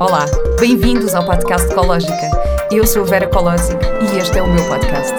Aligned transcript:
Olá, 0.00 0.26
bem-vindos 0.58 1.14
ao 1.14 1.24
podcast 1.24 1.70
Ecológica. 1.70 2.30
Eu 2.72 2.84
sou 2.84 3.04
Vera 3.04 3.28
Colosic 3.28 3.78
e 4.02 4.18
este 4.18 4.38
é 4.38 4.42
o 4.42 4.52
meu 4.52 4.64
podcast. 4.66 5.14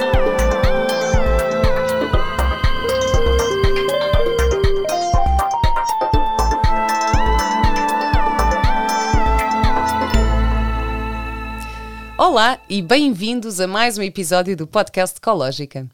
Olá 12.37 12.61
e 12.69 12.83
bem-vindos 12.83 13.59
a 13.59 13.65
mais 13.65 13.97
um 13.97 14.03
episódio 14.03 14.55
do 14.55 14.67
podcast 14.67 15.17
Ecológica. 15.17 15.87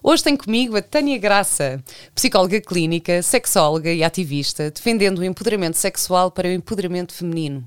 Hoje 0.00 0.22
tenho 0.22 0.38
comigo 0.38 0.76
a 0.76 0.80
Tânia 0.80 1.18
Graça, 1.18 1.82
psicóloga 2.14 2.60
clínica, 2.60 3.20
sexóloga 3.20 3.92
e 3.92 4.04
ativista, 4.04 4.70
defendendo 4.70 5.18
o 5.18 5.24
empoderamento 5.24 5.76
sexual 5.76 6.30
para 6.30 6.46
o 6.46 6.52
empoderamento 6.52 7.12
feminino. 7.12 7.64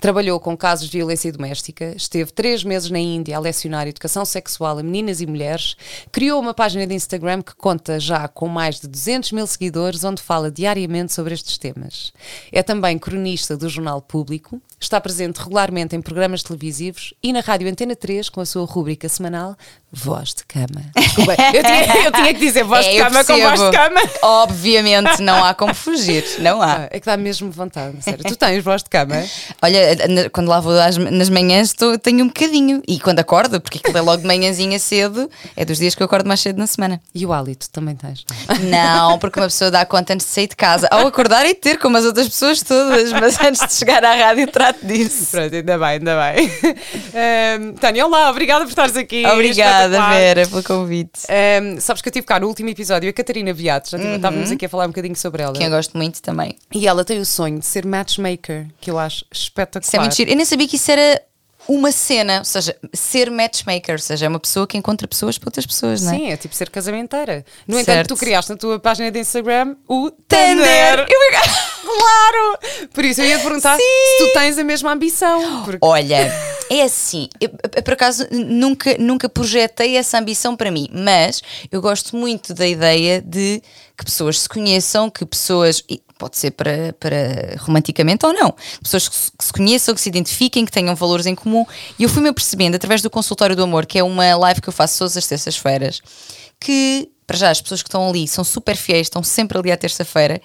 Trabalhou 0.00 0.40
com 0.40 0.56
casos 0.56 0.88
de 0.88 0.96
violência 0.96 1.30
doméstica, 1.30 1.92
esteve 1.94 2.32
três 2.32 2.64
meses 2.64 2.90
na 2.90 2.98
Índia 2.98 3.36
a 3.36 3.40
lecionar 3.40 3.86
educação 3.86 4.24
sexual 4.24 4.78
a 4.78 4.82
meninas 4.82 5.20
e 5.20 5.26
mulheres, 5.26 5.76
criou 6.10 6.40
uma 6.40 6.54
página 6.54 6.86
de 6.86 6.94
Instagram 6.94 7.42
que 7.42 7.54
conta 7.54 8.00
já 8.00 8.26
com 8.26 8.48
mais 8.48 8.80
de 8.80 8.88
200 8.88 9.32
mil 9.32 9.46
seguidores, 9.46 10.02
onde 10.02 10.22
fala 10.22 10.50
diariamente 10.50 11.12
sobre 11.12 11.34
estes 11.34 11.58
temas. 11.58 12.10
É 12.50 12.62
também 12.62 12.98
cronista 12.98 13.54
do 13.54 13.68
Jornal 13.68 14.00
Público, 14.00 14.62
está 14.78 15.00
presente 15.00 15.38
regularmente 15.38 15.96
em 15.96 16.02
programas 16.02 16.42
televisivos 16.42 17.14
e 17.22 17.32
na 17.32 17.40
Rádio 17.40 17.68
Antena 17.68 17.96
3 17.96 18.28
com 18.28 18.40
a 18.40 18.46
sua 18.46 18.64
rúbrica 18.66 19.08
semanal 19.08 19.56
Voz 19.90 20.34
de 20.34 20.44
Cama. 20.44 20.82
Desculpa, 20.94 21.32
eu, 21.54 21.62
tinha, 21.62 22.04
eu 22.04 22.12
tinha 22.12 22.34
que 22.34 22.40
dizer 22.40 22.62
voz 22.64 22.84
É, 22.86 22.90
de 22.90 22.98
cama 22.98 23.24
com 23.24 23.38
voz 23.40 23.60
de 23.60 23.70
cama. 23.70 24.00
Obviamente, 24.22 25.22
não 25.22 25.42
há 25.44 25.54
como 25.54 25.74
fugir, 25.74 26.24
não 26.40 26.60
há. 26.60 26.86
É 26.96 27.00
que 27.00 27.06
dá 27.06 27.16
mesmo 27.16 27.50
vontade, 27.50 27.96
sério. 28.02 28.22
Tu 28.24 28.36
tens 28.36 28.62
voz 28.62 28.82
de 28.82 28.90
cama? 28.90 29.24
Olha, 29.62 30.28
quando 30.30 30.48
lá 30.48 30.60
vou 30.60 30.74
nas 31.10 31.28
manhãs 31.30 31.72
tô- 31.72 31.98
tenho 31.98 32.24
um 32.24 32.28
bocadinho. 32.28 32.82
E 32.86 33.00
quando 33.00 33.18
acordo, 33.20 33.60
porque 33.60 33.78
aquilo 33.78 33.96
é 33.96 34.00
logo 34.00 34.18
de 34.22 34.26
manhãzinha 34.26 34.78
cedo, 34.78 35.30
é 35.56 35.64
dos 35.64 35.78
dias 35.78 35.94
que 35.94 36.02
eu 36.02 36.04
acordo 36.04 36.26
mais 36.28 36.40
cedo 36.40 36.58
na 36.58 36.66
semana. 36.66 37.00
E 37.14 37.24
o 37.24 37.32
hálito 37.32 37.68
também 37.70 37.96
tens? 37.96 38.24
Não, 38.70 39.18
porque 39.18 39.40
uma 39.40 39.46
pessoa 39.46 39.70
dá 39.70 39.84
conta 39.86 40.12
antes 40.14 40.26
de 40.26 40.32
sair 40.32 40.48
de 40.48 40.56
casa. 40.56 40.86
Ao 40.90 41.06
acordar 41.06 41.46
e 41.46 41.54
ter, 41.54 41.78
como 41.78 41.96
as 41.96 42.04
outras 42.04 42.28
pessoas 42.28 42.62
todas, 42.62 43.12
mas 43.12 43.40
antes 43.40 43.66
de 43.66 43.72
chegar 43.74 44.04
à 44.04 44.14
rádio 44.14 44.46
trato 44.72 44.86
disso. 44.86 45.30
Pronto, 45.30 45.54
ainda 45.54 45.78
bem, 45.78 45.88
ainda 45.88 46.16
bem. 46.32 46.50
Ahm, 47.14 47.72
Tânia, 47.74 48.06
olá, 48.06 48.30
obrigada 48.30 48.64
por 48.64 48.70
estares 48.70 48.96
aqui. 48.96 49.24
Obrigada. 49.26 50.00
Vera, 50.08 50.46
pelo 50.46 50.62
convite. 50.62 51.20
Ahm, 51.28 51.78
sabes 51.80 52.02
que 52.02 52.08
eu 52.08 52.12
tive 52.12 52.26
cá 52.26 52.38
no 52.40 52.46
último 52.48 52.68
episódio 52.68 53.08
a 53.08 53.12
Catarina 53.12 53.52
Beato, 53.54 53.90
já 53.90 53.98
tive- 53.98 54.16
estávamos 54.16 54.50
aqui 54.50 54.66
a 54.66 54.68
falar 54.68 54.84
um 54.84 54.88
bocadinho 54.88 55.16
sobre 55.16 55.42
ela. 55.42 55.52
Que 55.54 55.64
eu 55.64 55.70
gosto 55.70 55.96
muito 55.96 56.20
também. 56.22 56.56
E 56.74 56.86
ela 56.86 57.04
tem 57.04 57.18
o 57.18 57.24
sonho 57.26 57.58
de 57.58 57.66
ser 57.66 57.84
matchmaker, 57.86 58.66
que 58.80 58.90
eu 58.90 58.98
acho 58.98 59.24
espetacular. 59.32 59.86
Isso 59.86 59.96
é 59.96 60.00
muito 60.00 60.14
giro. 60.16 60.30
Eu 60.30 60.36
nem 60.36 60.44
sabia 60.44 60.66
que 60.68 60.76
isso 60.76 60.90
era 60.90 61.22
uma 61.68 61.90
cena, 61.92 62.38
ou 62.38 62.44
seja, 62.44 62.76
ser 62.92 63.30
matchmaker, 63.30 63.94
ou 63.94 63.98
seja, 63.98 64.26
é 64.26 64.28
uma 64.28 64.38
pessoa 64.40 64.66
que 64.66 64.76
encontra 64.76 65.06
pessoas 65.08 65.36
para 65.38 65.48
outras 65.48 65.66
pessoas, 65.66 66.02
não 66.02 66.12
é? 66.12 66.16
Sim, 66.16 66.30
é 66.32 66.36
tipo 66.36 66.54
ser 66.54 66.70
casamenteira. 66.70 67.44
No 67.66 67.74
entanto, 67.78 67.94
Certo. 67.96 68.08
tu 68.08 68.16
criaste 68.16 68.50
na 68.50 68.56
tua 68.56 68.78
página 68.78 69.10
de 69.10 69.18
Instagram 69.18 69.76
o 69.88 70.10
Tender. 70.10 71.00
Eu- 71.00 71.06
Claro! 71.86 72.58
Por 72.92 73.04
isso 73.04 73.20
eu 73.20 73.26
ia 73.26 73.38
te 73.38 73.42
perguntar 73.42 73.76
Sim. 73.76 73.82
se 73.82 74.26
tu 74.26 74.32
tens 74.34 74.58
a 74.58 74.64
mesma 74.64 74.92
ambição. 74.92 75.62
Porque... 75.64 75.78
Olha, 75.80 76.32
é 76.68 76.82
assim, 76.82 77.28
eu, 77.40 77.48
por 77.82 77.94
acaso 77.94 78.26
nunca, 78.30 78.96
nunca 78.98 79.28
projetei 79.28 79.96
essa 79.96 80.18
ambição 80.18 80.56
para 80.56 80.70
mim, 80.70 80.88
mas 80.92 81.40
eu 81.70 81.80
gosto 81.80 82.16
muito 82.16 82.52
da 82.52 82.66
ideia 82.66 83.22
de 83.22 83.62
que 83.96 84.04
pessoas 84.04 84.40
se 84.40 84.48
conheçam, 84.48 85.08
que 85.10 85.24
pessoas. 85.24 85.82
e 85.88 86.02
Pode 86.18 86.38
ser 86.38 86.52
para, 86.52 86.94
para 86.98 87.56
romanticamente 87.58 88.24
ou 88.24 88.32
não. 88.32 88.54
Pessoas 88.82 89.06
que 89.06 89.14
se, 89.14 89.52
conheçam, 89.52 89.94
que 89.94 90.00
se 90.00 90.08
identifiquem, 90.08 90.64
que 90.64 90.72
tenham 90.72 90.94
valores 90.96 91.26
em 91.26 91.34
comum. 91.34 91.66
E 91.98 92.04
eu 92.04 92.08
fui-me 92.08 92.30
apercebendo 92.30 92.74
através 92.74 93.02
do 93.02 93.10
Consultório 93.10 93.54
do 93.54 93.62
Amor, 93.62 93.84
que 93.84 93.98
é 93.98 94.02
uma 94.02 94.34
live 94.34 94.62
que 94.62 94.68
eu 94.68 94.72
faço 94.72 94.98
todas 94.98 95.14
as 95.14 95.26
terças-feiras, 95.26 96.00
que, 96.58 97.10
para 97.26 97.36
já, 97.36 97.50
as 97.50 97.60
pessoas 97.60 97.82
que 97.82 97.88
estão 97.88 98.08
ali 98.08 98.26
são 98.26 98.44
super 98.44 98.76
fiéis, 98.76 99.08
estão 99.08 99.22
sempre 99.22 99.58
ali 99.58 99.70
à 99.70 99.76
terça-feira. 99.76 100.40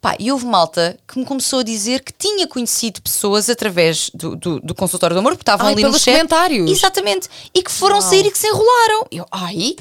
Pá, 0.00 0.14
e 0.16 0.30
houve 0.30 0.46
malta 0.46 0.96
que 1.08 1.18
me 1.18 1.24
começou 1.24 1.58
a 1.58 1.62
dizer 1.64 2.04
que 2.04 2.12
tinha 2.12 2.46
conhecido 2.46 3.02
pessoas 3.02 3.50
através 3.50 4.08
do, 4.14 4.36
do, 4.36 4.60
do 4.60 4.74
consultório 4.76 5.16
do 5.16 5.18
amor, 5.18 5.32
porque 5.32 5.42
estavam 5.42 5.66
Ai, 5.66 5.72
ali 5.72 5.82
no 5.82 5.88
pelos 5.88 6.02
chat. 6.04 6.14
comentários. 6.14 6.70
Exatamente. 6.70 7.28
E 7.52 7.64
que 7.64 7.72
foram 7.72 8.00
sair 8.00 8.26
e 8.26 8.30
que 8.30 8.38
se 8.38 8.46
enrolaram. 8.46 9.06
Eu, 9.10 9.26
ai, 9.32 9.74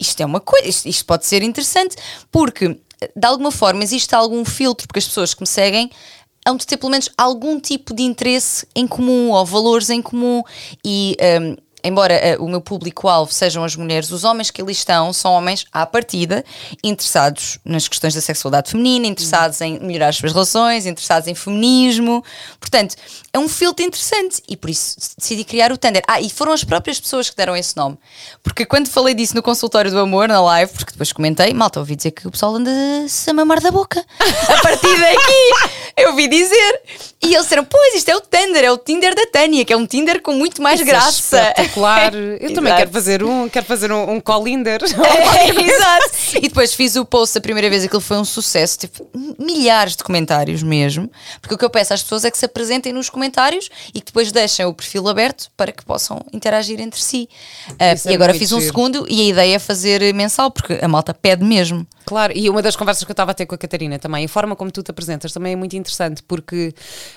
isto 0.00 0.20
é 0.20 0.26
uma 0.26 0.40
coisa, 0.40 0.66
isto, 0.66 0.88
isto 0.88 1.04
pode 1.04 1.26
ser 1.26 1.42
interessante, 1.42 1.96
porque 2.32 2.78
de 3.14 3.26
alguma 3.26 3.50
forma 3.50 3.82
existe 3.82 4.14
algum 4.14 4.44
filtro, 4.44 4.86
porque 4.86 4.98
as 4.98 5.06
pessoas 5.06 5.34
que 5.34 5.42
me 5.42 5.46
seguem 5.46 5.90
hão 6.46 6.56
de 6.56 6.66
ter 6.66 6.76
pelo 6.76 6.90
menos 6.90 7.10
algum 7.16 7.60
tipo 7.60 7.94
de 7.94 8.02
interesse 8.02 8.66
em 8.74 8.86
comum 8.86 9.30
ou 9.30 9.44
valores 9.44 9.90
em 9.90 10.00
comum. 10.00 10.42
E 10.84 11.16
hum, 11.20 11.56
embora 11.82 12.14
eh, 12.14 12.36
o 12.38 12.48
meu 12.48 12.60
público-alvo 12.60 13.32
sejam 13.32 13.64
as 13.64 13.76
mulheres, 13.76 14.10
os 14.10 14.24
homens 14.24 14.50
que 14.50 14.60
ali 14.60 14.72
estão 14.72 15.12
são 15.12 15.32
homens 15.32 15.66
à 15.72 15.86
partida 15.86 16.44
interessados 16.82 17.58
nas 17.64 17.88
questões 17.88 18.14
da 18.14 18.20
sexualidade 18.20 18.70
feminina, 18.70 19.06
interessados 19.06 19.60
em 19.60 19.78
melhorar 19.80 20.08
as 20.08 20.16
suas 20.16 20.32
relações, 20.32 20.86
interessados 20.86 21.28
em 21.28 21.34
feminismo. 21.34 22.24
Portanto, 22.58 22.96
é 23.32 23.38
um 23.38 23.48
filtro 23.48 23.84
interessante 23.84 24.42
e 24.48 24.56
por 24.56 24.70
isso 24.70 24.96
decidi 25.16 25.44
criar 25.44 25.72
o 25.72 25.76
Tender. 25.76 26.02
Ah, 26.06 26.20
e 26.20 26.28
foram 26.30 26.52
as 26.52 26.64
próprias 26.64 27.00
pessoas 27.00 27.30
que 27.30 27.36
deram 27.36 27.56
esse 27.56 27.76
nome. 27.76 27.98
Porque 28.42 28.64
quando 28.66 28.88
falei 28.88 29.14
disso 29.14 29.34
no 29.34 29.42
consultório 29.42 29.90
do 29.90 29.98
amor, 29.98 30.28
na 30.28 30.40
live, 30.40 30.72
porque 30.72 30.92
depois 30.92 31.12
comentei, 31.12 31.52
malta, 31.52 31.80
ouvi 31.80 31.96
dizer 31.96 32.10
que 32.10 32.26
o 32.26 32.30
pessoal 32.30 32.54
anda-se 32.56 33.30
a 33.30 33.32
mamar 33.32 33.60
da 33.60 33.70
boca. 33.70 34.04
A 34.20 34.62
partir 34.62 34.98
daqui, 34.98 35.70
eu 35.96 36.10
ouvi 36.10 36.28
dizer. 36.28 36.82
E 37.22 37.34
eles 37.34 37.42
disseram, 37.42 37.64
pois, 37.64 37.94
isto 37.94 38.08
é 38.08 38.16
o 38.16 38.20
Tender, 38.20 38.64
é 38.64 38.72
o 38.72 38.78
Tinder 38.78 39.14
da 39.14 39.26
Tânia, 39.26 39.64
que 39.64 39.72
é 39.72 39.76
um 39.76 39.86
Tinder 39.86 40.22
com 40.22 40.32
muito 40.32 40.62
mais 40.62 40.80
Isso 40.80 40.88
é 40.88 40.92
graça. 40.92 41.52
Espetacular. 41.70 42.14
Eu 42.40 42.54
também 42.54 42.74
quero 42.74 42.90
fazer 42.90 43.22
um, 43.22 43.48
quero 43.48 43.66
fazer 43.66 43.92
um, 43.92 44.12
um 44.12 44.20
colinder. 44.20 44.80
Exato. 44.84 46.36
E 46.36 46.42
depois 46.42 46.74
fiz 46.74 46.96
o 46.96 47.04
post 47.04 47.38
a 47.38 47.40
primeira 47.40 47.70
vez, 47.70 47.84
aquilo 47.84 48.00
foi 48.00 48.18
um 48.18 48.24
sucesso, 48.24 48.78
tipo, 48.78 49.08
milhares 49.38 49.96
de 49.96 50.04
comentários 50.04 50.62
mesmo. 50.62 51.10
Porque 51.40 51.54
o 51.54 51.58
que 51.58 51.64
eu 51.64 51.70
peço 51.70 51.94
às 51.94 52.02
pessoas 52.02 52.24
é 52.24 52.30
que 52.30 52.38
se 52.38 52.44
apresentem 52.44 52.92
nos 52.92 53.08
comentários 53.08 53.68
e 53.94 54.00
que 54.00 54.06
depois 54.06 54.32
deixem 54.32 54.66
o 54.66 54.74
perfil 54.74 55.08
aberto 55.08 55.50
para 55.56 55.72
que 55.72 55.84
possam 55.84 56.20
interagir 56.32 56.80
entre 56.80 57.00
si. 57.00 57.28
Ah, 57.78 57.94
Isso 57.94 58.08
é 58.08 58.12
e 58.12 58.14
agora 58.14 58.34
fiz 58.34 58.52
um 58.52 58.60
giro. 58.60 58.72
segundo 58.72 59.06
e 59.08 59.20
a 59.22 59.24
ideia 59.24 59.56
é 59.56 59.58
fazer 59.58 60.12
mensal, 60.14 60.50
porque 60.50 60.78
a 60.80 60.88
malta 60.88 61.14
pede 61.14 61.44
mesmo. 61.44 61.86
Claro, 62.04 62.32
e 62.36 62.48
uma 62.48 62.62
das 62.62 62.76
conversas 62.76 63.04
que 63.04 63.10
eu 63.10 63.12
estava 63.12 63.30
a 63.30 63.34
ter 63.34 63.46
com 63.46 63.54
a 63.54 63.58
Catarina 63.58 63.98
também, 63.98 64.24
a 64.24 64.28
forma 64.28 64.56
como 64.56 64.70
tu 64.70 64.82
te 64.82 64.90
apresentas 64.90 65.32
também 65.32 65.52
é 65.52 65.56
muito 65.56 65.76
interessante, 65.76 66.22
porque 66.22 66.74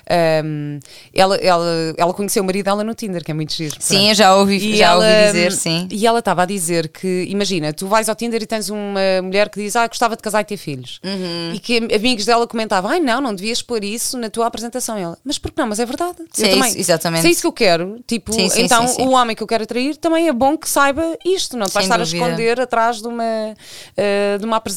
ahm, 0.10 0.80
ela, 1.14 1.36
ela, 1.38 1.66
ela 1.98 2.14
conheceu 2.14 2.44
o 2.44 2.46
marido 2.46 2.66
dela 2.66 2.84
no 2.84 2.94
Tinder, 2.94 3.24
que 3.24 3.32
é 3.32 3.34
muito 3.34 3.54
giro. 3.54 3.76
Sim, 3.80 3.96
pronto. 3.96 4.10
eu 4.10 4.16
já 4.16 4.36
ouvi, 4.36 4.58
E 4.58 4.78
já 4.78 4.88
ela, 4.88 5.06
ouvi 5.06 5.26
dizer, 5.28 5.52
sim. 5.52 5.88
E 5.92 6.06
ela 6.06 6.20
estava 6.20 6.44
a 6.44 6.46
dizer 6.46 6.90
que, 6.90 7.26
imagina, 7.30 7.74
tu 7.74 7.88
vais 7.88 8.10
ao 8.10 8.16
Tinder 8.16 8.42
e 8.42 8.46
tens 8.46 8.70
uma 8.70 9.22
mulher 9.24 9.50
que 9.50 9.62
diz, 9.62 9.76
ah, 9.76 9.88
gostava 9.88 10.16
de 10.16 10.22
casar 10.22 10.42
e 10.42 10.46
ter 10.46 10.58
filhos. 10.58 11.00
Uhum. 11.04 11.54
E 11.54 11.60
que 11.60 11.78
amigos 11.96 12.26
dela 12.26 12.48
comentavam, 12.48 12.92
ai 12.92 13.00
não, 13.00 13.22
não 13.22 13.34
devias 13.34 13.62
pôr 13.62 13.84
isso 13.84 14.18
na 14.18 14.30
tua 14.30 14.48
apresentação. 14.48 14.98
E 14.98 15.02
ela, 15.02 15.18
mas 15.24 15.38
por 15.38 15.52
que 15.52 15.58
não? 15.60 15.68
Mas 15.68 15.80
é 15.80 15.86
verdade. 15.86 16.18
Sim, 16.32 16.46
é 16.46 16.56
isso, 16.68 16.80
exatamente. 16.80 17.22
Se 17.22 17.28
é 17.28 17.32
isso 17.32 17.42
que 17.42 17.48
eu 17.48 17.54
quero, 17.54 18.00
tipo, 18.06 18.34
Sim, 18.34 18.50
sim, 18.50 18.64
então 18.64 18.88
sim, 18.88 19.04
o 19.04 19.12
homem 19.12 19.36
que 19.36 19.42
eu 19.44 19.48
quero 19.48 19.64
atrair 19.64 19.96
também 19.98 20.28
é 20.28 20.34
bom 20.34 20.58
que 20.58 20.70
saiba 20.70 21.18
isto, 21.26 21.58
não 21.58 21.68
te 21.68 21.74
vais 21.74 21.86
estar 21.86 21.98
dúvida. 21.98 22.18
a 22.18 22.28
esconder 22.28 22.62
atrás 22.62 23.02
de 23.02 23.08
uma, 23.08 23.56
eh, 23.98 24.38
de 24.40 24.46
uma 24.46 24.58
apresentação 24.58 24.73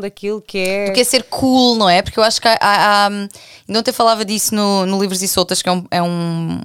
daquilo 0.00 0.40
que 0.40 0.58
é. 0.58 0.86
Do 0.86 0.92
que 0.94 1.00
é 1.00 1.04
ser 1.04 1.24
cool, 1.24 1.76
não 1.76 1.88
é? 1.88 2.02
Porque 2.02 2.18
eu 2.18 2.24
acho 2.24 2.40
que 2.40 2.48
há. 2.48 2.58
há, 2.60 3.06
há 3.06 3.06
ainda 3.06 3.78
ontem 3.80 3.92
falava 3.92 4.24
disso 4.24 4.54
no, 4.54 4.84
no 4.86 5.00
Livros 5.00 5.22
e 5.22 5.28
Soltas, 5.28 5.62
que 5.62 5.68
é, 5.68 5.72
um- 5.72 5.86
é 5.90 6.02
um- 6.02 6.60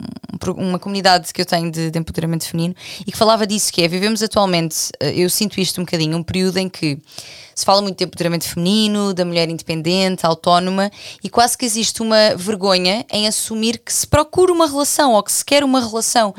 uma 0.58 0.80
comunidade 0.80 1.34
que 1.34 1.42
eu 1.42 1.46
tenho 1.46 1.72
de, 1.72 1.90
de 1.92 2.00
empoderamento 2.00 2.46
feminino, 2.48 2.76
e 3.06 3.12
que 3.12 3.18
falava 3.18 3.46
disso, 3.48 3.72
que 3.72 3.82
é, 3.82 3.88
vivemos 3.88 4.22
atualmente, 4.22 4.90
eh, 5.00 5.14
eu 5.16 5.30
sinto 5.30 5.60
isto 5.60 5.80
um 5.82 5.86
bocadinho, 5.86 6.18
um 6.18 6.24
período 6.24 6.58
em 6.58 6.68
que 6.70 7.00
se 7.56 7.64
fala 7.64 7.82
muito 7.82 7.98
de 7.98 8.04
empoderamento 8.04 8.44
feminino, 8.44 9.14
da 9.14 9.24
mulher 9.24 9.50
independente, 9.50 10.26
autónoma, 10.26 10.92
e 11.24 11.30
quase 11.30 11.58
que 11.58 11.64
existe 11.66 12.02
uma 12.02 12.36
vergonha 12.36 13.06
em 13.10 13.28
assumir 13.28 13.78
que 13.80 13.94
se 13.94 14.06
procura 14.06 14.52
uma 14.52 14.68
relação 14.68 15.14
ou 15.14 15.24
que 15.24 15.32
se 15.32 15.44
quer 15.46 15.64
uma 15.64 15.80
relação. 15.80 16.34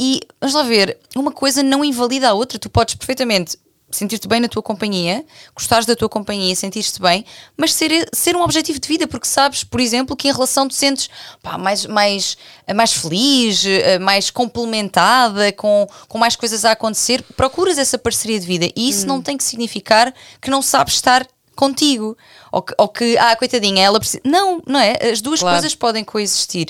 E 0.00 0.20
vamos 0.40 0.54
lá 0.56 0.64
ver, 0.64 0.98
uma 1.14 1.30
coisa 1.30 1.62
não 1.62 1.84
invalida 1.84 2.30
a 2.30 2.34
outra, 2.34 2.58
tu 2.58 2.68
podes 2.68 2.96
perfeitamente 2.96 3.56
sentir-te 3.96 4.28
bem 4.28 4.40
na 4.40 4.48
tua 4.48 4.62
companhia, 4.62 5.24
gostares 5.54 5.86
da 5.86 5.96
tua 5.96 6.08
companhia, 6.08 6.54
sentir-te 6.54 7.00
bem, 7.00 7.24
mas 7.56 7.72
ser, 7.72 8.08
ser 8.12 8.36
um 8.36 8.42
objetivo 8.42 8.78
de 8.78 8.88
vida, 8.88 9.06
porque 9.06 9.26
sabes, 9.26 9.64
por 9.64 9.80
exemplo, 9.80 10.16
que 10.16 10.28
em 10.28 10.32
relação 10.32 10.68
te 10.68 10.74
sentes 10.74 11.08
pá, 11.42 11.58
mais, 11.58 11.86
mais, 11.86 12.36
mais 12.74 12.92
feliz, 12.92 13.64
eh, 13.64 13.98
mais 13.98 14.30
complementada, 14.30 15.52
com, 15.52 15.88
com 16.08 16.18
mais 16.18 16.36
coisas 16.36 16.64
a 16.64 16.72
acontecer, 16.72 17.22
procuras 17.36 17.78
essa 17.78 17.98
parceria 17.98 18.38
de 18.38 18.46
vida. 18.46 18.70
E 18.76 18.88
isso 18.88 19.06
não 19.06 19.20
tem 19.22 19.36
que 19.36 19.44
significar 19.44 20.12
que 20.40 20.50
não 20.50 20.62
sabes 20.62 20.94
estar 20.94 21.26
contigo. 21.56 22.16
Ou 22.52 22.62
que, 22.62 22.74
ou 22.78 22.88
que 22.88 23.18
ah, 23.18 23.34
coitadinha, 23.36 23.82
ela 23.84 23.98
precisa. 23.98 24.20
Não, 24.24 24.62
não 24.66 24.78
é? 24.78 24.96
As 25.10 25.20
duas 25.20 25.40
Claro. 25.40 25.56
coisas 25.56 25.74
podem 25.74 26.04
coexistir. 26.04 26.68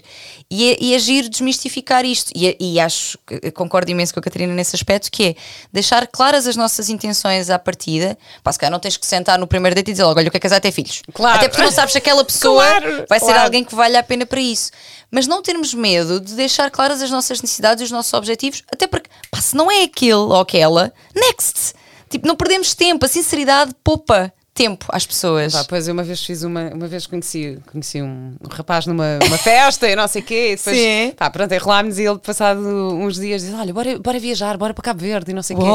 E 0.51 0.71
é, 0.73 0.77
e 0.81 0.95
é 0.95 0.99
giro 0.99 1.29
desmistificar 1.29 2.05
isto. 2.05 2.31
E, 2.35 2.47
é- 2.49 2.57
e 2.59 2.81
acho, 2.81 3.19
concordo 3.55 3.91
imenso 3.91 4.15
com 4.15 4.21
a 4.21 4.23
Catarina 4.23 4.55
nesse 4.55 4.75
aspecto, 4.75 5.11
que 5.11 5.25
é 5.25 5.35
deixar 5.73 6.07
claras 6.07 6.47
as 6.47 6.57
nossas 6.57 6.89
intenções 6.89 7.51
à 7.51 7.59
partida. 7.59 8.17
Pá, 8.43 8.51
se 8.53 8.59
calhar 8.59 8.71
não 8.73 8.81
tens 8.81 8.97
que 8.97 9.05
sentar 9.07 9.39
no 9.39 9.47
primeiro 9.47 9.75
date 9.75 9.89
e 9.89 9.93
dizer 9.93 10.05
logo, 10.05 10.19
olha, 10.19 10.29
o 10.29 10.31
que 10.31 10.37
é 10.37 10.41
casar 10.41 10.61
ter 10.61 10.73
filhos. 10.73 11.03
Claro. 11.13 11.37
Até 11.39 11.49
porque 11.49 11.63
não 11.63 11.71
sabes 11.73 11.93
se 11.93 11.99
aquela 11.99 12.25
pessoa 12.25 12.65
Claro, 12.65 13.05
vai 13.09 13.19
ser 13.21 13.27
claro. 13.27 13.43
alguém 13.43 13.65
que 13.65 13.75
vale 13.75 13.97
a 13.97 14.03
pena 14.03 14.25
para 14.25 14.41
isso. 14.41 14.71
Mas 15.11 15.27
não 15.27 15.43
termos 15.43 15.73
medo 15.75 16.21
de 16.21 16.35
deixar 16.35 16.71
claras 16.71 17.01
as 17.03 17.11
nossas 17.11 17.41
necessidades 17.43 17.81
e 17.81 17.85
os 17.85 17.91
nossos 17.91 18.13
objetivos, 18.15 18.63
até 18.73 18.87
porque, 18.87 19.09
pá, 19.31 19.41
se 19.41 19.55
não 19.57 19.71
é 19.71 19.83
aquele 19.85 20.15
ou 20.15 20.41
aquela, 20.41 20.93
next! 21.15 21.75
Tipo, 22.09 22.27
não 22.27 22.37
perdemos 22.37 22.73
tempo, 22.75 23.05
a 23.05 23.09
sinceridade 23.09 23.73
poupa 23.83 24.33
tempo 24.57 24.87
às 24.89 25.07
pessoas. 25.07 25.53
Pá, 25.53 25.65
pois 25.69 25.87
eu 25.87 25.93
uma 25.93 26.03
vez 26.03 26.25
fiz 26.25 26.43
uma, 26.43 26.71
uma 26.75 26.89
vez 26.89 27.07
conheci, 27.07 27.59
conheci 27.71 28.03
um, 28.03 28.35
rapaz 28.51 28.87
numa 28.87 29.19
uma 29.27 29.39
festa 29.39 29.89
e 29.89 29.95
não 29.95 30.09
sei 30.09 30.23
o 30.23 30.25
quê, 30.25 30.53
e 30.53 30.57
depois, 30.57 30.77
Sim. 30.77 31.13
pá, 31.17 31.31
pronto, 31.31 31.53
enrolámos 31.53 31.99
e 31.99 32.05
ele 32.05 32.19
passado 32.19 32.61
uns 32.61 33.17
dias 33.17 33.43
disse, 33.43 33.55
olha, 33.55 33.73
bora, 33.73 33.99
bora 33.99 34.19
viajar, 34.19 34.57
bora 34.57 34.73
para 34.73 34.83
Cabo 34.83 35.01
Verde 35.01 35.31
e 35.31 35.35
não 35.35 35.43
sei 35.43 35.57
o 35.57 35.59
quê. 35.59 35.67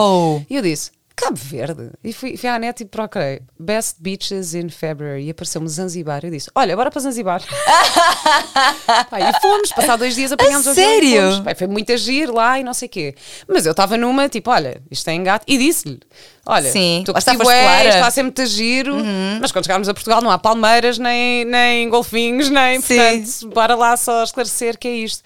E 0.49 0.55
eu 0.55 0.61
disse, 0.61 0.91
Cabo 1.15 1.35
Verde? 1.35 1.91
E 2.03 2.13
fui, 2.13 2.35
fui 2.37 2.49
à 2.49 2.57
net 2.57 2.81
e 2.81 2.85
procurei 2.85 3.41
Best 3.59 3.97
Beaches 3.99 4.53
in 4.53 4.69
February 4.69 5.25
e 5.25 5.29
apareceu-me 5.29 5.67
Zanzibar. 5.67 6.21
Eu 6.23 6.31
disse, 6.31 6.49
olha, 6.55 6.75
bora 6.75 6.89
para 6.89 7.01
Zanzibar. 7.01 7.41
Pá, 9.09 9.19
e 9.19 9.41
fomos, 9.41 9.71
passar 9.71 9.97
dois 9.97 10.15
dias 10.15 10.31
apanhámos 10.31 10.67
A 10.67 10.73
sério? 10.73 11.43
Pá, 11.43 11.53
foi 11.55 11.67
muito 11.67 11.91
agir 11.91 12.29
lá 12.31 12.59
e 12.59 12.63
não 12.63 12.73
sei 12.73 12.87
o 12.87 12.89
quê. 12.91 13.15
Mas 13.47 13.65
eu 13.65 13.71
estava 13.71 13.97
numa, 13.97 14.27
tipo, 14.29 14.49
olha, 14.49 14.81
isto 14.89 15.07
é 15.09 15.13
engato. 15.13 15.45
E 15.47 15.57
disse-lhe, 15.57 15.99
olha, 16.45 16.71
Sim. 16.71 17.03
tu 17.05 17.11
Lá 17.11 17.19
está, 17.19 17.35
clara. 17.35 17.89
está 17.89 18.07
a 18.07 18.11
ser 18.11 18.23
muito 18.23 18.45
giro, 18.45 18.95
mas 19.39 19.51
quando 19.51 19.65
chegarmos 19.65 19.89
a 19.89 19.93
Portugal 19.93 20.21
não 20.21 20.31
há 20.31 20.37
palmeiras, 20.37 20.97
nem, 20.97 21.45
nem 21.45 21.89
golfinhos, 21.89 22.49
nem, 22.49 22.81
Sim. 22.81 22.95
portanto, 22.95 23.53
bora 23.53 23.75
lá 23.75 23.95
só 23.97 24.23
esclarecer 24.23 24.77
que 24.77 24.87
é 24.87 24.95
isto. 24.95 25.23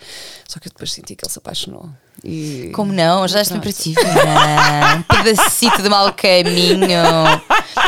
Só 0.48 0.60
que 0.60 0.68
eu 0.68 0.72
depois 0.72 0.92
senti 0.92 1.16
que 1.16 1.26
ele 1.26 1.32
se 1.32 1.40
apaixonou. 1.40 1.90
E... 2.24 2.72
Como 2.74 2.92
não? 2.92 3.28
Já 3.28 3.42
estou 3.42 3.60
Pronto. 3.60 3.74
para 3.76 3.84
ti. 3.84 3.94
Fernanda. 3.94 4.98
Um 4.98 5.02
pedacito 5.24 5.82
de 5.84 5.90
mau 5.90 6.12
caminho. 6.14 6.88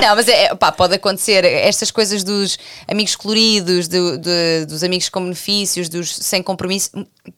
Não, 0.02 0.16
mas 0.16 0.28
é, 0.28 0.54
pá, 0.56 0.72
pode 0.72 0.94
acontecer. 0.96 1.44
Estas 1.46 1.90
coisas 1.92 2.24
dos 2.24 2.58
amigos 2.88 3.16
coloridos, 3.16 3.88
do- 3.88 4.18
do- 4.18 4.66
dos 4.68 4.84
amigos 4.84 5.10
com 5.10 5.24
benefícios, 5.24 5.90
dos 5.90 6.16
sem 6.18 6.44
compromisso. 6.44 6.92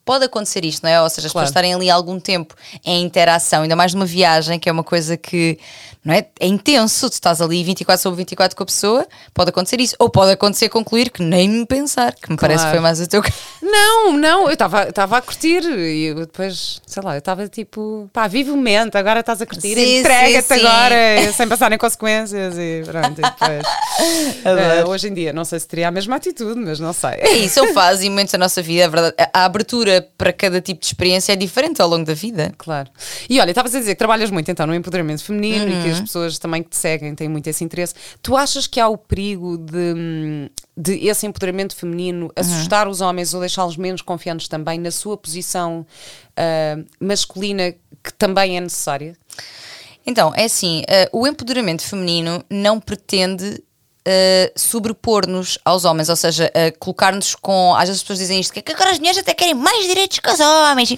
Pode 0.03 0.25
acontecer 0.25 0.65
isto, 0.65 0.83
não 0.83 0.89
é? 0.89 1.01
Ou 1.01 1.09
seja, 1.09 1.27
as 1.27 1.31
Claro. 1.31 1.45
pessoas 1.45 1.49
estarem 1.49 1.73
ali 1.73 1.89
algum 1.89 2.19
tempo 2.19 2.53
em 2.83 3.03
interação, 3.03 3.63
ainda 3.63 3.75
mais 3.75 3.93
numa 3.93 4.05
viagem, 4.05 4.59
que 4.59 4.67
é 4.67 4.71
uma 4.71 4.83
coisa 4.83 5.15
que 5.15 5.57
não 6.03 6.13
é? 6.13 6.25
é 6.39 6.47
intenso. 6.47 7.09
Tu 7.09 7.13
estás 7.13 7.41
ali 7.41 7.63
24 7.63 8.01
sobre 8.01 8.17
24 8.17 8.55
com 8.55 8.63
a 8.63 8.65
pessoa, 8.65 9.07
pode 9.33 9.49
acontecer 9.49 9.79
isso. 9.81 9.95
Ou 9.99 10.09
pode 10.09 10.31
acontecer 10.31 10.69
concluir 10.69 11.09
que 11.09 11.21
nem 11.21 11.47
me 11.49 11.65
pensar, 11.65 12.13
que 12.15 12.29
me 12.31 12.37
parece 12.37 12.59
que 12.59 12.69
Claro. 12.69 12.77
foi 12.77 12.79
mais 12.81 12.99
o 13.01 13.07
teu 13.07 13.21
caso. 13.21 13.35
Não, 13.61 14.13
não, 14.17 14.47
eu 14.47 14.53
estava 14.53 15.17
a 15.17 15.21
curtir 15.21 15.61
e 15.63 16.13
depois, 16.13 16.81
sei 16.87 17.03
lá, 17.03 17.15
eu 17.15 17.19
estava 17.19 17.47
tipo, 17.47 18.09
pá, 18.13 18.27
vive 18.27 18.51
o 18.51 18.55
momento, 18.55 18.95
agora 18.95 19.19
estás 19.19 19.41
a 19.41 19.45
curtir, 19.45 19.77
entrega-te 19.77 20.53
agora, 20.53 21.31
sem 21.33 21.47
passar 21.47 21.71
em 21.71 21.77
consequências 21.77 22.55
e 22.57 22.81
pronto, 22.85 23.19
e 23.19 23.21
depois. 23.21 23.63
Eh, 24.45 24.85
hoje 24.87 25.09
em 25.09 25.13
dia, 25.13 25.33
não 25.33 25.43
sei 25.43 25.59
se 25.59 25.67
teria 25.67 25.89
a 25.89 25.91
mesma 25.91 26.15
atitude, 26.15 26.57
mas 26.59 26.79
não 26.79 26.93
sei. 26.93 27.11
É 27.19 27.31
isso, 27.37 27.55
são 27.55 27.73
fases 27.73 28.05
e 28.05 28.09
momentos 28.09 28.31
da 28.31 28.37
nossa 28.37 28.61
vida, 28.61 28.83
é 28.83 28.87
verdade. 28.87 29.15
A 29.33 29.43
abertura 29.43 30.07
para 30.17 30.31
cada 30.31 30.61
tipo 30.61 30.79
de 30.79 30.85
experiência 30.87 31.33
é 31.33 31.35
diferente 31.35 31.81
ao 31.81 31.89
longo 31.89 32.05
da 32.05 32.13
vida. 32.13 32.51
Claro. 32.57 32.89
E 33.29 33.39
olha, 33.41 33.51
estavas 33.51 33.75
a 33.75 33.79
dizer 33.79 33.95
que 33.95 33.99
trabalhas 33.99 34.31
muito 34.31 34.49
então 34.49 34.65
no 34.65 34.73
empoderamento 34.73 35.23
feminino 35.23 35.67
e 35.69 35.73
Uhum. 35.73 35.83
que 35.83 35.89
as 35.99 36.07
pessoas 36.07 36.39
também 36.39 36.63
que 36.63 36.69
te 36.69 36.77
seguem 36.77 37.13
têm 37.15 37.27
muito 37.29 37.47
esse 37.47 37.63
interesse. 37.63 37.93
Tu 38.21 38.35
achas 38.35 38.67
que 38.67 38.79
há 38.79 38.87
o 38.87 38.97
perigo 38.97 39.57
de, 39.57 40.49
de 40.75 41.07
esse 41.07 41.25
empoderamento 41.25 41.75
feminino 41.75 42.25
Uhum. 42.25 42.31
assustar 42.35 42.87
os 42.87 43.01
homens 43.01 43.33
ou 43.33 43.39
deixá-los 43.39 43.77
menos 43.77 44.01
confiantes 44.01 44.47
também 44.47 44.79
na 44.79 44.91
sua 44.91 45.17
posição 45.17 45.85
ah, 46.35 46.77
masculina 46.99 47.73
que 48.03 48.13
também 48.17 48.57
é 48.57 48.61
necessária? 48.61 49.15
Então, 50.05 50.33
é 50.35 50.45
assim, 50.45 50.81
eh, 50.87 51.09
o 51.11 51.27
empoderamento 51.27 51.83
feminino 51.83 52.43
não 52.49 52.79
pretende 52.79 53.61
eh, 54.05 54.51
sobrepor-nos 54.55 55.57
aos 55.65 55.85
homens, 55.85 56.09
ou 56.09 56.15
seja, 56.15 56.51
colocar-nos 56.79 57.35
com. 57.35 57.73
Às 57.75 57.89
vezes 57.89 57.95
as 57.97 58.01
pessoas 58.03 58.19
dizem 58.19 58.39
isto, 58.39 58.53
que 58.53 58.71
agora 58.71 58.91
as 58.91 58.99
mulheres 58.99 59.17
até 59.19 59.33
querem 59.33 59.53
mais 59.53 59.85
direitos 59.87 60.19
que 60.19 60.29
os 60.29 60.39
homens. 60.39 60.91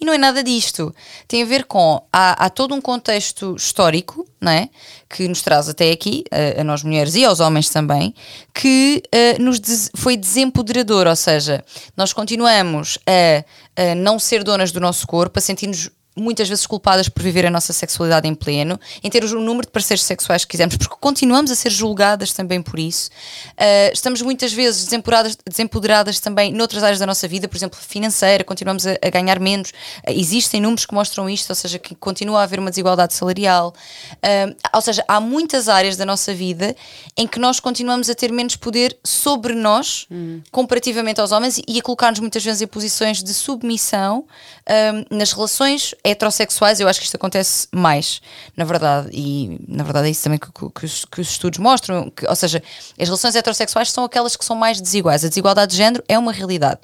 E 0.00 0.04
não 0.04 0.12
é 0.12 0.18
nada 0.18 0.42
disto. 0.42 0.94
Tem 1.26 1.42
a 1.42 1.46
ver 1.46 1.64
com. 1.64 2.02
Há, 2.12 2.44
há 2.46 2.50
todo 2.50 2.74
um 2.74 2.80
contexto 2.80 3.54
histórico, 3.56 4.26
não 4.40 4.52
é? 4.52 4.68
Que 5.08 5.26
nos 5.28 5.42
traz 5.42 5.68
até 5.68 5.90
aqui, 5.90 6.24
a, 6.30 6.60
a 6.60 6.64
nós 6.64 6.82
mulheres 6.82 7.14
e 7.14 7.24
aos 7.24 7.40
homens 7.40 7.70
também, 7.70 8.14
que 8.54 9.02
eh, 9.12 9.38
nos 9.38 9.58
des- 9.58 9.90
foi 9.96 10.16
desempoderador, 10.16 11.06
ou 11.06 11.16
seja, 11.16 11.64
nós 11.96 12.12
continuamos 12.12 12.98
a, 13.06 13.44
a 13.90 13.94
não 13.94 14.18
ser 14.18 14.44
donas 14.44 14.70
do 14.72 14.80
nosso 14.80 15.06
corpo, 15.06 15.38
a 15.38 15.42
sentir-nos 15.42 15.90
muitas 16.18 16.48
vezes 16.48 16.66
culpadas 16.66 17.08
por 17.08 17.22
viver 17.22 17.46
a 17.46 17.50
nossa 17.50 17.72
sexualidade 17.72 18.26
em 18.28 18.34
pleno, 18.34 18.78
em 19.02 19.10
ter 19.10 19.24
o 19.24 19.40
número 19.40 19.66
de 19.66 19.72
parceiros 19.72 20.04
sexuais 20.04 20.44
que 20.44 20.50
quisermos, 20.50 20.76
porque 20.76 20.96
continuamos 21.00 21.50
a 21.50 21.54
ser 21.54 21.70
julgadas 21.70 22.32
também 22.32 22.60
por 22.60 22.78
isso. 22.78 23.10
Uh, 23.52 23.92
estamos 23.92 24.20
muitas 24.22 24.52
vezes 24.52 24.84
desempoderadas, 24.84 25.36
desempoderadas 25.48 26.20
também 26.20 26.52
noutras 26.52 26.82
áreas 26.82 26.98
da 26.98 27.06
nossa 27.06 27.26
vida, 27.28 27.48
por 27.48 27.56
exemplo, 27.56 27.78
financeira, 27.78 28.44
continuamos 28.44 28.86
a, 28.86 28.92
a 29.02 29.10
ganhar 29.10 29.38
menos. 29.38 29.70
Uh, 29.70 30.10
existem 30.10 30.60
números 30.60 30.86
que 30.86 30.94
mostram 30.94 31.28
isto, 31.28 31.50
ou 31.50 31.56
seja, 31.56 31.78
que 31.78 31.94
continua 31.94 32.40
a 32.40 32.42
haver 32.42 32.58
uma 32.58 32.70
desigualdade 32.70 33.14
salarial. 33.14 33.74
Uh, 34.14 34.56
ou 34.74 34.80
seja, 34.80 35.04
há 35.06 35.20
muitas 35.20 35.68
áreas 35.68 35.96
da 35.96 36.04
nossa 36.04 36.34
vida 36.34 36.74
em 37.16 37.26
que 37.26 37.38
nós 37.38 37.60
continuamos 37.60 38.10
a 38.10 38.14
ter 38.14 38.32
menos 38.32 38.56
poder 38.56 38.96
sobre 39.04 39.54
nós, 39.54 40.06
comparativamente 40.50 41.20
aos 41.20 41.32
homens, 41.32 41.60
e 41.66 41.78
a 41.78 41.82
colocar-nos 41.82 42.20
muitas 42.20 42.44
vezes 42.44 42.62
em 42.62 42.66
posições 42.66 43.22
de 43.22 43.34
submissão 43.34 44.24
um, 44.68 45.16
nas 45.16 45.32
relações 45.32 45.94
heterossexuais. 46.04 46.78
Eu 46.80 46.88
acho 46.88 47.00
que 47.00 47.06
isto 47.06 47.14
acontece 47.16 47.68
mais, 47.72 48.20
na 48.56 48.64
verdade, 48.64 49.08
e 49.12 49.58
na 49.66 49.82
verdade 49.84 50.08
é 50.08 50.10
isso 50.10 50.22
também 50.24 50.38
que, 50.38 50.50
que- 50.52 50.84
os, 50.84 51.04
que 51.04 51.20
os 51.20 51.30
estudos 51.30 51.58
mostram. 51.58 52.10
que- 52.10 52.26
ou 52.28 52.36
seja, 52.36 52.62
as 52.98 53.08
relações 53.08 53.34
heterossexuais 53.34 53.90
são 53.90 54.04
aquelas 54.04 54.36
que 54.36 54.44
são 54.44 54.56
mais 54.56 54.80
desiguais. 54.80 55.24
A 55.24 55.28
desigualdade 55.28 55.72
de 55.72 55.76
género 55.78 56.04
é 56.08 56.18
uma 56.18 56.32
realidade. 56.32 56.80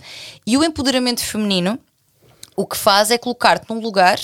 E 0.47 0.57
o 0.57 0.65
empoderamento 0.65 1.23
feminino 1.25 1.79
o 2.57 2.65
que 2.67 2.77
faz 2.77 3.11
é 3.11 3.19
colocar-te 3.19 3.69
num 3.69 3.81
lugar 3.81 4.19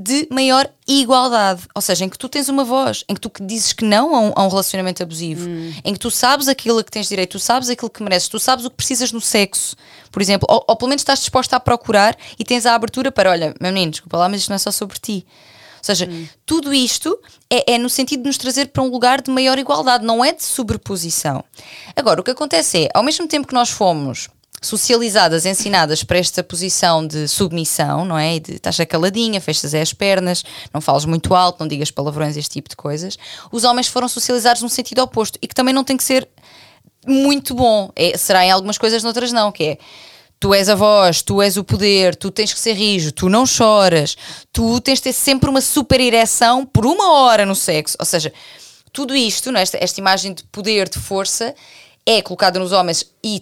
de 0.00 0.26
maior 0.30 0.66
igualdade, 0.88 1.68
ou 1.74 1.82
seja, 1.82 2.06
em 2.06 2.08
que 2.08 2.18
tu 2.18 2.26
tens 2.26 2.48
uma 2.48 2.64
voz, 2.64 3.04
em 3.06 3.14
que 3.14 3.20
tu 3.20 3.28
que 3.28 3.44
dizes 3.44 3.74
que 3.74 3.84
não 3.84 4.16
a 4.16 4.20
um, 4.20 4.32
a 4.34 4.46
um 4.46 4.48
relacionamento 4.48 5.02
abusivo, 5.02 5.46
em 5.84 5.92
que 5.92 5.98
tu 5.98 6.10
sabes 6.10 6.48
aquilo 6.48 6.78
a 6.78 6.84
que 6.84 6.90
tens 6.90 7.06
direito, 7.06 7.32
tu 7.32 7.38
sabes 7.38 7.68
aquilo 7.68 7.90
que 7.90 8.02
mereces, 8.02 8.26
tu 8.26 8.38
sabes 8.38 8.64
o 8.64 8.70
que 8.70 8.76
precisas 8.76 9.12
no 9.12 9.20
sexo, 9.20 9.76
por 10.10 10.22
exemplo, 10.22 10.46
ou, 10.50 10.64
ou 10.66 10.74
pelo 10.74 10.88
menos 10.88 11.02
estás 11.02 11.18
disposta 11.18 11.56
a 11.56 11.60
procurar 11.60 12.16
e 12.38 12.44
tens 12.44 12.64
a 12.64 12.74
abertura 12.74 13.12
para, 13.12 13.30
olha, 13.30 13.54
meu 13.60 13.70
menino, 13.72 13.92
desculpa 13.92 14.16
lá, 14.16 14.26
mas 14.26 14.40
isto 14.40 14.48
não 14.48 14.56
é 14.56 14.58
só 14.58 14.70
sobre 14.70 14.98
ti. 14.98 15.26
Ou 15.80 15.84
seja, 15.84 16.08
tudo 16.46 16.72
isto 16.72 17.18
é, 17.50 17.74
é 17.74 17.78
no 17.78 17.90
sentido 17.90 18.22
de 18.22 18.26
nos 18.26 18.38
trazer 18.38 18.68
para 18.68 18.82
um 18.82 18.88
lugar 18.88 19.20
de 19.20 19.30
maior 19.30 19.58
igualdade, 19.58 20.04
não 20.04 20.24
é 20.24 20.32
de 20.32 20.42
sobreposição. 20.42 21.44
Agora, 21.94 22.20
o 22.20 22.24
que 22.24 22.30
acontece 22.30 22.84
é, 22.84 22.88
ao 22.94 23.02
mesmo 23.02 23.26
tempo 23.26 23.46
que 23.46 23.54
nós 23.54 23.70
fomos 23.70 24.28
socializadas, 24.60 25.46
ensinadas 25.46 26.04
para 26.04 26.18
esta 26.18 26.42
posição 26.42 27.06
de 27.06 27.26
submissão, 27.26 28.04
não 28.04 28.18
é? 28.18 28.36
E 28.36 28.40
de 28.40 28.52
estás 28.52 28.76
caladinha, 28.88 29.40
fechas 29.40 29.74
as 29.74 29.92
pernas, 29.92 30.44
não 30.72 30.80
falas 30.80 31.04
muito 31.04 31.34
alto, 31.34 31.60
não 31.60 31.68
digas 31.68 31.90
palavrões, 31.90 32.36
este 32.36 32.50
tipo 32.50 32.68
de 32.68 32.76
coisas. 32.76 33.18
Os 33.50 33.64
homens 33.64 33.88
foram 33.88 34.08
socializados 34.08 34.60
num 34.62 34.68
sentido 34.68 35.00
oposto 35.00 35.38
e 35.40 35.48
que 35.48 35.54
também 35.54 35.74
não 35.74 35.82
tem 35.82 35.96
que 35.96 36.04
ser 36.04 36.28
muito 37.06 37.54
bom. 37.54 37.90
É, 37.96 38.16
será 38.18 38.44
em 38.44 38.50
algumas 38.50 38.76
coisas, 38.76 39.02
noutras 39.02 39.32
não, 39.32 39.50
que 39.50 39.64
é 39.64 39.78
tu 40.38 40.54
és 40.54 40.68
a 40.68 40.74
voz, 40.74 41.22
tu 41.22 41.42
és 41.42 41.56
o 41.56 41.64
poder, 41.64 42.16
tu 42.16 42.30
tens 42.30 42.52
que 42.52 42.58
ser 42.58 42.72
rijo, 42.72 43.12
tu 43.12 43.28
não 43.28 43.44
choras, 43.46 44.16
tu 44.50 44.80
tens 44.80 44.98
de 44.98 45.04
ter 45.04 45.12
sempre 45.12 45.50
uma 45.50 45.60
super 45.60 46.00
ereção 46.00 46.64
por 46.64 46.86
uma 46.86 47.12
hora 47.12 47.44
no 47.44 47.54
sexo. 47.54 47.96
Ou 47.98 48.06
seja, 48.06 48.32
tudo 48.92 49.14
isto, 49.14 49.54
é? 49.56 49.62
esta, 49.62 49.78
esta 49.80 50.00
imagem 50.00 50.32
de 50.32 50.42
poder, 50.44 50.88
de 50.88 50.98
força, 50.98 51.54
é 52.06 52.22
colocada 52.22 52.58
nos 52.58 52.72
homens 52.72 53.04
e 53.22 53.40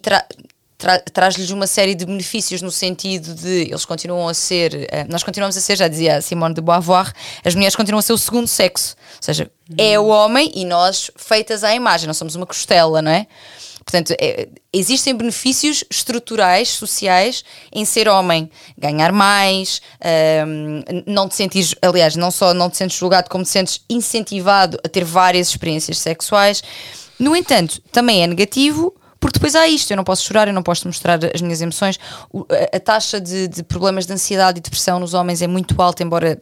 tra- 0.78 0.98
tra- 0.98 1.02
traz-lhes 1.12 1.50
uma 1.50 1.66
série 1.66 1.94
de 1.94 2.06
benefícios 2.06 2.62
no 2.62 2.70
sentido 2.70 3.34
de 3.34 3.62
eles 3.68 3.84
continuam 3.84 4.28
a 4.28 4.34
ser, 4.34 4.86
eh, 4.90 5.04
nós 5.08 5.22
continuamos 5.22 5.56
a 5.56 5.60
ser, 5.60 5.76
já 5.76 5.88
dizia 5.88 6.22
Simone 6.22 6.54
de 6.54 6.60
Beauvoir, 6.60 7.12
as 7.44 7.54
mulheres 7.54 7.76
continuam 7.76 7.98
a 7.98 8.02
ser 8.02 8.12
o 8.12 8.18
segundo 8.18 8.46
sexo. 8.46 8.96
Ou 9.16 9.22
seja, 9.22 9.50
é 9.76 9.98
o 9.98 10.06
homem 10.06 10.50
e 10.54 10.64
nós 10.64 11.10
feitas 11.16 11.64
à 11.64 11.74
imagem, 11.74 12.06
nós 12.06 12.16
somos 12.16 12.34
uma 12.34 12.46
costela, 12.46 13.02
não 13.02 13.10
é? 13.10 13.26
Portanto, 13.84 14.14
é- 14.20 14.48
existem 14.72 15.14
benefícios 15.16 15.82
estruturais, 15.90 16.68
sociais, 16.68 17.42
em 17.72 17.84
ser 17.86 18.06
homem. 18.06 18.50
Ganhar 18.76 19.12
mais, 19.12 19.80
hum, 20.46 20.82
não 21.06 21.26
te 21.26 21.34
sentires, 21.34 21.74
aliás, 21.80 22.14
não 22.14 22.30
só 22.30 22.52
não 22.52 22.68
te 22.68 22.76
sentes 22.76 22.98
julgado, 22.98 23.30
como 23.30 23.44
te 23.44 23.50
sentes 23.50 23.80
incentivado 23.88 24.78
a 24.84 24.88
ter 24.88 25.04
várias 25.04 25.48
experiências 25.48 25.98
sexuais. 25.98 26.62
No 27.18 27.34
entanto, 27.34 27.80
também 27.90 28.22
é 28.22 28.26
negativo 28.26 28.94
Porque 29.20 29.38
depois 29.38 29.54
há 29.54 29.66
isto, 29.66 29.90
eu 29.90 29.96
não 29.96 30.04
posso 30.04 30.24
chorar, 30.24 30.46
eu 30.48 30.54
não 30.54 30.62
posso 30.62 30.86
mostrar 30.86 31.18
as 31.34 31.40
minhas 31.40 31.60
emoções. 31.60 31.98
A 32.72 32.80
taxa 32.80 33.20
de, 33.20 33.48
de 33.48 33.62
problemas 33.62 34.06
de 34.06 34.12
ansiedade 34.12 34.58
e 34.58 34.60
depressão 34.60 35.00
nos 35.00 35.12
homens 35.14 35.42
é 35.42 35.46
muito 35.46 35.80
alta, 35.82 36.02
embora 36.02 36.38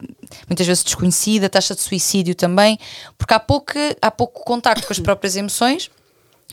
muitas 0.47 0.67
vezes 0.67 0.83
desconhecida, 0.83 1.47
a 1.47 1.49
taxa 1.49 1.73
de 1.73 1.81
suicídio 1.81 2.35
também, 2.35 2.77
porque 3.17 3.33
há 3.33 3.39
pouco, 3.39 3.73
há 4.01 4.11
pouco 4.11 4.43
contacto 4.43 4.85
com 4.85 4.93
as 4.93 4.99
próprias 4.99 5.35
emoções 5.35 5.89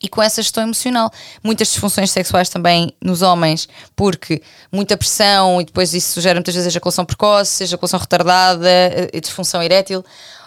e 0.02 0.08
com 0.08 0.22
essa 0.22 0.42
gestão 0.42 0.62
emocional. 0.62 1.10
Muitas 1.42 1.68
disfunções 1.68 2.10
sexuais 2.10 2.48
também 2.48 2.92
nos 3.02 3.22
homens, 3.22 3.68
porque 3.94 4.42
muita 4.72 4.96
pressão 4.96 5.60
e 5.60 5.64
depois 5.64 5.94
isso 5.94 6.20
gera 6.20 6.36
muitas 6.36 6.54
vezes 6.54 6.68
ejaculação 6.68 7.04
precoce, 7.04 7.64
ejaculação 7.64 8.00
retardada, 8.00 8.68
eh, 8.68 9.20
disfunção 9.20 9.62
erétil. 9.62 10.04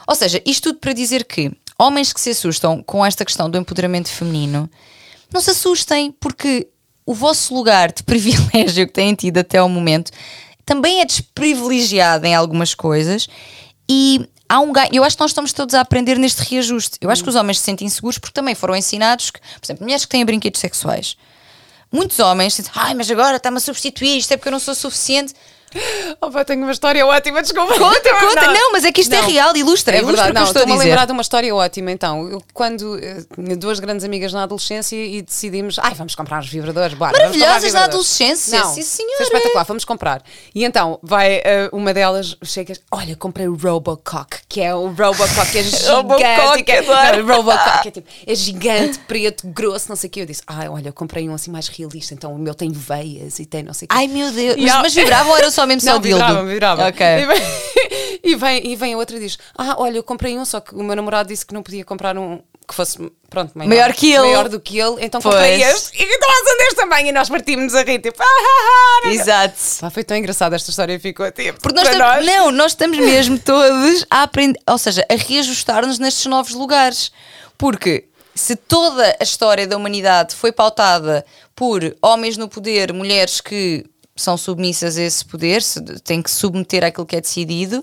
Ou 0.08 0.16
seja, 0.16 0.42
isto 0.46 0.70
tudo 0.70 0.80
para 0.80 0.94
dizer 0.94 1.26
que 1.26 1.52
homens 1.78 2.14
que 2.14 2.22
se 2.22 2.32
assustam 2.32 2.82
com 2.84 3.06
esta 3.06 3.24
questão 3.24 3.50
do 3.50 3.58
empoderamento 3.58 4.10
feminino, 4.10 4.70
não 5.32 5.42
se 5.42 5.52
assustem, 5.52 6.12
porque 6.20 6.68
o 7.06 7.14
vosso 7.14 7.54
lugar 7.54 7.92
de 7.92 8.04
privilégio 8.04 8.88
que 8.88 8.94
têm 8.94 9.16
tido 9.16 9.38
até 9.38 9.58
ao 9.58 9.70
momento 9.70 10.12
também 10.66 11.00
é 11.00 11.06
desprivilegiado 11.06 12.26
em 12.26 12.36
algumas 12.36 12.76
coisas 12.76 13.28
e 13.90 14.28
há 14.50 14.60
um 14.60 14.72
ganho. 14.72 14.90
Eu 14.92 15.04
acho 15.04 15.16
que 15.16 15.22
nós 15.22 15.32
estamos 15.32 15.54
todos 15.54 15.74
a 15.74 15.82
aprender 15.82 16.18
neste 16.18 16.42
reajuste. 16.44 16.98
Eu 17.00 17.10
acho 17.10 17.24
que 17.24 17.30
os 17.30 17.36
homens 17.36 17.60
se 17.60 17.66
sentem 17.66 17.88
inseguros 17.88 18.18
porque 18.18 18.34
também 18.34 18.54
foram 18.54 18.76
ensinados 18.76 19.32
que, 19.32 19.40
por 19.40 19.66
exemplo, 19.66 19.84
mulheres 19.84 20.04
que 20.04 20.12
têm 20.12 20.26
brinquedos 20.26 20.60
sexuais. 20.60 21.16
Muitos 21.90 22.20
homens 22.20 22.54
sentem, 22.54 22.72
ai, 22.76 22.94
mas 22.94 23.10
agora 23.10 23.38
está-me 23.38 23.58
a 23.58 23.62
substituir, 23.62 24.18
isto 24.18 24.34
é 24.34 24.38
porque 24.38 24.50
eu 24.50 24.52
não 24.52 24.60
sou 24.60 24.76
suficiente. 24.76 25.34
Opa, 26.22 26.46
tenho 26.46 26.64
uma 26.64 26.72
história 26.72 27.06
ótima, 27.06 27.42
desculpa. 27.42 27.74
Conta, 27.78 28.14
conta, 28.20 28.48
não, 28.54 28.72
mas 28.72 28.84
é 28.86 28.92
que 28.92 29.02
isto 29.02 29.14
é 29.14 29.22
Não. 29.22 29.30
real, 29.30 29.56
ilustra, 29.56 29.96
É 29.96 30.00
ilustra 30.00 30.24
verdade, 30.26 30.34
que 30.34 30.40
não, 30.40 30.62
estou 30.62 30.74
a 30.76 30.76
a 30.76 30.84
lembrar 30.84 31.06
de 31.06 31.12
uma 31.12 31.22
história 31.22 31.54
ótima. 31.54 31.92
Então, 31.92 32.30
eu, 32.30 32.42
quando 32.54 32.98
eh, 33.04 33.24
tinha 33.36 33.56
duas 33.58 33.80
grandes 33.80 34.06
amigas 34.06 34.32
na 34.34 34.44
adolescência 34.44 34.96
e 34.96 35.22
decidimos, 35.22 35.78
ai, 35.80 35.94
vamos 35.94 36.16
comprar 36.16 36.40
uns 36.40 36.50
vibradores, 36.50 36.94
bora. 36.98 37.12
Maravilhosas 37.12 37.74
na 37.74 37.82
vibradores." 37.82 37.88
adolescência, 38.22 38.60
não, 38.60 38.68
sim, 38.70 38.76
Foi 38.76 38.84
senhora. 38.84 39.24
espetacular, 39.24 39.64
vamos 39.66 39.86
comprar. 39.86 40.24
E 40.56 40.64
então, 40.64 41.00
vai 41.04 41.42
eh, 41.44 41.70
uma 41.72 41.94
delas, 41.94 42.38
chega, 42.44 42.74
olha, 42.92 43.16
comprei 43.16 43.48
o 43.48 43.56
Robocock, 43.56 44.38
que 44.48 44.62
é 44.62 44.74
o 44.74 44.88
Robocock, 44.88 45.52
que 45.52 45.58
é 45.60 45.64
gigante. 45.64 45.88
Robocock, 45.90 46.64
que 46.64 46.72
é, 46.72 46.82
não, 46.82 47.36
Robocock 47.36 47.88
é, 47.88 47.92
tipo, 47.92 48.10
é 48.26 48.36
gigante, 48.36 49.00
preto, 49.00 49.48
grosso, 49.48 49.90
não 49.90 49.96
sei 49.96 50.08
o 50.08 50.12
quê. 50.12 50.22
Eu 50.22 50.26
disse, 50.26 50.42
ai, 50.48 50.68
olha, 50.70 50.92
comprei 50.92 51.28
um 51.30 51.34
assim 51.34 51.52
mais 51.52 51.68
realista, 51.68 52.14
então 52.14 52.34
o 52.34 52.40
meu 52.40 52.56
tem 52.56 52.72
veias 52.72 53.40
e 53.40 53.46
tem 53.46 53.64
não 53.64 53.74
sei 53.74 53.86
o 53.86 53.90
quê. 53.90 53.96
Ai 53.96 54.08
meu 54.08 54.32
Deus, 54.32 54.56
mas, 54.58 54.96
mas 54.96 54.98
era 55.38 55.52
só 55.52 55.67
mesmo 55.68 55.82
só 55.82 55.96
Não, 55.96 56.02
dildo? 56.02 56.24
vibrava, 56.24 56.46
vibrava. 56.46 56.88
Ok. 56.88 57.06
E 58.24 58.36
vem, 58.36 58.68
e, 58.72 58.76
vem, 58.76 58.94
a 58.94 58.98
outra 58.98 59.18
e 59.18 59.20
diz: 59.20 59.38
Ah, 59.58 59.76
olha, 59.78 59.98
eu 59.98 60.04
comprei 60.04 60.38
um, 60.38 60.46
só 60.46 60.60
que 60.60 60.74
o 60.74 60.84
meu 60.84 60.96
namorado 60.96 61.30
disse 61.30 61.46
que 61.46 61.54
não 61.54 61.64
podia 61.64 61.86
comprar 61.86 62.18
um 62.18 62.42
que 62.68 62.76
fosse, 62.76 62.98
pronto, 63.30 63.58
maior, 63.58 63.70
Maior 63.70 63.94
que 63.94 64.12
ele. 64.12 64.28
Maior 64.28 64.50
do 64.50 64.60
que 64.60 64.78
ele, 64.78 64.98
então 65.00 65.22
comprei 65.22 65.64
este. 65.64 65.98
E 65.98 66.04
então 66.04 66.30
são 66.46 66.58
deste 66.58 66.76
tamanho. 66.76 67.08
E 67.08 67.12
nós 67.14 67.30
partimos 67.30 67.74
a 67.74 67.84
rir, 67.84 68.00
tipo, 68.00 68.18
ah, 68.22 68.26
ah, 68.26 69.02
ah. 69.06 69.10
Exato. 69.10 69.56
Pá, 69.80 69.90
foi 69.90 70.04
tão 70.04 70.18
engraçada 70.18 70.56
esta 70.56 70.70
história 70.70 70.94
e 70.94 71.00
ficou 71.00 71.32
tipo. 71.32 71.62
Porque 71.62 71.80
nós 71.80 71.90
estamos, 71.90 72.26
não, 72.26 72.52
nós 72.52 72.72
estamos 72.74 72.98
mesmo 73.00 73.40
todos 73.40 74.06
a 74.10 74.24
aprender, 74.24 74.60
ou 74.68 74.78
seja, 74.78 75.06
a 75.10 75.16
reajustar-nos 75.16 75.98
nestes 75.98 76.26
novos 76.26 76.54
lugares. 76.54 77.12
Porque 77.58 78.10
se 78.36 78.56
toda 78.56 79.16
a 79.18 79.24
história 79.24 79.66
da 79.66 79.78
humanidade 79.78 80.36
foi 80.36 80.52
pautada 80.52 81.26
por 81.56 81.96
homens 82.02 82.36
no 82.36 82.50
poder, 82.50 82.92
mulheres 82.92 83.40
que 83.40 83.86
são 84.18 84.36
submissas 84.38 84.98
a 84.98 85.02
esse 85.04 85.24
poder, 85.24 85.62
se 85.62 85.82
têm 86.02 86.22
que 86.22 86.30
submeter 86.32 86.84
àquilo 86.84 87.06
que 87.06 87.16
é 87.16 87.22
decidido, 87.22 87.78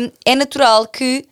hum, 0.00 0.10
é 0.24 0.34
natural 0.34 0.86
que 0.86 1.24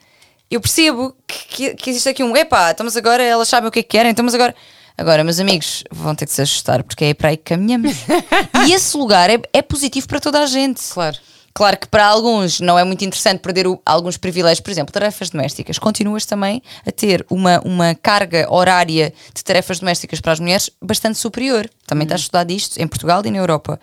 eu 0.50 0.60
percebo 0.60 1.14
que, 1.26 1.46
que, 1.48 1.74
que 1.74 1.90
existe 1.90 2.08
aqui 2.08 2.24
um 2.24 2.36
epá, 2.36 2.70
estamos 2.70 2.96
agora, 2.96 3.22
elas 3.22 3.48
sabem 3.48 3.68
o 3.68 3.70
que 3.70 3.80
é 3.80 3.82
que 3.82 3.88
querem, 3.90 4.10
estamos 4.10 4.34
agora. 4.34 4.54
Agora, 4.98 5.24
meus 5.24 5.38
amigos, 5.40 5.82
vão 5.90 6.14
ter 6.14 6.26
que 6.26 6.32
se 6.32 6.42
ajustar 6.42 6.82
porque 6.84 7.06
é 7.06 7.14
para 7.14 7.30
aí 7.30 7.36
que 7.36 7.44
caminhamos. 7.44 7.96
e 8.68 8.72
esse 8.72 8.96
lugar 8.96 9.30
é, 9.30 9.40
é 9.52 9.62
positivo 9.62 10.06
para 10.06 10.20
toda 10.20 10.40
a 10.40 10.46
gente. 10.46 10.82
Claro. 10.92 11.16
Claro 11.52 11.76
que 11.78 11.88
para 11.88 12.06
alguns 12.06 12.60
não 12.60 12.78
é 12.78 12.84
muito 12.84 13.04
interessante 13.04 13.40
perder 13.40 13.66
o- 13.66 13.80
alguns 13.84 14.16
privilégios, 14.16 14.60
por 14.60 14.70
exemplo, 14.70 14.92
tarefas 14.92 15.30
domésticas. 15.30 15.78
Continuas 15.78 16.24
também 16.24 16.62
a 16.86 16.92
ter 16.92 17.24
uma, 17.30 17.60
uma 17.64 17.94
carga 17.94 18.46
horária 18.52 19.12
de 19.34 19.42
tarefas 19.42 19.80
domésticas 19.80 20.20
para 20.20 20.32
as 20.32 20.38
mulheres 20.40 20.70
bastante 20.80 21.18
superior. 21.18 21.68
Também 21.86 22.04
está 22.04 22.14
estudado 22.16 22.50
isto 22.52 22.78
em 22.78 22.86
Portugal 22.86 23.22
e 23.24 23.30
na 23.30 23.38
Europa. 23.38 23.80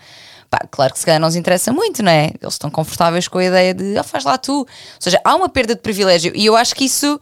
Pá, 0.50 0.60
claro 0.72 0.94
que 0.94 1.00
se 1.00 1.06
calhar 1.06 1.20
não 1.20 1.27
nos 1.27 1.36
interessa 1.36 1.72
muito, 1.74 2.01
não 2.01 2.12
é? 2.12 2.32
Eles 2.42 2.54
estão 2.54 2.70
confortáveis 2.70 3.27
com 3.27 3.38
a 3.38 3.44
ideia 3.46 3.74
de 3.74 3.98
ah, 3.98 4.04
faz 4.04 4.24
lá 4.24 4.38
tu. 4.38 4.60
Ou 4.62 4.68
seja, 5.00 5.20
há 5.24 5.36
uma 5.36 5.50
perda 5.50 5.75
de 5.75 5.82
privilégio 5.82 6.32
e 6.36 6.46
eu 6.46 6.56
acho 6.56 6.74
que 6.75 6.86
isso 6.86 7.20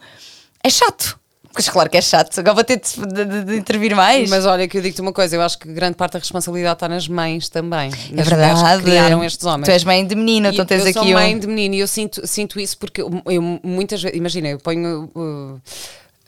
é 0.63 0.69
chato. 0.69 1.19
Mas 1.57 1.69
claro 1.69 1.89
que 1.89 1.95
é 1.95 2.01
chato. 2.01 2.37
Agora 2.37 2.53
vou 2.53 2.63
ter 2.65 2.81
de, 2.81 3.25
de- 3.25 3.43
de- 3.45 3.55
intervir 3.55 3.95
mais. 3.95 4.29
Mas 4.29 4.45
olha, 4.45 4.67
que 4.67 4.77
eu 4.77 4.81
digo-te 4.81 4.99
uma 5.01 5.13
coisa, 5.13 5.37
eu 5.37 5.41
acho 5.41 5.57
que 5.57 5.71
grande 5.71 5.95
parte 5.95 6.11
da 6.11 6.19
responsabilidade 6.19 6.73
está 6.75 6.89
nas 6.89 7.07
mães 7.07 7.47
também. 7.47 7.87
é 8.11 8.13
Nas 8.13 8.27
mulheres 8.29 8.59
verdade. 8.59 8.83
criaram 8.83 9.23
estes 9.23 9.45
homens. 9.45 9.65
Tu 9.65 9.71
és 9.71 9.83
mãe 9.85 10.05
de 10.05 10.15
menina, 10.15 10.49
então 10.49 10.65
tens 10.65 10.79
eu 10.83 10.89
aqui 10.89 10.93
sou 10.99 11.03
um. 11.07 11.13
mãe 11.13 11.39
de 11.39 11.47
menino 11.47 11.75
e 11.75 11.79
eu 11.79 11.87
sinto, 11.87 12.27
sinto 12.27 12.59
isso 12.59 12.77
porque 12.77 13.01
eu, 13.01 13.09
eu 13.27 13.41
muitas 13.63 14.03
vezes, 14.03 14.17
imagina, 14.17 14.49
eu 14.49 14.59
ponho. 14.59 15.09
uh, 15.15 15.61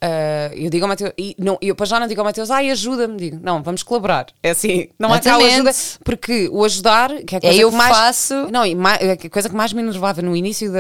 uh, 0.04 0.54
eu 0.56 0.70
digo 0.70 0.86
ao 0.86 0.90
Mateus, 0.90 1.12
e 1.18 1.36
não, 1.38 1.58
eu 1.62 1.76
para 1.76 1.86
já 1.86 2.00
não 2.00 2.08
digo 2.08 2.22
ao 2.22 2.26
Mateus, 2.26 2.50
ai, 2.52 2.70
ajuda-me, 2.70 3.18
digo, 3.18 3.40
não, 3.42 3.62
vamos 3.64 3.84
colaborar. 3.84 4.28
É 4.44 4.52
assim, 4.52 4.90
não 4.98 5.12
há 5.14 5.18
Exatamente. 5.20 5.54
ajuda, 5.54 5.72
porque 6.04 6.50
o 6.52 6.64
ajudar, 6.64 7.10
que 7.24 7.36
é 7.36 7.38
a 7.38 7.42
coisa 7.42 7.62
eu 7.62 7.70
que 7.70 7.76
mais. 7.76 7.96
faço. 7.98 8.34
Não, 8.52 8.76
mais, 8.76 9.00
a 9.10 9.30
coisa 9.30 9.50
que 9.50 9.56
mais 9.56 9.74
me 9.74 9.82
enervava 9.82 10.22
no 10.22 10.36
início, 10.36 10.72
da, 10.72 10.80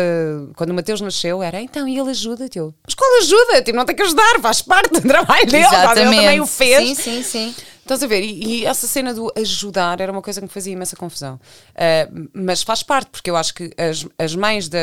quando 0.55 0.71
o 0.71 0.73
Mateus 0.73 1.01
nasceu, 1.01 1.41
era 1.43 1.61
então, 1.61 1.87
e 1.87 1.97
ele 1.99 2.09
ajuda-te? 2.11 2.57
Eu, 2.59 2.73
mas 2.85 2.93
qual 2.95 3.09
ajuda? 3.19 3.61
Tipo, 3.61 3.77
não 3.77 3.85
tem 3.85 3.95
que 3.95 4.03
ajudar, 4.03 4.39
faz 4.41 4.61
parte 4.61 4.91
do 4.93 5.01
trabalho 5.07 5.45
dele, 5.45 5.65
ele 5.65 5.93
também 5.95 6.39
o 6.41 6.47
fez. 6.47 6.87
Sim, 6.89 6.95
sim, 6.95 7.23
sim. 7.23 7.55
Estás 7.81 8.03
a 8.03 8.07
ver? 8.07 8.21
E, 8.21 8.43
e 8.59 8.65
essa 8.65 8.85
cena 8.85 9.13
do 9.13 9.31
ajudar 9.37 10.01
era 10.01 10.11
uma 10.11 10.21
coisa 10.21 10.41
que 10.41 10.45
me 10.45 10.51
fazia 10.51 10.73
imensa 10.73 10.93
confusão. 10.97 11.35
Uh, 11.73 12.27
mas 12.33 12.61
faz 12.61 12.83
parte, 12.83 13.07
porque 13.09 13.29
eu 13.29 13.37
acho 13.37 13.53
que 13.53 13.71
as, 13.77 14.05
as 14.19 14.35
mães 14.35 14.67
da, 14.67 14.77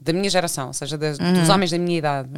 da 0.00 0.10
minha 0.14 0.30
geração, 0.30 0.68
ou 0.68 0.72
seja, 0.72 0.96
das- 0.96 1.18
Uhum. 1.18 1.34
dos 1.34 1.50
homens 1.50 1.70
da 1.70 1.78
minha 1.78 1.98
idade, 1.98 2.30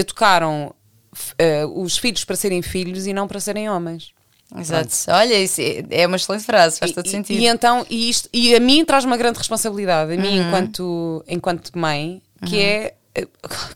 educaram 0.00 0.74
f- 1.14 1.34
uh, 1.64 1.82
os 1.82 1.96
filhos 1.98 2.24
para 2.24 2.36
serem 2.36 2.62
filhos 2.62 3.06
e 3.06 3.12
não 3.12 3.26
para 3.28 3.40
serem 3.40 3.68
homens. 3.70 4.12
Exato. 4.58 4.88
Olha, 5.08 5.34
isso 5.38 5.60
é- 5.60 5.84
é 5.90 6.06
uma 6.06 6.16
excelente 6.16 6.44
frase, 6.44 6.78
faz 6.78 6.92
todo 6.92 7.04
E- 7.06 7.10
sentido. 7.10 7.38
E, 7.38 7.46
então, 7.46 7.84
e, 7.90 8.08
isto, 8.08 8.28
e 8.32 8.54
a 8.54 8.60
mim 8.60 8.82
traz 8.84 9.04
uma 9.04 9.16
grande 9.16 9.36
responsabilidade, 9.38 10.12
a 10.12 10.16
mim 10.16 10.38
Uhum. 10.40 10.46
enquanto, 10.48 11.24
enquanto 11.28 11.78
mãe, 11.78 12.22
que 12.46 12.58
é 12.58 12.94
eh, 13.14 13.26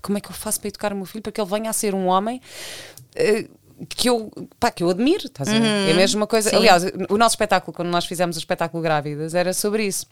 como 0.00 0.16
é 0.16 0.20
que 0.20 0.28
eu 0.30 0.34
faço 0.34 0.60
para 0.60 0.68
educar 0.68 0.92
o 0.92 0.96
meu 0.96 1.04
filho 1.04 1.20
para 1.22 1.32
que 1.32 1.40
ele 1.40 1.50
venha 1.50 1.68
a 1.68 1.72
ser 1.74 1.94
um 1.94 2.06
homem 2.06 2.40
eh, 3.14 3.46
que 3.88 4.08
eu, 4.08 4.30
pá, 4.60 4.70
que 4.70 4.82
eu 4.82 4.88
admiro, 4.88 5.26
estás 5.26 5.48
a 5.48 5.52
ver? 5.58 5.88
É 5.88 5.92
a 5.92 5.94
mesma 5.94 6.26
coisa. 6.26 6.48
Sim. 6.50 6.56
Aliás, 6.56 6.84
o 7.10 7.18
nosso 7.18 7.32
espetáculo, 7.34 7.74
quando 7.74 7.88
nós 7.88 8.06
fizemos 8.06 8.36
o 8.36 8.38
espetáculo 8.38 8.80
Grávidas, 8.82 9.34
era 9.34 9.52
sobre 9.52 9.84
isso. 9.86 10.06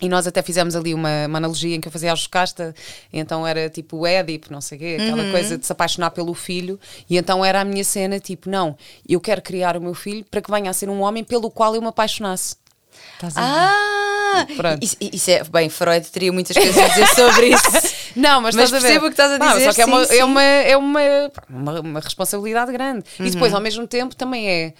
E 0.00 0.08
nós 0.08 0.26
até 0.26 0.42
fizemos 0.42 0.74
ali 0.74 0.94
uma, 0.94 1.26
uma 1.26 1.38
analogia 1.38 1.76
em 1.76 1.80
que 1.80 1.88
eu 1.88 1.92
fazia 1.92 2.12
a 2.12 2.14
Joscasta, 2.14 2.74
e 3.12 3.18
então 3.18 3.46
era 3.46 3.68
tipo 3.68 3.98
o 3.98 4.06
Édipo, 4.06 4.52
não 4.52 4.60
sei 4.60 4.76
o 4.76 4.80
quê, 4.80 4.96
aquela 5.00 5.22
Uhum. 5.24 5.30
coisa 5.30 5.58
de 5.58 5.66
se 5.66 5.72
apaixonar 5.72 6.10
pelo 6.10 6.32
filho, 6.34 6.78
e 7.08 7.16
então 7.18 7.44
era 7.44 7.60
a 7.60 7.64
minha 7.64 7.84
cena, 7.84 8.18
tipo, 8.18 8.48
não, 8.48 8.76
eu 9.08 9.20
quero 9.20 9.42
criar 9.42 9.76
o 9.76 9.80
meu 9.80 9.94
filho 9.94 10.24
para 10.30 10.40
que 10.40 10.50
venha 10.50 10.70
a 10.70 10.72
ser 10.72 10.88
um 10.88 11.00
homem 11.02 11.22
pelo 11.22 11.50
qual 11.50 11.74
eu 11.74 11.82
me 11.82 11.88
apaixonasse. 11.88 12.56
Estás 13.14 13.36
a 13.36 13.40
ver? 13.40 13.46
Ah! 13.46 14.46
Pronto. 14.56 14.82
Isso, 14.84 14.96
isso 15.00 15.30
é. 15.30 15.42
Bem, 15.44 15.68
Freud 15.68 16.06
teria 16.10 16.32
muitas 16.32 16.56
coisas 16.56 16.76
a 16.78 16.88
dizer 16.88 17.06
sobre 17.08 17.48
isso. 17.48 17.64
Não, 18.16 18.40
mas, 18.40 18.54
Mas 18.54 18.64
estás 18.66 18.72
a 18.72 18.78
ver. 18.78 18.80
percebo 19.00 19.06
o 19.06 19.08
que 19.08 19.12
estás 19.14 19.32
a 19.32 19.38
Não, 19.38 19.52
dizer, 19.52 19.64
só 19.66 19.72
que 19.72 19.82
é, 19.82 19.84
uma, 19.84 20.04
sim, 20.04 20.12
sim. 20.12 20.18
é, 20.18 20.24
uma, 20.24 20.42
é 20.42 20.76
uma, 20.76 21.00
uma, 21.48 21.80
uma 21.80 22.00
responsabilidade 22.00 22.72
grande. 22.72 23.04
E 23.18 23.22
Uhum. 23.24 23.30
depois, 23.30 23.52
ao 23.54 23.60
mesmo 23.60 23.86
tempo, 23.86 24.14
também 24.16 24.48
é. 24.48 24.74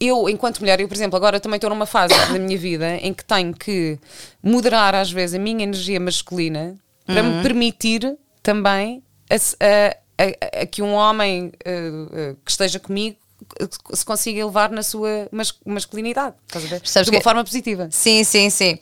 Eu, 0.00 0.28
enquanto 0.28 0.60
mulher, 0.60 0.80
eu, 0.80 0.86
por 0.88 0.94
exemplo, 0.94 1.16
agora 1.16 1.40
também 1.40 1.56
estou 1.56 1.70
numa 1.70 1.86
fase 1.86 2.14
da 2.32 2.38
minha 2.38 2.56
vida 2.58 2.96
em 2.96 3.12
que 3.12 3.24
tenho 3.24 3.52
que 3.54 3.98
moderar, 4.42 4.94
às 4.94 5.10
vezes, 5.10 5.34
a 5.34 5.38
minha 5.38 5.62
energia 5.64 5.98
masculina 6.00 6.76
para 7.04 7.22
Uhum. 7.22 7.36
me 7.38 7.42
permitir 7.42 8.16
também 8.42 9.02
a, 9.30 9.34
a- 9.34 9.94
a- 10.58 10.62
a 10.62 10.66
que 10.66 10.82
um 10.82 10.92
homem 10.94 11.52
eh, 11.64 11.90
eh, 12.12 12.34
que 12.44 12.50
esteja 12.50 12.78
comigo 12.78 13.16
se 13.94 14.04
consiga 14.04 14.40
elevar 14.40 14.70
na 14.70 14.82
sua 14.82 15.28
mas- 15.32 15.54
masculinidade. 15.64 16.34
Estás 16.46 16.64
a 16.64 16.68
ver? 16.68 16.80
Sabes 16.84 17.06
de 17.06 17.10
uma 17.14 17.18
que- 17.20 17.24
forma 17.24 17.42
positiva. 17.44 17.88
Sim, 17.90 18.22
sim, 18.24 18.50
sim. 18.50 18.78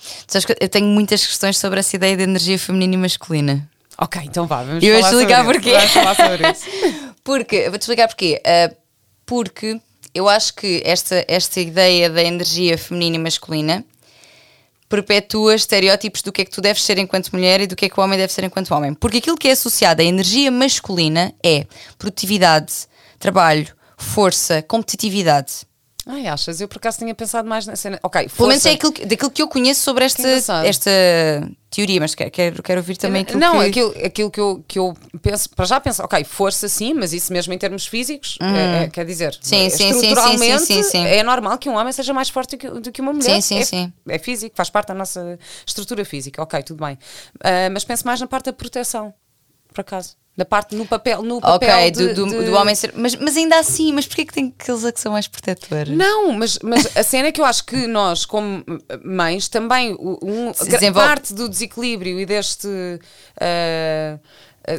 Eu 0.61 0.69
tenho 0.69 0.87
muitas 0.87 1.25
questões 1.25 1.57
sobre 1.59 1.79
essa 1.81 1.95
ideia 1.95 2.17
de 2.17 2.23
energia 2.25 2.59
feminina 2.59 2.95
e 2.95 2.97
masculina. 2.97 3.69
Ok, 3.99 4.21
então 4.25 4.47
vá, 4.47 4.63
vamos 4.63 4.83
eu 4.83 4.95
falar 5.01 5.11
vou 5.11 5.21
explicar 5.21 5.45
sobre 5.45 5.59
isso. 5.59 5.63
porquê. 5.65 5.79
Vamos 5.79 5.93
falar 5.93 6.15
sobre 6.17 6.51
isso. 6.51 6.67
Porque, 7.25 7.69
vou-te 7.71 7.83
explicar 7.83 8.09
porquê. 8.09 8.43
Ah, 8.45 8.75
porque 9.25 9.81
eu 10.17 10.29
acho 10.29 10.55
que 10.55 10.83
esta, 10.85 11.25
esta 11.29 11.61
ideia 11.61 12.09
da 12.09 12.23
energia 12.23 12.79
feminina 12.79 13.17
e 13.17 13.19
masculina 13.19 13.85
perpetua 14.89 15.55
estereótipos 15.55 16.23
do 16.23 16.33
que 16.33 16.43
é 16.43 16.45
que 16.45 16.51
tu 16.51 16.61
deves 16.61 16.83
ser 16.83 16.97
enquanto 16.99 17.33
mulher 17.33 17.61
e 17.61 17.67
do 17.67 17.77
que 17.77 17.87
é 17.87 17.89
que 17.89 17.99
o 17.99 18.03
homem 18.03 18.19
deve 18.19 18.33
ser 18.33 18.45
enquanto 18.45 18.73
homem. 18.73 18.95
Porque 18.95 19.19
aquilo 19.19 19.37
que 19.37 19.49
é 19.49 19.53
associado 19.53 20.01
à 20.01 20.05
energia 20.05 20.51
masculina 20.51 21.35
é 21.45 21.67
produtividade, 21.99 22.73
trabalho, 23.19 23.75
força, 23.97 24.63
competitividade. 24.63 25.67
Ai, 26.09 26.29
achas? 26.29 26.61
Eu 26.61 26.69
por 26.69 26.77
acaso 26.77 26.99
tinha 26.99 27.13
pensado 27.17 27.49
mais 27.49 27.67
na 27.67 27.75
cena. 27.75 27.99
Ok, 28.01 28.29
Pelo 28.29 28.47
menos 28.49 28.63
força. 28.63 28.69
é 28.71 28.75
aquilo, 28.75 28.93
que- 28.93 29.05
daquilo 29.05 29.29
que 29.31 29.43
eu 29.43 29.49
conheço 29.49 29.81
sobre 29.83 30.05
esta, 30.05 30.23
esta 30.65 30.91
teoria, 31.69 31.99
mas 32.01 32.15
quero, 32.15 32.31
quero, 32.31 32.63
quero 32.63 32.81
ouvir 32.81 32.97
também 32.97 33.23
aquilo 33.23 33.41
não, 33.41 33.59
que... 33.59 33.67
aquilo, 33.67 33.91
aquilo 34.07 34.31
que, 34.31 34.41
eu, 34.41 34.65
que 34.69 34.79
eu 34.79 34.97
penso, 35.21 35.51
para 35.51 35.65
já 35.65 35.81
penso, 35.81 36.05
ok, 36.05 36.23
força 36.23 36.69
sim, 36.69 36.95
mas 36.95 37.13
isso 37.13 37.33
mesmo 37.33 37.53
em 37.53 37.59
termos 37.59 37.89
físicos, 37.89 38.39
é- 38.41 38.85
é- 38.85 38.89
quer 38.89 39.05
dizer, 39.05 39.35
Hum. 39.35 39.39
Sim, 39.43 39.69
sim, 39.69 39.71
sim, 39.71 39.77
sim, 39.79 39.91
estruturalmente 39.99 40.65
sim, 40.65 40.83
sim, 40.85 41.05
é 41.05 41.23
normal 41.25 41.59
que 41.59 41.69
um 41.69 41.75
homem 41.77 41.93
seja 41.93 42.15
mais 42.15 42.29
forte 42.29 42.57
do 42.57 42.59
que, 42.61 42.71
do 42.71 42.93
que 42.93 43.01
uma 43.01 43.13
mulher. 43.13 43.35
Sim, 43.35 43.41
sim, 43.41 43.59
é, 43.59 43.65
sim. 43.65 43.93
é 44.09 44.19
físico, 44.19 44.55
faz 44.57 44.71
parte 44.71 44.89
da 44.89 44.95
nossa 44.95 45.37
estrutura 45.67 46.05
física, 46.05 46.41
ok, 46.41 46.63
tudo 46.63 46.85
bem. 46.85 46.97
Ah, 47.43 47.69
mas 47.73 47.83
penso 47.85 48.07
mais 48.07 48.21
na 48.21 48.29
parte 48.29 48.45
da 48.47 48.53
proteção, 48.53 49.13
por 49.75 49.81
acaso. 49.81 50.17
Na 50.37 50.45
parte, 50.45 50.75
no 50.77 50.85
papel, 50.85 51.23
no 51.23 51.41
papel 51.41 51.77
Ok, 51.79 51.91
de- 51.93 52.09
do, 52.13 52.27
do, 52.27 52.39
de- 52.41 52.45
do 52.51 52.53
homem 52.55 52.75
ser... 52.75 52.93
Mas, 52.95 53.15
mas 53.17 53.37
ainda 53.39 53.59
assim, 53.59 53.91
mas 53.93 54.07
porquê 54.07 54.25
que 54.27 54.35
tem 54.35 54.55
aqueles 54.59 54.85
a 54.85 54.93
que 54.93 55.01
são 55.01 55.13
mais 55.13 55.27
protetores? 55.27 55.97
Não, 55.97 56.31
mas, 56.33 56.59
mas 56.63 56.95
a 56.95 57.03
cena 57.03 57.29
é 57.29 57.33
que 57.33 57.41
eu 57.41 57.45
acho 57.47 57.65
que 57.65 57.87
nós, 57.87 58.27
como 58.27 58.63
mães, 59.03 59.49
também 59.49 59.95
um, 59.99 60.53
desenvolve- 60.53 61.09
parte 61.09 61.33
do 61.33 61.49
desequilíbrio 61.49 62.21
e 62.21 62.27
deste. 62.27 62.69
ah, 63.41 64.19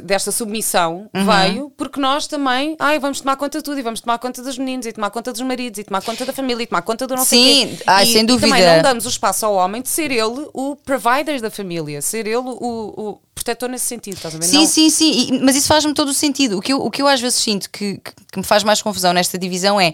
desta 0.04 0.32
submissão 0.32 1.10
Uhum. 1.14 1.26
veio 1.26 1.70
porque 1.78 2.00
nós 2.00 2.28
também 2.28 2.76
ai, 2.80 3.00
vamos 3.00 3.22
tomar 3.22 3.36
conta 3.38 3.60
de 3.60 3.64
tudo 3.64 3.80
e 3.80 3.82
vamos 3.82 4.02
tomar 4.02 4.18
conta 4.20 4.42
dos 4.44 4.58
meninos 4.58 4.86
e 4.86 4.92
tomar 4.92 5.10
conta 5.10 5.32
dos 5.32 5.42
maridos 5.42 5.80
e 5.80 5.84
tomar 5.84 6.02
conta 6.02 6.26
da 6.26 6.34
família 6.34 6.64
e 6.64 6.68
tomar 6.68 6.82
conta 6.82 7.08
do 7.08 7.16
não 7.16 7.24
sei 7.26 7.40
Sim, 7.68 7.76
quê. 7.78 7.84
ai, 7.88 8.04
e, 8.06 8.12
sem 8.14 8.22
e 8.24 8.26
dúvida. 8.26 8.48
também 8.50 8.66
não 8.76 8.82
damos 8.82 9.06
o 9.06 9.10
espaço 9.10 9.46
ao 9.46 9.54
homem 9.56 9.82
de 9.82 9.90
ser 9.90 10.12
ele 10.12 10.48
o 10.54 10.76
provider 10.76 11.40
da 11.42 11.50
família, 11.50 12.02
ser 12.02 12.28
ele 12.28 12.36
o, 12.38 12.44
o 12.98 13.20
protetor 13.34 13.70
nesse 13.70 13.86
sentido, 13.86 14.16
estás 14.18 14.36
a 14.36 14.38
ver? 14.38 14.46
Sim, 14.46 14.58
Não- 14.58 14.66
sim, 14.68 14.90
sim, 14.90 15.12
e- 15.34 15.40
mas 15.42 15.56
isso 15.56 15.68
faz-me 15.68 15.94
todo 15.94 16.10
o 16.10 16.14
sentido. 16.14 16.58
O 16.58 16.62
que 16.62 16.74
eu, 16.74 16.82
o 16.82 16.92
que 16.92 17.02
eu 17.02 17.08
às 17.08 17.22
vezes 17.22 17.40
sinto 17.40 17.70
que, 17.70 17.98
que, 17.98 18.12
que 18.34 18.38
me 18.40 18.44
faz 18.44 18.64
mais 18.64 18.82
confusão 18.82 19.14
nesta 19.14 19.38
divisão 19.38 19.80
é 19.80 19.94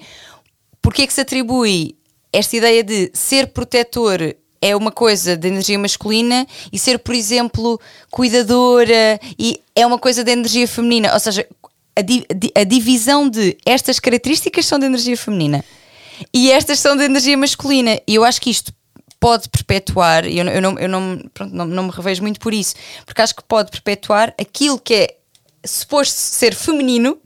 porque 0.82 1.04
é 1.04 1.08
que 1.08 1.14
se 1.14 1.22
atribui 1.22 1.96
esta 2.32 2.58
ideia 2.58 2.84
de 2.84 3.12
ser 3.14 3.48
protetor 3.48 4.18
é 4.64 4.76
uma 4.76 4.92
coisa 4.92 5.36
de 5.36 5.48
energia 5.48 5.78
masculina 5.78 6.48
e 6.72 6.80
ser, 6.80 6.98
por 7.00 7.14
exemplo, 7.14 7.80
cuidadora 8.10 9.20
e 9.38 9.60
é 9.76 9.86
uma 9.86 10.00
coisa 10.00 10.24
de 10.24 10.32
energia 10.32 10.68
feminina. 10.68 11.14
Ou 11.14 11.20
seja, 11.20 11.46
a, 11.96 12.02
di- 12.02 12.26
a 12.56 12.64
divisão 12.64 13.28
de 13.30 13.58
estas 13.66 14.00
características 14.00 14.66
são 14.66 14.80
de 14.80 14.86
energia 14.86 15.18
feminina 15.18 15.64
e 16.34 16.50
estas 16.52 16.80
são 16.80 16.96
de 16.96 17.04
energia 17.04 17.38
masculina. 17.38 18.00
E 18.08 18.16
eu 18.16 18.24
acho 18.24 18.40
que 18.40 18.50
isto 18.50 18.72
pode 19.20 19.48
perpetuar, 19.50 20.26
e 20.26 20.38
eu, 20.38 20.46
eu, 20.46 20.62
não, 20.62 20.80
eu 20.80 20.90
não, 20.90 21.22
pronto, 21.34 21.56
não, 21.56 21.66
não 21.66 21.84
me 21.84 21.92
revejo 21.92 22.22
muito 22.22 22.40
por 22.42 22.54
isso, 22.54 22.76
porque 23.06 23.22
acho 23.22 23.34
que 23.34 23.44
pode 23.44 23.72
perpetuar 23.72 24.34
aquilo 24.38 24.78
que 24.78 24.94
é 24.94 25.16
suposto 25.66 26.14
ser 26.14 26.54
feminino 26.54 27.18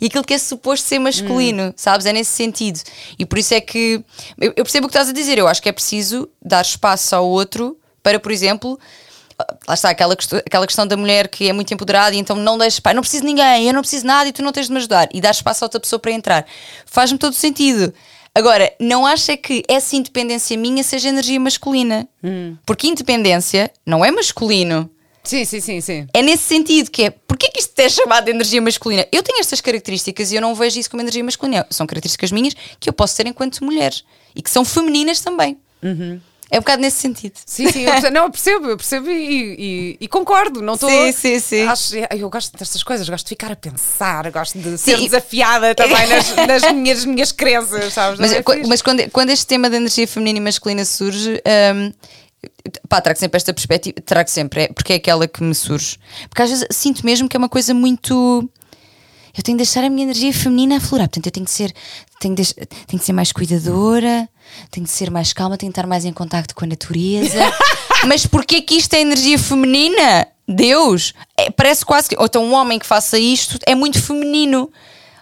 e 0.00 0.06
aquilo 0.06 0.24
que 0.24 0.34
é 0.34 0.38
suposto 0.38 0.86
ser 0.86 0.98
masculino, 0.98 1.72
sabes? 1.76 2.06
É 2.06 2.12
nesse 2.12 2.30
sentido. 2.30 2.80
E 3.18 3.24
por 3.24 3.38
isso 3.38 3.54
é 3.54 3.60
que 3.60 4.02
eu, 4.40 4.52
eu 4.56 4.64
percebo 4.64 4.86
o 4.86 4.88
que 4.88 4.96
estás 4.96 5.08
a 5.08 5.12
dizer. 5.12 5.38
Eu 5.38 5.48
acho 5.48 5.62
que 5.62 5.68
é 5.68 5.72
preciso 5.72 6.28
dar 6.42 6.62
espaço 6.62 7.14
ao 7.14 7.28
outro 7.28 7.76
para, 8.02 8.18
por 8.18 8.32
exemplo. 8.32 8.78
Lá 9.66 9.74
está 9.74 9.90
aquela 9.90 10.14
questão, 10.14 10.38
aquela 10.38 10.66
questão 10.66 10.86
da 10.86 10.96
mulher 10.96 11.26
que 11.26 11.48
é 11.48 11.52
muito 11.52 11.74
empoderada 11.74 12.14
e 12.14 12.18
então 12.18 12.36
não 12.36 12.56
deixa, 12.56 12.80
pá, 12.80 12.94
não 12.94 13.02
preciso 13.02 13.22
de 13.22 13.26
ninguém, 13.26 13.66
eu 13.66 13.74
não 13.74 13.80
preciso 13.80 14.02
de 14.02 14.06
nada 14.06 14.28
e 14.28 14.32
tu 14.32 14.42
não 14.42 14.52
tens 14.52 14.66
de 14.66 14.72
me 14.72 14.78
ajudar 14.78 15.08
e 15.12 15.20
dar 15.20 15.32
espaço 15.32 15.64
a 15.64 15.66
outra 15.66 15.80
pessoa 15.80 15.98
para 15.98 16.12
entrar. 16.12 16.46
Faz-me 16.86 17.18
todo 17.18 17.34
sentido. 17.34 17.92
Agora, 18.32 18.72
não 18.80 19.06
acha 19.06 19.36
que 19.36 19.62
essa 19.68 19.94
independência 19.94 20.56
minha 20.56 20.82
seja 20.82 21.08
energia 21.08 21.38
masculina? 21.38 22.08
Porque 22.66 22.88
independência 22.88 23.70
não 23.86 24.04
é 24.04 24.10
masculino. 24.10 24.90
Sim, 25.24 25.44
sim, 25.44 25.60
sim, 25.60 25.80
sim. 25.80 26.06
É 26.12 26.20
nesse 26.22 26.42
sentido 26.44 26.90
que 26.90 27.04
é, 27.04 27.10
porquê 27.10 27.48
que 27.48 27.58
isto 27.60 27.78
é 27.78 27.88
chamado 27.88 28.26
de 28.26 28.30
energia 28.30 28.60
masculina? 28.60 29.06
Eu 29.10 29.22
tenho 29.22 29.40
estas 29.40 29.60
características 29.60 30.30
e 30.30 30.36
eu 30.36 30.42
não 30.42 30.54
vejo 30.54 30.78
isso 30.78 30.90
como 30.90 31.02
energia 31.02 31.24
masculina. 31.24 31.66
São 31.70 31.86
características 31.86 32.30
minhas 32.30 32.54
que 32.78 32.88
eu 32.88 32.92
posso 32.92 33.16
ter 33.16 33.26
enquanto 33.26 33.64
mulher 33.64 33.92
e 34.36 34.42
que 34.42 34.50
são 34.50 34.64
femininas 34.64 35.20
também. 35.20 35.56
É 36.50 36.58
um 36.58 36.60
bocado 36.60 36.82
nesse 36.82 36.98
sentido. 36.98 37.32
Sim, 37.44 37.70
sim, 37.72 37.80
eu 37.82 37.92
percebo, 37.92 38.14
não, 38.14 38.24
eu 38.24 38.30
percebo, 38.30 38.66
eu 38.68 38.76
percebo 38.76 39.10
e, 39.10 39.54
e- 39.58 39.96
e 40.02 40.08
concordo. 40.08 40.60
Não 40.62 40.74
estou. 40.74 40.88
Sim, 40.90 41.10
sim, 41.12 41.40
sim. 41.40 41.66
Acho, 41.66 41.94
eu 42.16 42.28
gosto 42.30 42.56
destas 42.56 42.82
coisas, 42.82 43.08
gosto 43.08 43.24
de 43.24 43.30
ficar 43.30 43.50
a 43.50 43.56
pensar, 43.56 44.30
gosto 44.30 44.58
de 44.58 44.76
ser 44.78 44.98
Sim. 44.98 45.04
desafiada 45.04 45.74
também 45.74 46.06
nas, 46.06 46.36
nas 46.46 46.72
minhas, 46.72 47.04
minhas 47.06 47.32
crenças, 47.32 47.92
sabes? 47.94 48.20
Mas, 48.20 48.32
é 48.32 48.42
mas 48.68 48.82
quando, 48.82 49.10
quando 49.10 49.30
este 49.30 49.46
tema 49.46 49.68
da 49.70 49.78
energia 49.78 50.06
feminina 50.06 50.38
e 50.38 50.42
masculina 50.42 50.84
surge, 50.84 51.42
hum, 51.74 51.92
pá, 52.88 53.00
trago 53.00 53.18
sempre 53.18 53.36
esta 53.36 53.52
perspectiva, 53.52 53.96
trago 54.04 54.30
sempre, 54.30 54.62
é, 54.62 54.68
porque 54.68 54.92
é 54.92 54.96
aquela 54.96 55.26
que 55.26 55.42
me 55.42 55.54
surge. 55.54 55.98
Porque 56.28 56.42
às 56.42 56.50
vezes 56.50 56.66
sinto 56.70 57.04
mesmo 57.04 57.28
que 57.28 57.36
é 57.36 57.38
uma 57.38 57.48
coisa 57.48 57.74
muito. 57.74 58.48
Eu 59.36 59.42
tenho 59.42 59.58
de 59.58 59.64
deixar 59.64 59.82
a 59.82 59.90
minha 59.90 60.04
energia 60.04 60.32
feminina 60.32 60.76
aflorar. 60.76 61.08
Portanto, 61.08 61.26
eu 61.26 61.32
tenho 61.32 61.44
que 61.44 61.50
ser, 61.50 61.72
tenho 62.20 62.34
de, 62.36 62.54
tenho 62.54 63.00
de 63.00 63.04
ser 63.04 63.12
mais 63.12 63.32
cuidadora, 63.32 64.28
tenho 64.70 64.86
de 64.86 64.92
ser 64.92 65.10
mais 65.10 65.32
calma, 65.32 65.56
tenho 65.56 65.70
de 65.70 65.72
estar 65.72 65.88
mais 65.88 66.04
em 66.04 66.12
contacto 66.12 66.54
com 66.54 66.64
a 66.64 66.68
natureza. 66.68 67.40
Mas 68.06 68.26
porquê 68.26 68.62
que 68.62 68.76
isto 68.76 68.94
é 68.94 69.00
energia 69.00 69.38
feminina? 69.38 70.28
Deus! 70.46 71.14
É, 71.36 71.50
parece 71.50 71.84
quase 71.84 72.08
que. 72.08 72.16
Ou 72.16 72.26
então 72.26 72.44
um 72.44 72.54
homem 72.54 72.78
que 72.78 72.86
faça 72.86 73.18
isto 73.18 73.58
é 73.66 73.74
muito 73.74 74.00
feminino. 74.00 74.70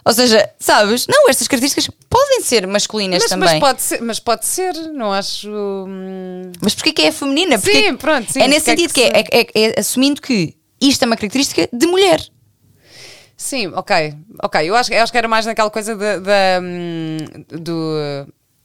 Ou 0.05 0.11
seja, 0.13 0.49
sabes? 0.59 1.07
Não, 1.07 1.29
estas 1.29 1.47
características 1.47 1.89
podem 2.09 2.41
ser 2.41 2.67
masculinas 2.67 3.21
Mas, 3.21 3.29
também. 3.29 3.49
mas 3.49 3.59
pode 3.59 3.81
ser, 3.81 4.01
mas 4.01 4.19
pode 4.19 4.45
ser, 4.45 4.73
não 4.91 5.13
acho. 5.13 5.49
hum, 5.49 6.51
Mas 6.61 6.75
porquê 6.75 6.91
que 6.91 7.01
é 7.03 7.11
feminina? 7.11 7.57
Porquê 7.57 7.83
Sim, 7.87 7.95
pronto, 7.95 8.31
sim, 8.31 8.41
é 8.41 8.47
nesse 8.47 8.65
porque 8.65 8.71
é 8.71 8.75
sentido 8.89 8.93
que 8.93 9.23
que, 9.23 9.35
é, 9.37 9.61
é- 9.61 9.69
é 9.75 9.79
assumindo 9.79 10.21
que 10.21 10.57
isto 10.81 11.01
é 11.03 11.05
uma 11.05 11.15
característica 11.15 11.69
de 11.71 11.87
mulher. 11.87 12.21
Sim, 13.37 13.67
ok, 13.75 14.13
ok. 14.43 14.69
Eu 14.69 14.75
acho, 14.75 14.93
eu 14.93 15.01
acho 15.01 15.11
que 15.11 15.17
era 15.17 15.27
mais 15.27 15.45
naquela 15.45 15.69
coisa 15.69 15.95
da, 15.95 16.61
hum, 16.61 17.17
do. 17.49 17.97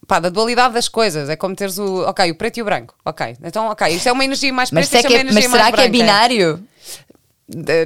Pá, 0.06 0.20
da 0.20 0.30
dualidade 0.30 0.72
das 0.74 0.88
coisas, 0.88 1.28
é 1.28 1.36
como 1.36 1.54
teres 1.54 1.78
o. 1.78 2.02
Ok, 2.08 2.30
o 2.30 2.34
preto 2.34 2.56
e 2.58 2.62
o 2.62 2.64
branco. 2.64 2.94
Ok, 3.04 3.36
então, 3.44 3.66
ok, 3.68 3.88
isso 3.88 4.08
é 4.08 4.12
uma 4.12 4.24
energia 4.24 4.52
mais 4.52 4.70
Mas, 4.70 4.88
preta, 4.88 5.08
se 5.08 5.14
é 5.14 5.18
é 5.18 5.22
que 5.24 5.28
é- 5.28 5.32
mas 5.32 5.44
será 5.44 5.70
que 5.70 5.80
é 5.80 5.88
binário? 5.88 6.64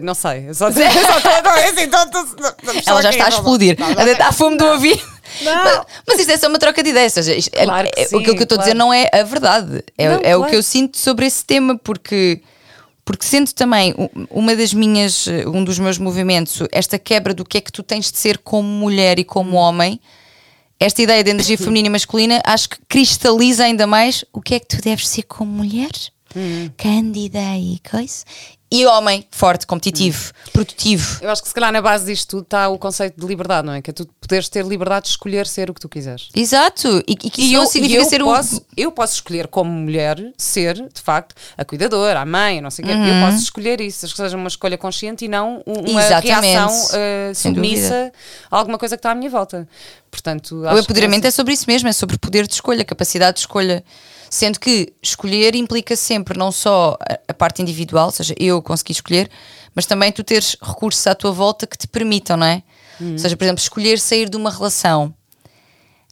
Não 0.03 0.15
sei, 0.15 0.53
só 0.55 0.69
estou 0.69 0.83
assim, 0.85 1.89
tô- 1.89 2.91
Ela 2.91 3.01
já 3.03 3.09
aqui, 3.11 3.19
está 3.19 3.27
a 3.27 3.29
explodir. 3.29 3.77
não, 3.79 3.89
não, 3.91 4.01
Ela 4.01 4.11
está 4.13 4.29
a 4.29 4.33
fome 4.33 4.57
do 4.57 4.65
ouvido. 4.67 5.01
Não. 5.43 5.55
Mas, 5.65 5.81
mas 6.09 6.19
isto 6.21 6.33
é 6.33 6.37
só 6.37 6.49
uma 6.49 6.59
troca 6.59 6.83
de 6.83 6.91
ideias. 6.91 7.17
Ou 7.17 7.23
seja, 7.23 7.37
isto 7.39 7.55
é- 7.55 7.65
Claro 7.65 7.89
que 7.91 8.01
é- 8.01 8.05
sim, 8.07 8.17
aquilo 8.19 8.35
que 8.35 8.41
eu 8.41 8.45
estou 8.45 8.57
a 8.59 8.61
dizer 8.61 8.75
claro. 8.75 8.79
não 8.89 8.93
é 8.93 9.09
a 9.13 9.23
verdade. 9.23 9.85
É, 9.97 10.09
Não, 10.09 10.21
é 10.23 10.35
o 10.37 10.39
claro. 10.41 10.51
que 10.51 10.57
eu 10.57 10.63
sinto 10.63 10.99
sobre 10.99 11.27
esse 11.27 11.45
tema, 11.45 11.79
porque. 11.79 12.43
Porque 13.05 13.25
sendo 13.25 13.53
também 13.53 13.95
uma 14.31 14.55
das 14.55 14.73
minhas, 14.73 15.27
eh, 15.27 15.45
um 15.49 15.65
dos 15.65 15.77
meus 15.79 15.99
movimentos, 15.99 16.61
esta 16.71 16.99
quebra 17.01 17.35
do 17.35 17.45
que 17.45 17.59
é 17.59 17.61
que 17.61 17.73
tu 17.73 17.83
tens 17.83 18.13
de 18.13 18.17
ser 18.19 18.39
como 18.39 18.69
mulher 18.69 19.19
e 19.19 19.25
como 19.25 19.57
homem, 19.57 20.01
esta 20.79 21.03
ideia 21.03 21.25
de 21.25 21.31
energia 21.31 21.59
feminina 21.59 21.89
e 21.89 21.91
masculina, 21.91 22.41
acho 22.45 22.69
que 22.71 22.77
cristaliza 22.89 23.65
ainda 23.65 23.89
mais 23.89 24.25
o 24.33 24.41
que 24.41 24.55
é 24.55 24.61
que 24.61 24.67
tu 24.69 24.81
deves 24.81 25.09
ser 25.09 25.25
como 25.25 25.51
mulher, 25.51 25.91
cândida 26.77 27.41
e 27.59 27.81
coisa, 27.89 28.25
e 28.75 28.87
homem, 28.87 29.27
forte, 29.31 29.67
competitivo, 29.67 30.33
produtivo. 30.53 31.19
Eu 31.21 31.31
acho 31.31 31.43
que 31.43 31.49
se 31.49 31.55
calhar 31.55 31.71
na 31.71 31.83
base 31.83 32.07
disto 32.07 32.29
tudo 32.31 32.43
está 32.45 32.69
o 32.69 32.79
conceito 32.79 33.21
de 33.21 33.27
liberdade, 33.27 33.67
não 33.67 33.75
é? 33.75 33.83
Que 33.83 33.91
é 33.91 33.93
tu 33.93 34.07
poderes 34.21 34.49
ter 34.49 34.65
liberdade 34.65 35.05
de 35.05 35.11
escolher 35.11 35.47
ser 35.47 35.69
o 35.71 35.75
que 35.75 35.81
tu 35.81 35.89
quiseres. 35.89 36.29
Exato, 36.35 37.05
e, 37.07 37.13
e 37.13 37.17
que 37.17 37.41
isso 37.43 37.51
E 37.51 37.53
não 37.53 37.63
eu, 37.63 37.67
significa 37.67 38.01
eu, 38.03 38.05
ser 38.09 38.21
posso, 38.25 38.57
o. 38.57 38.63
eu 38.77 38.91
posso 38.91 39.15
escolher 39.15 39.47
como 39.49 39.71
mulher 39.71 40.19
ser, 40.39 40.75
de 40.77 41.01
facto, 41.03 41.35
a 41.57 41.65
cuidadora, 41.65 42.21
a 42.21 42.25
mãe, 42.25 42.61
não 42.63 42.71
sei 42.71 42.85
o 42.85 42.89
quê. 42.89 42.95
Uhum. 42.95 43.07
Eu 43.07 43.27
posso 43.27 43.43
escolher 43.43 43.81
isso, 43.81 44.07
que 44.09 44.17
seja 44.17 44.37
uma 44.37 44.49
escolha 44.49 44.79
consciente 44.79 45.25
e 45.25 45.29
não 45.29 45.63
um- 45.67 45.91
uma 45.91 46.01
Exatamente. 46.03 46.47
reação 46.47 46.71
uh, 47.31 47.35
submissa 47.35 48.11
a 48.51 48.57
alguma 48.57 48.79
coisa 48.79 48.97
que 48.97 49.01
está 49.01 49.11
à 49.11 49.15
minha 49.15 49.29
volta. 49.31 49.69
Portanto, 50.11 50.63
O 50.63 50.79
empoderamento 50.79 51.23
que 51.23 51.27
é 51.29 51.31
sobre 51.31 51.53
isso 51.53 51.65
mesmo, 51.67 51.89
é 51.89 51.93
sobre 51.93 52.17
poder 52.19 52.47
de 52.47 52.55
escolha, 52.55 52.85
capacidade 52.85 53.35
de 53.35 53.41
escolha. 53.41 53.85
Sendo 54.35 54.59
que 54.59 54.95
escolher 55.03 55.55
implica 55.55 55.95
sempre 55.95 56.39
não 56.39 56.51
só 56.51 56.97
a, 57.29 57.35
parte 57.35 57.61
individual, 57.61 58.07
ou 58.07 58.13
seja, 58.13 58.35
eu 58.39 58.63
consegui 58.63 58.93
escolher, 58.93 59.31
mas 59.75 59.85
também 59.85 60.11
tu 60.11 60.25
teres 60.25 60.57
recursos 60.63 61.07
à 61.07 61.15
tua 61.15 61.31
volta 61.31 61.67
que 61.67 61.77
te 61.77 61.87
permitam, 61.87 62.39
não 62.39 62.47
é? 62.47 62.63
Ou 62.99 63.19
seja, 63.19 63.37
por 63.37 63.45
exemplo, 63.45 63.61
escolher 63.61 63.99
sair 63.99 64.31
de 64.31 64.37
uma 64.39 64.51
relação 64.51 65.15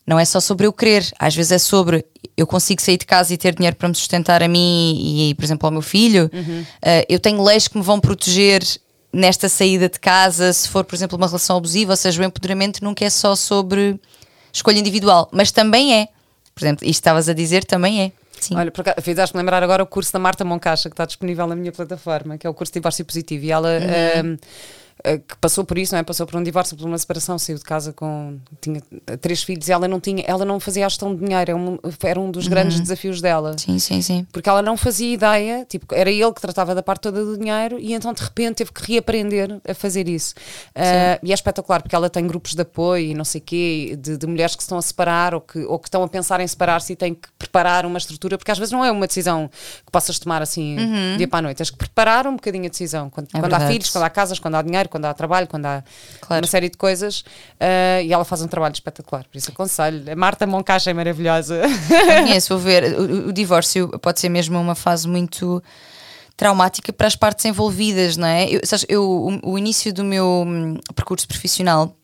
não 0.07 0.19
é 0.19 0.25
só 0.27 0.39
sobre 0.39 0.67
eu 0.67 0.73
querer, 0.73 1.11
às 1.19 1.35
vezes 1.35 1.53
é 1.53 1.59
sobre 1.59 2.05
eu 2.37 2.47
consigo 2.47 2.83
sair 2.83 2.99
de 2.99 3.07
casa 3.07 3.33
e 3.33 3.39
ter 3.39 3.55
dinheiro 3.55 3.77
para 3.77 3.89
me 3.89 3.95
sustentar 3.95 4.43
a 4.43 4.49
mim 4.49 5.31
e, 5.31 5.35
por 5.35 5.45
exemplo, 5.45 5.67
ao 5.67 5.73
meu 5.73 5.81
filho. 5.81 6.29
Uh, 6.35 7.07
eu 7.09 7.19
tenho 7.19 7.43
leis 7.43 7.69
que 7.69 7.79
me 7.79 7.83
vão 7.83 7.99
proteger 7.99 8.63
nesta 9.11 9.49
saída 9.49 9.89
de 9.89 9.99
casa, 9.99 10.53
se 10.53 10.69
for, 10.69 10.85
por 10.85 10.95
exemplo, 10.95 11.17
uma 11.17 11.27
relação 11.27 11.57
abusiva, 11.57 11.95
ou 11.95 11.97
seja, 11.97 12.21
o 12.21 12.25
empoderamento 12.25 12.85
nunca 12.85 13.03
é 13.03 13.09
só 13.09 13.35
sobre 13.35 13.99
escolha 14.53 14.79
individual, 14.79 15.27
mas 15.33 15.51
também 15.51 15.95
é. 15.95 16.09
Por 16.61 16.67
exemplo, 16.67 16.85
isto 16.87 17.01
estavas 17.01 17.29
a 17.29 17.33
dizer 17.33 17.65
também 17.65 18.03
é. 18.03 18.13
Sim. 18.41 18.55
Olha, 18.57 18.73
fizeste-me 19.03 19.41
lembrar 19.43 19.63
agora 19.63 19.83
o 19.83 19.87
curso 19.87 20.13
da 20.13 20.19
Marta 20.19 20.45
Moncacha, 20.45 20.89
que 20.89 20.95
está 20.95 21.05
disponível 21.05 21.47
na 21.47 21.55
minha 21.57 21.73
plataforma, 21.73 22.39
que 22.39 22.47
é 22.47 22.51
o 22.51 22.55
curso 22.55 22.73
de 22.73 22.81
divórcio 22.81 23.05
positivo. 23.05 23.45
E 23.45 23.51
ela 23.53 23.69
Uhum. 23.69 24.31
hum, 24.31 24.35
eh, 24.35 24.39
que 25.03 25.37
passou 25.41 25.65
por 25.65 25.79
isso, 25.79 25.95
não 25.95 26.01
é? 26.01 26.03
Passou 26.03 26.27
por 26.27 26.37
um 26.37 26.43
divórcio, 26.43 26.77
por 26.77 26.87
uma 26.87 26.99
separação, 26.99 27.39
saiu 27.39 27.59
de 27.59 27.65
casa 27.65 27.93
com 27.93 28.39
tinha 28.61 28.83
três 29.21 29.43
filhos 29.43 29.69
e 29.69 29.73
ela 29.73 29.89
não 29.89 30.01
tinha, 30.01 30.23
ela 30.27 30.45
não 30.45 30.61
fazia 30.61 30.87
a 30.87 30.89
gestão 30.89 31.15
de 31.15 31.25
dinheiro, 31.25 31.51
era 31.51 31.57
um, 31.57 31.79
era 32.03 32.21
um 32.21 32.31
dos 32.31 32.49
grandes 32.49 32.81
desafios 32.81 33.21
dela. 33.21 33.57
Sim, 33.59 33.79
sim, 33.79 34.03
sim. 34.03 34.27
Porque 34.33 34.49
ela 34.49 34.63
não 34.63 34.77
fazia 34.77 35.13
ideia, 35.13 35.65
tipo, 35.69 35.95
era 35.95 36.11
ele 36.11 36.33
que 36.33 36.41
tratava 36.41 36.75
da 36.75 36.83
parte 36.83 37.03
toda 37.03 37.25
do 37.25 37.39
dinheiro 37.39 37.79
e 37.79 37.95
então 37.95 38.13
de 38.13 38.23
repente 38.23 38.57
teve 38.57 38.73
que 38.73 38.93
reaprender 38.93 39.61
a 39.69 39.75
fazer 39.75 40.09
isso. 40.09 40.35
Uh, 40.77 41.19
e 41.23 41.31
é 41.31 41.35
espetacular 41.35 41.83
porque 41.83 41.95
ela 41.95 42.11
tem 42.11 42.27
grupos 42.27 42.55
de 42.55 42.63
apoio 42.63 43.07
e 43.07 43.15
não 43.15 43.25
sei 43.25 43.41
quê, 43.41 43.97
de, 43.99 44.17
de, 44.17 44.27
mulheres 44.27 44.55
que 44.55 44.63
se 44.63 44.67
estão 44.67 44.79
a 44.79 44.83
separar 44.83 45.35
ou 45.35 45.41
que, 45.41 45.59
ou 45.61 45.79
que 45.79 45.89
estão 45.89 46.03
a 46.03 46.09
pensar 46.09 46.41
em 46.41 46.47
separar-se 46.47 46.93
e 46.93 46.97
têm 46.97 47.15
que 47.15 47.29
preparar 47.39 47.87
uma 47.87 47.99
estrutura, 47.99 48.37
porque 48.37 48.51
às 48.51 48.59
vezes 48.59 48.73
não 48.73 48.85
é 48.85 48.91
uma 48.91 49.07
decisão 49.07 49.49
que 49.85 49.91
possas 49.91 50.19
tomar 50.19 50.43
assim 50.43 50.79
uhum. 50.79 51.17
dia 51.17 51.29
para 51.29 51.39
a 51.39 51.43
noite, 51.43 51.57
tens 51.59 51.71
que 51.71 51.77
preparar 51.77 52.27
um 52.27 52.37
bocadinho 52.37 52.67
a 52.67 52.69
decisão. 52.69 53.09
Quando, 53.11 53.29
é 53.35 53.41
quando 53.41 53.55
há 53.55 53.61
filhos, 53.61 53.91
quando 53.91 54.05
há 54.05 54.11
casas, 54.11 54.39
quando 54.39 54.57
há 54.57 54.63
dinheiro, 54.63 54.89
quando 54.91 55.07
há 55.07 55.15
trabalho, 55.15 55.47
quando 55.47 55.67
há 55.67 55.83
claro. 56.21 56.45
uma 56.45 56.51
série 56.51 56.69
de 56.69 56.77
coisas 56.77 57.21
uh, 57.21 58.03
e 58.05 58.13
ela 58.13 58.25
faz 58.25 58.43
um 58.43 58.49
trabalho 58.49 58.73
espetacular, 58.73 59.25
por 59.25 59.39
isso 59.39 59.51
aconselho. 59.51 60.11
A 60.11 60.17
Marta 60.17 60.47
Moncacha 60.47 60.91
é 60.91 60.95
maravilhosa. 60.95 61.63
Conheço, 61.89 62.55
vou 62.55 62.59
ver. 62.59 62.99
O, 62.99 63.29
o 63.29 63.33
divórcio 63.33 63.89
pode 64.01 64.21
ser 64.21 64.29
mesmo 64.29 64.59
uma 64.61 64.75
fase 64.75 65.09
muito 65.09 65.63
traumática 66.37 66.93
para 66.93 67.07
as 67.07 67.15
partes 67.15 67.45
envolvidas, 67.45 68.17
não 68.17 68.27
é? 68.27 68.49
Eu, 68.49 68.61
sabes, 68.65 68.87
eu, 68.89 69.05
o, 69.05 69.53
o, 69.53 69.59
início 69.59 69.93
do 69.93 70.03
meu 70.03 70.45
hum, 70.47 70.79
percurso 70.95 71.29
profissional 71.29 71.95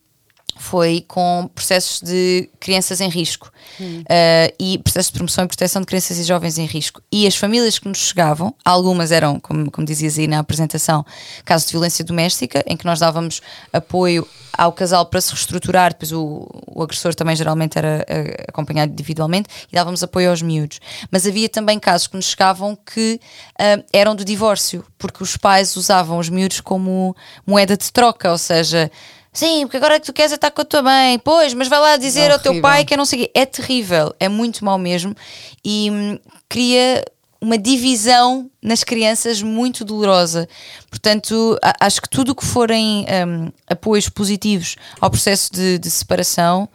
foi 0.58 1.04
com 1.06 1.50
processos 1.54 2.00
de 2.00 2.48
crianças 2.58 3.00
em 3.00 3.08
risco 3.08 3.52
hum. 3.80 4.00
uh, 4.00 4.54
e 4.58 4.78
processos 4.78 5.08
de 5.08 5.12
promoção 5.12 5.44
e 5.44 5.48
proteção 5.48 5.82
de 5.82 5.86
crianças 5.86 6.18
e 6.18 6.24
jovens 6.24 6.58
em 6.58 6.64
risco. 6.64 7.02
E 7.12 7.26
as 7.26 7.36
famílias 7.36 7.78
que 7.78 7.86
nos 7.86 7.98
chegavam, 7.98 8.54
algumas 8.64 9.12
eram, 9.12 9.38
como, 9.38 9.70
como 9.70 9.86
dizias 9.86 10.18
aí 10.18 10.26
na 10.26 10.38
apresentação, 10.38 11.04
casos 11.44 11.66
de 11.66 11.72
violência 11.72 12.04
doméstica, 12.04 12.64
em 12.66 12.76
que 12.76 12.86
nós 12.86 13.00
dávamos 13.00 13.42
apoio 13.72 14.26
ao 14.56 14.72
casal 14.72 15.04
para 15.04 15.20
se 15.20 15.32
reestruturar, 15.32 15.92
depois 15.92 16.12
o, 16.12 16.48
o 16.66 16.82
agressor 16.82 17.14
também 17.14 17.36
geralmente 17.36 17.76
era 17.76 18.06
uh, 18.08 18.44
acompanhado 18.48 18.92
individualmente, 18.92 19.48
e 19.70 19.74
dávamos 19.74 20.02
apoio 20.02 20.30
aos 20.30 20.40
miúdos. 20.40 20.80
Mas 21.10 21.26
havia 21.26 21.48
também 21.48 21.78
casos 21.78 22.06
que 22.06 22.16
nos 22.16 22.26
chegavam 22.26 22.74
que 22.76 23.20
uh, 23.60 23.84
eram 23.92 24.14
do 24.14 24.24
divórcio, 24.24 24.84
porque 24.96 25.22
os 25.22 25.36
pais 25.36 25.76
usavam 25.76 26.18
os 26.18 26.30
miúdos 26.30 26.60
como 26.60 27.14
moeda 27.46 27.76
de 27.76 27.92
troca, 27.92 28.32
ou 28.32 28.38
seja, 28.38 28.90
Sim, 29.36 29.66
porque 29.66 29.76
agora 29.76 29.96
é 29.96 30.00
que 30.00 30.06
tu 30.06 30.14
queres 30.14 30.32
é 30.32 30.36
estar 30.36 30.50
com 30.50 30.62
a 30.62 30.64
tua 30.64 30.80
mãe, 30.80 31.18
pois, 31.18 31.52
mas 31.52 31.68
vai 31.68 31.78
lá 31.78 31.98
dizer 31.98 32.30
é 32.30 32.32
ao 32.32 32.38
teu 32.38 32.58
pai 32.62 32.86
que 32.86 32.94
eu 32.94 32.98
não 32.98 33.04
sei. 33.04 33.30
É 33.34 33.44
terrível, 33.44 34.14
é 34.18 34.30
muito 34.30 34.64
mau 34.64 34.78
mesmo 34.78 35.14
e 35.62 35.90
hum, 35.90 36.18
cria 36.48 37.04
uma 37.38 37.58
divisão 37.58 38.50
nas 38.62 38.82
crianças 38.82 39.42
muito 39.42 39.84
dolorosa. 39.84 40.48
Portanto, 40.88 41.58
acho 41.78 42.00
que 42.00 42.08
tudo 42.08 42.32
o 42.32 42.34
que 42.34 42.46
forem 42.46 43.04
um, 43.28 43.52
apoios 43.66 44.08
positivos 44.08 44.76
ao 44.98 45.10
processo 45.10 45.52
de, 45.52 45.78
de 45.78 45.90
separação 45.90 46.66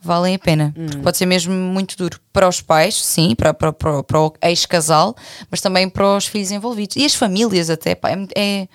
valem 0.00 0.34
a 0.34 0.38
pena. 0.38 0.74
Hum. 0.76 0.86
Porque 0.86 1.02
pode 1.02 1.16
ser 1.16 1.26
mesmo 1.26 1.52
muito 1.52 1.96
duro 1.96 2.20
para 2.32 2.48
os 2.48 2.60
pais, 2.60 3.02
sim, 3.02 3.34
para, 3.34 3.52
para, 3.52 3.72
para, 3.72 4.02
para 4.02 4.20
o 4.20 4.32
ex-casal, 4.42 5.14
mas 5.50 5.60
também 5.60 5.88
para 5.88 6.16
os 6.16 6.26
filhos 6.26 6.50
envolvidos. 6.50 6.96
E 6.96 7.04
as 7.04 7.14
famílias 7.14 7.70
até, 7.70 7.94
pá, 7.94 8.10
é, 8.10 8.26
é 8.36 8.68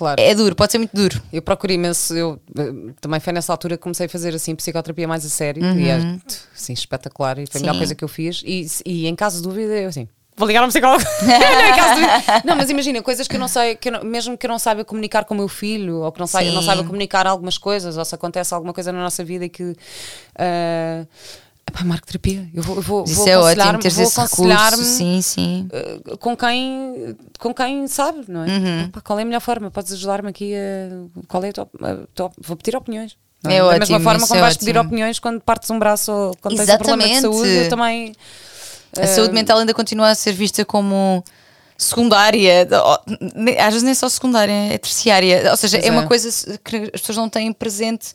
Claro. 0.00 0.18
É 0.18 0.34
duro, 0.34 0.56
pode 0.56 0.72
ser 0.72 0.78
muito 0.78 0.96
duro. 0.96 1.20
Eu 1.30 1.42
procuro 1.42 1.74
imenso, 1.74 2.16
eu 2.16 2.40
eh, 2.56 2.94
também 3.02 3.20
foi 3.20 3.34
nessa 3.34 3.52
altura 3.52 3.76
que 3.76 3.82
comecei 3.82 4.06
a 4.06 4.08
fazer 4.08 4.34
assim 4.34 4.56
psicoterapia 4.56 5.06
mais 5.06 5.26
a 5.26 5.28
sério 5.28 5.62
uhum. 5.62 5.78
e 5.78 5.88
é 5.90 6.18
assim, 6.56 6.72
espetacular 6.72 7.38
e 7.38 7.44
foi 7.46 7.60
a 7.60 7.64
melhor 7.64 7.76
coisa 7.76 7.94
que 7.94 8.02
eu 8.02 8.08
fiz. 8.08 8.42
E, 8.42 8.66
e 8.86 9.06
em 9.06 9.14
caso 9.14 9.36
de 9.36 9.42
dúvida, 9.42 9.74
eu 9.74 9.90
assim, 9.90 10.08
vou 10.40 10.48
ligar 10.48 10.62
a 10.62 10.66
um 10.66 10.68
psicólogo. 10.68 11.04
não, 12.44 12.56
mas 12.56 12.70
imagina, 12.70 13.02
coisas 13.02 13.28
que 13.28 13.36
eu 13.36 13.40
não 13.40 13.46
sei, 13.46 13.76
que 13.76 13.88
eu 13.88 13.92
não, 13.92 14.02
mesmo 14.02 14.36
que 14.36 14.46
eu 14.46 14.48
não 14.48 14.58
saiba 14.58 14.84
comunicar 14.84 15.24
com 15.24 15.34
o 15.34 15.36
meu 15.36 15.48
filho, 15.48 15.98
ou 15.98 16.10
que 16.10 16.18
não 16.18 16.26
saiba, 16.26 16.50
não 16.50 16.62
saiba 16.62 16.82
comunicar 16.82 17.26
algumas 17.26 17.58
coisas, 17.58 17.96
ou 17.96 18.04
se 18.04 18.14
acontece 18.14 18.52
alguma 18.54 18.72
coisa 18.72 18.90
na 18.90 19.00
nossa 19.00 19.22
vida 19.22 19.48
que. 19.48 19.62
Uh, 19.62 21.06
Epá, 21.68 21.84
marco 21.84 22.06
terapia. 22.06 22.48
Eu 22.52 22.62
vou, 22.64 22.76
eu 22.76 22.82
vou, 22.82 23.04
Isso 23.04 23.14
vou 23.16 23.28
é 23.28 23.38
ótimo, 23.38 23.78
teres 23.78 23.94
vou 23.94 24.04
esse 24.04 24.20
recurso. 24.20 24.82
Sim, 24.82 25.22
sim. 25.22 25.68
Uh, 25.72 26.18
com, 26.18 26.36
quem, 26.36 27.16
com 27.38 27.54
quem 27.54 27.86
sabe, 27.86 28.24
não 28.26 28.44
é? 28.44 28.48
Uhum. 28.48 28.80
Epá, 28.86 29.00
qual 29.00 29.18
é 29.18 29.22
a 29.22 29.24
melhor 29.24 29.40
forma? 29.40 29.70
Podes 29.70 29.92
ajudar-me 29.92 30.30
aqui 30.30 30.52
a. 30.54 31.22
Qual 31.28 31.44
é 31.44 31.50
a 31.50 31.52
tua, 31.52 31.70
a 31.82 31.96
tua, 32.12 32.32
Vou 32.40 32.56
pedir 32.56 32.76
opiniões. 32.76 33.16
Não? 33.44 33.50
É 33.50 33.58
da 33.58 33.66
ótimo, 33.66 33.78
mesma 33.78 34.00
forma 34.00 34.26
como 34.26 34.38
é 34.38 34.40
vais 34.40 34.54
ótimo. 34.54 34.66
pedir 34.66 34.78
opiniões 34.78 35.18
quando 35.18 35.40
partes 35.40 35.70
um 35.70 35.78
braço 35.78 36.12
ou 36.12 36.36
quando 36.40 36.54
Exatamente. 36.54 36.78
tens 36.78 36.80
um 36.80 36.98
problema 36.98 37.14
de 37.14 37.20
saúde, 37.20 37.64
eu 37.64 37.68
também. 37.68 38.12
A 38.96 39.06
saúde 39.06 39.32
mental 39.32 39.58
ainda 39.58 39.74
continua 39.74 40.08
a 40.08 40.14
ser 40.14 40.32
vista 40.32 40.64
como 40.64 41.24
secundária, 41.78 42.68
às 43.58 43.72
vezes 43.72 43.82
nem 43.82 43.94
só 43.94 44.08
secundária, 44.08 44.52
é 44.52 44.78
terciária. 44.78 45.50
Ou 45.50 45.56
seja, 45.56 45.78
é, 45.78 45.86
é 45.86 45.90
uma 45.90 46.06
coisa 46.06 46.58
que 46.58 46.76
as 46.94 47.00
pessoas 47.00 47.16
não 47.16 47.28
têm 47.28 47.52
presente 47.52 48.12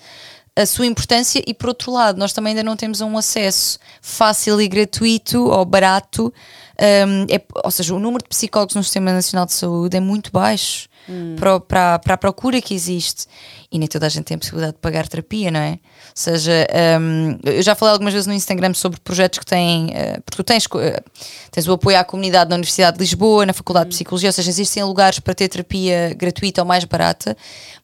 a 0.56 0.66
sua 0.66 0.86
importância 0.86 1.44
e 1.46 1.54
por 1.54 1.68
outro 1.68 1.92
lado 1.92 2.18
nós 2.18 2.32
também 2.32 2.52
ainda 2.52 2.64
não 2.64 2.78
temos 2.78 3.02
um 3.02 3.18
acesso 3.18 3.78
fácil 4.02 4.62
e 4.62 4.68
gratuito 4.70 5.50
ou 5.50 5.66
barato 5.66 6.34
um, 6.80 7.34
é, 7.34 7.42
ou 7.64 7.72
seja, 7.72 7.94
o 7.94 8.00
número 8.00 8.24
de 8.24 8.30
psicólogos 8.30 8.76
no 8.76 8.84
Sistema 8.84 9.12
Nacional 9.12 9.46
de 9.46 9.54
Saúde 9.54 9.98
é 9.98 10.00
muito 10.00 10.32
baixo 10.32 10.88
hum. 11.10 11.36
para, 11.38 11.60
para, 11.60 12.00
para 12.00 12.14
a 12.14 12.18
procura 12.18 12.62
que 12.62 12.74
existe 12.74 13.26
e 13.70 13.78
nem 13.78 13.88
toda 13.88 14.06
a 14.06 14.10
gente 14.10 14.24
tem 14.24 14.36
a 14.36 14.38
possibilidade 14.38 14.74
de 14.74 14.80
pagar 14.80 15.08
terapia, 15.08 15.52
não 15.52 15.60
é? 15.60 15.80
Ou 16.18 16.22
seja, 16.22 16.66
um, 17.02 17.38
eu 17.44 17.62
já 17.62 17.76
falei 17.76 17.92
algumas 17.92 18.14
vezes 18.14 18.26
no 18.26 18.34
Instagram 18.34 18.74
sobre 18.74 18.98
projetos 19.02 19.38
que 19.38 19.46
têm, 19.46 19.88
uh, 19.88 20.22
porque 20.26 20.38
tu 20.38 20.44
tens, 20.46 20.66
uh, 20.66 21.04
tens 21.52 21.68
o 21.68 21.74
apoio 21.74 22.00
à 22.00 22.06
comunidade 22.06 22.50
na 22.50 22.56
Universidade 22.56 22.96
de 22.96 23.04
Lisboa, 23.04 23.46
na 23.46 23.52
Faculdade 23.52 23.90
de 23.90 23.96
Psicologia, 23.98 24.30
ou 24.30 24.34
seja, 24.34 24.50
existem 24.50 24.82
lugares 24.86 25.20
para 25.20 25.34
ter 25.34 25.50
terapia 25.50 26.16
gratuita 26.18 26.62
ou 26.62 26.66
mais 26.66 26.86
barata, 26.86 27.36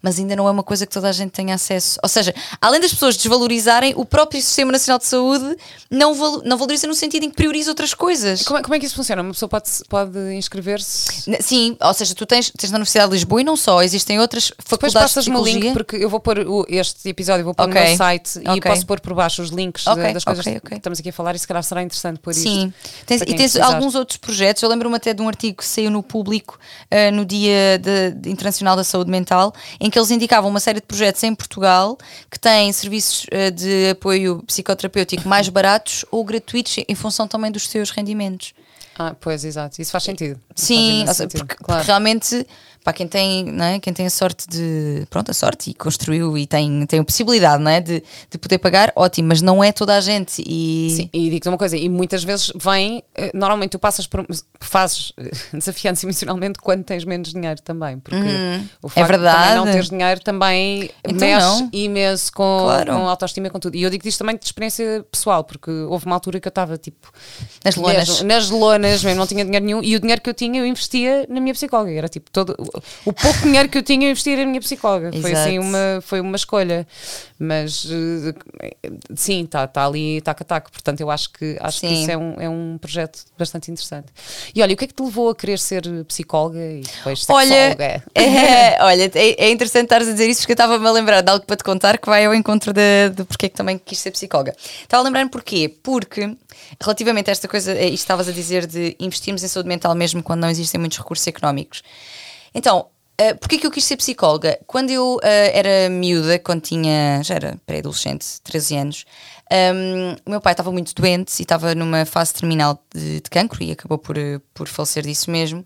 mas 0.02 0.18
ainda 0.18 0.34
não 0.34 0.48
é 0.48 0.52
uma 0.52 0.64
coisa 0.64 0.86
que 0.86 0.94
toda 0.94 1.10
a 1.10 1.12
gente 1.12 1.32
tenha 1.32 1.56
acesso. 1.56 2.00
Ou 2.02 2.08
seja, 2.08 2.34
além 2.62 2.80
das 2.80 2.94
pessoas 2.94 3.18
desvalorizarem, 3.18 3.94
o 3.98 4.06
próprio 4.06 4.42
Sistema 4.42 4.72
Nacional 4.72 4.98
de 4.98 5.08
Saúde 5.08 5.58
não, 5.90 6.14
val 6.14 6.42
não 6.46 6.58
valoriza 6.58 6.88
no 6.88 6.96
sentido 6.96 7.26
em 7.26 7.30
que 7.30 7.36
prioriza 7.36 7.70
outras 7.70 7.94
coisas. 7.94 8.44
Como 8.44 8.60
é, 8.60 8.62
como 8.62 8.76
é 8.76 8.80
que 8.80 8.86
isso 8.86 8.96
funciona? 8.96 9.22
Uma 9.22 9.34
pessoa 9.34 9.50
pode, 9.50 9.70
pode 9.90 10.18
inscrever-se? 10.36 11.36
Sim, 11.42 11.76
ou 11.82 11.94
seja, 11.94 12.16
tu 12.16 12.26
tens, 12.26 12.50
tens 12.58 12.72
na 12.72 12.78
Universidade 12.78 13.10
de 13.10 13.16
Lisboa 13.16 13.42
e 13.42 13.44
não 13.44 13.58
só, 13.58 13.84
existem 13.84 14.22
outras 14.22 14.54
faculdades 14.58 15.14
de 15.16 15.20
Psicologia. 15.20 15.60
link 15.60 15.74
porque 15.74 15.98
eu 15.98 16.10
vou 16.10 16.22
pôr 16.22 16.40
o, 16.40 16.66
este 16.70 17.10
episódio, 17.10 17.44
vou 17.44 17.54
pôr 17.54 17.68
okay. 17.68 17.82
no 17.82 17.88
meu 17.88 17.98
site 18.28 18.48
okay. 18.48 18.58
e 18.58 18.62
posso 18.62 18.86
pôr 18.86 19.00
por 19.00 19.14
baixo 19.14 19.42
os 19.42 19.50
links 19.50 19.86
okay. 19.88 20.14
das 20.14 20.24
coisas 20.24 20.44
que 20.44 20.76
estamos 20.76 21.00
aqui 21.00 21.10
a 21.10 21.14
falar 21.14 21.36
e 21.36 21.40
se 21.40 21.48
calhar 21.48 21.64
será 21.64 21.82
interessante 21.84 22.20
pôr 22.20 22.32
isto. 22.32 22.44
Sim, 22.44 22.74
tens, 23.06 23.22
e 23.22 23.26
tens 23.26 23.36
precisar. 23.36 23.66
alguns 23.66 23.96
outros 23.96 24.18
projetos. 24.18 24.62
Eu 24.64 24.70
lembro-me 24.70 24.96
até 24.96 25.14
de 25.14 25.22
um 25.22 25.28
artigo 25.28 25.58
que 25.58 25.66
saiu 25.66 25.92
no 25.92 26.04
público 26.04 26.60
uh, 26.92 27.12
no 27.12 27.26
Dia 27.26 27.78
de, 27.78 28.12
de 28.12 28.30
Internacional 28.30 28.76
da 28.76 28.84
Saúde 28.84 29.10
Mental, 29.10 29.54
em 29.80 29.90
que 29.90 29.98
eles 29.98 30.12
indicavam 30.12 30.50
uma 30.50 30.60
série 30.60 30.80
de 30.80 30.86
projetos 30.86 31.24
em 31.24 31.34
Portugal 31.34 31.98
que 32.30 32.40
têm 32.40 32.72
serviços 32.72 33.26
uh, 33.26 33.52
de 33.52 33.90
apoio 33.90 34.44
psicoterapêutico 34.48 35.28
mais 35.28 35.48
baratos 35.50 36.06
ou 36.12 36.24
gratuitos 36.24 36.78
em 36.88 36.96
função 36.96 37.28
também 37.28 37.52
dos 37.52 37.68
seus 37.68 37.90
rendimentos. 37.90 38.54
Ah, 38.98 39.16
pois, 39.20 39.44
exato. 39.44 39.82
Isso 39.82 39.92
faz 39.92 40.04
sentido. 40.04 40.40
Sim, 40.56 41.04
faz 41.06 41.18
sentido. 41.18 41.40
Porque, 41.40 41.56
claro. 41.56 41.80
porque 41.80 41.88
realmente 41.88 42.46
para 42.84 42.94
quem 42.94 43.08
tem, 43.08 43.46
não 43.46 43.66
é? 43.66 43.80
quem 43.80 43.94
tem 43.94 44.06
a 44.06 44.10
sorte 44.10 44.48
de, 44.48 45.06
pronto, 45.10 45.30
a 45.30 45.34
sorte 45.34 45.70
e 45.70 45.74
construiu 45.74 46.38
e 46.38 46.48
tem, 46.48 46.86
tem 46.88 47.00
a 47.00 47.04
possibilidade, 47.04 47.62
não 47.62 47.70
é? 47.70 47.80
De, 47.80 48.04
de 48.30 48.38
poder 48.38 48.58
pagar, 48.58 48.92
ótimo, 48.96 49.28
mas 49.28 49.42
não 49.42 49.64
é 49.64 49.72
toda 49.72 49.96
a 49.96 50.02
gente. 50.02 50.44
E, 50.46 50.90
Sim, 50.96 51.10
e 51.14 51.30
digo-te 51.30 51.48
uma 51.48 51.58
coisa, 51.58 51.78
e 51.78 51.88
muitas 51.88 52.24
vezes 52.24 52.52
vem, 52.56 53.04
eh, 53.16 53.32
normalmente 53.34 53.72
tu 53.72 53.80
passas 53.80 54.08
por, 54.08 54.26
fazes 54.60 55.14
eh, 55.18 55.30
desafiante 55.54 56.04
emocionalmente 56.06 56.60
quando 56.60 56.84
tens 56.84 57.06
menos 57.06 57.32
dinheiro 57.32 57.62
também, 57.62 58.00
porque 58.00 58.18
hum, 58.18 58.66
o 58.82 58.90
facto 58.90 59.06
é 59.06 59.08
verdade. 59.08 59.50
de 59.50 59.56
não 59.56 59.66
teres 59.66 59.90
dinheiro 59.90 60.22
também 60.22 60.90
então 61.04 61.20
mexe 61.20 61.46
não. 61.46 61.70
imenso 61.72 62.32
com, 62.34 62.62
claro. 62.64 62.94
com 62.94 63.08
autoestima 63.08 63.48
e 63.48 63.50
com 63.52 63.60
tudo. 63.60 63.76
E 63.76 63.84
eu 63.84 63.90
digo 63.92 64.08
isto 64.08 64.18
também 64.18 64.36
de 64.36 64.46
experiência 64.46 65.06
pessoal, 65.12 65.44
porque 65.44 65.70
houve 65.70 66.06
uma 66.08 66.16
altura 66.16 66.40
que 66.40 66.48
eu 66.48 66.52
estava 66.52 66.78
tipo 66.78 67.12
nas 67.64 67.76
lonas, 67.76 68.08
mesmo, 68.08 68.28
nas 68.28 68.50
lonas, 68.50 69.04
mesmo, 69.04 69.20
não 69.20 69.28
tinha 69.28 69.46
dinheiro 69.46 69.66
nenhum, 69.66 69.84
e 69.84 69.96
o 69.96 70.00
dinheiro 70.00 70.20
que 70.20 70.30
eu 70.30 70.34
tinha 70.34 70.62
eu 70.62 70.66
investia 70.66 71.28
na 71.30 71.40
minha 71.40 71.54
psicóloga, 71.54 71.92
era 71.92 72.10
tipo 72.10 72.32
todo 72.32 72.56
o 73.06 73.14
pouco 73.14 73.40
dinheiro 73.42 73.70
que 73.70 73.78
eu 73.78 73.84
tinha 73.84 74.08
eu 74.08 74.12
investir 74.12 74.38
na 74.38 74.46
minha 74.46 74.60
psicóloga. 74.60 75.08
Exato. 75.08 75.22
Foi 75.22 75.32
assim 75.34 75.60
uma, 75.60 76.02
foi 76.02 76.22
uma 76.22 76.36
escolha. 76.36 76.88
Mas 77.40 77.88
eh, 77.90 78.84
sim, 79.16 79.44
está 79.44 79.66
tá 79.68 79.86
ali 79.86 80.22
taco 80.22 80.44
a 80.44 80.46
taco. 80.46 80.72
Portanto, 80.72 81.02
eu 81.02 81.10
acho 81.10 81.32
que, 81.32 81.58
acho 81.60 81.80
que 81.80 81.88
isso 81.88 82.12
é 82.12 82.18
um, 82.18 82.34
é 82.40 82.48
um 82.48 82.78
projeto 82.80 83.20
bastante 83.38 83.72
interessante. 83.72 84.08
E 84.54 84.62
olha, 84.62 84.74
o 84.74 84.78
que 84.78 84.86
é 84.86 84.88
que 84.88 84.94
te 84.94 85.02
levou 85.02 85.30
a 85.30 85.36
querer 85.36 85.58
ser 85.58 85.84
psicóloga 86.06 86.60
e 86.60 86.82
depois 86.82 87.26
olha, 87.30 87.76
é, 88.14 88.78
olha, 88.84 89.12
é, 89.16 89.46
é 89.46 89.50
interessante 89.50 89.86
estares 89.86 90.08
a 90.08 90.12
dizer 90.12 90.30
isso 90.30 90.42
porque 90.42 90.52
eu 90.52 90.56
estava-me 90.56 90.86
a 90.86 90.92
lembrar 90.92 91.22
de 91.22 91.32
algo 91.32 91.46
para 91.46 91.56
te 91.56 91.64
contar 91.64 91.98
que 91.98 92.08
vai 92.08 92.26
ao 92.26 92.34
encontro 92.34 92.72
de, 92.72 93.10
de 93.16 93.24
porque 93.24 93.48
é 93.48 93.50
que 93.50 93.56
também 93.56 93.78
quis 93.78 93.98
ser 93.98 94.12
psicóloga. 94.12 94.56
Estava 94.82 95.02
a 95.02 95.06
lembrar-me 95.06 95.30
porquê? 95.30 95.74
Porque 95.82 96.36
relativamente 96.80 97.30
a 97.30 97.32
esta 97.32 97.48
coisa, 97.48 97.74
eh, 97.74 97.86
isto 97.86 98.04
estavas 98.04 98.28
a 98.28 98.32
dizer 98.32 98.66
de 98.68 98.96
investirmos 99.00 99.44
em 99.44 99.48
saúde 99.48 99.68
mental 99.68 99.96
mesmo 99.96 100.22
quando 100.22 100.42
não 100.42 100.50
existem 100.50 100.80
muitos 100.80 100.98
recursos 100.98 101.26
económicos. 101.28 101.82
Então, 102.54 102.88
Uh, 103.22 103.38
Porquê 103.38 103.60
que 103.60 103.68
eu 103.68 103.70
quis 103.70 103.84
ser 103.84 103.98
psicóloga? 103.98 104.58
Quando 104.66 104.90
eu 104.90 105.18
uh, 105.18 105.20
era 105.24 105.88
miúda, 105.92 106.40
quando 106.40 106.62
tinha, 106.62 107.22
já 107.22 107.36
era 107.36 107.56
pré-adolescente, 107.68 108.42
13 108.42 108.78
anos, 108.78 109.06
um, 109.52 109.56
ehm, 109.56 110.16
o 110.26 110.30
meu 110.32 110.42
pai 110.42 110.54
estava 110.54 110.72
muito 110.72 110.96
doente 110.96 111.40
e 111.40 111.44
estava 111.44 111.76
numa 111.76 112.04
fase 112.04 112.34
terminal 112.34 112.84
de, 112.92 113.22
de 113.22 113.30
cancro 113.30 113.62
e 113.64 113.74
acabou 113.74 114.00
por, 114.00 114.16
por 114.56 114.68
falecer 114.68 115.04
disso 115.04 115.30
mesmo. 115.30 115.64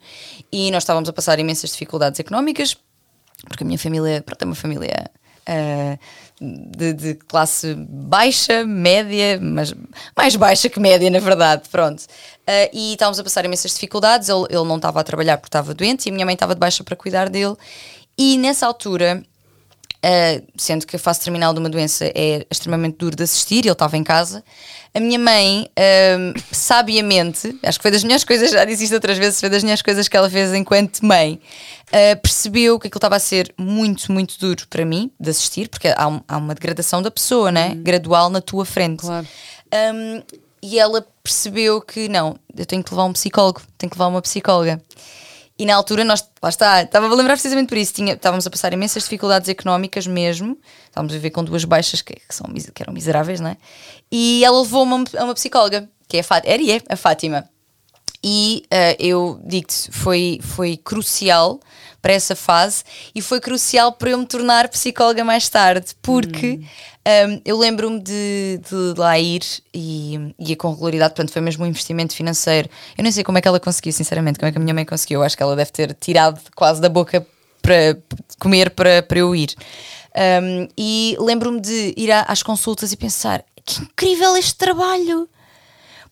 E 0.52 0.70
nós 0.70 0.84
estávamos 0.84 1.08
a 1.08 1.14
passar 1.14 1.40
imensas 1.40 1.70
dificuldades 1.70 2.20
económicas 2.20 2.76
porque 3.48 3.64
a 3.64 3.68
minha 3.68 3.80
família, 3.80 4.22
pronto, 4.22 4.42
é 4.42 4.46
uma 4.46 4.56
família 4.56 5.12
uh, 5.48 6.00
de, 6.40 6.94
de, 6.94 7.14
classe 7.16 7.76
baixa, 7.76 8.66
média, 8.66 9.40
mas 9.42 9.74
mais 10.16 10.36
baixa 10.36 10.70
que 10.70 10.80
média, 10.80 11.10
na 11.10 11.20
verdade, 11.20 11.64
pronto. 11.72 12.02
Uh, 12.02 12.70
e 12.74 12.94
estávamos 12.94 13.20
a 13.20 13.24
passar 13.24 13.46
imensas 13.46 13.74
dificuldades, 13.74 14.30
ele, 14.30 14.46
ele 14.50 14.64
não 14.66 14.76
estava 14.76 15.00
a 15.00 15.04
trabalhar 15.04 15.38
porque 15.38 15.48
estava 15.48 15.74
doente 15.74 16.08
e 16.08 16.10
a 16.10 16.14
minha 16.14 16.26
mãe 16.26 16.34
estava 16.34 16.54
de 16.54 16.60
baixa 16.60 16.84
para 16.84 16.96
cuidar 16.96 17.30
dele. 17.30 17.56
E 18.18 18.38
nessa 18.38 18.66
altura 18.68 19.24
Uh, 20.06 20.46
sendo 20.56 20.86
que 20.86 20.98
a 20.98 21.00
fase 21.00 21.22
terminal 21.22 21.52
de 21.52 21.60
uma 21.60 21.70
doença 21.70 22.06
é 22.06 22.46
extremamente 22.52 22.98
duro 22.98 23.16
de 23.16 23.24
assistir, 23.24 23.60
ele 23.60 23.72
estava 23.72 23.98
em 23.98 24.04
casa. 24.04 24.44
A 24.94 25.00
minha 25.00 25.18
mãe, 25.18 25.68
uh, 25.72 26.40
sabiamente, 26.52 27.58
acho 27.64 27.80
que 27.80 27.82
foi 27.82 27.90
das 27.90 28.04
melhores 28.04 28.24
coisas, 28.24 28.52
já 28.52 28.64
disse 28.66 28.84
isto 28.84 28.94
outras 28.94 29.18
vezes, 29.18 29.40
foi 29.40 29.50
das 29.50 29.64
melhores 29.64 29.82
coisas 29.82 30.08
que 30.08 30.16
ela 30.16 30.30
fez 30.30 30.54
enquanto 30.54 31.04
mãe, 31.04 31.42
uh, 31.88 32.22
percebeu 32.22 32.78
que 32.78 32.86
aquilo 32.86 33.00
estava 33.00 33.16
a 33.16 33.20
ser 33.20 33.52
muito, 33.58 34.12
muito 34.12 34.38
duro 34.40 34.68
para 34.70 34.86
mim 34.86 35.10
de 35.20 35.32
assistir, 35.32 35.70
porque 35.70 35.88
há, 35.88 36.08
um, 36.08 36.22
há 36.28 36.38
uma 36.38 36.54
degradação 36.54 37.02
da 37.02 37.10
pessoa, 37.10 37.52
né? 37.52 37.70
Uhum. 37.70 37.82
Gradual 37.82 38.30
na 38.30 38.42
tua 38.42 38.64
frente. 38.64 39.02
Claro. 39.02 39.28
Um, 39.74 40.22
e 40.62 40.78
ela 40.78 41.04
percebeu 41.24 41.82
que 41.82 42.08
não, 42.08 42.38
eu 42.56 42.66
tenho 42.68 42.84
que 42.84 42.92
levar 42.92 43.06
um 43.06 43.14
psicólogo, 43.14 43.62
tenho 43.76 43.90
que 43.90 43.98
levar 43.98 44.08
uma 44.08 44.22
psicóloga. 44.22 44.80
E 45.58 45.66
na 45.66 45.74
altura 45.74 46.04
nós, 46.04 46.28
lá 46.42 46.50
está, 46.50 46.82
estava 46.82 47.08
a 47.08 47.16
lembrar 47.16 47.34
precisamente 47.34 47.70
por 47.70 47.78
isso, 47.78 47.94
tinha, 47.94 48.14
estávamos 48.14 48.46
a 48.46 48.50
passar 48.50 48.74
imensas 48.74 49.04
dificuldades 49.04 49.48
económicas 49.48 50.06
mesmo, 50.06 50.60
estávamos 50.84 51.14
a 51.14 51.16
viver 51.16 51.30
com 51.30 51.44
duas 51.44 51.64
baixas 51.64 52.02
que, 52.02 52.14
que, 52.14 52.36
são, 52.36 52.46
que 52.54 52.84
eram 52.84 52.94
miseráveis, 52.94 53.40
não 53.40 53.52
é? 53.52 53.58
E 54.12 54.44
ela 54.44 54.60
levou-me 54.62 55.06
a 55.18 55.24
uma 55.24 55.34
psicóloga, 55.34 55.90
que 56.10 56.18
é 56.18 56.20
a 56.20 56.24
Fátima, 56.24 56.54
era 56.54 56.62
e 56.62 56.72
é 56.72 56.82
a 56.90 56.96
Fátima. 56.98 57.50
E 58.22 58.66
uh, 58.66 58.96
eu 59.00 59.40
digo-te, 59.46 59.92
foi, 59.92 60.40
foi 60.42 60.78
crucial 60.78 61.60
para 62.06 62.14
essa 62.14 62.36
fase 62.36 62.84
e 63.16 63.20
foi 63.20 63.40
crucial 63.40 63.92
para 63.92 64.12
eu 64.12 64.18
me 64.20 64.28
tornar 64.28 64.70
psicóloga 64.70 65.24
mais 65.24 65.50
tarde, 65.50 65.88
porque 66.04 66.60
hum. 66.62 67.32
um, 67.32 67.42
eu 67.44 67.58
lembro-me 67.58 68.00
de, 68.00 68.62
de, 68.70 68.94
lá 68.96 69.18
ir 69.18 69.42
e 69.74 70.32
ia 70.38 70.56
com 70.56 70.70
regularidade, 70.70 71.16
portanto 71.16 71.34
foi 71.34 71.42
mesmo 71.42 71.66
um 71.66 71.68
investimento 71.68 72.14
financeiro. 72.14 72.70
Eu 72.96 73.02
nem 73.02 73.12
sei 73.12 73.24
como 73.24 73.40
é 73.40 73.42
que 73.42 73.48
ela 73.48 73.60
conseguiu, 73.60 73.92
sinceramente, 73.92 74.38
como 74.38 74.48
é 74.48 74.52
que 74.52 74.58
a 74.60 74.62
minha 74.62 74.74
mãe 74.76 74.86
conseguiu. 74.86 75.22
Eu 75.22 75.24
acho 75.24 75.36
que 75.36 75.42
ela 75.42 75.56
deve 75.56 75.72
ter 75.72 75.96
tirado 75.96 76.40
quase 76.56 76.80
da 76.80 76.90
boca 76.90 77.26
para 77.60 77.98
comer 78.38 78.70
para, 78.70 79.02
para 79.02 79.18
eu 79.18 79.36
ir. 79.36 79.56
Um, 80.16 80.68
e 80.78 81.18
lembro-me 81.20 81.60
de 81.60 81.92
ir 81.98 82.12
às 82.12 82.44
consultas 82.44 82.92
e 82.92 82.98
pensar: 82.98 83.44
que 83.66 83.82
incrível 83.82 84.38
este 84.38 84.54
trabalho! 84.54 85.28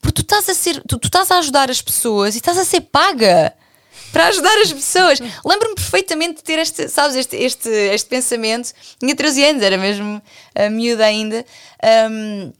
Porque 0.01 0.15
tu 0.15 0.21
estás 0.23 0.49
a 0.49 0.55
ser, 0.55 0.81
tu, 0.87 0.97
tu 0.97 1.05
estás 1.05 1.29
a 1.29 1.37
ajudar 1.37 1.69
as 1.69 1.83
pessoas 1.83 2.33
e 2.33 2.39
estás 2.39 2.57
a 2.57 2.65
ser 2.65 2.81
paga 2.81 3.53
para 4.13 4.27
ajudar 4.27 4.55
as 4.61 4.71
pessoas. 4.71 5.19
Lembro-me 5.43 5.75
perfeitamente 5.75 6.35
de 6.35 6.43
ter 6.43 6.59
este, 6.59 6.87
sabes, 6.87 7.15
este, 7.15 7.35
este, 7.35 7.67
este 7.67 8.07
pensamento. 8.07 8.71
Tinha 8.99 9.15
13 9.15 9.43
anos, 9.43 9.63
era 9.63 9.75
mesmo 9.75 10.21
a 10.55 10.69
miúda 10.69 11.03
ainda. 11.03 11.43
Um, 12.09 12.53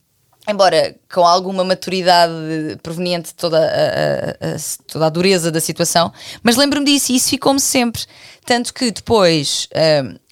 embora 0.50 0.96
com 1.14 1.26
alguma 1.26 1.64
maturidade 1.64 2.34
proveniente 2.82 3.30
de 3.30 3.36
toda 3.36 3.60
a, 3.60 3.62
a, 3.62 4.56
a, 4.56 4.58
toda 4.92 5.06
a 5.06 5.10
dureza 5.10 5.52
da 5.52 5.62
situação, 5.62 6.12
mas 6.42 6.58
lembro-me 6.58 6.86
disso 6.86 7.12
e 7.12 7.16
isso 7.16 7.30
ficou-me 7.30 7.60
sempre. 7.60 8.02
Tanto 8.46 8.74
que 8.74 8.92
depois. 8.92 9.70
Um, 10.04 10.24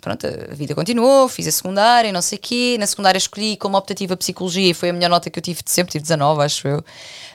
pronto, 0.00 0.26
a 0.26 0.54
vida 0.54 0.74
continuou, 0.74 1.28
fiz 1.28 1.46
a 1.46 1.52
secundária, 1.52 2.10
não 2.10 2.22
sei 2.22 2.38
o 2.38 2.40
quê. 2.40 2.76
Na 2.80 2.86
secundária 2.86 3.18
escolhi 3.18 3.58
como 3.58 3.76
optativa 3.76 4.16
Psicologia 4.16 4.70
e 4.70 4.74
foi 4.74 4.88
a 4.88 4.92
melhor 4.94 5.10
nota 5.10 5.28
que 5.28 5.38
eu 5.38 5.42
tive 5.42 5.62
de 5.62 5.70
sempre, 5.70 5.92
tive 5.92 6.02
19, 6.02 6.42
acho 6.42 6.66
eu. 6.66 6.84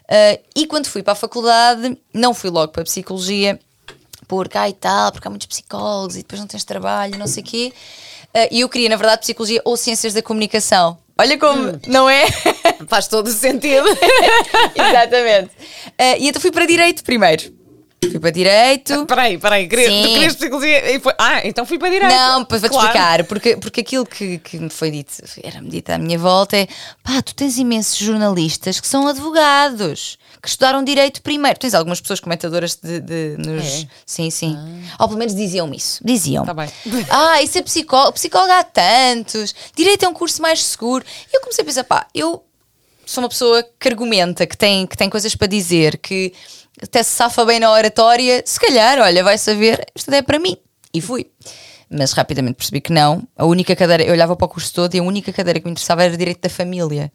Uh, 0.09 0.41
e 0.55 0.65
quando 0.65 0.87
fui 0.87 1.03
para 1.03 1.13
a 1.13 1.15
faculdade, 1.15 1.97
não 2.13 2.33
fui 2.33 2.49
logo 2.49 2.71
para 2.71 2.81
a 2.81 2.85
Psicologia, 2.85 3.59
porque, 4.27 4.57
ai 4.57 4.73
tal, 4.73 5.11
porque 5.11 5.27
há 5.27 5.29
muitos 5.29 5.47
psicólogos 5.47 6.15
e 6.15 6.19
depois 6.19 6.39
não 6.39 6.47
tens 6.47 6.63
trabalho, 6.63 7.17
não 7.17 7.27
sei 7.27 7.43
o 7.43 7.45
quê. 7.45 7.73
Uh, 8.33 8.47
e 8.51 8.61
eu 8.61 8.69
queria, 8.69 8.89
na 8.89 8.95
verdade, 8.95 9.21
Psicologia 9.21 9.61
ou 9.65 9.75
Ciências 9.75 10.13
da 10.13 10.21
Comunicação. 10.21 10.97
Olha 11.17 11.37
como, 11.37 11.69
hum. 11.69 11.79
não 11.87 12.09
é? 12.09 12.27
Faz 12.87 13.07
todo 13.07 13.27
o 13.27 13.31
sentido. 13.31 13.87
Exatamente. 14.75 15.49
Uh, 15.87 16.19
e 16.19 16.27
então 16.27 16.41
fui 16.41 16.51
para 16.51 16.65
Direito 16.65 17.03
primeiro. 17.03 17.56
Fui 17.99 18.19
para 18.19 18.29
Direito. 18.29 19.05
Peraí, 19.07 19.37
peraí, 19.39 19.67
queria, 19.67 19.89
tu 19.89 20.07
querias 20.09 20.35
psicologia 20.35 20.95
e 20.95 20.99
foi. 20.99 21.13
Ah, 21.17 21.41
então 21.43 21.65
fui 21.65 21.79
para 21.79 21.89
Direito. 21.89 22.13
Não, 22.13 22.45
vou-te 22.45 22.69
claro. 22.69 22.85
explicar, 22.85 23.23
porque, 23.23 23.57
porque 23.57 23.81
aquilo 23.81 24.05
que, 24.05 24.37
que 24.37 24.59
me 24.59 24.69
foi 24.69 24.91
dito, 24.91 25.13
era-me 25.43 25.67
dito 25.67 25.89
à 25.89 25.97
minha 25.97 26.17
volta 26.17 26.55
é 26.55 26.67
pá, 27.03 27.21
tu 27.23 27.33
tens 27.33 27.57
imensos 27.57 27.97
jornalistas 27.97 28.79
que 28.79 28.87
são 28.87 29.07
advogados, 29.07 30.19
que 30.41 30.47
estudaram 30.47 30.83
Direito 30.83 31.23
primeiro. 31.23 31.57
Tens 31.57 31.73
algumas 31.73 31.99
pessoas 31.99 32.19
comentadoras 32.19 32.75
de, 32.75 32.99
de 32.99 33.35
nos. 33.39 33.65
É. 33.65 33.87
Sim, 34.05 34.29
sim. 34.29 34.55
Ah. 34.55 35.03
Ou 35.03 35.07
pelo 35.07 35.19
menos 35.19 35.33
diziam-me 35.35 35.75
isso. 35.75 35.99
Diziam. 36.05 36.45
Tá 36.45 36.53
bem. 36.53 36.69
Ah, 37.09 37.41
isso 37.41 37.57
é 37.57 37.61
psicólogo, 37.61 38.13
psicólogo 38.13 38.51
há 38.51 38.63
tantos, 38.63 39.55
Direito 39.75 40.05
é 40.05 40.07
um 40.07 40.13
curso 40.13 40.41
mais 40.41 40.63
seguro. 40.63 41.03
E 41.31 41.35
eu 41.35 41.41
comecei 41.41 41.63
a 41.63 41.65
pensar, 41.65 41.83
pá, 41.83 42.05
eu 42.13 42.43
sou 43.05 43.23
uma 43.23 43.29
pessoa 43.29 43.65
que 43.79 43.87
argumenta, 43.87 44.45
que 44.45 44.57
tem, 44.57 44.85
que 44.85 44.97
tem 44.97 45.09
coisas 45.09 45.33
para 45.35 45.47
dizer, 45.47 45.97
que 45.97 46.33
até 46.81 47.01
se 47.03 47.11
safa 47.11 47.45
bem 47.45 47.59
na 47.59 47.71
oratória, 47.71 48.43
se 48.45 48.59
calhar, 48.59 48.99
olha, 48.99 49.23
vai 49.23 49.37
saber, 49.37 49.85
isto 49.95 50.11
é 50.13 50.21
para 50.21 50.39
mim. 50.39 50.57
E 50.93 51.01
fui. 51.01 51.27
Mas 51.89 52.11
rapidamente 52.11 52.55
percebi 52.55 52.81
que 52.81 52.91
não. 52.91 53.27
A 53.35 53.45
única 53.45 53.75
cadeira, 53.75 54.03
eu 54.03 54.11
olhava 54.11 54.35
para 54.35 54.45
o 54.45 54.49
curso 54.49 54.73
todo 54.73 54.93
e 54.93 54.99
a 54.99 55.03
única 55.03 55.31
cadeira 55.31 55.59
que 55.59 55.65
me 55.65 55.71
interessava 55.71 56.03
era 56.03 56.15
direito 56.17 56.41
da 56.41 56.49
família. 56.49 57.11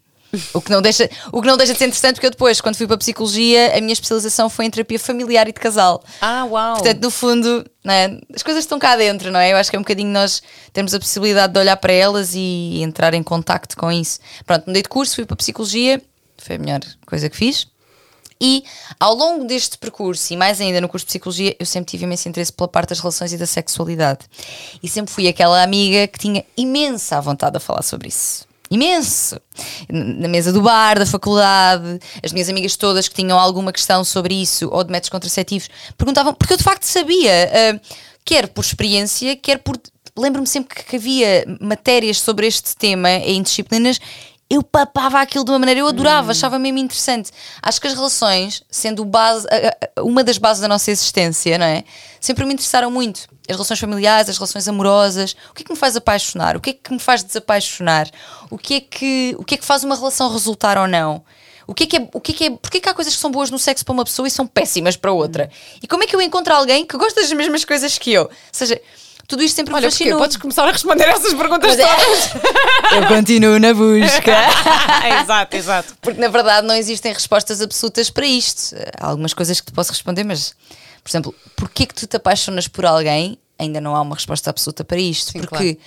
O 0.55 0.63
que, 0.63 0.71
não 0.71 0.81
deixa, 0.81 1.11
o 1.31 1.43
que 1.43 1.47
não 1.47 1.59
deixa 1.59 1.75
de 1.75 1.79
ser 1.79 1.85
interessante, 1.85 2.15
porque 2.15 2.27
eu 2.27 2.31
depois, 2.31 2.59
quando 2.59 2.77
fui 2.77 2.87
para 2.87 2.95
a 2.95 2.99
psicologia, 2.99 3.77
a 3.77 3.81
minha 3.83 3.93
especialização 3.93 4.49
foi 4.49 4.65
em 4.65 4.71
terapia 4.71 4.99
familiar 4.99 5.47
e 5.47 5.53
de 5.53 5.61
casal. 5.61 6.03
Ah, 6.23 6.47
uau! 6.47 6.75
Portanto, 6.75 7.03
no 7.03 7.11
fundo, 7.11 7.67
é? 7.87 8.19
as 8.35 8.43
coisas 8.43 8.65
estão 8.65 8.79
cá 8.79 8.97
dentro, 8.97 9.31
não 9.31 9.39
é? 9.39 9.53
Eu 9.53 9.59
acho 9.59 9.69
que 9.69 9.77
é 9.77 9.79
um 9.79 9.83
bocadinho 9.83 10.11
nós 10.11 10.43
temos 10.73 10.95
a 10.95 10.99
possibilidade 10.99 11.53
de 11.53 11.59
olhar 11.59 11.77
para 11.77 11.93
elas 11.93 12.33
e 12.35 12.81
entrar 12.83 13.13
em 13.13 13.23
contacto 13.23 13.77
com 13.77 13.93
isso. 13.93 14.21
Pronto, 14.47 14.67
mudei 14.67 14.83
de 14.83 14.89
curso, 14.89 15.17
fui 15.17 15.27
para 15.27 15.35
a 15.35 15.37
psicologia, 15.37 16.01
foi 16.39 16.57
a 16.57 16.59
melhor 16.59 16.81
coisa 17.07 17.29
que 17.29 17.37
fiz. 17.37 17.67
E 18.43 18.65
ao 18.99 19.15
longo 19.15 19.45
deste 19.45 19.79
percurso, 19.79 20.33
e 20.33 20.37
mais 20.37 20.61
ainda 20.61 20.81
no 20.81 20.89
curso 20.89 21.07
de 21.07 21.11
Psicologia, 21.11 21.55
eu 21.61 21.65
sempre 21.65 21.93
tive 21.93 22.03
imenso 22.03 22.29
interesse 22.29 22.53
pela 22.53 22.67
parte 22.67 22.89
das 22.89 22.99
relações 22.99 23.33
e 23.33 23.39
da 23.39 23.47
sexualidade. 23.47 24.27
E 24.83 24.89
sempre 24.89 25.15
fui 25.15 25.29
aquela 25.29 25.63
amiga 25.63 26.09
que 26.09 26.19
tinha 26.19 26.45
imensa 26.57 27.21
vontade 27.21 27.57
de 27.57 27.65
falar 27.65 27.83
sobre 27.83 28.09
isso. 28.09 28.45
Imenso! 28.69 29.41
Na 29.89 30.27
mesa 30.27 30.53
do 30.53 30.61
bar, 30.61 30.99
da 30.99 31.07
faculdade, 31.07 32.01
as 32.21 32.33
minhas 32.33 32.49
amigas 32.49 32.75
todas 32.75 33.07
que 33.07 33.15
tinham 33.15 33.39
alguma 33.39 33.73
questão 33.73 34.03
sobre 34.03 34.35
isso 34.35 34.69
ou 34.73 34.83
de 34.83 34.91
métodos 34.91 35.11
contraceptivos 35.11 35.69
perguntavam, 35.97 36.35
porque 36.35 36.55
eu 36.55 36.57
de 36.57 36.65
facto 36.65 36.83
sabia, 36.83 37.49
uh, 37.53 37.81
quer 38.25 38.49
por 38.49 38.65
experiência, 38.65 39.37
quer 39.37 39.59
por. 39.59 39.79
Lembro-me 40.19 40.47
sempre 40.47 40.83
que 40.83 40.97
havia 40.97 41.45
matérias 41.61 42.21
sobre 42.21 42.47
este 42.47 42.77
tema 42.77 43.11
em 43.11 43.41
disciplinas 43.41 43.99
eu 44.53 44.63
papava 44.63 45.19
aquilo 45.19 45.47
de 45.47 45.51
uma 45.51 45.59
maneira, 45.59 45.81
eu 45.81 45.87
adorava, 45.87 46.29
hum. 46.29 46.31
achava 46.31 46.59
mesmo 46.59 46.77
interessante. 46.77 47.31
Acho 47.63 47.81
que 47.81 47.87
as 47.87 47.95
relações, 47.95 48.63
sendo 48.71 49.03
base, 49.03 49.49
uma 50.01 50.23
das 50.23 50.37
bases 50.37 50.61
da 50.61 50.69
nossa 50.69 50.91
existência, 50.91 51.57
não 51.57 51.65
é? 51.65 51.85
Sempre 52.21 52.45
me 52.45 52.53
interessaram 52.53 52.91
muito. 52.91 53.23
As 53.49 53.57
relações 53.57 53.81
familiares, 53.81 54.29
as 54.29 54.37
relações 54.37 54.69
amorosas. 54.69 55.35
O 55.51 55.55
que 55.55 55.63
é 55.63 55.65
que 55.65 55.73
me 55.73 55.79
faz 55.79 55.97
apaixonar? 55.97 56.55
O 56.55 56.61
que 56.61 56.69
é 56.69 56.73
que 56.75 56.93
me 56.93 56.99
faz 56.99 57.25
desapaixonar? 57.25 58.11
O 58.51 58.59
que 58.59 58.75
é 58.75 58.81
que, 58.81 59.35
o 59.39 59.45
que, 59.45 59.55
é 59.55 59.57
que 59.57 59.65
faz 59.65 59.85
uma 59.85 59.97
relação 59.97 60.31
resultar 60.31 60.77
ou 60.77 60.87
não? 60.87 61.25
O 61.67 61.73
que 61.73 61.85
é 61.85 61.87
que 61.87 61.97
é, 61.97 62.09
o 62.13 62.21
que 62.21 62.33
é 62.33 62.35
que 62.35 62.45
é, 62.45 62.51
porque 62.51 62.77
é 62.77 62.81
que 62.83 62.89
há 62.91 62.93
coisas 62.93 63.15
que 63.15 63.21
são 63.21 63.31
boas 63.31 63.51
no 63.51 63.59
sexo 63.59 63.87
para 63.87 63.95
uma 63.95 64.05
pessoa 64.05 64.29
e 64.29 64.31
são 64.31 64.47
péssimas 64.47 64.97
para 64.97 65.13
outra? 65.13 65.49
E 65.83 65.87
como 65.87 66.05
é 66.05 66.07
que 66.07 66.15
eu 66.15 66.21
encontro 66.21 66.53
alguém 66.53 66.85
que 66.85 66.99
gosta 66.99 67.23
das 67.23 67.33
mesmas 67.33 67.65
coisas 67.65 67.97
que 67.97 68.13
eu? 68.13 68.25
Ou 68.25 68.31
seja, 68.53 68.79
tudo 69.27 69.43
isto 69.43 69.57
sempre 69.57 69.73
Olha, 69.73 69.87
me 69.87 69.91
fascinou. 69.91 70.19
Podes 70.19 70.37
começar 70.37 70.69
a 70.69 70.73
responder 70.73 71.09
essas 71.09 71.33
perguntas 71.33 71.79
é. 71.79 71.87
todas. 71.87 72.31
Eu 72.95 73.09
continuo 73.09 73.59
na 73.59 73.73
busca. 73.75 74.33
exato, 75.23 75.57
exato. 75.57 75.97
Porque 76.01 76.21
na 76.21 76.29
verdade 76.29 76.67
não 76.67 76.75
existem 76.75 77.13
respostas 77.13 77.61
absolutas 77.61 78.11
para 78.11 78.27
isto. 78.27 78.75
Há 78.99 79.09
algumas 79.09 79.35
coisas 79.35 79.61
que 79.61 79.67
te 79.67 79.73
posso 79.73 79.91
responder, 79.91 80.25
mas, 80.25 80.55
por 81.03 81.11
exemplo, 81.11 81.35
porquê 81.57 81.87
que 81.87 81.95
tu 81.95 82.07
te 82.07 82.17
apaixonas 82.17 82.69
por 82.69 82.85
alguém? 82.85 83.39
Ainda 83.59 83.81
não 83.81 83.95
há 83.95 84.01
uma 84.01 84.15
resposta 84.15 84.51
absoluta 84.51 84.85
para 84.85 84.99
isto. 84.99 85.33
Sim, 85.33 85.41
porque 85.41 85.79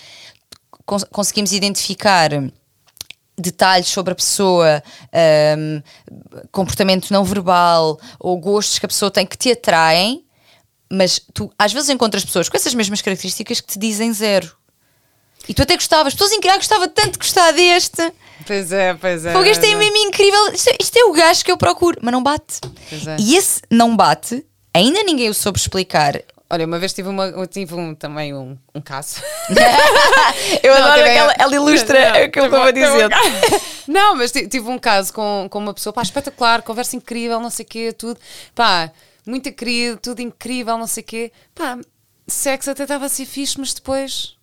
claro. 0.86 1.08
conseguimos 1.12 1.52
identificar 1.52 2.30
detalhes 3.38 3.88
sobre 3.88 4.14
a 4.14 4.16
pessoa, 4.16 4.82
um, 5.58 5.82
comportamento 6.52 7.12
não 7.12 7.24
verbal 7.24 8.00
ou 8.18 8.38
gostos 8.38 8.80
que 8.80 8.86
a 8.86 8.90
pessoa 8.90 9.12
tem 9.12 9.26
que 9.26 9.38
te 9.38 9.52
atraem 9.52 10.26
mas 10.92 11.20
tu 11.34 11.52
às 11.58 11.74
vezes 11.74 11.90
encontras 11.90 12.24
pessoas 12.24 12.50
com 12.50 12.56
essas 12.56 12.74
mesmas 12.74 13.02
características 13.02 13.60
que 13.60 13.68
te 13.68 13.80
dizem 13.80 14.14
zero. 14.14 14.56
E 15.48 15.54
tu 15.54 15.62
até 15.62 15.76
gostavas, 15.76 16.14
pessoas 16.14 16.32
incríveis, 16.32 16.60
gostava 16.60 16.88
tanto 16.88 17.14
de 17.14 17.18
gostar 17.20 17.52
deste. 17.52 18.14
Pois 18.46 18.72
é, 18.72 18.94
pois 18.94 19.26
é. 19.26 19.34
Porque 19.34 19.50
este 19.50 19.66
é 19.66 19.76
mesmo 19.76 19.98
incrível. 19.98 20.54
Isto 20.54 20.70
é, 20.70 20.78
isto 20.80 20.98
é, 20.98 21.06
o 21.06 21.14
gajo 21.14 21.44
que 21.44 21.52
eu 21.52 21.58
procuro, 21.58 21.98
mas 22.02 22.12
não 22.12 22.22
bate. 22.22 22.60
É. 22.92 23.18
E 23.20 23.36
esse 23.36 23.62
não 23.72 23.96
bate, 23.96 24.46
ainda 24.74 25.04
ninguém 25.04 25.30
o 25.30 25.34
soube 25.34 25.58
explicar. 25.58 26.22
Olha, 26.48 26.66
uma 26.66 26.78
vez 26.78 26.94
tive, 26.94 27.10
uma, 27.10 27.26
eu 27.26 27.48
tive 27.48 27.74
um, 27.74 27.96
também 27.96 28.34
um, 28.34 28.56
um 28.74 28.80
caso. 28.80 29.20
eu 30.62 30.76
não, 30.76 30.84
adoro 30.84 31.02
aquela, 31.02 31.34
ela 31.40 31.56
ilustra 31.56 32.26
o 32.26 32.32
que 32.32 32.40
eu 32.40 32.50
vou 32.50 32.72
dizer. 32.72 33.10
não, 33.88 34.16
mas 34.16 34.32
tive 34.32 34.70
um 34.70 34.78
caso 34.78 35.12
com, 35.12 35.48
com 35.50 35.58
uma 35.58 35.74
pessoa, 35.74 35.92
pá, 35.92 36.04
espetacular, 36.04 36.62
conversa 36.62 36.96
incrível, 36.96 37.40
não 37.40 37.50
sei 37.50 37.66
o 37.66 37.68
quê, 37.68 37.92
tudo. 37.92 38.20
Pá, 38.54 38.92
muito 39.26 39.52
querido, 39.52 39.98
tudo 39.98 40.22
incrível, 40.22 40.78
não 40.78 40.86
sei 40.86 41.02
o 41.02 41.06
quê. 41.06 41.32
Pá, 41.56 41.80
sexo 42.28 42.70
até 42.70 42.84
estava 42.84 43.06
a 43.06 43.10
ser 43.10 43.26
fixe, 43.26 43.60
mas 43.60 43.74
depois 43.74 44.36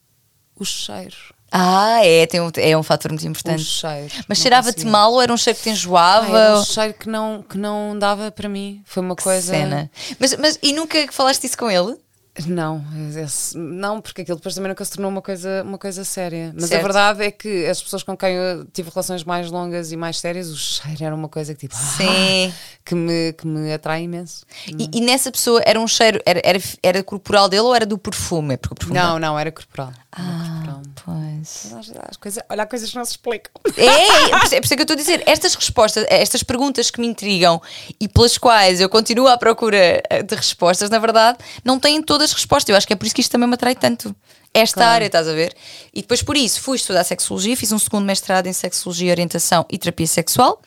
o 0.62 0.64
cheiro. 0.64 1.16
Ah, 1.55 2.01
é, 2.03 2.25
tem 2.27 2.40
um, 2.40 2.51
é 2.57 2.75
um 2.79 2.83
fator 2.83 3.11
muito 3.11 3.25
O 3.25 3.29
importante. 3.29 3.62
cheiro. 3.62 4.11
Mas 4.27 4.38
cheirava-te 4.38 4.87
mal 4.87 5.12
ou 5.12 5.20
era 5.20 5.31
um 5.33 5.37
cheiro 5.37 5.59
que 5.59 5.64
te 5.64 5.68
Ah, 5.68 5.72
enjoava? 5.72 6.38
era 6.38 6.59
um 6.59 6.64
cheiro 6.64 6.94
que 6.94 7.09
não, 7.11 7.42
que 7.46 7.59
não 7.59 7.98
dava 7.98 8.31
para 8.31 8.48
mim. 8.48 8.83
Foi 8.87 9.03
uma 9.03 9.14
coisa. 9.14 9.53
Cena. 9.53 9.90
Mas, 10.18 10.35
mas, 10.38 10.59
e 10.62 10.72
nunca 10.72 11.07
falaste 11.12 11.44
isso 11.44 11.59
com 11.59 11.70
ele? 11.70 11.94
Não, 12.46 12.83
esse- 13.22 13.55
não, 13.59 14.01
porque 14.01 14.22
aquilo 14.22 14.38
depois 14.38 14.55
também 14.55 14.70
nunca 14.70 14.83
se 14.87 14.92
tornou 14.92 15.11
uma 15.11 15.20
coisa, 15.20 15.62
uma 15.62 15.77
coisa 15.77 16.03
séria. 16.03 16.51
Mas 16.55 16.70
Certo. 16.70 16.81
a 16.81 16.83
verdade 16.83 17.22
é 17.25 17.31
que 17.31 17.66
as 17.66 17.83
pessoas 17.83 18.03
com 18.03 18.16
quem 18.16 18.33
eu 18.35 18.64
tive 18.72 18.88
relações 18.88 19.22
mais 19.22 19.51
longas 19.51 19.92
e 19.92 19.96
mais 19.98 20.18
sérias, 20.18 20.48
o 20.48 20.57
cheiro 20.57 21.05
era 21.05 21.14
uma 21.14 21.29
coisa 21.29 21.53
que 21.53 21.61
tipo. 21.68 21.77
Sim. 21.77 22.51
que, 22.83 22.94
me, 22.94 23.35
que 23.35 23.46
me 23.46 23.70
atrai 23.75 24.05
imenso. 24.05 24.46
E, 24.66 24.88
e 24.94 25.01
nessa 25.03 25.31
pessoa 25.31 25.61
era 25.66 25.79
um 25.79 25.87
cheiro, 25.87 26.18
era, 26.25 26.40
era, 26.42 26.59
era 26.83 27.05
corporal 27.05 27.51
dele 27.51 27.64
ou 27.64 27.75
era 27.75 27.85
do 27.85 27.98
perfume? 27.98 28.57
Porque 28.57 28.72
o 28.72 28.77
perfume 28.79 28.98
Não, 28.98 29.18
não, 29.18 29.38
era 29.38 29.53
corporal. 29.53 29.92
Ah, 30.14 30.81
pois. 31.05 31.72
As- 31.72 31.90
as 32.11 32.16
coisas, 32.18 32.42
olha, 32.51 32.62
há 32.62 32.66
coisas 32.66 32.90
que 32.90 32.96
não 32.96 33.05
se 33.05 33.12
explicam. 33.12 33.51
É, 33.77 33.87
é, 34.57 34.61
por 34.61 34.64
isso 34.64 34.75
que 34.75 34.81
eu 34.81 34.83
estou 34.83 34.94
a 34.94 34.96
dizer, 34.96 35.22
estas 35.27 35.55
respostas, 35.55 36.05
estas 36.09 36.42
perguntas 36.42 36.90
que 36.90 37.01
me 37.01 37.07
intrigam 37.07 37.61
e 37.98 38.07
pelas 38.09 38.37
quais 38.37 38.81
eu 38.81 38.88
continuo 38.90 39.27
à 39.27 39.38
procura 39.38 40.03
eh, 40.11 40.22
de 40.22 40.35
respostas, 40.35 40.90
na 40.90 40.98
verdade, 40.98 41.38
não 41.64 41.79
têm 41.81 42.03
todas 42.03 42.33
respostas. 42.33 42.68
Eu 42.68 42.77
acho 42.77 42.87
que 42.87 42.92
é 42.92 42.96
por 42.96 43.07
isso 43.07 43.14
que 43.14 43.22
isto 43.22 43.33
também 43.33 43.48
me 43.48 43.55
atrai 43.55 43.75
tanto. 43.75 44.14
Esta 44.55 44.75
Claro. 44.81 44.90
área, 44.92 45.07
estás 45.07 45.27
a 45.27 45.33
ver? 45.33 45.55
E 45.94 46.03
depois 46.03 46.22
por 46.22 46.37
isso 46.37 46.61
fui 46.61 46.77
estudar 46.77 47.05
sexologia, 47.05 47.57
fiz 47.57 47.72
um 47.72 47.79
segundo 47.79 48.05
mestrado 48.05 48.46
em 48.48 48.53
sexologia, 48.53 49.11
orientação 49.11 49.64
e 49.70 49.79
terapia 49.79 50.07
sexual. 50.07 50.61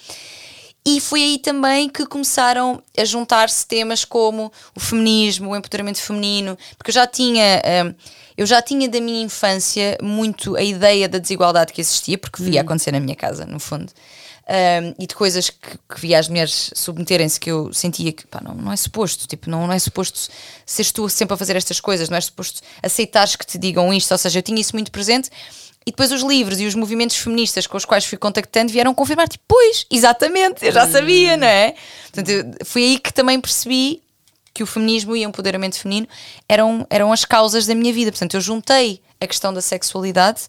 E 0.88 1.02
foi 1.02 1.24
aí 1.24 1.40
também 1.40 1.90
que 1.90 2.06
começaram 2.06 2.82
a 2.96 3.04
juntar-se 3.04 3.66
temas 3.66 4.06
como 4.06 4.52
o 4.76 4.80
feminismo, 4.80 5.50
o 5.50 5.56
empoderamento 5.56 6.00
feminino, 6.00 6.56
porque 6.78 6.92
eu 6.92 6.94
já 6.94 7.08
tinha, 7.08 7.60
hum, 7.86 7.94
eu 8.38 8.46
já 8.46 8.62
tinha 8.62 8.88
da 8.88 9.02
minha 9.02 9.24
infância 9.24 9.98
muito 10.00 10.56
a 10.56 10.62
ideia 10.62 11.10
da 11.10 11.18
desigualdade 11.18 11.74
que 11.74 11.82
existia, 11.82 12.20
porque 12.20 12.44
via 12.44 12.62
acontecer 12.62 12.92
na 12.92 13.00
minha 13.00 13.16
casa, 13.16 13.48
no 13.48 13.60
fundo. 13.60 13.92
Hum, 14.48 14.94
e 15.00 15.08
de 15.08 15.16
coisas 15.16 15.50
que, 15.50 15.76
que 15.90 16.00
via 16.00 16.20
as 16.20 16.30
mulheres 16.30 16.70
submeterem-se 16.76 17.40
que 17.40 17.50
eu 17.50 17.74
sentia 17.74 18.14
que 18.14 18.28
pá, 18.28 18.40
não, 18.44 18.54
não 18.54 18.72
é 18.72 18.76
suposto, 18.76 19.28
tipo, 19.28 19.50
não, 19.50 19.66
não 19.66 19.74
é 19.74 19.80
suposto 19.80 20.30
seres 20.68 20.92
tu 20.92 21.10
sempre 21.10 21.34
a 21.34 21.38
fazer 21.38 21.56
estas 21.56 21.80
coisas, 21.80 22.10
não 22.10 22.18
é 22.18 22.22
suposto 22.22 22.62
aceitares 22.84 23.36
que 23.36 23.44
te 23.44 23.58
digam 23.58 23.92
isto, 23.92 24.12
ou 24.12 24.20
seja, 24.20 24.38
eu 24.38 24.44
tinha 24.44 24.62
isso 24.62 24.76
muito 24.76 24.92
presente 24.92 25.32
e 25.88 25.92
depois 25.92 26.12
os 26.12 26.22
livros 26.24 26.60
e 26.60 26.66
os 26.66 26.74
movimentos 26.76 27.16
feministas 27.18 27.68
com 27.68 27.78
os 27.78 27.86
quais 27.86 28.06
fui 28.06 28.18
contactando 28.18 28.72
vieram 28.72 28.94
confirmar, 28.94 29.28
tipo, 29.28 29.44
pois, 29.48 29.86
exatamente, 29.92 30.66
eu 30.66 30.72
já 30.72 30.88
sabia, 30.88 31.38
não 31.38 31.46
é? 31.48 31.76
Portanto, 32.12 32.58
foi 32.66 32.84
aí 32.84 33.00
que 33.00 33.14
também 33.14 33.40
percebi 33.40 34.02
que 34.54 34.64
o 34.64 34.66
feminismo 34.66 35.16
e 35.16 35.26
o 35.26 35.30
empoderamento 35.30 35.78
feminino 35.78 36.08
eram, 36.48 36.88
eram 36.90 37.12
as 37.12 37.26
causas 37.26 37.66
da 37.68 37.76
minha 37.76 37.94
vida. 37.94 38.12
Portanto, 38.12 38.34
eu 38.36 38.42
juntei 38.42 39.02
a 39.20 39.28
questão 39.28 39.54
da 39.54 39.62
sexualidade 39.62 40.44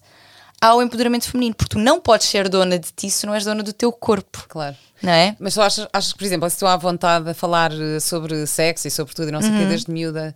ao 0.59 0.81
empoderamento 0.81 1.29
feminino, 1.29 1.53
porque 1.55 1.75
tu 1.75 1.79
não 1.79 1.99
podes 1.99 2.27
ser 2.27 2.49
dona 2.49 2.79
de 2.79 2.87
ti 2.95 3.11
se 3.11 3.25
não 3.27 3.33
és 3.35 3.43
dona 3.45 3.61
do 3.61 3.71
teu 3.73 3.91
corpo, 3.91 4.45
Claro. 4.47 4.75
não 5.03 5.11
é? 5.13 5.35
Mas 5.39 5.53
tu 5.53 5.61
achas, 5.61 5.87
achas 5.93 6.11
que, 6.13 6.17
por 6.17 6.25
exemplo, 6.25 6.49
se 6.49 6.55
estou 6.55 6.67
à 6.67 6.75
vontade 6.75 7.29
a 7.29 7.33
falar 7.35 7.71
sobre 8.01 8.47
sexo 8.47 8.87
e 8.87 8.91
sobre 8.91 9.13
tudo 9.13 9.27
e 9.27 9.31
não 9.31 9.39
sei 9.41 9.51
o 9.51 9.53
Uhum. 9.53 9.59
quê 9.59 9.65
desde 9.67 9.91
miúda, 9.91 10.33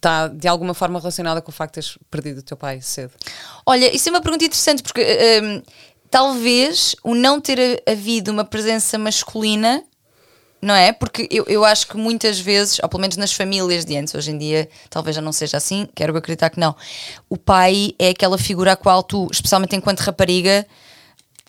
está 0.00 0.28
de 0.28 0.48
alguma 0.48 0.72
forma 0.72 0.98
relacionada 0.98 1.42
com 1.42 1.50
o 1.50 1.54
facto 1.54 1.74
de 1.74 1.86
teres 1.86 1.98
perdido 2.10 2.38
o 2.38 2.42
teu 2.42 2.56
pai 2.56 2.80
cedo? 2.80 3.12
Olha, 3.66 3.94
isso 3.94 4.08
é 4.08 4.12
uma 4.12 4.20
pergunta 4.22 4.44
interessante 4.44 4.82
porque 4.82 5.02
eh, 5.02 5.40
hum, 5.42 5.62
talvez 6.10 6.96
o 7.04 7.14
não 7.14 7.40
ter 7.40 7.60
ha- 7.60 7.92
havido 7.92 8.30
uma 8.32 8.44
presença 8.44 8.98
masculina, 8.98 9.84
não 10.62 10.74
é? 10.74 10.92
Porque 10.92 11.28
eu, 11.30 11.44
eu 11.46 11.64
acho 11.64 11.86
que 11.86 11.96
muitas 11.96 12.38
vezes, 12.40 12.78
ou 12.82 12.88
pelo 12.88 13.00
menos 13.00 13.16
nas 13.16 13.32
famílias 13.32 13.84
de 13.84 13.96
antes, 13.96 14.14
hoje 14.14 14.30
em 14.30 14.38
dia 14.38 14.68
talvez 14.88 15.16
já 15.16 15.22
não 15.22 15.32
seja 15.32 15.56
assim, 15.58 15.86
quero 15.94 16.16
acreditar 16.16 16.50
que 16.50 16.58
não. 16.58 16.74
O 17.28 17.36
pai 17.36 17.92
é 17.98 18.08
aquela 18.08 18.38
figura 18.38 18.72
a 18.72 18.76
qual 18.76 19.02
tu, 19.02 19.28
especialmente 19.30 19.76
enquanto 19.76 20.00
rapariga, 20.00 20.66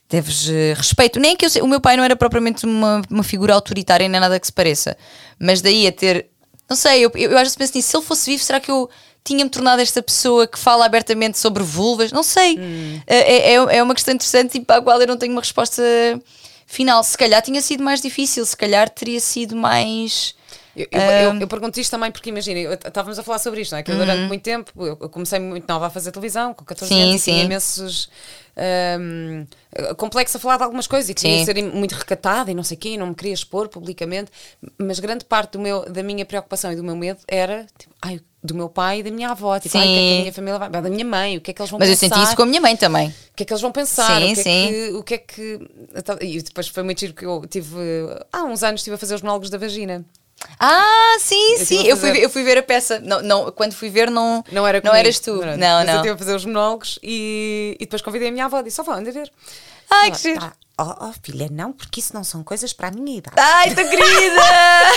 deves 0.09 0.49
eh, 0.49 0.73
respeito. 0.75 1.19
Nem 1.19 1.35
que 1.37 1.45
eu 1.45 1.63
o 1.63 1.67
meu 1.67 1.79
pai 1.79 1.95
não 1.95 2.03
era 2.03 2.15
propriamente 2.15 2.65
uma, 2.65 3.01
uma 3.09 3.23
figura 3.23 3.53
autoritária 3.53 4.07
nem 4.09 4.19
nada 4.19 4.37
que 4.39 4.45
se 4.47 4.53
pareça, 4.53 4.97
mas 5.39 5.61
daí 5.61 5.87
a 5.87 5.91
ter, 5.91 6.27
não 6.71 6.75
sei, 6.77 7.03
eu, 7.03 7.11
eu, 7.15 7.31
eu 7.31 7.37
às 7.37 7.43
vezes 7.43 7.57
penso 7.57 7.73
nisso, 7.75 7.89
se 7.89 7.97
ele 7.97 8.05
fosse 8.05 8.31
vivo, 8.31 8.41
será 8.41 8.57
que 8.61 8.71
eu 8.71 8.89
tinha-me 9.25 9.49
tornado 9.49 9.81
esta 9.81 10.01
pessoa 10.01 10.47
que 10.47 10.57
fala 10.57 10.85
abertamente 10.85 11.37
sobre 11.37 11.61
vulvas? 11.63 12.13
Não 12.13 12.23
sei. 12.23 12.57
É, 13.05 13.51
é, 13.51 13.53
é 13.55 13.83
uma 13.83 13.93
questão 13.93 14.13
interessante 14.13 14.57
e 14.57 14.61
para 14.61 14.77
a 14.77 14.81
qual 14.81 14.99
eu 15.01 15.07
não 15.07 15.17
tenho 15.17 15.33
uma 15.33 15.41
resposta 15.41 15.83
final. 16.65 17.03
Se 17.03 17.17
calhar 17.17 17.41
tinha 17.41 17.61
sido 17.61 17.83
mais 17.83 18.01
difícil, 18.01 18.45
se 18.45 18.55
calhar 18.55 18.89
teria 18.89 19.19
sido 19.19 19.53
mais. 19.53 20.33
Eu, 20.75 20.87
eu, 20.91 21.01
eu- 21.01 21.39
eu 21.41 21.47
pergunto 21.47 21.79
isto 21.79 21.91
também 21.91 22.11
porque 22.11 22.29
imagina, 22.29 22.59
eu- 22.59 22.73
estávamos 22.73 23.19
a 23.19 23.23
falar 23.23 23.39
sobre 23.39 23.61
isto, 23.61 23.71
não 23.73 23.79
é? 23.79 23.83
Que 23.83 23.91
eu 23.91 23.97
durante 23.97 24.27
muito 24.27 24.41
tempo, 24.41 24.71
eu, 24.77 24.97
eu 25.01 25.09
comecei 25.09 25.39
muito 25.39 25.67
nova 25.67 25.87
a 25.87 25.89
fazer 25.89 26.11
televisão, 26.11 26.53
com 26.53 26.63
14 26.63 26.93
Uhum. 26.93 26.99
Sim, 26.99 27.09
anos, 27.09 27.21
e 27.21 27.25
tinha 27.25 27.37
sim. 27.39 27.45
imensos 27.45 28.09
hum, 28.99 29.45
complexos 29.97 30.35
a 30.35 30.39
falar 30.39 30.57
de 30.57 30.63
algumas 30.63 30.87
coisas 30.87 31.09
e 31.09 31.13
queria 31.13 31.37
Sim. 31.39 31.45
ser 31.45 31.61
muito 31.63 31.93
recatada 31.93 32.51
e 32.51 32.53
não 32.53 32.63
sei 32.63 32.77
o 32.77 32.79
quê, 32.79 32.89
e 32.89 32.97
não 32.97 33.07
me 33.07 33.15
queria 33.15 33.33
expor 33.33 33.67
publicamente, 33.69 34.31
mas 34.77 34.99
grande 34.99 35.25
parte 35.25 35.53
do 35.53 35.59
meu, 35.59 35.89
da 35.89 36.03
minha 36.03 36.25
preocupação 36.25 36.71
e 36.71 36.75
do 36.75 36.83
meu 36.83 36.95
medo 36.95 37.19
era 37.27 37.65
tipo, 37.77 37.93
ai, 38.01 38.19
do 38.43 38.55
meu 38.55 38.69
pai 38.69 38.99
e 38.99 39.03
da 39.03 39.11
minha 39.11 39.29
avó, 39.29 39.59
tipo, 39.59 39.77
ai, 39.77 39.83
o 39.87 39.93
que 39.93 39.99
é 39.99 40.01
que 40.01 40.07
Sim. 40.09 40.17
a 40.17 40.21
minha 40.21 40.33
família 40.33 40.59
vai, 40.59 40.69
da 40.69 40.81
minha 40.89 41.05
mãe, 41.05 41.37
o 41.37 41.41
que 41.41 41.51
é 41.51 41.53
que 41.53 41.61
eles 41.61 41.69
vão 41.69 41.79
Mas 41.79 41.89
eu 41.89 41.95
pensar? 41.97 42.15
senti 42.15 42.25
isso 42.27 42.35
com 42.35 42.43
a 42.43 42.45
minha 42.45 42.61
mãe 42.61 42.75
também. 42.75 43.09
O 43.09 43.13
que 43.35 43.43
é 43.43 43.45
que 43.45 43.53
eles 43.53 43.61
vão 43.61 43.71
pensar? 43.71 44.21
Sim, 44.21 44.31
o, 44.31 44.35
que 44.35 44.43
sim. 44.43 44.49
É 44.49 44.69
que, 44.71 44.93
o 44.93 45.03
que 45.03 45.13
é 45.13 45.17
que. 45.17 45.59
E 46.21 46.41
depois 46.41 46.67
foi 46.67 46.83
muito 46.83 46.99
giro 46.99 47.13
que 47.13 47.25
eu 47.25 47.45
tive. 47.47 47.75
Há 48.31 48.43
uns 48.43 48.63
anos 48.63 48.81
estive 48.81 48.95
a 48.95 48.97
fazer 48.97 49.15
os 49.15 49.21
monólogos 49.21 49.49
da 49.49 49.57
vagina. 49.57 50.03
Ah, 50.59 51.17
sim, 51.19 51.53
Eu 51.53 51.65
sim. 51.65 51.83
Eu 51.87 51.97
fui, 51.97 52.09
eu 52.25 52.29
fui 52.29 52.43
ver 52.43 52.57
a 52.57 52.63
peça. 52.63 52.99
Não, 52.99 53.21
não, 53.21 53.51
quando 53.51 53.73
fui 53.73 53.89
ver, 53.89 54.09
não, 54.09 54.43
Não 54.51 54.67
era 54.67 54.81
não 54.83 54.93
eras 54.93 55.19
tu. 55.19 55.41
era. 55.41 55.57
Não, 55.57 55.67
Mas 55.79 55.87
eu 55.87 55.93
não. 55.93 55.95
estive 56.01 56.15
a 56.15 56.17
fazer 56.17 56.35
os 56.35 56.45
monólogos 56.45 56.99
e, 57.01 57.75
e 57.79 57.85
depois 57.85 58.01
convidei 58.01 58.29
a 58.29 58.31
minha 58.31 58.45
avó 58.45 58.59
e 58.59 58.63
disse: 58.63 58.75
Só 58.77 58.83
vou, 58.83 58.93
anda 58.93 59.09
a 59.09 59.13
ver. 59.13 59.31
Ai, 59.89 60.07
Ela, 60.07 60.15
que 60.15 60.21
giro. 60.21 60.39
"Ah, 60.43 60.53
Oh, 60.83 61.09
oh, 61.09 61.13
filha, 61.21 61.47
não, 61.51 61.71
porque 61.71 61.99
isso 61.99 62.11
não 62.11 62.23
são 62.23 62.43
coisas 62.43 62.73
para 62.73 62.87
a 62.87 62.91
minha 62.91 63.19
idade. 63.19 63.35
Ai, 63.39 63.71
tua 63.75 63.83
querida! 63.83 64.41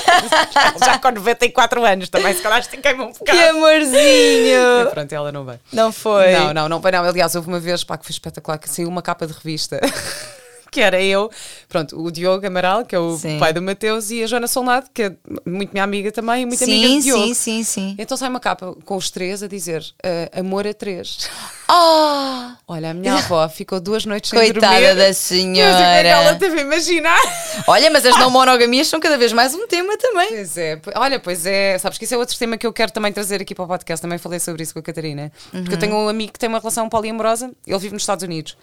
Já 0.82 0.98
com 0.98 1.10
94 1.10 1.84
anos 1.84 2.08
também, 2.08 2.32
se 2.32 2.40
calhar 2.40 2.60
estiquei-me 2.60 3.02
um 3.02 3.12
que 3.12 3.18
bocado. 3.18 3.36
E 3.38 3.48
amorzinho! 3.48 4.90
pronto, 4.90 5.12
ela 5.12 5.30
não 5.30 5.44
veio. 5.44 5.60
Não 5.72 5.92
foi? 5.92 6.32
Não, 6.32 6.54
não, 6.54 6.68
não, 6.70 6.80
não. 6.80 7.04
Aliás, 7.04 7.34
houve 7.34 7.48
uma 7.48 7.60
vez 7.60 7.84
pá, 7.84 7.98
que 7.98 8.04
foi 8.06 8.12
espetacular 8.12 8.56
que 8.56 8.70
saiu 8.70 8.88
uma 8.88 9.02
capa 9.02 9.26
de 9.26 9.34
revista. 9.34 9.78
Que 10.74 10.80
era 10.80 11.00
eu, 11.00 11.30
pronto, 11.68 11.96
o 12.02 12.10
Diogo 12.10 12.44
Amaral, 12.44 12.84
que 12.84 12.96
é 12.96 12.98
o 12.98 13.16
Sim. 13.16 13.38
pai 13.38 13.52
do 13.52 13.62
Mateus, 13.62 14.10
e 14.10 14.24
a 14.24 14.26
Joana 14.26 14.48
Solnado, 14.48 14.88
que 14.92 15.04
é 15.04 15.12
muito 15.46 15.70
minha 15.72 15.84
amiga 15.84 16.10
também, 16.10 16.42
e 16.42 16.46
muito 16.46 16.64
amiga 16.64 16.88
Sim, 16.88 16.98
de 16.98 17.04
Diogo. 17.04 17.24
sim, 17.26 17.34
sim, 17.34 17.62
sim. 17.62 17.94
Então 17.96 18.16
sai 18.16 18.28
uma 18.28 18.40
capa 18.40 18.74
com 18.84 18.96
os 18.96 19.08
três 19.08 19.40
a 19.40 19.46
dizer 19.46 19.84
eh, 20.02 20.28
amor 20.34 20.66
a 20.66 20.74
três. 20.74 21.30
Ah! 21.68 22.56
Olha, 22.66 22.90
a 22.90 22.94
minha 22.94 23.14
avó 23.14 23.48
ficou 23.48 23.78
duas 23.80 24.04
noites 24.04 24.30
sem 24.30 24.38
Coitada 24.38 24.66
dormir. 24.80 24.94
da 24.96 25.04
é 25.04 25.08
que 25.08 25.14
senhora. 25.14 26.08
ela 26.08 26.34
teve 26.34 26.58
a 26.58 26.62
imaginar. 26.62 27.20
Olha, 27.68 27.88
mas 27.90 28.04
as 28.04 28.18
não 28.18 28.30
monogamias 28.30 28.88
são 28.88 28.98
cada 28.98 29.16
vez 29.16 29.32
mais 29.32 29.54
um 29.54 29.66
tema 29.68 29.96
também. 29.96 30.28
Pois 30.28 30.56
é, 30.58 30.80
olha, 30.96 31.20
pois 31.20 31.46
é, 31.46 31.78
sabes 31.78 31.98
que 31.98 32.04
isso 32.04 32.14
é 32.14 32.18
outro 32.18 32.36
tema 32.36 32.58
que 32.58 32.66
eu 32.66 32.72
quero 32.72 32.90
também 32.92 33.12
trazer 33.12 33.40
aqui 33.40 33.54
para 33.54 33.64
o 33.64 33.68
podcast. 33.68 34.02
Também 34.02 34.18
falei 34.18 34.40
sobre 34.40 34.62
isso 34.64 34.72
com 34.72 34.80
a 34.80 34.82
Catarina. 34.82 35.30
Porque 35.52 35.74
eu 35.74 35.78
tenho 35.78 35.94
um 35.94 36.08
amigo 36.08 36.32
que 36.32 36.38
tem 36.38 36.48
uma 36.48 36.58
relação 36.58 36.88
poliamorosa, 36.88 37.50
ele 37.66 37.78
vive 37.78 37.94
nos 37.94 38.02
Estados 38.02 38.24
Unidos 38.24 38.56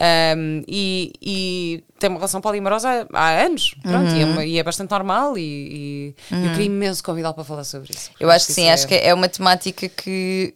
Ahm, 0.00 0.62
e, 0.68 1.12
e 1.20 1.47
tem 1.98 2.08
uma 2.10 2.16
relação 2.18 2.40
poliamorosa 2.40 3.06
há, 3.12 3.20
há 3.20 3.42
anos, 3.44 3.74
pronto, 3.82 4.14
e, 4.14 4.20
é 4.20 4.24
uma- 4.24 4.44
e 4.44 4.58
é 4.58 4.62
bastante 4.62 4.90
normal. 4.90 5.36
E, 5.38 5.42
e 5.42 6.14
eu 6.46 6.50
queria 6.52 6.66
imenso 6.66 7.02
convidá-lo 7.02 7.34
para 7.34 7.44
falar 7.44 7.64
sobre 7.64 7.90
isso. 7.94 8.10
Eu 8.20 8.30
acho 8.30 8.46
que 8.46 8.52
sim, 8.52 8.68
acho 8.70 8.86
que 8.88 8.94
é 8.94 9.12
uma 9.14 9.28
temática 9.28 9.88
que 9.88 10.54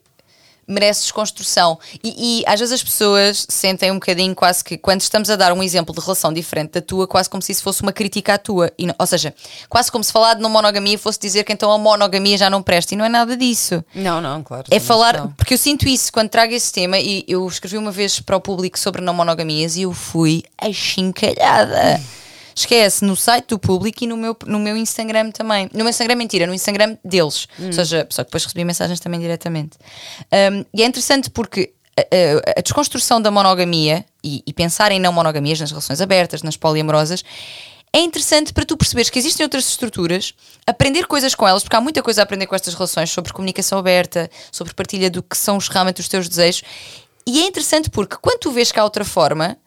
merece 0.66 1.03
desconstrução. 1.03 1.79
E, 2.03 2.40
e 2.40 2.44
às 2.46 2.59
vezes 2.59 2.72
as 2.72 2.83
pessoas 2.83 3.46
sentem 3.48 3.90
um 3.90 3.94
bocadinho 3.94 4.35
quase 4.35 4.62
que 4.62 4.79
quando 4.79 5.01
estamos 5.01 5.29
a 5.31 5.37
dar 5.37 5.53
um 5.53 5.62
exemplo 5.62 5.94
de 5.94 6.01
relação 6.01 6.33
diferente 6.33 6.72
da 6.72 6.81
tua, 6.81 7.07
quase 7.07 7.29
como 7.29 7.42
se 7.42 7.53
isso 7.53 7.62
fosse 7.62 7.83
uma 7.83 7.92
crítica 7.92 8.35
à 8.35 8.38
tua. 8.38 8.72
E 8.79 8.87
ou 8.98 9.07
seja, 9.07 9.35
quase 9.68 9.90
como 9.90 10.05
se 10.05 10.12
falar 10.12 10.35
de 10.35 10.40
não 10.40 10.51
monogamia 10.51 10.98
fosse 10.98 11.18
dizer 11.18 11.44
que 11.44 11.53
então 11.53 11.70
a 11.70 11.79
monogamia 11.79 12.37
já 12.37 12.48
não 12.48 12.62
presta. 12.62 12.94
E 12.94 12.96
não 12.96 13.05
é 13.05 13.09
nada 13.09 13.37
disso. 13.37 13.85
Não, 13.94 14.20
não, 14.20 14.42
claro. 14.42 14.64
É 14.70 14.79
falar, 14.79 15.16
não. 15.18 15.33
porque 15.33 15.55
eu 15.55 15.59
sinto 15.59 15.88
isso 15.88 16.12
quando 16.12 16.29
trago 16.29 16.53
esse 16.53 16.72
tema 16.72 16.98
e 16.98 17.25
eu 17.27 17.46
escrevi 17.46 17.77
uma 17.77 17.90
vez 17.90 18.20
para 18.20 18.37
o 18.37 18.40
público 18.40 18.79
sobre 18.79 19.01
não 19.01 19.14
monogamias 19.14 19.77
e 19.77 19.83
eu 19.83 19.92
fui 19.92 20.42
achincalhada. 20.59 22.01
Esquece, 22.55 23.05
no 23.05 23.17
site 23.17 23.49
do 23.49 23.59
público 23.59 24.05
e 24.05 24.07
no 24.07 24.17
meu, 24.17 24.37
no 24.47 24.59
meu 24.59 24.77
Instagram 24.77 25.31
também. 25.31 25.69
No 25.73 25.79
meu 25.81 25.88
Instagram, 25.88 26.15
mentira, 26.17 26.47
no 26.47 26.55
Instagram 26.55 26.97
deles. 27.05 27.47
Ou 27.59 27.73
seja, 27.73 28.07
só 28.11 28.23
que 28.23 28.29
depois 28.29 28.45
recebi 28.45 28.65
mensagens 28.65 29.01
também 29.01 29.21
diretamente. 29.21 29.77
Um, 30.53 30.65
e 30.75 30.83
é 30.83 30.87
interessante 30.87 31.31
porque 31.31 31.73
a, 31.97 32.01
a- 32.01 32.53
a 32.59 32.62
desconstrução 32.62 33.21
da 33.21 33.31
monogamia 33.31 34.05
e, 34.25 34.43
e 34.47 34.53
pensar 34.53 34.93
em 34.93 35.01
não 35.01 35.12
monogamias 35.12 35.61
nas 35.61 35.71
relações 35.71 36.01
abertas, 36.01 36.43
nas 36.43 36.57
poliamorosas, 36.57 37.23
é 37.95 37.99
interessante 38.01 38.55
para 38.55 38.65
tu 38.65 38.75
perceberes 38.77 39.11
que 39.11 39.19
existem 39.19 39.45
outras 39.45 39.69
estruturas, 39.69 40.33
aprender 40.67 41.07
coisas 41.07 41.35
com 41.35 41.47
elas, 41.47 41.62
porque 41.62 41.77
há 41.77 41.81
muita 41.81 42.03
coisa 42.03 42.23
a 42.23 42.25
aprender 42.25 42.47
com 42.47 42.55
estas 42.55 42.73
relações 42.73 43.11
sobre 43.11 43.33
comunicação 43.35 43.79
aberta, 43.79 44.31
sobre 44.51 44.73
partilha 44.73 45.11
do 45.11 45.23
que 45.23 45.37
são 45.37 45.59
os- 45.59 45.69
realmente 45.69 46.01
os 46.01 46.09
teus 46.09 46.27
desejos. 46.29 46.62
E 47.27 47.41
é 47.43 47.47
interessante 47.47 47.91
porque 47.91 48.17
quando 48.21 48.38
tu 48.38 48.51
vês 48.51 48.73
que 48.73 48.81
há 48.81 48.85
outra 48.85 49.05
forma, 49.05 49.59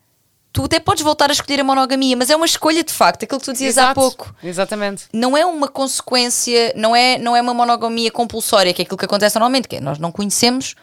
tu 0.56 0.64
até 0.64 0.80
podes 0.80 1.04
voltar 1.04 1.30
a 1.30 1.34
escolher 1.34 1.60
a 1.60 1.64
monogamia, 1.66 2.16
mas 2.16 2.30
é 2.30 2.36
uma 2.36 2.46
escolha 2.46 2.82
de 2.82 2.94
facto, 2.94 3.24
aquilo 3.24 3.42
que 3.42 3.46
tu 3.46 3.52
dizias 3.52 3.78
há 3.78 3.82
Exato, 3.82 4.00
pouco. 4.00 4.34
Exatamente. 4.42 5.04
Não 5.12 5.36
é 5.36 5.46
uma 5.46 5.68
consequência, 5.68 6.72
não 6.78 6.96
é, 6.96 7.18
não 7.18 7.36
é 7.36 7.42
uma 7.42 7.54
monogamia 7.54 8.10
compulsória, 8.10 8.74
que 8.74 8.82
é 8.82 8.84
aquilo 8.84 8.98
que 8.98 9.04
acontece 9.04 9.36
normalmente, 9.36 9.68
que 9.68 9.76
é, 9.76 9.82
nós 9.82 10.00
não 10.00 10.14
conhecemos 10.14 10.74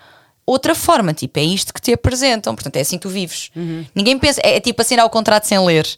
outra 0.44 0.74
forma, 0.74 1.14
tipo, 1.14 1.38
é 1.38 1.42
isto 1.42 1.72
que 1.72 1.80
te 1.80 1.90
apresentam, 1.90 2.54
portanto 2.54 2.76
é 2.76 2.80
assim 2.80 2.98
que 2.98 3.02
tu 3.02 3.08
vives. 3.08 3.50
Ninguém 3.94 4.18
pensa, 4.18 4.42
é, 4.44 4.56
é 4.56 4.60
tipo 4.60 4.82
assinar 4.82 5.06
o 5.06 5.10
contrato 5.10 5.44
sem 5.44 5.58
ler. 5.58 5.88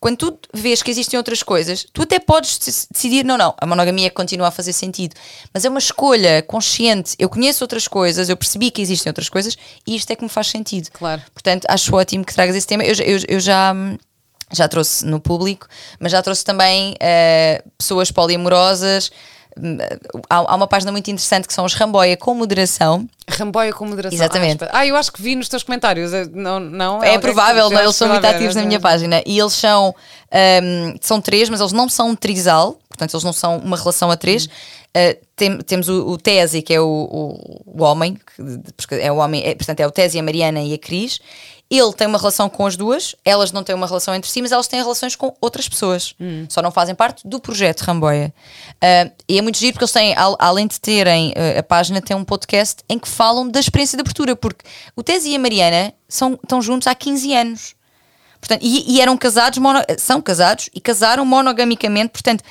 Quando 0.00 0.16
tu 0.16 0.38
vês 0.54 0.82
que 0.82 0.90
existem 0.90 1.18
outras 1.18 1.42
coisas, 1.42 1.86
tu 1.92 2.00
até 2.02 2.18
podes 2.18 2.58
dec- 2.58 2.86
decidir, 2.90 3.22
não, 3.22 3.36
não, 3.36 3.54
a 3.60 3.66
monogamia 3.66 4.10
continua 4.10 4.48
a 4.48 4.50
fazer 4.50 4.72
sentido, 4.72 5.14
mas 5.52 5.62
é 5.64 5.68
uma 5.68 5.78
escolha 5.78 6.42
consciente. 6.42 7.14
Eu 7.18 7.28
conheço 7.28 7.62
outras 7.62 7.86
coisas, 7.86 8.30
eu 8.30 8.36
percebi 8.36 8.70
que 8.70 8.80
existem 8.80 9.10
outras 9.10 9.28
coisas 9.28 9.58
e 9.86 9.94
isto 9.94 10.10
é 10.10 10.16
que 10.16 10.22
me 10.22 10.30
faz 10.30 10.46
sentido. 10.48 10.88
Claro. 10.90 11.20
Portanto, 11.34 11.66
acho 11.68 11.94
ótimo 11.94 12.24
que 12.24 12.34
tragas 12.34 12.56
esse 12.56 12.66
tema. 12.66 12.82
Eu, 12.82 12.94
já- 12.94 13.04
eu- 13.04 13.20
eu 13.28 13.40
já, 13.40 13.74
já 14.50 14.66
trouxe 14.68 15.04
no 15.04 15.20
público, 15.20 15.68
mas 15.98 16.10
já 16.12 16.22
trouxe 16.22 16.44
também 16.46 16.94
eh, 16.98 17.62
pessoas 17.76 18.10
poliamorosas. 18.10 19.10
Há, 20.28 20.54
uma 20.54 20.66
página 20.66 20.92
muito 20.92 21.10
interessante 21.10 21.46
que 21.46 21.52
são 21.54 21.64
os 21.64 21.74
Ramboia 21.74 22.16
com 22.16 22.34
moderação. 22.34 23.06
Ramboia 23.28 23.72
com 23.72 23.84
moderação. 23.84 24.16
Exatamente. 24.16 24.64
Ah, 24.70 24.86
eu 24.86 24.96
acho 24.96 25.12
que 25.12 25.20
vi 25.20 25.34
nos 25.34 25.48
teus 25.48 25.62
comentários. 25.62 26.12
Eh, 26.12 26.26
Não, 26.32 26.58
não 26.60 26.94
É 27.02 27.06
alguém 27.08 27.20
provável, 27.20 27.68
que- 27.68 27.74
não, 27.74 27.82
eles 27.82 27.96
são 27.96 28.08
muito 28.08 28.24
ativos 28.24 28.54
na 28.54 28.62
é, 28.62 28.64
minha 28.64 28.76
é. 28.78 28.80
página. 28.80 29.22
E 29.26 29.38
eles 29.38 29.52
são, 29.52 29.94
hum, 30.62 30.94
são 31.00 31.20
três, 31.20 31.48
mas 31.48 31.60
eles 31.60 31.72
não 31.72 31.88
são 31.88 32.10
um 32.10 32.14
trisal, 32.16 32.78
portanto, 32.88 33.12
eles 33.14 33.24
não 33.24 33.32
são 33.32 33.58
uma 33.58 33.76
relação 33.76 34.10
a 34.10 34.16
três. 34.16 34.46
Uh, 34.46 35.16
tem- 35.36 35.58
temos 35.58 35.88
o, 35.88 36.08
o 36.08 36.18
Tese, 36.18 36.62
que 36.62 36.74
é 36.74 36.80
o, 36.80 36.84
o, 36.84 37.62
o 37.80 37.82
homem, 37.84 38.14
que- 38.14 38.72
porque 38.76 38.96
é 38.96 39.10
o 39.12 39.16
homem, 39.16 39.42
é, 39.46 39.54
portanto, 39.54 39.78
é 39.80 39.86
o 39.86 39.90
Tese, 39.90 40.18
a 40.18 40.22
Mariana 40.22 40.60
e 40.62 40.74
a 40.74 40.78
Cris. 40.78 41.20
Ele 41.70 41.92
tem 41.92 42.06
uma 42.08 42.18
relação 42.18 42.48
com 42.48 42.66
as 42.66 42.76
duas, 42.76 43.14
elas 43.24 43.52
não 43.52 43.62
têm 43.62 43.76
uma 43.76 43.86
relação 43.86 44.12
entre 44.12 44.28
si, 44.28 44.42
mas 44.42 44.50
elas 44.50 44.66
têm 44.66 44.82
relações 44.82 45.14
com 45.14 45.32
outras 45.40 45.68
pessoas. 45.68 46.16
Só 46.48 46.60
não 46.60 46.72
fazem 46.72 46.96
parte 46.96 47.26
do 47.28 47.38
projeto 47.38 47.82
Ramboia. 47.82 48.34
Uh, 48.82 49.12
e 49.28 49.38
é 49.38 49.42
muito 49.42 49.56
giro 49.56 49.74
porque 49.74 49.84
eles 49.84 49.92
têm, 49.92 50.16
al- 50.16 50.36
além 50.40 50.66
de 50.66 50.80
terem 50.80 51.30
uh, 51.30 51.60
a 51.60 51.62
página, 51.62 52.00
têm 52.02 52.16
um 52.16 52.24
podcast 52.24 52.82
em 52.88 52.98
que 52.98 53.06
falam 53.08 53.48
da 53.48 53.60
experiência 53.60 53.96
de 53.96 54.00
abertura, 54.00 54.34
porque 54.34 54.64
o 54.96 55.02
Tese 55.04 55.30
e 55.30 55.36
a 55.36 55.38
Mariana 55.38 55.94
são, 56.08 56.32
estão 56.42 56.60
juntos 56.60 56.88
há 56.88 56.94
15 56.94 57.34
anos. 57.34 57.74
Portanto, 58.40 58.62
e, 58.64 58.96
e 58.96 59.00
eram 59.00 59.16
casados, 59.16 59.58
mono- 59.58 59.84
são 59.98 60.20
casados 60.20 60.68
e 60.74 60.80
casaram 60.80 61.24
monogamicamente, 61.24 62.08
portanto, 62.08 62.42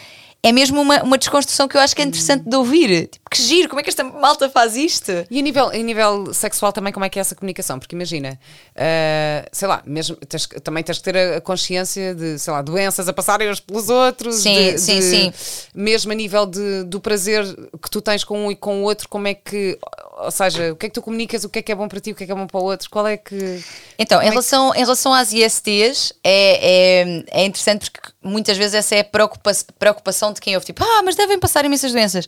é 0.41 0.51
mesmo 0.53 0.81
uma, 0.81 1.03
uma 1.03 1.17
desconstrução 1.17 1.67
que 1.67 1.75
eu 1.75 1.81
acho 1.81 1.93
que 1.95 2.01
é 2.01 2.05
interessante 2.05 2.47
de 2.47 2.55
ouvir. 2.55 3.07
Tipo, 3.07 3.29
que 3.29 3.41
giro, 3.41 3.67
como 3.67 3.81
é 3.81 3.83
que 3.83 3.89
esta 3.89 4.03
malta 4.03 4.49
faz 4.49 4.75
isto? 4.77 5.11
E 5.29 5.37
a 5.37 5.41
nível, 5.41 5.67
a 5.67 5.73
nível 5.77 6.33
sexual 6.33 6.71
também, 6.71 6.93
como 6.93 7.03
é 7.05 7.09
que 7.09 7.19
é 7.19 7.21
essa 7.21 7.35
comunicação? 7.35 7.77
Porque 7.77 7.93
imagina, 7.95 8.39
ah, 8.75 9.45
sei 9.51 9.67
lá, 9.67 9.81
mesmo, 9.85 10.15
tens 10.15 10.47
também 10.63 10.83
tens 10.83 10.97
que 10.99 11.03
ter 11.03 11.17
a, 11.17 11.37
a 11.37 11.41
consciência 11.41 12.15
de, 12.15 12.39
sei 12.39 12.53
lá, 12.53 12.61
doenças 12.61 13.07
a 13.09 13.13
passarem 13.13 13.49
uns 13.49 13.59
pelos 13.59 13.89
outros. 13.89 14.35
Sim, 14.35 14.53
de- 14.73 14.77
sim, 14.79 14.99
de- 14.99 15.03
sim. 15.03 15.33
Mesmo 15.75 16.11
a 16.11 16.15
nível 16.15 16.45
de, 16.45 16.83
do 16.83 16.99
prazer 17.01 17.43
que 17.81 17.89
tu 17.89 18.01
tens 18.01 18.23
com 18.23 18.45
um 18.47 18.51
e 18.51 18.55
com 18.55 18.81
o 18.81 18.83
outro, 18.83 19.09
como 19.09 19.27
é 19.27 19.33
que, 19.33 19.77
ou 20.19 20.31
seja, 20.31 20.71
o 20.73 20.75
que 20.75 20.85
é 20.85 20.89
que 20.89 20.93
tu 20.95 21.01
comunicas, 21.01 21.43
o 21.43 21.49
que 21.49 21.59
é 21.59 21.61
que 21.61 21.71
é 21.71 21.75
bom 21.75 21.87
para 21.87 21.99
ti, 21.99 22.11
o 22.11 22.15
que 22.15 22.23
é 22.23 22.25
que 22.25 22.31
é 22.31 22.35
bom 22.35 22.45
para 22.47 22.59
o 22.59 22.63
outro, 22.63 22.89
qual 22.89 23.07
é 23.07 23.17
que. 23.17 23.63
Então, 23.97 24.19
em 24.21 24.25
é 24.25 24.25
que- 24.25 24.29
relação, 24.31 24.73
em 24.75 24.79
relação 24.79 25.13
às 25.13 25.31
ISTs, 25.33 26.13
é, 26.23 27.03
é, 27.31 27.41
é 27.41 27.45
interessante 27.45 27.89
porque 27.89 28.09
muitas 28.23 28.57
vezes 28.57 28.73
essa 28.75 28.95
é 28.95 28.99
a 28.99 29.03
preocupa 29.03 29.51
preocupação 29.77 30.33
de 30.33 30.41
quem 30.41 30.55
ouve, 30.55 30.65
tipo, 30.65 30.83
ah, 30.83 31.01
mas 31.03 31.15
devem 31.15 31.39
passar 31.39 31.63
imensas 31.65 31.91
doenças. 31.91 32.27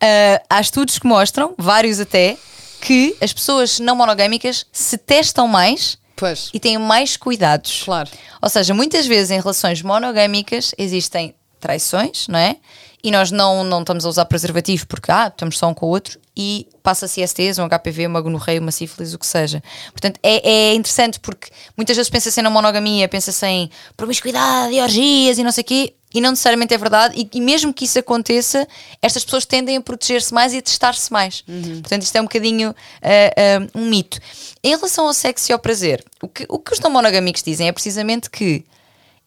Ah, 0.00 0.42
há 0.48 0.60
estudos 0.60 0.98
que 0.98 1.06
mostram, 1.06 1.54
vários 1.58 2.00
até, 2.00 2.36
que 2.80 3.16
as 3.20 3.32
pessoas 3.32 3.80
não 3.80 3.96
monogâmicas 3.96 4.66
se 4.70 4.96
testam 4.98 5.48
mais 5.48 5.98
Pois, 6.14 6.50
e 6.54 6.60
têm 6.60 6.78
mais 6.78 7.16
cuidados. 7.16 7.82
Claro. 7.84 8.08
Ou 8.40 8.48
seja, 8.48 8.72
muitas 8.74 9.06
vezes 9.06 9.30
em 9.30 9.40
relações 9.40 9.82
monogâmicas 9.82 10.74
existem 10.78 11.34
traições, 11.58 12.28
não 12.28 12.38
é? 12.38 12.56
E 13.02 13.10
nós 13.10 13.30
não, 13.30 13.62
não 13.62 13.80
estamos 13.80 14.04
a 14.04 14.08
usar 14.08 14.24
preservativo 14.24 14.86
porque 14.86 15.12
ah, 15.12 15.28
estamos 15.28 15.58
só 15.58 15.68
um 15.68 15.74
com 15.74 15.86
o 15.86 15.88
outro 15.88 16.18
e 16.36 16.68
passa-se 16.82 17.22
ISTs, 17.22 17.58
um 17.58 17.68
HPV, 17.68 18.06
uma 18.06 18.20
gonorreia, 18.20 18.60
uma 18.60 18.70
sífilis, 18.70 19.14
o 19.14 19.18
que 19.18 19.26
seja. 19.26 19.62
Portanto, 19.90 20.20
é, 20.22 20.50
é 20.50 20.74
interessante 20.74 21.18
porque 21.18 21.48
muitas 21.76 21.96
vezes 21.96 22.10
pensa-se 22.10 22.42
na 22.42 22.50
monogamia, 22.50 23.08
pensa-se 23.08 23.46
em 23.46 23.70
promiscuidade 23.96 24.74
e 24.74 24.80
orgias 24.80 25.38
e 25.38 25.44
não 25.44 25.50
sei 25.50 25.62
o 25.62 25.64
quê, 25.64 25.94
e 26.14 26.20
não 26.20 26.30
necessariamente 26.30 26.74
é 26.74 26.78
verdade. 26.78 27.14
E, 27.18 27.38
e 27.38 27.40
mesmo 27.40 27.72
que 27.72 27.84
isso 27.84 27.98
aconteça, 27.98 28.66
estas 29.00 29.24
pessoas 29.24 29.46
tendem 29.46 29.76
a 29.76 29.80
proteger-se 29.80 30.32
mais 30.32 30.52
e 30.52 30.58
a 30.58 30.62
testar-se 30.62 31.12
mais. 31.12 31.42
Portanto, 31.80 32.02
isto 32.02 32.16
é 32.16 32.20
um 32.20 32.24
bocadinho 32.24 32.74
ah, 33.02 33.08
ah, 33.36 33.78
um 33.78 33.86
mito. 33.86 34.18
Em 34.62 34.74
relação 34.74 35.06
ao 35.06 35.14
sexo 35.14 35.50
e 35.50 35.54
ao 35.54 35.58
prazer, 35.58 36.04
o 36.22 36.28
que, 36.28 36.44
o 36.48 36.58
que 36.58 36.72
os 36.72 36.80
não 36.80 36.90
monogâmicos 36.90 37.42
dizem 37.42 37.68
é 37.68 37.72
precisamente 37.72 38.28
que 38.28 38.64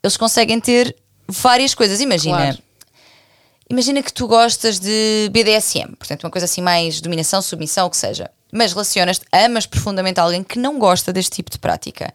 eles 0.04 0.16
conseguem 0.16 0.60
ter 0.60 0.96
várias 1.28 1.74
coisas. 1.74 2.02
Imagina. 2.02 2.38
Claro. 2.38 2.69
Imagina 3.70 4.02
que 4.02 4.12
tu 4.12 4.28
gostas 4.28 4.80
de 4.80 5.30
BDSM, 5.32 5.96
portanto, 5.96 6.24
uma 6.24 6.32
coisa 6.32 6.46
assim 6.46 6.62
mais 6.62 7.00
dominação, 7.02 7.42
submissão, 7.42 7.86
o 7.88 7.90
que 7.90 7.98
seja. 7.98 8.30
Mas 8.52 8.72
relacionas-te, 8.74 9.26
amas 9.32 9.68
profundamente 9.68 10.20
alguém 10.20 10.44
que 10.44 10.58
não 10.58 10.80
gosta 10.80 11.14
deste 11.14 11.36
tipo 11.36 11.52
de 11.52 11.60
prática. 11.60 12.12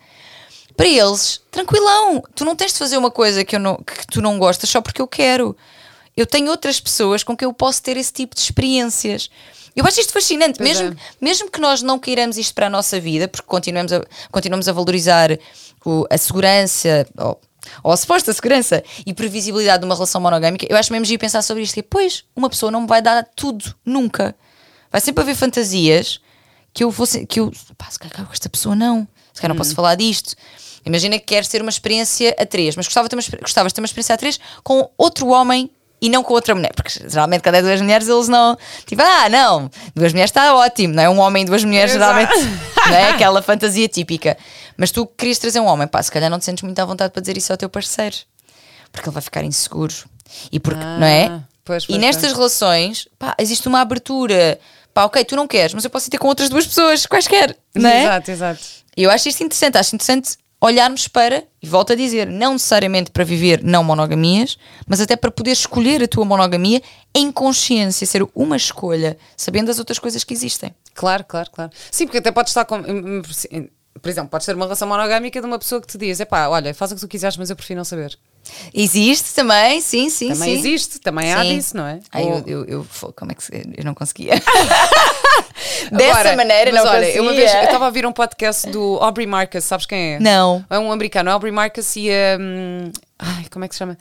Para 0.76 0.88
eles, 0.88 1.40
tranquilão, 1.52 2.20
tu 2.34 2.44
não 2.44 2.56
tens 2.56 2.72
de 2.72 2.78
fazer 2.78 2.96
uma 2.98 3.10
coisa 3.10 3.44
que, 3.44 3.54
eu 3.54 3.60
não, 3.60 3.76
que 3.76 4.04
tu 4.08 4.20
não 4.20 4.36
gostas 4.38 4.68
só 4.68 4.80
porque 4.80 5.00
eu 5.00 5.06
quero. 5.06 5.56
Eu 6.16 6.26
tenho 6.26 6.50
outras 6.50 6.80
pessoas 6.80 7.22
com 7.22 7.36
quem 7.36 7.46
eu 7.46 7.52
posso 7.52 7.80
ter 7.80 7.96
esse 7.96 8.12
tipo 8.12 8.34
de 8.34 8.40
experiências. 8.40 9.30
Eu 9.76 9.84
acho 9.86 10.00
isto 10.00 10.12
fascinante, 10.12 10.58
Pois 10.58 10.68
mesmo, 10.80 10.92
é. 10.92 10.96
mesmo 11.20 11.50
que 11.50 11.60
nós 11.60 11.82
não 11.82 11.98
queiramos 12.00 12.36
isto 12.38 12.52
para 12.54 12.66
a 12.66 12.70
nossa 12.70 12.98
vida, 12.98 13.28
porque 13.28 13.46
continuamos 13.46 13.92
a, 13.92 14.02
continuamos 14.32 14.68
a 14.68 14.72
valorizar 14.72 15.30
o- 15.84 16.04
a 16.10 16.18
segurança, 16.18 17.06
ou, 17.18 17.40
ou 17.82 17.92
a 17.92 17.96
suposta 17.96 18.32
segurança 18.32 18.82
e 19.06 19.12
previsibilidade 19.14 19.80
de 19.80 19.84
uma 19.86 19.94
relação 19.94 20.20
monogâmica, 20.20 20.66
eu 20.68 20.76
acho 20.76 20.92
mesmo 20.92 21.04
giro 21.04 21.20
pensar 21.20 21.42
sobre 21.42 21.62
isto, 21.62 21.74
que 21.74 21.82
pois, 21.82 22.24
uma 22.34 22.48
pessoa 22.50 22.70
não 22.72 22.82
me 22.82 22.86
vai 22.86 23.00
dar 23.02 23.24
tudo, 23.36 23.74
nunca. 23.84 24.34
Vai 24.90 25.00
sempre 25.00 25.22
haver 25.22 25.34
fantasias 25.34 26.20
que 26.72 26.84
eu 26.84 26.90
vou 26.90 27.06
se- 27.06 27.26
que 27.26 27.40
eu, 27.40 27.52
pá, 27.76 27.90
se 27.90 27.98
calhar 27.98 28.26
com 28.26 28.32
esta 28.32 28.48
pessoa 28.48 28.74
não, 28.74 29.06
se 29.32 29.40
calhar 29.40 29.48
não 29.54 29.56
posso 29.56 29.74
falar 29.74 29.94
disto. 29.94 30.34
Imagina 30.86 31.18
que 31.18 31.24
queres 31.24 31.48
ter 31.48 31.62
uma 31.62 31.70
experiência 31.70 32.34
a 32.38 32.44
três, 32.44 32.76
mas 32.76 32.86
gostava 32.86 33.08
de 33.08 33.10
ter 33.10 33.16
uma, 33.16 33.40
gostavas 33.40 33.72
de 33.72 33.74
ter 33.76 33.80
uma 33.80 33.86
experiência 33.86 34.14
a 34.14 34.18
três 34.18 34.38
com 34.62 34.90
outro 34.98 35.28
homem 35.28 35.70
e 36.00 36.08
não 36.08 36.22
com 36.22 36.34
outra 36.34 36.54
mulher, 36.54 36.72
porque 36.74 36.90
geralmente 37.08 37.42
quando 37.42 37.54
é 37.54 37.62
duas 37.62 37.80
mulheres 37.80 38.08
eles 38.08 38.28
não, 38.28 38.56
tipo, 38.84 39.00
ah, 39.02 39.28
não, 39.28 39.70
duas 39.94 40.12
mulheres 40.12 40.30
está 40.30 40.54
ótimo, 40.54 40.94
não 40.94 41.02
é? 41.02 41.08
Um 41.08 41.18
homem 41.18 41.44
e 41.44 41.46
duas 41.46 41.64
mulheres 41.64 41.94
Exato. 41.94 42.20
geralmente, 42.20 42.60
não 42.86 42.94
é? 42.94 43.10
Aquela 43.10 43.40
fantasia 43.40 43.88
típica. 43.88 44.36
Mas 44.76 44.90
tu 44.90 45.06
querias 45.06 45.38
trazer 45.38 45.60
um 45.60 45.66
homem, 45.66 45.86
pá, 45.86 46.02
se 46.02 46.10
calhar 46.10 46.30
não 46.30 46.38
te 46.38 46.44
sentes 46.44 46.62
muito 46.62 46.78
à 46.78 46.84
vontade 46.84 47.12
para 47.12 47.20
dizer 47.20 47.36
isso 47.36 47.52
ao 47.52 47.56
teu 47.56 47.68
parceiro, 47.68 48.16
porque 48.92 49.08
ele 49.08 49.14
vai 49.14 49.22
ficar 49.22 49.44
inseguro. 49.44 49.94
E 50.50 50.58
porque, 50.58 50.84
não 50.84 51.06
é? 51.06 51.26
Ah, 51.26 51.40
pois, 51.64 51.84
e 51.84 51.86
pois, 51.86 51.98
nestas 51.98 52.24
pois. 52.24 52.36
relações, 52.36 53.08
pá, 53.18 53.34
existe 53.38 53.66
uma 53.68 53.80
abertura. 53.80 54.58
Pá, 54.92 55.04
ok, 55.04 55.24
tu 55.24 55.36
não 55.36 55.46
queres, 55.46 55.74
mas 55.74 55.84
eu 55.84 55.90
posso 55.90 56.08
ir 56.08 56.10
ter 56.10 56.18
com 56.18 56.28
outras 56.28 56.48
duas 56.48 56.66
pessoas, 56.66 57.06
quaisquer, 57.06 57.56
não 57.74 57.88
é? 57.88 58.02
Exato, 58.02 58.30
exato. 58.30 58.60
E 58.96 59.02
eu 59.02 59.10
acho 59.10 59.28
isto 59.28 59.42
interessante, 59.42 59.76
acho 59.76 59.94
interessante 59.94 60.36
olharmos 60.64 61.06
para, 61.08 61.44
e 61.62 61.68
volto 61.68 61.92
a 61.92 61.96
dizer, 61.96 62.26
não 62.26 62.54
necessariamente 62.54 63.10
para 63.10 63.22
viver 63.24 63.62
não 63.62 63.84
monogamias, 63.84 64.58
mas 64.86 65.00
até 65.00 65.14
para 65.16 65.30
poder 65.30 65.52
escolher 65.52 66.02
a 66.02 66.08
tua 66.08 66.24
monogamia 66.24 66.82
em 67.14 67.30
consciência, 67.30 68.06
ser 68.06 68.26
uma 68.34 68.56
escolha, 68.56 69.16
sabendo 69.36 69.70
as 69.70 69.78
outras 69.78 69.98
coisas 69.98 70.24
que 70.24 70.32
existem. 70.34 70.74
Claro, 70.94 71.24
claro, 71.24 71.50
claro. 71.50 71.70
Sim, 71.90 72.06
porque 72.06 72.18
até 72.18 72.30
pode 72.32 72.48
estar 72.50 72.64
com. 72.64 72.82
Por 74.02 74.08
exemplo, 74.10 74.28
podes 74.28 74.44
ter 74.44 74.54
uma 74.56 74.64
relação 74.64 74.88
monogâmica 74.88 75.40
de 75.40 75.46
uma 75.46 75.58
pessoa 75.58 75.80
que 75.80 75.86
te 75.86 75.96
diz: 75.96 76.18
epá, 76.18 76.48
olha, 76.48 76.74
faz 76.74 76.90
o 76.90 76.94
que 76.96 77.00
tu 77.00 77.06
quiseres, 77.08 77.36
mas 77.36 77.48
eu 77.48 77.54
prefiro 77.56 77.78
não 77.78 77.84
saber. 77.84 78.18
Existe 78.74 79.32
também, 79.34 79.80
sim, 79.80 80.10
sim, 80.10 80.28
Também 80.28 80.54
sim. 80.54 80.58
existe, 80.60 80.98
também 80.98 81.32
há 81.32 81.42
Sim. 81.42 81.56
disso, 81.56 81.76
não 81.76 81.86
é? 81.86 82.00
Ai, 82.12 82.24
Ou- 82.24 82.38
eu, 82.46 82.64
eu, 82.64 82.64
eu- 82.66 83.12
como 83.14 83.30
é 83.30 83.34
que 83.34 83.42
eu 83.78 83.84
não 83.84 83.94
conseguia. 83.94 84.34
Dessa 85.92 86.18
Agora, 86.20 86.36
maneira 86.36 86.72
mas 86.72 86.82
não 86.82 86.90
olha, 86.90 87.00
conseguia. 87.00 87.16
eu 87.18 87.22
uma 87.22 87.32
vez 87.32 87.54
eu 87.54 87.62
estava 87.62 87.84
a 87.84 87.88
ouvir 87.88 88.06
um 88.06 88.12
podcast 88.12 88.68
do 88.70 88.98
Aubrey 89.00 89.26
Marcus, 89.26 89.64
sabes 89.64 89.86
quem 89.86 90.14
é? 90.14 90.20
Não. 90.20 90.64
É 90.68 90.78
um 90.78 90.90
americano, 90.90 91.30
Aubrey 91.30 91.52
Marcus 91.52 91.94
e 91.96 92.10
a. 92.10 92.38
hum, 92.40 92.90
ai, 93.18 93.44
como 93.50 93.64
é 93.64 93.68
que 93.68 93.74
se 93.74 93.78
chama? 93.78 93.96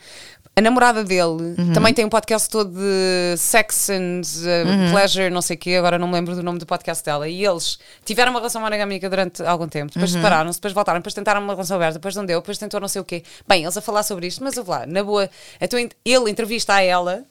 A 0.55 0.61
namorada 0.61 1.03
dele 1.03 1.55
Uhum. 1.57 1.73
também 1.73 1.95
tem 1.95 2.05
um 2.05 2.09
podcast 2.09 2.47
todo 2.47 2.71
de 2.71 3.35
sex 3.37 3.89
and 3.89 4.21
uh, 4.21 4.67
Uhum. 4.69 4.91
pleasure, 4.91 5.29
não 5.31 5.41
sei 5.41 5.55
o 5.55 5.59
quê, 5.59 5.71
agora 5.79 5.97
não 5.97 6.07
me 6.07 6.13
lembro 6.13 6.35
do 6.35 6.43
nome 6.43 6.59
do 6.59 6.65
podcast 6.67 7.03
dela. 7.03 7.27
E 7.27 7.43
eles 7.43 7.79
tiveram 8.05 8.29
uma 8.31 8.39
relação 8.39 8.61
monogâmica 8.61 9.09
durante 9.09 9.41
algum 9.43 9.67
tempo, 9.67 9.85
Uhum. 9.87 9.93
depois 9.95 10.11
separaram-se, 10.11 10.59
depois 10.59 10.71
voltaram, 10.73 10.99
depois 10.99 11.13
tentaram 11.15 11.41
uma 11.41 11.53
relação 11.53 11.75
aberta, 11.77 11.93
depois 11.95 12.15
não 12.15 12.23
deu, 12.23 12.39
depois 12.39 12.59
tentou 12.59 12.79
não 12.79 12.87
sei 12.87 13.01
o 13.01 13.03
quê. 13.05 13.23
Bem, 13.47 13.63
eles 13.63 13.75
a 13.75 13.81
falar 13.81 14.03
sobre 14.03 14.27
isto, 14.27 14.43
mas 14.43 14.55
eu 14.55 14.63
lá, 14.67 14.85
na 14.85 15.03
boa, 15.03 15.27
então 15.59 15.79
ele 15.79 16.29
entrevista 16.29 16.75
a 16.75 16.81
ela 16.83 17.23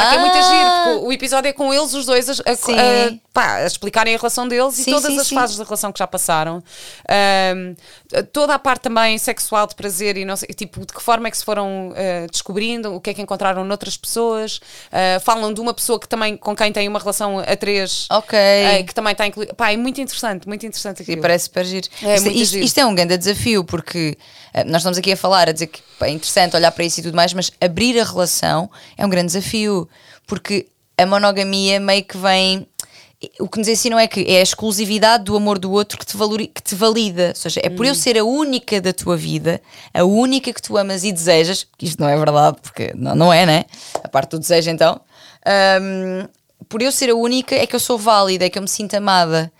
Pá, 0.00 0.08
que 0.10 0.14
é 0.14 0.18
muito 0.18 0.36
Ah! 0.36 0.42
giro, 0.42 0.70
porque 0.98 1.06
o 1.06 1.12
episódio 1.12 1.48
é 1.48 1.52
com 1.52 1.72
eles, 1.72 1.92
os 1.94 2.06
dois, 2.06 2.28
a, 2.28 2.32
a- 2.32 2.52
a- 2.52 3.12
pá, 3.32 3.54
a 3.56 3.66
explicarem 3.66 4.14
a 4.14 4.18
relação 4.18 4.46
deles 4.48 4.78
e 4.78 4.84
Sim, 4.84 4.90
todas 4.92 5.12
sim, 5.12 5.18
as 5.20 5.26
sim. 5.26 5.34
fases 5.34 5.56
da 5.56 5.64
relação 5.64 5.92
que 5.92 5.98
já 5.98 6.06
passaram. 6.06 6.62
Ahm, 7.08 7.74
toda 8.32 8.54
a 8.54 8.58
parte 8.58 8.82
também 8.82 9.16
sexual 9.18 9.66
de 9.66 9.74
prazer 9.74 10.16
e 10.16 10.24
não 10.24 10.36
sei, 10.36 10.48
tipo, 10.48 10.80
de 10.80 10.92
que 10.92 11.02
forma 11.02 11.28
é 11.28 11.30
que 11.30 11.36
se 11.36 11.44
foram 11.44 11.92
ah, 11.96 12.26
descobrindo, 12.30 12.94
o 12.94 13.00
que 13.00 13.10
é 13.10 13.14
que 13.14 13.22
encontraram 13.22 13.64
noutras 13.64 13.96
pessoas. 13.96 14.60
Ah, 14.90 15.20
falam 15.20 15.52
de 15.52 15.60
uma 15.60 15.74
pessoa 15.74 15.98
que 15.98 16.08
também, 16.08 16.36
com 16.36 16.54
quem 16.54 16.72
tem 16.72 16.88
uma 16.88 16.98
relação 16.98 17.38
a 17.38 17.56
três. 17.56 18.06
Ok. 18.10 18.38
ah, 18.38 18.82
que 18.82 18.94
também 18.94 19.12
está 19.12 19.26
incluída. 19.26 19.54
Pá, 19.54 19.72
é 19.72 19.76
muito 19.76 20.00
interessante, 20.00 20.46
muito 20.46 20.64
interessante 20.66 21.02
aquilo. 21.02 21.20
parece 21.22 21.44
super 21.44 21.64
giro. 21.64 21.88
É 22.02 22.14
isto, 22.14 22.24
muito 22.24 22.38
isto- 22.38 22.52
giro. 22.52 22.64
isto 22.64 22.78
é 22.78 22.86
um 22.86 22.94
grande 22.94 23.16
desafio, 23.16 23.64
porque 23.64 24.16
nós 24.66 24.76
estamos 24.82 24.98
aqui 24.98 25.12
a 25.12 25.16
falar, 25.16 25.48
a 25.48 25.52
dizer 25.52 25.68
que 25.68 25.80
é 26.00 26.10
interessante 26.10 26.54
olhar 26.56 26.70
para 26.72 26.84
isso 26.84 27.00
e 27.00 27.02
tudo 27.02 27.14
mais, 27.14 27.32
mas 27.32 27.50
abrir 27.60 27.98
a 27.98 28.04
relação 28.04 28.70
é 28.96 29.04
um 29.04 29.08
grande 29.08 29.26
desafio, 29.28 29.88
porque 30.26 30.66
a 30.96 31.06
monogamia 31.06 31.80
meio 31.80 32.04
que 32.04 32.16
vem. 32.16 32.66
O 33.38 33.48
que 33.48 33.58
nos 33.58 33.68
ensinam 33.68 33.98
é 34.00 34.08
que 34.08 34.20
é 34.28 34.40
a 34.40 34.42
exclusividade 34.42 35.24
do 35.24 35.36
amor 35.36 35.56
do 35.56 35.70
outro 35.70 35.96
que 35.96 36.04
te, 36.04 36.16
valori, 36.16 36.48
que 36.48 36.60
te 36.60 36.74
valida. 36.74 37.28
Ou 37.28 37.34
seja, 37.36 37.60
é 37.62 37.70
por 37.70 37.86
Hum. 37.86 37.90
eu 37.90 37.94
ser 37.94 38.18
a 38.18 38.24
única 38.24 38.80
da 38.80 38.92
tua 38.92 39.16
vida, 39.16 39.62
a 39.94 40.02
única 40.02 40.52
que 40.52 40.60
tu 40.60 40.76
amas 40.76 41.04
e 41.04 41.12
desejas, 41.12 41.64
que 41.78 41.86
isto 41.86 42.00
não 42.00 42.08
é 42.08 42.16
verdade, 42.16 42.56
porque 42.60 42.92
não, 42.96 43.14
não 43.14 43.32
é, 43.32 43.46
né? 43.46 43.64
A 44.02 44.08
parte 44.08 44.30
do 44.30 44.40
desejo, 44.40 44.70
então. 44.70 45.00
Ahm, 45.46 46.26
por 46.68 46.82
eu 46.82 46.90
ser 46.90 47.10
a 47.10 47.14
única 47.14 47.54
é 47.54 47.64
que 47.64 47.76
eu 47.76 47.80
sou 47.80 47.96
válida, 47.96 48.44
é 48.44 48.50
que 48.50 48.58
eu 48.58 48.62
me 48.62 48.68
sinto 48.68 48.94
amada. 48.94 49.52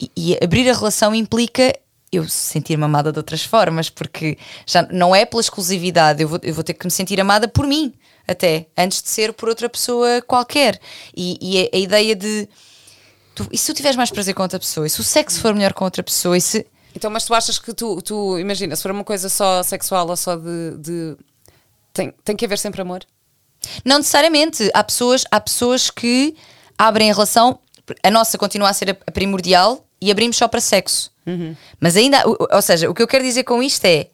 E, 0.00 0.10
e 0.16 0.38
abrir 0.42 0.68
a 0.70 0.72
relação 0.72 1.14
implica 1.14 1.74
eu 2.12 2.28
sentir-me 2.28 2.84
amada 2.84 3.10
de 3.10 3.18
outras 3.18 3.42
formas, 3.42 3.88
porque 3.88 4.36
já 4.66 4.82
não 4.92 5.14
é 5.16 5.24
pela 5.24 5.40
exclusividade, 5.40 6.22
eu 6.22 6.28
vou, 6.28 6.38
eu 6.42 6.52
vou 6.52 6.62
ter 6.62 6.74
que 6.74 6.84
me 6.86 6.90
sentir 6.90 7.18
amada 7.18 7.48
por 7.48 7.66
mim, 7.66 7.94
até, 8.28 8.66
antes 8.76 9.02
de 9.02 9.08
ser 9.08 9.32
por 9.32 9.48
outra 9.48 9.68
pessoa 9.68 10.20
qualquer. 10.20 10.78
E, 11.16 11.38
e 11.40 11.64
a, 11.64 11.76
a 11.76 11.78
ideia 11.80 12.14
de. 12.14 12.46
Tu, 13.34 13.48
e 13.50 13.56
se 13.56 13.72
tu 13.72 13.76
tiveres 13.76 13.96
mais 13.96 14.10
prazer 14.10 14.34
com 14.34 14.42
outra 14.42 14.58
pessoa? 14.58 14.86
E 14.86 14.90
se 14.90 15.00
o 15.00 15.04
sexo 15.04 15.40
for 15.40 15.54
melhor 15.54 15.72
com 15.72 15.84
outra 15.84 16.02
pessoa? 16.02 16.36
E 16.36 16.40
se. 16.40 16.66
Então, 16.94 17.10
mas 17.10 17.24
tu 17.24 17.32
achas 17.32 17.58
que 17.58 17.72
tu, 17.72 18.02
tu 18.02 18.38
imagina, 18.38 18.76
se 18.76 18.82
for 18.82 18.90
uma 18.90 19.04
coisa 19.04 19.30
só 19.30 19.62
sexual 19.62 20.06
ou 20.08 20.16
só 20.16 20.36
de. 20.36 20.76
de- 20.78 21.16
tem, 21.94 22.12
tem 22.24 22.36
que 22.36 22.44
haver 22.44 22.58
sempre 22.58 22.82
amor? 22.82 23.04
Não 23.84 23.98
necessariamente. 23.98 24.70
Há 24.74 24.84
pessoas, 24.84 25.24
há 25.30 25.40
pessoas 25.40 25.88
que 25.88 26.34
abrem 26.76 27.10
a 27.10 27.14
relação, 27.14 27.58
a 28.02 28.10
nossa 28.10 28.36
continua 28.36 28.68
a 28.68 28.72
ser 28.72 28.90
a, 28.90 28.96
a 29.06 29.10
primordial 29.10 29.86
e 30.00 30.10
abrimos 30.10 30.36
só 30.36 30.48
para 30.48 30.60
sexo. 30.60 31.11
Mas 31.80 31.96
ainda, 31.96 32.22
ou 32.26 32.62
seja, 32.62 32.90
o 32.90 32.94
que 32.94 33.02
eu 33.02 33.08
quero 33.08 33.24
dizer 33.24 33.44
com 33.44 33.62
isto 33.62 33.84
é. 33.84 34.08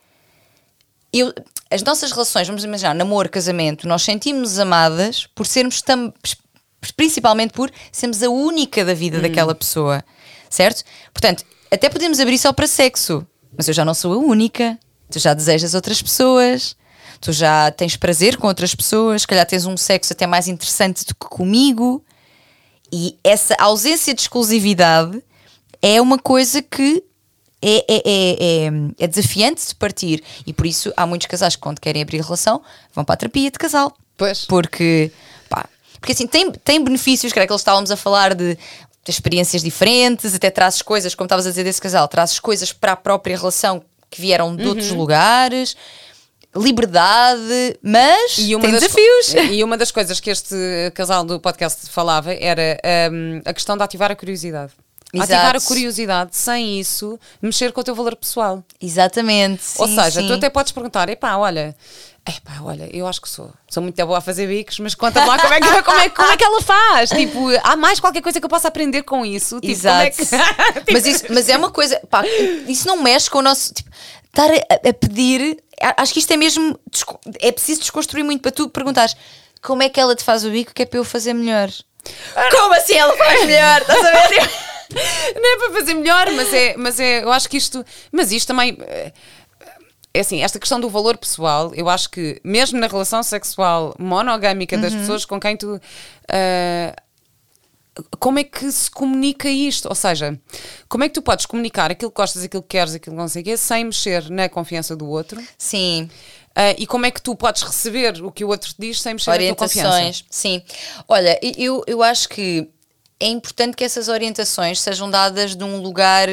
Eu, 1.13 1.33
as 1.71 1.83
nossas 1.83 2.13
relações, 2.13 2.47
vamos 2.47 2.65
imaginar, 2.65 2.95
namoro, 2.95 3.31
casamento, 3.31 3.89
nós 3.89 4.03
sentimos 4.03 4.59
amadas 4.59 5.27
por 5.35 5.47
sermos 5.47 5.81
tam, 5.81 6.13
principalmente 6.97 7.53
por 7.53 7.71
sermos 7.91 8.23
a 8.23 8.29
única 8.29 8.85
da 8.85 8.95
vida 8.95 9.21
daquela 9.21 9.55
pessoa, 9.55 10.05
certo? 10.51 10.85
Portanto, 11.13 11.45
até 11.71 11.89
podemos 11.89 12.21
abrir 12.21 12.39
só 12.39 12.53
para 12.53 12.67
sexo, 12.67 13.27
mas 13.57 13.69
eu 13.69 13.75
já 13.75 13.85
não 13.85 13.95
sou 13.95 14.13
a 14.15 14.19
única. 14.19 14.79
Tu 15.11 15.19
já 15.19 15.33
desejas 15.33 15.75
outras 15.75 16.03
pessoas, 16.03 16.77
tu 17.21 17.33
já 17.33 17.71
tens 17.71 17.97
prazer 17.97 18.37
com 18.37 18.47
outras 18.47 18.75
pessoas, 18.75 19.23
se 19.23 19.27
calhar 19.27 19.47
tens 19.47 19.65
um 19.65 19.77
sexo 19.77 20.13
até 20.13 20.27
mais 20.27 20.49
interessante 20.49 21.05
do 21.05 21.15
que 21.15 21.27
comigo. 21.27 22.05
E 22.93 23.19
essa 23.25 23.55
ausência 23.59 24.15
de 24.15 24.21
exclusividade 24.21 25.23
é 25.83 26.01
uma 26.01 26.19
coisa 26.19 26.63
que 26.63 27.03
é, 27.61 27.85
é, 27.89 28.03
é, 28.05 28.37
é, 28.41 28.71
é 28.99 29.07
desafiante 29.07 29.67
de 29.67 29.75
partir. 29.75 30.23
E 30.47 30.53
por 30.53 30.67
isso 30.67 30.93
há 30.97 31.07
muitos 31.07 31.27
casais 31.27 31.57
que, 31.57 31.63
quando 31.63 31.81
querem 31.81 32.03
abrir 32.03 32.21
relação, 32.21 32.63
vão 32.95 33.05
para 33.05 33.15
a 33.15 33.17
terapia 33.17 33.51
de 33.51 33.59
casal. 33.59 33.97
Pois. 34.17 34.45
Porque, 34.45 35.11
pá, 35.49 35.69
porque 36.01 36.13
assim, 36.13 36.27
tem, 36.27 36.51
tem 36.53 36.83
benefícios, 36.83 37.33
que 37.33 37.39
era 37.39 37.47
que 37.47 37.53
eles 37.53 37.61
estávamos 37.61 37.91
a 37.91 37.97
falar 37.97 38.35
de, 38.35 38.55
de 38.55 39.11
experiências 39.11 39.63
diferentes, 39.63 40.35
até 40.35 40.51
trazes 40.51 40.83
coisas, 40.83 41.15
como 41.15 41.27
estavas 41.27 41.47
a 41.47 41.51
dizer 41.51 41.65
desse 41.65 41.81
casal, 41.81 42.07
trazes 42.09 42.39
coisas 42.39 42.73
para 42.73 42.93
a 42.93 42.97
própria 42.97 43.37
relação 43.37 43.83
que 44.11 44.21
vieram 44.21 44.57
de 44.57 44.67
outros 44.67 44.91
lugares, 44.91 45.77
liberdade, 46.57 47.79
mas 47.83 48.37
tem 48.37 48.59
das, 48.59 48.81
desafios. 48.81 49.35
E 49.51 49.63
uma 49.63 49.77
das 49.77 49.91
coisas 49.91 50.19
que 50.19 50.31
este 50.31 50.57
casal 50.95 51.25
do 51.25 51.39
podcast 51.39 51.89
falava 51.91 52.33
era 52.33 52.81
hum, 53.13 53.43
a 53.45 53.53
questão 53.53 53.77
de 53.77 53.83
ativar 53.83 54.11
a 54.11 54.17
curiosidade. 54.17 54.73
Exato. 55.13 55.33
Ativar 55.33 55.57
a 55.57 55.61
curiosidade, 55.61 56.37
sem 56.37 56.79
isso, 56.79 57.19
mexer 57.41 57.73
com 57.73 57.81
o 57.81 57.85
teu 57.85 57.95
valor 57.95 58.15
pessoal. 58.15 58.63
Exatamente. 58.81 59.63
Ou 59.79 59.87
sim, 59.87 59.95
seja, 59.95 60.21
sim. 60.21 60.27
tu 60.27 60.35
até 60.35 60.51
podes 60.51 60.71
perguntar: 60.71 61.09
epá, 61.09 61.37
olha, 61.37 61.75
epá, 62.29 62.61
olha, 62.63 62.95
eu 62.95 63.07
acho 63.07 63.23
que 63.23 63.29
sou, 63.29 63.51
sou 63.71 63.83
muito 63.83 63.97
boa 64.07 64.19
a 64.19 64.21
fazer 64.21 64.47
bicos, 64.47 64.79
mas 64.81 64.95
conta 64.95 65.25
lá 65.25 65.39
como 65.39 65.55
é, 65.55 65.61
que, 65.61 65.83
como, 65.83 65.99
é, 65.99 66.09
como 66.11 66.31
é 66.31 66.37
que 66.37 66.45
ela 66.45 66.61
faz. 66.61 67.09
Tipo, 67.11 67.49
há 67.65 67.75
mais 67.75 68.01
qualquer 68.01 68.21
coisa 68.21 68.39
que 68.39 68.45
eu 68.45 68.51
possa 68.51 68.69
aprender 68.69 69.03
com 69.03 69.25
isso. 69.25 69.57
Tipo, 69.61 69.67
é 69.69 69.71
Exato. 69.71 70.17
que- 70.17 70.93
mas, 70.93 71.07
isso, 71.07 71.25
mas 71.31 71.49
é 71.49 71.57
uma 71.57 71.71
coisa, 71.71 71.99
pá, 72.11 72.23
isso 72.67 72.87
não 72.87 72.99
mexe 73.03 73.31
com 73.31 73.39
o 73.39 73.43
nosso. 73.43 73.73
Tipo, 73.73 73.91
estar 74.27 74.51
a, 74.51 74.89
a 74.91 74.93
pedir. 74.93 75.57
Acho 75.97 76.13
que 76.13 76.19
isto 76.19 76.33
é 76.33 76.37
mesmo. 76.37 76.79
É 77.41 77.51
preciso 77.51 77.81
desconstruir 77.81 78.25
muito 78.25 78.43
para 78.43 78.51
tu 78.51 78.69
perguntares 78.69 79.17
como 79.63 79.83
é 79.83 79.89
que 79.89 79.99
ela 79.99 80.15
te 80.15 80.23
faz 80.23 80.45
o 80.45 80.51
bico 80.51 80.75
que 80.75 80.83
é 80.83 80.87
para 80.87 80.99
eu 80.99 81.05
fazer 81.05 81.33
melhor. 81.33 81.71
Como 82.51 82.75
assim 82.75 82.95
ela 82.95 83.17
faz 83.17 83.47
melhor? 83.47 83.81
Estás 83.81 84.05
a 84.05 84.29
ver? 84.29 84.51
não 84.91 85.55
é 85.55 85.57
para 85.59 85.73
fazer 85.81 85.95
melhor, 85.95 86.31
mas 86.33 86.53
é, 86.53 86.77
mas 86.77 87.01
é, 87.01 87.23
eu 87.23 87.33
acho 87.33 87.49
que 87.49 87.57
isto, 87.57 87.85
mas 88.11 88.33
isto 88.33 88.49
também 88.49 88.77
eh, 88.81 89.13
é 90.15 90.21
assim, 90.21 90.43
esta 90.43 90.59
questão 90.59 90.81
do 90.81 90.89
valor 90.89 91.17
pessoal, 91.17 91.73
eu 91.75 91.89
acho 91.89 92.11
que 92.11 92.41
mesmo 92.43 92.79
na 92.79 92.87
relação 92.87 93.23
sexual 93.23 93.95
monogâmica 93.99 94.77
das 94.79 94.95
pessoas 94.95 95.25
com 95.25 95.39
quem 95.39 95.57
tu 95.57 95.81
eh, 96.29 96.95
como 98.19 98.39
é 98.39 98.45
que 98.45 98.71
se 98.71 98.91
comunica 98.91 99.49
isto? 99.49 99.89
Ou 99.89 99.95
seja, 99.95 100.39
como 100.89 101.05
é 101.05 101.09
que 101.09 101.15
tu 101.15 101.23
podes 101.23 101.47
comunicar 101.47 101.91
aquilo 101.91 102.11
que 102.11 102.17
gostas, 102.17 102.43
aquilo 102.43 102.63
que 102.63 102.69
queres, 102.69 102.95
aquilo 102.95 103.17
que 103.17 103.21
não 103.21 103.29
sei 103.29 103.43
o 103.43 103.45
quê, 103.45 103.57
sem 103.57 103.85
mexer 103.85 104.31
na 104.31 104.49
confiança 104.49 104.95
do 104.95 105.09
outro? 105.09 105.43
Sim. 105.57 106.09
Eh, 106.55 106.77
e 106.79 106.87
como 106.87 107.07
é 107.07 107.11
que 107.11 107.21
tu 107.21 107.35
podes 107.35 107.63
receber 107.63 108.23
o 108.23 108.31
que 108.31 108.45
o 108.45 108.49
outro 108.49 108.73
te 108.73 108.77
diz 108.79 109.01
sem 109.01 109.15
mexer 109.15 109.31
na 109.31 109.55
tua 109.55 109.67
confiança? 109.67 110.25
Sim. 110.31 110.63
Olha, 111.07 111.39
eu, 111.43 111.83
eu 111.87 112.03
acho 112.03 112.29
que 112.29 112.69
é 113.21 113.27
importante 113.27 113.77
que 113.77 113.85
essas 113.85 114.09
orientações 114.09 114.81
sejam 114.81 115.11
dadas 115.11 115.57
de 115.57 115.65
um 115.65 115.81
lugar 115.81 116.29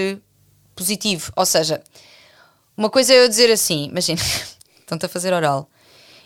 positivo. 0.76 1.32
Ou 1.36 1.46
seja, 1.46 1.82
uma 2.78 2.90
coisa 2.90 3.14
é 3.14 3.24
eu 3.24 3.30
dizer 3.30 3.52
assim, 3.52 3.86
imagina, 3.86 4.22
estão-te 4.80 5.06
a 5.06 5.10
fazer 5.10 5.34
oral. 5.34 5.70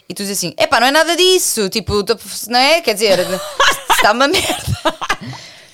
E 0.07 0.13
tu 0.13 0.23
dizes 0.23 0.39
assim, 0.39 0.53
epá, 0.57 0.79
não 0.79 0.87
é 0.87 0.91
nada 0.91 1.15
disso, 1.15 1.69
tipo, 1.69 2.03
não 2.47 2.59
é? 2.59 2.81
Quer 2.81 2.93
dizer, 2.93 3.19
está 3.91 4.11
uma 4.11 4.27
merda. 4.27 4.95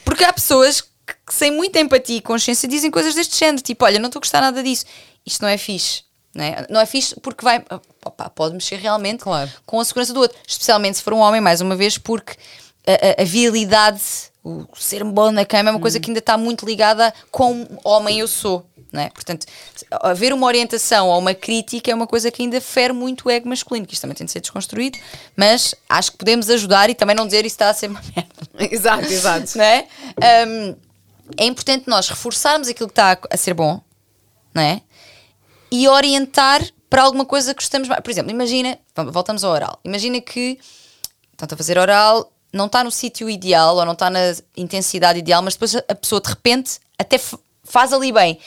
Porque 0.04 0.26
há 0.26 0.34
pessoas 0.34 0.82
que, 0.82 1.16
sem 1.30 1.52
muita 1.52 1.80
empatia 1.80 2.18
e 2.18 2.22
consciência 2.22 2.68
dizem 2.68 2.92
coisas 2.92 3.16
deste 3.16 3.38
género, 3.38 3.64
tipo, 3.64 3.86
olha, 3.86 3.98
não 3.98 4.08
estou 4.08 4.20
a 4.20 4.22
gostar 4.22 4.42
nada 4.42 4.62
disso. 4.62 4.86
Isto 5.26 5.42
não 5.42 5.50
é 5.50 5.58
fixe. 5.58 6.04
Não 6.34 6.44
é? 6.44 6.68
não 6.70 6.82
é 6.82 6.86
fixe 6.86 7.18
porque 7.22 7.46
vai, 7.46 7.64
opá, 8.04 8.30
pode 8.30 8.54
mexer 8.56 8.76
realmente 8.76 9.24
Claro. 9.24 9.50
com 9.66 9.80
a 9.80 9.86
segurança 9.86 10.14
do 10.14 10.20
outro. 10.20 10.38
Especialmente 10.46 10.98
se 10.98 11.04
for 11.04 11.14
um 11.14 11.20
homem, 11.20 11.40
mais 11.40 11.62
uma 11.62 11.78
vez, 11.78 11.98
porque 11.98 12.34
a, 12.86 13.22
a, 13.22 13.22
a 13.22 13.26
virilidade, 13.26 14.02
o 14.46 14.68
ser 14.76 15.04
bom 15.04 15.32
na 15.32 15.44
cama 15.44 15.70
é 15.70 15.72
uma 15.72 15.80
coisa 15.80 16.00
que 16.00 16.12
ainda 16.12 16.20
está 16.20 16.38
muito 16.38 16.68
ligada 16.68 17.12
com 17.32 17.68
homem 17.84 18.20
eu 18.20 18.28
sou. 18.28 18.64
Não 18.92 19.02
é? 19.02 19.10
Portanto, 19.10 19.48
haver 20.04 20.32
uma 20.32 20.46
orientação 20.46 21.10
ou 21.10 21.20
uma 21.20 21.34
crítica 21.34 21.92
é 21.92 21.96
uma 21.96 22.06
coisa 22.06 22.30
que 22.30 22.44
ainda 22.44 22.62
fere 22.62 22.94
muito 22.94 23.28
o 23.28 23.32
ego 23.32 23.50
masculino, 23.50 23.86
que 23.88 23.94
isto 23.94 24.04
também 24.04 24.16
tem 24.16 24.26
de 24.26 24.32
ser 24.32 24.40
desconstruído, 24.40 25.00
mas 25.36 25.74
acho 25.90 26.12
que 26.12 26.18
podemos 26.20 26.50
ajudar 26.50 26.90
e 26.90 26.96
também 26.96 27.16
não 27.16 27.26
dizer 27.26 27.40
isso 27.40 27.56
está 27.56 27.70
a 27.70 27.74
ser 27.74 27.88
uma 27.90 28.02
merda. 28.16 28.30
Exato, 28.74 29.12
exato. 29.12 29.58
Não 29.58 29.66
é? 29.66 29.88
Um, 30.48 30.76
é 31.38 31.46
importante 31.46 31.88
nós 31.88 32.08
reforçarmos 32.08 32.68
aquilo 32.68 32.88
que 32.88 32.94
está 32.94 33.18
a, 33.30 33.36
ser 33.36 33.54
bom, 33.54 33.82
não 34.54 34.62
é? 34.62 34.82
E 35.72 35.88
orientar 35.88 36.62
para 36.90 37.02
alguma 37.02 37.26
coisa 37.26 37.54
que 37.54 37.62
gostamos 37.62 37.88
mais. 37.88 38.02
Por 38.02 38.12
exemplo, 38.12 38.32
imagina, 38.32 38.78
voltamos 39.12 39.44
ao 39.44 39.52
oral. 39.52 39.80
Imagina 39.84 40.22
que 40.22 40.60
estão 41.34 41.48
a 41.52 41.58
fazer 41.58 41.78
oral, 41.78 42.32
não 42.56 42.68
está 42.68 42.84
no 42.84 42.90
sítio 42.92 43.30
ideal 43.30 43.76
ou 43.76 43.86
não 43.86 43.94
está 43.94 44.10
na 44.10 44.34
intensidade 44.56 45.20
ideal, 45.20 45.42
mas 45.42 45.54
depois 45.56 45.76
a 45.76 45.96
pessoa 45.96 46.22
de 46.22 46.30
repente 46.30 46.80
até 46.98 47.20
faz 47.64 47.92
ali 47.92 48.12
bem. 48.12 48.40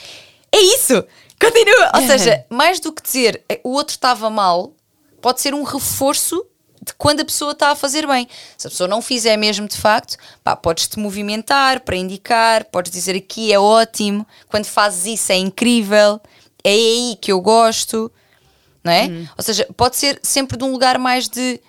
É 0.50 0.58
isso! 0.58 1.04
Continua! 1.38 1.92
Ou 1.94 2.00
seja, 2.06 2.44
mais 2.48 2.80
do 2.80 2.92
que 2.92 3.02
dizer 3.02 3.44
"Eh, 3.48 3.60
o 3.62 3.70
outro 3.70 3.92
estava 3.92 4.28
mal, 4.30 4.72
pode 5.20 5.40
ser 5.40 5.54
um 5.54 5.62
reforço 5.62 6.44
de 6.82 6.94
quando 6.94 7.20
a 7.20 7.24
pessoa 7.24 7.52
está 7.52 7.70
a 7.70 7.76
fazer 7.76 8.06
bem. 8.06 8.26
Se 8.56 8.66
a 8.66 8.70
pessoa 8.70 8.88
não 8.88 9.02
fizer 9.02 9.36
mesmo 9.36 9.68
de 9.68 9.76
facto, 9.76 10.16
pá, 10.42 10.56
podes-te 10.56 10.98
movimentar 10.98 11.80
para 11.80 11.96
indicar, 11.96 12.64
podes 12.64 12.90
dizer 12.90 13.14
aqui 13.14 13.52
é 13.52 13.58
ótimo, 13.58 14.26
quando 14.48 14.64
fazes 14.64 15.04
isso 15.20 15.32
é 15.32 15.36
incrível, 15.36 16.20
é 16.64 16.70
aí 16.70 17.18
que 17.20 17.30
eu 17.30 17.40
gosto, 17.40 18.10
não 18.82 18.92
é? 18.92 19.06
Ou 19.36 19.44
seja, 19.44 19.66
pode 19.76 19.96
ser 19.96 20.18
sempre 20.22 20.56
de 20.56 20.64
um 20.64 20.72
lugar 20.72 20.98
mais 20.98 21.28
de 21.28 21.60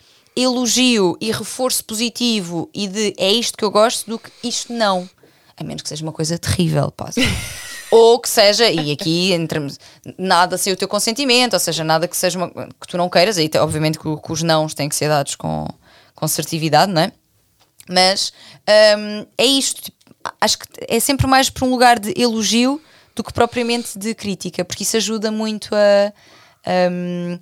elogio 0.42 1.18
e 1.20 1.32
reforço 1.32 1.84
positivo 1.84 2.70
e 2.74 2.88
de 2.88 3.14
é 3.18 3.32
isto 3.32 3.58
que 3.58 3.64
eu 3.64 3.72
gosto 3.72 4.10
do 4.10 4.20
que 4.20 4.32
isto 4.44 4.72
não. 4.74 5.10
A 5.58 5.64
menos 5.64 5.82
que 5.82 5.90
seja 5.90 6.04
uma 6.04 6.12
coisa 6.14 6.38
terrível, 6.38 6.92
pá. 6.92 7.10
Ou 7.92 8.20
que 8.20 8.30
seja, 8.30 8.70
e 8.70 8.92
aqui 8.92 9.34
entramos, 9.34 9.80
nada 10.18 10.58
sem 10.58 10.72
o 10.72 10.76
teu 10.76 10.88
consentimento, 10.88 11.54
ou 11.54 11.60
seja, 11.60 11.84
nada 11.84 12.08
que 12.08 12.16
seja 12.16 12.38
uma, 12.38 12.50
que 12.50 12.88
tu 12.88 12.96
não 12.98 13.10
queiras, 13.10 13.36
aí 13.40 13.50
te- 13.50 13.58
obviamente 13.58 13.98
que, 13.98 14.04
que 14.16 14.32
os 14.32 14.44
nãos 14.44 14.76
têm 14.76 14.88
que 14.88 14.96
ser 14.96 15.10
dados 15.10 15.34
com, 15.36 15.66
com 16.14 16.24
assertividade, 16.26 16.92
não 16.92 17.02
é? 17.02 17.12
Mas 17.90 18.32
hum, 18.96 19.26
é 19.36 19.46
isto. 19.46 19.82
tipo, 19.82 19.98
acho 20.40 20.60
que 20.60 20.66
é 20.88 21.00
sempre 21.00 21.26
mais 21.26 21.50
por 21.50 21.64
um 21.64 21.72
lugar 21.72 21.98
de 21.98 22.14
elogio 22.16 22.80
do 23.16 23.24
que 23.24 23.34
propriamente 23.34 23.98
de 23.98 24.14
crítica, 24.14 24.64
porque 24.64 24.84
isso 24.84 24.96
ajuda 24.96 25.32
muito 25.32 25.74
a. 25.74 26.14
hum, 26.92 27.40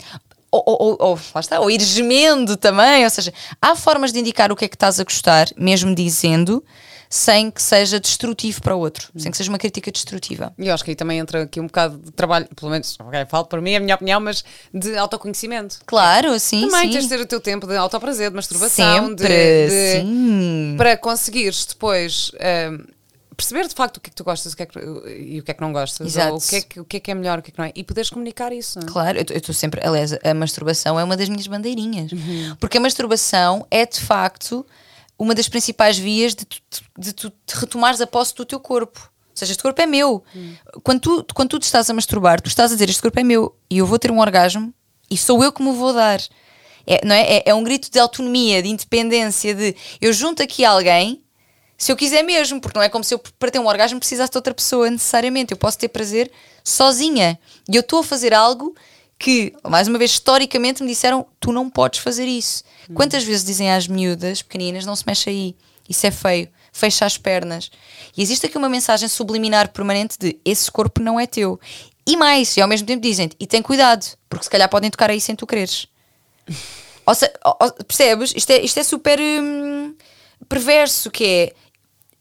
ou, 0.52 0.64
ou, 0.66 0.98
ou- 1.00 1.20
lá 1.36 1.42
está, 1.42 1.60
ou 1.60 1.70
ir 1.70 1.82
gemendo 1.82 2.56
também, 2.58 3.04
ou 3.04 3.10
seja, 3.10 3.34
há 3.62 3.76
formas 3.76 4.12
de 4.12 4.20
indicar 4.20 4.52
o 4.52 4.56
que 4.56 4.66
é 4.66 4.68
que 4.68 4.76
estás 4.76 5.00
a 5.00 5.04
gostar, 5.04 5.48
mesmo 5.58 5.94
dizendo, 5.94 6.64
sem 7.10 7.50
que 7.50 7.62
seja 7.62 8.00
destrutivo 8.02 8.62
para 8.62 8.76
o 8.76 8.80
outro, 8.80 9.10
sem 9.16 9.32
que 9.32 9.38
seja 9.38 9.50
uma 9.50 9.58
crítica 9.58 9.90
destrutiva. 9.92 10.54
E 10.58 10.68
eu 10.68 10.74
acho 10.74 10.84
que 10.84 10.92
aí 10.92 10.96
também 10.96 11.20
entra 11.20 11.44
aqui 11.44 11.60
um 11.60 11.66
bocado 11.68 11.98
de 11.98 12.12
trabalho, 12.12 12.48
pelo 12.56 12.70
menos, 12.72 12.98
ok, 13.00 13.26
falo 13.30 13.46
para 13.46 13.62
mim, 13.62 13.72
é 13.72 13.78
a 13.78 13.80
minha 13.80 13.96
opinião, 13.96 14.20
mas 14.20 14.44
de 14.74 14.98
autoconhecimento. 14.98 15.78
Claro, 15.86 16.38
sim, 16.40 16.68
Também 16.68 16.88
sim. 16.88 16.92
tens 16.92 17.04
de 17.04 17.10
ter 17.10 17.22
o 17.22 17.26
teu 17.26 17.40
tempo 17.40 17.66
de 17.66 17.78
autoprazer, 17.78 18.30
de 18.30 18.36
masturbação, 18.36 19.14
de, 19.16 19.22
Sempre, 19.24 19.68
de- 19.70 19.92
sim. 19.94 20.76
para 20.78 20.98
conseguires 20.98 21.66
depois 21.66 22.32
ahm, 22.42 22.84
perceber 23.38 23.68
de 23.68 23.76
facto 23.76 23.98
o 23.98 24.02
que 24.02 24.10
é 24.10 24.12
que 24.12 24.16
tu 24.16 24.24
gostas 24.24 24.52
o 24.54 24.58
que 24.58 24.64
é 24.64 24.66
que- 24.66 24.80
e 24.80 25.40
o 25.40 25.44
que 25.44 25.52
é 25.52 25.54
que 25.54 25.62
não 25.62 25.72
gostas, 25.72 26.08
Exato. 26.08 26.32
ou 26.34 26.38
o 26.40 26.42
que, 26.42 26.56
é 26.56 26.62
que, 26.62 26.80
o 26.80 26.86
que 26.86 26.98
é 26.98 27.00
que 27.00 27.12
é 27.12 27.14
melhor, 27.14 27.38
o 27.38 27.42
que 27.44 27.52
é 27.52 27.54
que 27.54 27.60
não 27.60 27.66
é, 27.66 27.72
e 27.76 27.84
poderes 27.84 28.10
comunicar 28.10 28.52
isso. 28.52 28.80
não 28.80 28.88
é? 28.88 28.92
Claro, 28.92 29.18
eu 29.20 29.38
estou 29.38 29.54
sempre. 29.54 29.80
Aliás, 29.86 30.12
a 30.14 30.34
masturbação 30.34 31.00
é 31.00 31.04
uma 31.04 31.16
das 31.16 31.30
minhas 31.30 31.46
bandeirinhas. 31.46 32.12
Uhum. 32.12 32.56
Porque 32.60 32.78
a 32.78 32.82
masturbação 32.82 33.66
é 33.70 33.86
de 33.86 34.00
facto 34.02 34.66
uma 35.20 35.34
das 35.36 35.48
principais 35.48 35.98
vias 35.98 36.34
de 36.36 36.46
tu, 36.46 36.58
de 36.98 37.14
tu 37.14 37.30
te 37.46 37.56
retomares 37.56 38.02
a 38.02 38.08
posse 38.08 38.34
do 38.36 38.44
teu 38.46 38.60
corpo. 38.60 39.00
Ou 39.30 39.40
seja, 39.40 39.52
este 39.52 39.62
corpo 39.62 39.80
é 39.80 39.86
meu. 39.86 40.24
Hum. 40.36 40.56
Quando, 40.84 41.00
tu, 41.00 41.26
quando 41.36 41.50
tu 41.50 41.60
te 41.60 41.64
estás 41.64 41.88
a 41.90 41.94
masturbar, 41.94 42.42
tu 42.42 42.48
estás 42.48 42.72
a 42.72 42.74
dizer 42.76 42.90
este 42.90 43.02
corpo 43.02 43.20
é 43.20 43.24
meu 43.24 43.56
e 43.70 43.78
eu 43.78 43.86
vou 43.86 44.00
ter 44.00 44.10
um 44.12 44.20
orgasmo 44.20 44.74
e 45.12 45.16
sou 45.18 45.44
eu 45.44 45.52
que 45.52 45.62
me 45.62 45.72
vou 45.74 45.94
dar. 45.94 46.20
É, 46.88 47.06
não 47.06 47.14
é? 47.14 47.38
é, 47.38 47.44
é 47.48 47.54
um 47.54 47.64
grito 47.64 47.92
de 47.92 48.00
autonomia, 48.00 48.64
de 48.64 48.70
independência, 48.70 49.54
de 49.54 49.76
eu 50.02 50.12
junto 50.14 50.42
aqui 50.42 50.66
alguém 50.66 51.22
se 51.78 51.92
eu 51.92 51.96
quiser 51.96 52.24
mesmo, 52.24 52.60
porque 52.60 52.78
não 52.78 52.84
é 52.84 52.90
como 52.90 53.04
se 53.04 53.14
eu 53.14 53.20
para 53.20 53.52
ter 53.52 53.60
um 53.60 53.68
orgasmo 53.68 54.00
precisasse 54.00 54.32
de 54.32 54.38
outra 54.38 54.54
pessoa 54.54 54.90
necessariamente. 54.90 55.52
Eu 55.52 55.58
posso 55.58 55.78
ter 55.78 55.88
prazer 55.90 56.32
sozinha. 56.64 57.40
E 57.70 57.76
eu 57.76 57.82
estou 57.82 58.00
a 58.00 58.04
fazer 58.04 58.34
algo 58.34 58.76
que, 59.20 59.54
mais 59.64 59.88
uma 59.88 59.98
vez, 59.98 60.12
historicamente 60.12 60.82
me 60.84 60.90
disseram: 60.90 61.26
tu 61.40 61.52
não 61.52 61.70
podes 61.70 62.00
fazer 62.00 62.26
isso. 62.26 62.64
Quantas 62.94 63.24
vezes 63.24 63.44
dizem 63.46 63.72
às 63.72 63.88
miúdas 63.88 64.42
pequeninas: 64.42 64.86
não 64.86 64.96
se 64.96 65.04
mexe 65.06 65.30
aí, 65.30 65.56
isso 65.88 66.06
é 66.08 66.12
feio, 66.12 66.50
fecha 66.72 67.06
as 67.06 67.18
pernas. 67.18 67.70
E 68.16 68.22
existe 68.22 68.46
aqui 68.48 68.58
uma 68.58 68.70
mensagem 68.70 69.08
subliminar 69.08 69.70
permanente 69.70 70.18
de 70.20 70.38
esse 70.44 70.72
corpo 70.72 71.02
não 71.02 71.20
é 71.20 71.28
teu. 71.28 71.60
E 72.08 72.16
mais, 72.16 72.56
e 72.56 72.62
ao 72.62 72.68
mesmo 72.68 72.88
tempo 72.88 73.02
dizem 73.02 73.30
e 73.40 73.46
tem 73.46 73.62
cuidado, 73.62 74.06
porque 74.30 74.46
se 74.46 74.50
calhar 74.50 74.70
podem 74.70 74.90
tocar 74.90 75.10
aí 75.10 75.20
sem 75.22 75.36
tu 75.36 75.46
quereres. 75.46 75.88
Ou 77.06 77.16
se- 77.16 77.32
ou- 77.46 77.72
percebes? 77.86 78.34
Isto 78.36 78.52
é, 78.52 78.60
isto 78.62 78.78
é 78.80 78.84
super 78.84 79.18
hum, 79.20 79.96
perverso, 80.50 81.10
que 81.10 81.24
é 81.26 81.54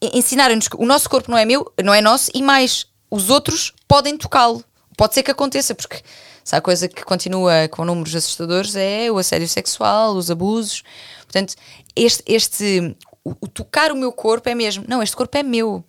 e- 0.03 0.19
ensinarem-nos 0.19 0.69
que 0.69 0.77
o 0.77 0.87
nosso 0.87 1.09
corpo 1.09 1.31
não 1.31 1.39
é 1.39 1.45
meu, 1.45 1.73
não 1.83 1.93
é 1.95 2.01
nosso, 2.01 2.31
e 2.35 2.43
mais, 2.43 2.87
os 3.11 3.31
outros 3.31 3.73
podem 3.89 4.17
tocá-lo. 4.17 4.65
Pode 4.97 5.15
ser 5.15 5.23
que 5.23 5.31
aconteça, 5.31 5.75
porque 5.75 6.03
se 6.43 6.55
há 6.57 6.61
coisa 6.61 6.89
que 6.89 7.05
continua 7.05 7.69
com 7.71 7.85
números 7.85 8.15
assustadores 8.15 8.75
é 8.77 9.11
o 9.11 9.19
assédio 9.19 9.49
sexual, 9.49 10.15
os 10.15 10.31
abusos. 10.31 10.83
Portanto, 11.25 11.55
este, 11.95 12.23
este 12.27 12.97
o, 13.25 13.35
o 13.41 13.49
tocar 13.49 13.91
o 13.93 13.97
meu 13.97 14.13
corpo 14.13 14.49
é 14.49 14.55
mesmo, 14.55 14.85
não, 14.89 15.03
este 15.03 15.17
corpo 15.17 15.37
é 15.37 15.43
meu. 15.43 15.85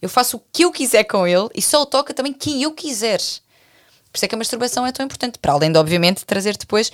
Eu 0.00 0.08
faço 0.08 0.36
o 0.36 0.42
que 0.52 0.64
eu 0.64 0.70
quiser 0.70 1.04
com 1.04 1.26
ele 1.26 1.48
e 1.54 1.60
só 1.62 1.82
o 1.82 1.86
toca 1.86 2.14
também 2.14 2.32
quem 2.32 2.62
eu 2.62 2.72
quiser. 2.72 3.18
Por 3.18 4.16
isso 4.16 4.24
é 4.24 4.28
que 4.28 4.34
a 4.34 4.38
masturbação 4.38 4.86
é 4.86 4.92
tão 4.92 5.04
importante, 5.04 5.38
para 5.38 5.52
além 5.52 5.72
de, 5.72 5.78
obviamente, 5.78 6.24
trazer 6.24 6.56
depois 6.56 6.92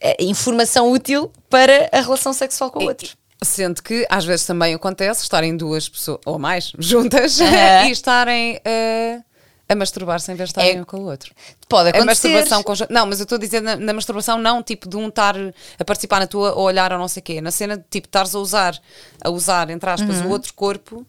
eh, 0.00 0.16
informação 0.24 0.90
útil 0.90 1.30
para 1.48 1.88
a 1.92 2.00
relação 2.00 2.32
sexual 2.32 2.70
com 2.70 2.80
o 2.80 2.88
outro. 2.88 3.16
Sendo 3.44 3.82
que 3.82 4.06
às 4.10 4.24
vezes 4.24 4.46
também 4.46 4.74
acontece 4.74 5.22
estarem 5.22 5.56
duas 5.56 5.88
pessoas 5.88 6.18
ou 6.24 6.38
mais 6.38 6.72
juntas 6.78 7.40
Aham. 7.40 7.86
e 7.86 7.90
estarem 7.90 8.60
eh, 8.64 9.20
a 9.68 9.74
masturbar-se 9.74 10.30
em 10.32 10.34
vez 10.34 10.48
de 10.48 10.52
estarem 10.52 10.76
É- 10.78 10.80
um 10.80 10.84
com 10.84 10.98
o 10.98 11.04
outro. 11.04 11.32
Pode 11.68 11.88
A 11.88 11.90
acontecer. 11.90 12.28
masturbação 12.28 12.62
conjunta. 12.62 12.92
Não, 12.92 13.06
mas 13.06 13.18
eu 13.20 13.24
estou 13.24 13.36
a 13.36 13.38
dizer 13.40 13.60
na, 13.62 13.76
na 13.76 13.92
masturbação, 13.92 14.38
não 14.38 14.62
tipo 14.62 14.88
de 14.88 14.96
um 14.96 15.08
estar 15.08 15.34
a 15.78 15.84
participar 15.84 16.20
na 16.20 16.26
tua 16.26 16.52
ou 16.54 16.64
olhar 16.64 16.92
ou 16.92 16.98
não 16.98 17.08
sei 17.08 17.20
o 17.20 17.24
quê. 17.24 17.40
Na 17.40 17.50
cena 17.50 17.76
de 17.76 17.84
tipo 17.90 18.06
estares 18.08 18.34
a 18.34 18.38
usar, 18.38 18.78
a 19.22 19.30
usar, 19.30 19.70
entre 19.70 19.88
aspas, 19.90 20.18
Uhum. 20.20 20.26
o 20.26 20.30
outro 20.30 20.52
corpo 20.54 21.06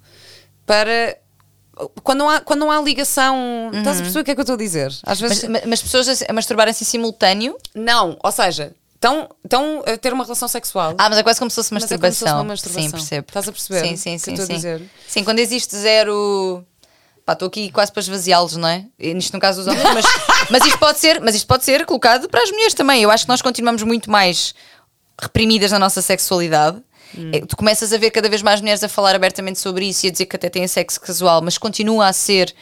para. 0.66 1.18
Quando 2.04 2.20
não 2.20 2.30
há, 2.30 2.40
quando 2.40 2.62
não 2.62 2.72
há 2.72 2.82
ligação. 2.82 3.70
Estás 3.74 3.98
a 3.98 4.02
perceber 4.02 4.22
o 4.22 4.24
que 4.24 4.32
é 4.32 4.36
que 4.36 4.40
eu 4.40 4.44
estou 4.44 4.54
a 4.56 4.58
dizer? 4.58 4.94
Às 5.04 5.20
vezes. 5.20 5.44
Uhum. 5.44 5.52
Mas, 5.52 5.66
mas- 5.66 5.82
pessoas 5.82 6.08
a, 6.22 6.26
a 6.30 6.34
masturbarem-se 6.34 6.84
em 6.84 6.88
simultâneo. 6.88 7.58
Não, 7.76 8.18
ou 8.24 8.32
seja, 8.32 8.72
estão, 8.96 9.30
estão 9.44 9.84
a 9.86 9.98
ter 9.98 10.12
uma 10.14 10.24
relação 10.24 10.48
sexual. 10.48 10.96
Ah, 10.98 11.10
mas 11.10 11.18
é 11.18 11.24
quase 11.24 11.40
como 11.40 11.52
se 11.52 11.56
fosse 11.56 11.74
Mas 11.74 11.84
é 11.84 11.98
como 11.98 12.12
se 12.12 12.20
fosse 12.20 12.24
masturbação. 12.24 12.38
uma 12.38 12.44
masturbação. 12.44 12.84
Sim, 12.90 12.92
percebo. 12.92 13.26
Estás 13.28 13.48
a 13.48 13.52
perceber 13.52 13.80
Sim, 13.82 13.96
sim, 13.96 14.18
sim. 14.18 14.36
sim. 14.36 14.54
dizer? 14.56 14.82
Sim, 15.08 15.24
quando 15.24 15.40
existe 15.40 15.76
zero. 15.76 16.66
Pá, 17.26 17.34
estou 17.34 17.48
aqui 17.48 17.72
quase 17.72 17.92
para 17.92 18.02
esvaziá-los, 18.02 18.56
não 18.56 18.68
é? 18.68 18.86
Nisto 19.00 19.34
no 19.34 19.40
caso 19.40 19.64
dos 19.64 19.68
homens, 19.68 19.94
mas, 19.96 20.06
mas, 20.52 20.66
isto 20.66 20.78
pode 20.78 21.00
ser, 21.00 21.20
mas 21.22 21.34
isto 21.34 21.48
pode 21.48 21.64
ser 21.64 21.84
colocado 21.86 22.30
para 22.30 22.44
as 22.44 22.52
mulheres 22.52 22.74
também. 22.76 23.02
Eu 23.02 23.10
acho 23.10 23.26
que 23.26 23.30
nós 23.30 23.42
continuamos 23.42 23.82
muito 23.82 24.12
mais 24.12 24.54
reprimidas 25.20 25.72
na 25.72 25.80
nossa 25.80 26.02
sexualidade. 26.04 26.78
Hum. 27.18 27.32
Eh, 27.34 27.42
Tu 27.48 27.56
começas 27.58 27.92
a 27.94 27.98
ver 27.98 28.12
cada 28.12 28.30
vez 28.30 28.42
mais 28.44 28.62
mulheres 28.62 28.84
a 28.84 28.88
falar 28.90 29.16
abertamente 29.16 29.58
sobre 29.60 29.86
isso 29.88 30.06
e 30.06 30.10
a 30.10 30.12
dizer 30.12 30.26
que 30.28 30.36
até 30.36 30.50
têm 30.50 30.68
sexo 30.68 31.02
casual, 31.02 31.42
mas 31.42 31.58
continua 31.58 32.08
a 32.08 32.14
ser, 32.14 32.54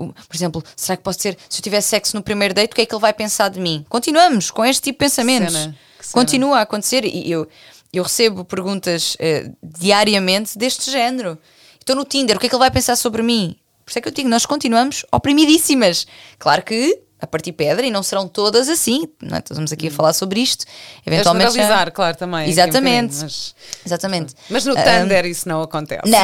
um- 0.00 0.12
por 0.12 0.34
exemplo, 0.34 0.62
será 0.74 0.96
que 0.96 1.02
posso 1.02 1.18
ter, 1.18 1.36
se 1.48 1.58
eu 1.58 1.62
tiver 1.62 1.80
sexo 1.80 2.16
no 2.16 2.22
primeiro 2.22 2.54
date, 2.54 2.72
o 2.72 2.74
que 2.74 2.80
é 2.82 2.86
que 2.86 2.94
ele 2.94 3.00
vai 3.00 3.12
pensar 3.12 3.48
de 3.48 3.60
mim? 3.60 3.84
Continuamos 3.88 4.50
com 4.50 4.64
este 4.64 4.82
tipo 4.82 4.96
de 4.98 5.04
pensamentos. 5.10 5.52
cena, 5.52 5.64
cena. 6.00 6.12
Continua 6.12 6.58
a 6.58 6.62
acontecer 6.62 7.04
e 7.04 7.30
eu, 7.30 7.46
eu 7.92 8.02
recebo 8.02 8.44
perguntas 8.44 9.16
eh, 9.18 9.50
diariamente 9.62 10.56
deste 10.56 10.90
género. 10.90 11.38
Estou 11.78 11.94
no 11.96 12.04
Tinder, 12.04 12.36
o 12.36 12.40
que 12.40 12.46
é 12.46 12.48
que 12.48 12.54
ele 12.54 12.60
vai 12.60 12.70
pensar 12.70 12.96
sobre 12.96 13.22
mim? 13.22 13.56
Por 13.84 13.90
isso 13.90 13.98
é 13.98 14.02
que 14.02 14.08
eu 14.08 14.12
digo, 14.12 14.28
nós 14.28 14.44
continuamos 14.46 15.04
oprimidíssimas. 15.12 16.06
Claro 16.38 16.62
que 16.64 16.98
a 17.26 17.28
partir 17.28 17.52
pedra 17.52 17.84
e 17.84 17.90
não 17.90 18.02
serão 18.02 18.26
todas 18.26 18.68
assim. 18.68 19.06
Não 19.20 19.36
é? 19.36 19.40
Estamos 19.40 19.70
aqui 19.72 19.88
a 19.88 19.90
falar 19.90 20.12
sobre 20.12 20.40
isto. 20.40 20.64
Eventualmente. 21.04 21.46
já- 21.48 21.52
generalizar, 21.52 21.92
claro, 21.92 22.16
também. 22.16 22.46
um 22.46 22.50
Exatamente. 22.50 23.16
mas, 23.20 23.54
Exatamente. 23.84 24.34
mas 24.48 24.64
no 24.64 24.74
Ah, 24.78 24.82
Tinder 24.82 25.26
isso 25.26 25.48
não 25.48 25.60
acontece. 25.62 26.02
Não, 26.08 26.18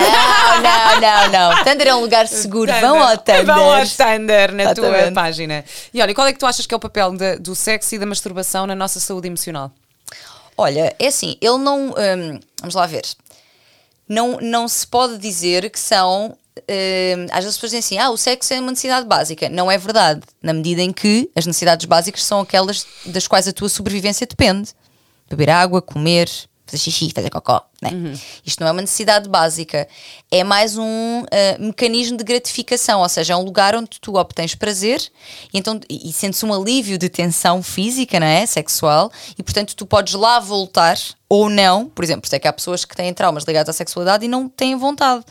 não, 0.62 1.00
não, 1.00 1.28
não. 1.54 1.64
Tinder 1.64 1.88
é 1.88 1.94
um 1.94 2.00
lugar 2.00 2.26
seguro. 2.28 2.72
Vão 2.80 3.02
ao 3.02 3.16
Tinder. 3.18 3.44
Vão 3.46 3.72
ao 3.74 3.84
Tinder 3.84 4.52
na 4.52 4.74
tua 4.74 4.86
Exatamente. 4.88 5.14
página. 5.14 5.64
E 5.92 6.00
olha, 6.00 6.10
e 6.10 6.14
qual 6.14 6.26
é 6.26 6.32
que 6.32 6.38
tu 6.38 6.46
achas 6.46 6.66
que 6.66 6.72
é 6.74 6.76
o 6.76 6.80
papel 6.80 7.12
da- 7.16 7.36
do 7.36 7.54
sexo 7.54 7.94
e 7.94 7.98
da 7.98 8.06
masturbação 8.06 8.66
na 8.66 8.74
nossa 8.74 8.98
saúde 9.00 9.26
emocional? 9.28 9.70
Olha, 10.56 10.94
é 10.98 11.06
assim, 11.08 11.36
ele 11.40 11.58
não. 11.58 11.88
hum, 11.90 12.40
vamos 12.60 12.74
lá 12.74 12.86
ver. 12.86 13.02
Não, 14.08 14.38
não 14.40 14.68
se 14.68 14.86
pode 14.86 15.18
dizer 15.18 15.70
que 15.70 15.78
são. 15.80 16.36
Hum, 16.58 17.26
às 17.30 17.44
vezes 17.44 17.48
as 17.48 17.56
pessoas 17.56 17.72
dizem 17.72 17.78
assim: 17.78 17.98
ah, 17.98 18.10
o 18.10 18.16
sexo 18.16 18.52
é 18.52 18.60
uma 18.60 18.70
necessidade 18.70 19.06
básica. 19.06 19.48
Não 19.48 19.70
é 19.70 19.78
verdade. 19.78 20.22
Na 20.42 20.52
medida 20.52 20.82
em 20.82 20.92
que 20.92 21.30
as 21.34 21.46
necessidades 21.46 21.86
básicas 21.86 22.24
são 22.24 22.40
aquelas 22.40 22.86
das 23.06 23.26
quais 23.26 23.48
a 23.48 23.52
tua 23.52 23.68
sobrevivência 23.68 24.26
depende: 24.26 24.70
beber 25.28 25.50
água, 25.50 25.80
comer, 25.80 26.28
fazer 26.66 26.78
xixi, 26.78 27.12
fazer 27.14 27.30
cocó. 27.30 27.66
Né? 27.80 27.90
Isto 28.44 28.60
não 28.60 28.68
é 28.68 28.72
uma 28.72 28.80
necessidade 28.80 29.28
básica. 29.28 29.88
É 30.30 30.44
mais 30.44 30.76
um 30.78 31.24
ah, 31.30 31.58
mecanismo 31.58 32.16
de 32.16 32.24
gratificação, 32.24 33.00
ou 33.00 33.08
seja, 33.08 33.34
é 33.34 33.36
um 33.36 33.42
lugar 33.42 33.74
onde 33.74 34.00
tu 34.00 34.16
obtens 34.16 34.54
prazer 34.54 35.00
e, 35.52 35.58
então, 35.58 35.80
e, 35.88 36.08
e 36.08 36.12
sentes 36.12 36.42
um 36.42 36.52
alívio 36.52 36.96
de 36.96 37.08
tensão 37.08 37.62
física, 37.62 38.20
não 38.20 38.26
é? 38.26 38.46
Sexual, 38.46 39.10
e 39.38 39.42
portanto 39.42 39.74
tu 39.74 39.84
podes 39.84 40.14
lá 40.14 40.38
voltar 40.38 40.96
ou 41.28 41.50
não. 41.50 41.88
Por 41.88 42.04
exemplo, 42.04 42.22
por 42.22 42.26
isso 42.26 42.36
é 42.36 42.38
que 42.38 42.48
há 42.48 42.52
pessoas 42.52 42.84
que 42.84 42.96
têm 42.96 43.12
traumas 43.12 43.44
ligados 43.44 43.70
à 43.70 43.72
sexualidade 43.72 44.24
e 44.24 44.28
não 44.28 44.48
têm 44.48 44.76
vontade. 44.76 45.24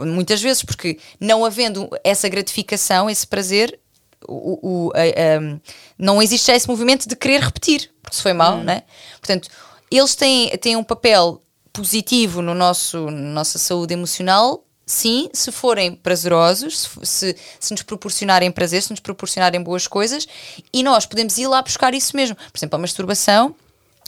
Muitas 0.00 0.40
vezes, 0.40 0.62
porque 0.62 0.98
não 1.20 1.44
havendo 1.44 1.88
essa 2.02 2.28
gratificação, 2.28 3.10
esse 3.10 3.26
prazer, 3.26 3.78
o, 4.26 4.86
o- 4.86 4.92
a- 4.94 5.00
a- 5.00 5.60
não 5.98 6.22
existe 6.22 6.50
esse 6.50 6.66
movimento 6.68 7.08
de 7.08 7.14
querer 7.16 7.40
repetir, 7.42 7.90
porque 8.02 8.16
se 8.16 8.22
foi 8.22 8.32
mal, 8.32 8.56
Hum. 8.58 8.64
né? 8.64 8.82
Portanto, 9.20 9.48
eles 9.90 10.14
têm, 10.14 10.48
têm 10.58 10.76
um 10.76 10.84
papel 10.84 11.42
positivo 11.72 12.40
no 12.42 12.54
nosso, 12.54 13.10
na 13.10 13.32
nossa 13.32 13.58
saúde 13.58 13.92
emocional, 13.94 14.64
sim, 14.86 15.28
se 15.32 15.50
forem 15.52 15.94
prazerosos, 15.94 16.78
se, 16.80 17.06
se, 17.06 17.36
se 17.60 17.72
nos 17.72 17.82
proporcionarem 17.82 18.50
prazer, 18.50 18.82
se 18.82 18.90
nos 18.90 19.00
proporcionarem 19.00 19.62
boas 19.62 19.86
coisas, 19.86 20.26
e 20.72 20.82
nós 20.82 21.06
podemos 21.06 21.36
ir 21.38 21.46
lá 21.46 21.60
buscar 21.62 21.94
isso 21.94 22.16
mesmo. 22.16 22.36
Por 22.36 22.58
exemplo, 22.58 22.76
a 22.76 22.80
masturbação. 22.80 23.54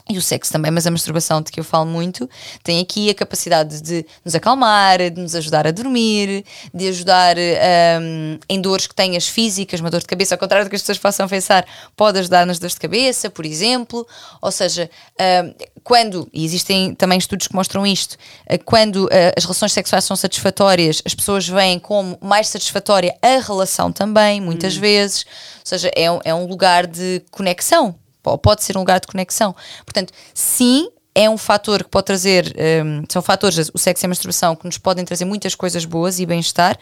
E 0.07 0.18
o 0.18 0.22
sexo 0.22 0.52
também, 0.52 0.70
mas 0.70 0.86
a 0.86 0.90
masturbação 0.90 1.40
de 1.40 1.50
que 1.50 1.59
eu 1.59 1.64
falo 1.64 1.86
muito 1.86 2.28
tem 2.62 2.78
aqui 2.78 3.09
a 3.09 3.14
capacidade 3.14 3.80
de 3.80 4.05
nos 4.22 4.34
acalmar, 4.34 4.98
de 5.11 5.18
nos 5.18 5.34
ajudar 5.34 5.66
a 5.66 5.70
dormir, 5.70 6.44
de 6.74 6.88
ajudar 6.88 7.36
hum, 7.38 8.38
em 8.46 8.61
dores 8.61 8.86
que 8.86 8.94
tenhas 8.94 9.26
físicas, 9.26 9.80
uma 9.80 9.90
dor 9.90 10.00
de 10.00 10.07
cabeça, 10.07 10.34
ao 10.34 10.38
contrário 10.38 10.66
do 10.66 10.68
que 10.68 10.76
as 10.76 10.82
pessoas 10.82 10.98
possam 10.98 11.26
pensar, 11.26 11.64
pode 11.96 12.18
ajudar 12.18 12.44
nas 12.44 12.59
dores 12.59 12.74
de 12.74 12.80
cabeça, 12.80 13.30
por 13.30 13.46
exemplo. 13.46 14.07
Ou 14.42 14.50
seja, 14.52 14.90
hum, 15.18 15.55
quando, 15.82 16.28
e 16.34 16.44
existem 16.44 16.94
também 16.94 17.16
estudos 17.16 17.48
que 17.48 17.55
mostram 17.55 17.86
isto, 17.86 18.18
eh, 18.46 18.59
quando 18.59 19.09
eh, 19.11 19.32
as 19.34 19.44
relações 19.44 19.72
sexuais 19.72 20.05
são 20.05 20.16
satisfatórias, 20.16 21.00
as 21.07 21.14
pessoas 21.14 21.48
veem 21.48 21.78
como 21.78 22.18
mais 22.20 22.48
satisfatória 22.48 23.16
a 23.22 23.38
relação 23.40 23.90
também, 23.90 24.38
muitas 24.38 24.76
vezes. 24.76 25.24
Ou 25.61 25.64
seja, 25.64 25.90
é, 25.96 26.11
um- 26.11 26.20
é 26.24 26.34
um 26.34 26.44
lugar 26.46 26.86
de 26.86 27.22
conexão 27.30 27.94
ou 28.31 28.39
pode 28.39 28.62
ser 28.62 28.77
um 28.77 28.81
lugar 28.81 29.01
de 29.01 29.07
conexão. 29.07 29.55
Portanto, 29.85 30.12
sim, 30.33 30.89
é 31.14 31.31
um 31.31 31.39
fator 31.39 31.85
que 31.85 31.91
pode 31.91 32.07
trazer, 32.07 32.55
um, 32.85 33.05
são 33.09 33.22
fatores, 33.22 33.70
o 33.72 33.79
sexo 33.79 34.05
e 34.05 34.07
a 34.07 34.09
masturbação, 34.09 34.57
que 34.57 34.66
nos 34.66 34.79
podem 34.79 35.05
trazer 35.05 35.25
muitas 35.25 35.55
coisas 35.55 35.85
boas 35.85 36.18
e 36.18 36.27
bem-estar, 36.27 36.77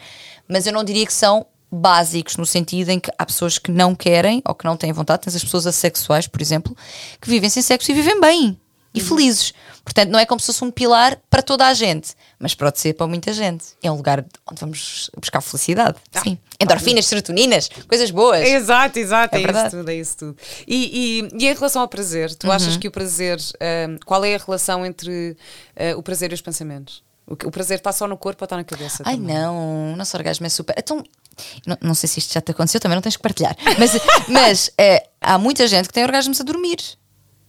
mas 0.47 0.65
eu 0.65 0.73
não 0.73 0.83
diria 0.83 1.05
que 1.05 1.13
são 1.13 1.45
básicos, 1.71 2.37
no 2.37 2.45
sentido 2.45 2.89
em 2.89 2.99
que 2.99 3.11
há 3.17 3.25
pessoas 3.25 3.57
que 3.57 3.71
não 3.71 3.95
querem 3.95 4.41
ou 4.47 4.53
que 4.53 4.65
não 4.65 4.77
têm 4.77 4.91
vontade, 4.91 5.23
tens 5.23 5.35
as 5.35 5.43
pessoas 5.43 5.65
assexuais, 5.65 6.27
por 6.27 6.41
exemplo, 6.41 6.75
que 7.19 7.29
vivem 7.29 7.49
sem 7.49 7.63
sexo 7.63 7.91
e 7.91 7.95
vivem 7.95 8.19
bem 8.19 8.59
e 8.93 9.01
Uhum. 9.01 9.07
felizes. 9.07 9.53
Portanto, 9.83 10.09
não 10.09 10.19
é 10.19 10.25
como 10.25 10.39
se 10.39 10.45
fosse 10.45 10.63
um 10.63 10.71
pilar 10.71 11.19
para 11.29 11.41
toda 11.41 11.65
a 11.67 11.73
gente, 11.73 12.13
mas 12.39 12.55
pode 12.55 12.79
ser 12.79 12.93
para 12.93 13.05
muita 13.07 13.33
gente. 13.33 13.65
É 13.81 13.91
um 13.91 13.95
lugar 13.97 14.23
onde 14.49 14.59
vamos 14.61 15.09
buscar 15.19 15.41
felicidade. 15.41 15.97
Sim. 16.23 16.37
Endorfinas, 16.59 17.05
serotoninas, 17.05 17.69
coisas 17.87 18.09
boas. 18.11 18.47
Exato, 18.47 18.97
exato, 18.99 19.35
É 19.35 19.39
é, 19.41 19.51
isso 19.51 19.69
tudo, 19.71 19.89
é 19.89 19.95
isso 19.95 20.17
tudo. 20.17 20.37
E, 20.67 21.21
e, 21.37 21.43
e 21.43 21.47
em 21.49 21.53
relação 21.53 21.81
ao 21.81 21.87
prazer, 21.89 22.33
tu 22.35 22.47
Uhum. 22.47 22.53
achas 22.53 22.77
que 22.77 22.87
o 22.87 22.91
prazer, 22.91 23.37
hum, 23.89 23.97
qual 24.05 24.23
é 24.23 24.35
a 24.35 24.37
relação 24.37 24.85
entre 24.85 25.35
eh, 25.75 25.95
o 25.95 26.01
prazer 26.03 26.31
e 26.31 26.35
os 26.35 26.41
pensamentos? 26.41 27.03
O, 27.27 27.33
o 27.33 27.51
prazer 27.51 27.77
está 27.79 27.91
só 27.91 28.07
no 28.07 28.17
corpo 28.17 28.43
ou 28.43 28.45
está 28.45 28.55
na 28.55 28.63
cabeça? 28.63 29.03
Ai 29.05 29.15
também? 29.17 29.35
não, 29.35 29.93
o 29.93 29.95
nosso 29.97 30.15
orgasmo 30.15 30.45
é 30.45 30.49
super. 30.49 30.75
Então, 30.77 31.03
não, 31.65 31.77
não 31.81 31.93
sei 31.95 32.07
se 32.07 32.19
isto 32.19 32.33
já 32.33 32.41
te 32.41 32.51
aconteceu, 32.51 32.79
também 32.79 32.95
não 32.95 33.01
tens 33.01 33.15
que 33.17 33.21
partilhar. 33.23 33.55
Mas, 33.79 33.91
mas 34.29 34.71
eh, 34.77 35.07
há 35.19 35.37
muita 35.37 35.67
gente 35.67 35.87
que 35.87 35.93
tem 35.93 36.03
orgasmos 36.03 36.39
a 36.39 36.43
dormir. 36.43 36.77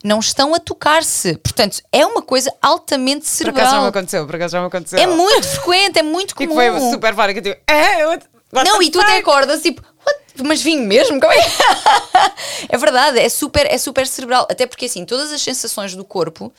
Não 0.05 0.19
estão 0.21 0.55
a 0.55 0.59
tocar-se. 0.61 1.35
Portanto, 1.39 1.81
é 1.91 2.05
uma 2.05 2.21
coisa 2.21 2.53
altamente 2.61 3.25
Por 3.39 3.49
acaso 3.49 3.57
já 3.57 3.63
me 3.63 3.69
cerebral. 3.71 3.85
aconteceu, 3.87 4.27
por 4.27 4.37
acaso 4.37 4.53
já 4.53 4.61
me 4.61 4.67
aconteceu. 4.67 4.99
É 4.99 5.07
muito 5.07 5.49
frequente, 5.49 5.99
é 5.99 6.03
muito 6.03 6.33
E 6.35 6.37
que 6.37 6.47
comum. 6.47 6.57
foi 6.57 6.91
super 6.91 7.15
várico. 7.15 7.41
Tipo, 7.41 7.59
é, 7.67 8.07
what- 8.07 8.27
what 8.53 8.69
Não, 8.71 8.83
e 8.83 8.91
tu 8.91 9.01
até 9.01 9.17
acordas 9.17 9.63
tipo, 9.63 9.81
"What? 10.07 10.21
mas 10.47 10.61
vim 10.61 10.77
mesmo? 10.81 11.19
Como 11.19 11.33
é? 11.33 11.39
é 12.69 12.77
verdade, 12.77 13.19
é 13.19 13.29
super, 13.29 13.67
é 13.67 13.79
super 13.79 14.07
cerebral. 14.07 14.47
Até 14.51 14.67
porque 14.67 14.85
assim, 14.87 15.05
todas 15.05 15.33
as 15.33 15.41
sensações 15.41 15.95
do 15.95 16.05
corpo 16.05 16.53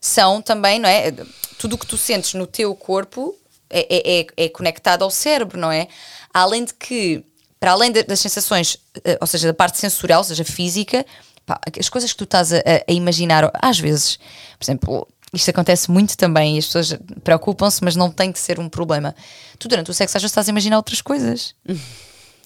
são 0.00 0.42
também, 0.42 0.78
não 0.78 0.88
é? 0.88 1.12
Tudo 1.58 1.74
o 1.74 1.78
que 1.78 1.86
tu 1.86 1.96
sentes 1.96 2.34
no 2.34 2.46
teu 2.46 2.74
corpo 2.74 3.34
é, 3.70 3.86
é, 3.88 4.20
é- 4.20 4.26
é 4.44 4.48
conectado 4.48 5.02
ao 5.02 5.10
cérebro, 5.10 5.58
não 5.58 5.70
é? 5.70 5.88
Além 6.32 6.64
de 6.64 6.74
que, 6.74 7.24
para 7.60 7.72
além 7.72 7.90
das 7.92 8.20
sensações, 8.20 8.76
eh, 9.04 9.18
ou 9.20 9.26
seja, 9.26 9.48
da 9.48 9.54
parte 9.54 9.78
sensorial, 9.78 10.20
ou 10.20 10.24
seja, 10.24 10.44
física, 10.44 11.04
pá, 11.48 11.58
as 11.78 11.88
coisas 11.88 12.12
que 12.12 12.18
tu 12.18 12.24
estás 12.24 12.52
a, 12.52 12.58
a 12.86 12.92
imaginar, 12.92 13.50
às 13.54 13.80
vezes, 13.80 14.18
por 14.58 14.64
exemplo, 14.64 15.08
isto 15.32 15.50
acontece 15.50 15.90
muito 15.90 16.16
também 16.16 16.56
e 16.56 16.58
as 16.58 16.66
pessoas 16.66 16.98
preocupam-se, 17.24 17.82
mas 17.82 17.96
não 17.96 18.10
tem 18.10 18.30
que 18.30 18.38
ser 18.38 18.60
um 18.60 18.68
problema. 18.68 19.14
Tu, 19.58 19.66
durante 19.66 19.90
o 19.90 19.94
sexo, 19.94 20.16
às 20.16 20.22
vezes 20.22 20.32
estás 20.32 20.48
a 20.48 20.50
imaginar 20.50 20.76
outras 20.76 21.00
coisas. 21.00 21.54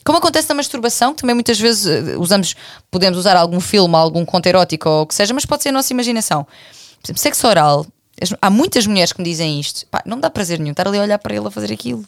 Como 0.05 0.19
acontece 0.19 0.49
na 0.49 0.55
masturbação, 0.55 1.15
que 1.15 1.21
também 1.21 1.35
muitas 1.35 1.61
vezes 1.61 1.87
eh, 1.87 2.17
usamos, 2.17 2.57
podemos 2.91 3.19
usar 3.19 3.37
algum 3.37 3.61
filme, 3.61 3.95
algum 3.95 4.25
conto 4.25 4.47
erótico 4.47 4.89
ou 4.89 5.03
o 5.03 5.07
que 5.07 5.15
seja, 5.15 5.33
mas 5.33 5.47
pode 5.47 5.63
ser 5.63 5.69
a 5.69 5.73
nossa 5.73 5.93
imaginação. 5.93 6.45
Por 6.45 7.07
exemplo, 7.07 7.23
sexo 7.23 7.47
oral. 7.47 7.87
Há 8.41 8.51
muitas 8.51 8.87
mulheres 8.87 9.13
que 9.13 9.21
me 9.21 9.25
dizem 9.25 9.61
isto. 9.61 9.87
Pá, 9.87 10.03
não 10.05 10.17
me 10.17 10.23
dá 10.23 10.29
prazer 10.29 10.59
nenhum 10.59 10.73
estar 10.73 10.89
ali 10.89 10.99
a 10.99 11.03
olhar 11.03 11.19
para 11.19 11.35
ele 11.35 11.47
a 11.47 11.51
fazer 11.51 11.73
aquilo. 11.73 12.05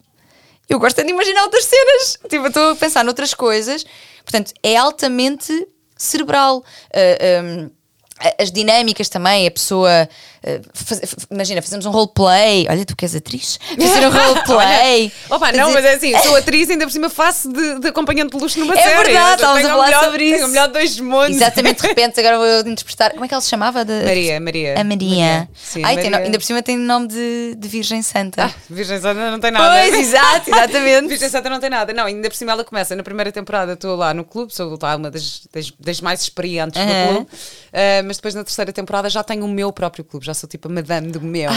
Eu 0.69 0.79
gosto 0.79 1.03
de 1.03 1.09
imaginar 1.09 1.45
outras 1.45 1.65
cenas. 1.65 2.19
Tipo, 2.29 2.47
estou 2.49 2.71
a 2.71 2.77
pensar 2.77 3.05
noutras 3.05 3.33
coisas. 3.33 3.85
Portanto, 4.25 4.53
é 4.63 4.77
altamente 4.77 5.69
cerebral. 5.97 6.65
Ah, 6.93 7.71
ah, 8.21 8.35
as 8.39 8.51
dinâmicas 8.51 9.09
também, 9.09 9.47
a 9.47 9.51
pessoa. 9.51 10.09
Ah, 10.47 10.61
faz- 10.75 11.01
imagina, 11.31 11.63
fazemos 11.63 11.87
um 11.87 11.91
roleplay. 11.91 12.67
Olha, 12.69 12.85
tu 12.85 12.95
que 12.97 13.05
és 13.05 13.15
atriz. 13.15 13.59
Fazer 13.79 14.07
um 14.07 14.11
roleplay. 14.11 15.13
Opa, 15.31 15.53
não, 15.53 15.73
mas 15.73 15.85
é 15.85 15.95
assim, 15.95 16.17
sou 16.23 16.37
atriz 16.37 16.69
ainda 16.71 16.85
por 16.87 16.93
cima 16.93 17.09
faço 17.09 17.53
de, 17.53 17.81
de 17.81 17.89
acompanhante 17.89 18.37
de 18.37 18.43
luxo 18.43 18.59
numa 18.61 18.75
É 18.75 18.83
série. 18.83 19.05
verdade, 19.05 19.29
Eu 19.31 19.35
estávamos 19.35 19.61
tenho 19.63 19.69
a 19.69 19.77
falar 19.77 19.87
melhor- 19.87 20.05
sobre 20.05 20.19
tenho 20.19 20.37
isso. 20.37 20.45
o 20.45 20.49
melhor 20.49 20.69
dois 20.69 21.01
mundos. 21.01 21.37
Exatamente, 21.37 21.81
de 21.83 21.89
repente 21.89 22.21
agora 22.21 22.39
vou 22.39 22.71
interpretar. 22.71 23.13
Como 23.13 23.25
é 23.25 23.29
que 23.29 23.35
ela 23.35 23.41
se 23.41 23.49
chamava? 23.49 23.85
De... 23.85 24.05
Maria, 24.05 24.41
Maria. 24.41 24.81
A 24.81 24.85
Maria. 24.85 25.49
Sim, 25.55 25.83
Ai, 25.85 25.97
Maria. 25.97 26.11
tem 26.11 26.21
ainda 26.25 26.39
por 26.39 26.45
cima 26.45 26.63
tem 26.63 26.77
nome 26.77 27.09
de, 27.09 27.55
de 27.57 27.69
Virgem 27.69 28.03
Santa. 28.03 28.45
Ah, 28.45 28.51
Virgem 28.69 29.01
Santa 29.01 29.31
não 29.31 29.41
tem 29.41 29.51
nada. 29.51 29.81
pois, 29.81 29.95
exato, 29.95 30.51
exatamente. 30.51 31.09
Virgem 31.09 31.29
Santa 31.29 31.49
não 31.51 31.61
tem 31.61 31.71
nada. 31.71 31.93
Não, 31.93 32.05
ainda 32.05 32.29
por 32.29 32.37
cima 32.37 32.53
ela 32.53 32.65
começa 32.65 32.95
na 32.95 33.03
primeira 33.03 33.33
temporada, 33.33 33.73
estou 33.75 33.97
lá 33.97 34.13
no 34.13 34.25
clube, 34.25 34.55
sou 34.55 34.79
lá 34.81 34.97
uma 34.97 35.11
das, 35.11 35.43
das, 35.53 35.73
das 35.79 36.01
mais 36.01 36.21
experientes 36.23 36.81
Aham. 36.81 36.87
do 37.07 37.13
clube, 37.15 37.31
Ah, 37.73 38.03
mas 38.05 38.17
depois 38.17 38.35
na 38.35 38.45
terceira 38.45 38.73
temporada 38.73 39.09
já 39.09 39.23
tenho 39.23 39.45
o 39.45 39.49
meu 39.49 39.73
próprio 39.73 40.05
clube, 40.05 40.27
já 40.27 40.34
sou 40.35 40.49
tipo 40.49 40.69
a 40.69 40.71
madame 40.71 41.11
do 41.11 41.21
meu. 41.21 41.51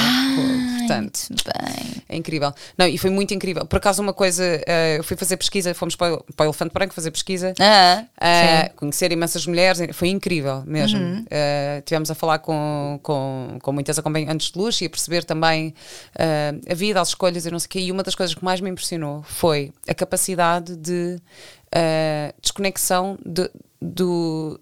Portanto, 0.80 1.20
bem. 1.30 2.04
é 2.08 2.16
incrível. 2.16 2.54
Não, 2.78 2.88
e 2.88 2.98
foi 2.98 3.10
muito 3.10 3.34
incrível. 3.34 3.66
Por 3.66 3.78
acaso, 3.78 4.02
uma 4.02 4.14
coisa, 4.14 4.44
ah, 4.66 4.96
eu 4.98 5.04
fui 5.04 5.18
fazer 5.18 5.36
pesquisa, 5.36 5.74
fomos 5.74 5.96
para 5.96 6.16
o, 6.16 6.24
para 6.36 6.46
o 6.46 6.48
Elefante 6.48 6.74
Branco 6.74 6.94
fazer 6.94 7.12
pesquisa. 7.12 7.54
Ah, 7.60 8.06
Uh, 8.18 8.76
conhecer 8.76 9.12
imensas 9.12 9.46
mulheres, 9.46 9.80
foi 9.94 10.10
incrível 10.10 10.64
mesmo. 10.66 11.00
Uhum. 11.00 11.22
Uh, 11.24 11.82
tivemos 11.86 12.10
a 12.10 12.16
falar 12.16 12.40
com, 12.40 13.00
com, 13.04 13.58
com 13.62 13.72
muitas 13.72 13.98
acompanhantes 14.00 14.52
de 14.52 14.58
luxo 14.58 14.84
e 14.84 14.88
a 14.88 14.90
perceber 14.90 15.24
também 15.24 15.74
uh, 16.16 16.72
a 16.72 16.74
vida, 16.74 17.02
as 17.02 17.10
escolhas 17.10 17.46
e 17.46 17.52
não 17.52 17.60
sei 17.60 17.66
o 17.68 17.70
quê. 17.70 17.80
E 17.80 17.92
uma 17.92 18.04
das 18.04 18.16
coisas 18.16 18.34
que 18.34 18.44
mais 18.44 18.62
me 18.62 18.70
impressionou 18.70 19.24
foi 19.24 19.72
a 19.88 19.94
capacidade 19.94 20.76
de 20.78 21.20
uh, 21.76 22.34
desconexão 22.42 23.18
de- 23.26 23.52
do, 23.82 24.60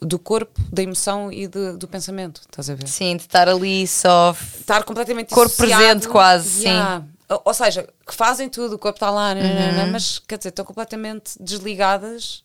do 0.00 0.18
corpo, 0.18 0.60
da 0.72 0.82
emoção 0.82 1.32
e 1.32 1.46
de- 1.48 1.72
do 1.76 1.88
pensamento. 1.88 2.40
Estás 2.42 2.70
a 2.70 2.74
ver? 2.74 2.86
Sim, 2.88 3.16
de 3.16 3.22
estar 3.22 3.48
ali 3.48 3.86
só. 3.86 4.34
Estar 4.60 4.84
completamente 4.84 5.34
Corpo 5.34 5.54
presente 5.56 6.08
quase, 6.08 6.64
Yeah. 6.64 7.04
Ou- 7.30 7.42
Ou 7.44 7.52
seja, 7.52 7.86
que 8.06 8.14
fazem 8.14 8.48
tudo, 8.48 8.76
o 8.76 8.78
corpo 8.78 8.96
está 8.96 9.10
lá, 9.10 9.34
nananana, 9.34 9.84
Uhum. 9.84 9.90
mas 9.92 10.18
quer 10.18 10.38
dizer, 10.38 10.48
estão 10.48 10.64
completamente 10.64 11.32
desligadas. 11.38 12.42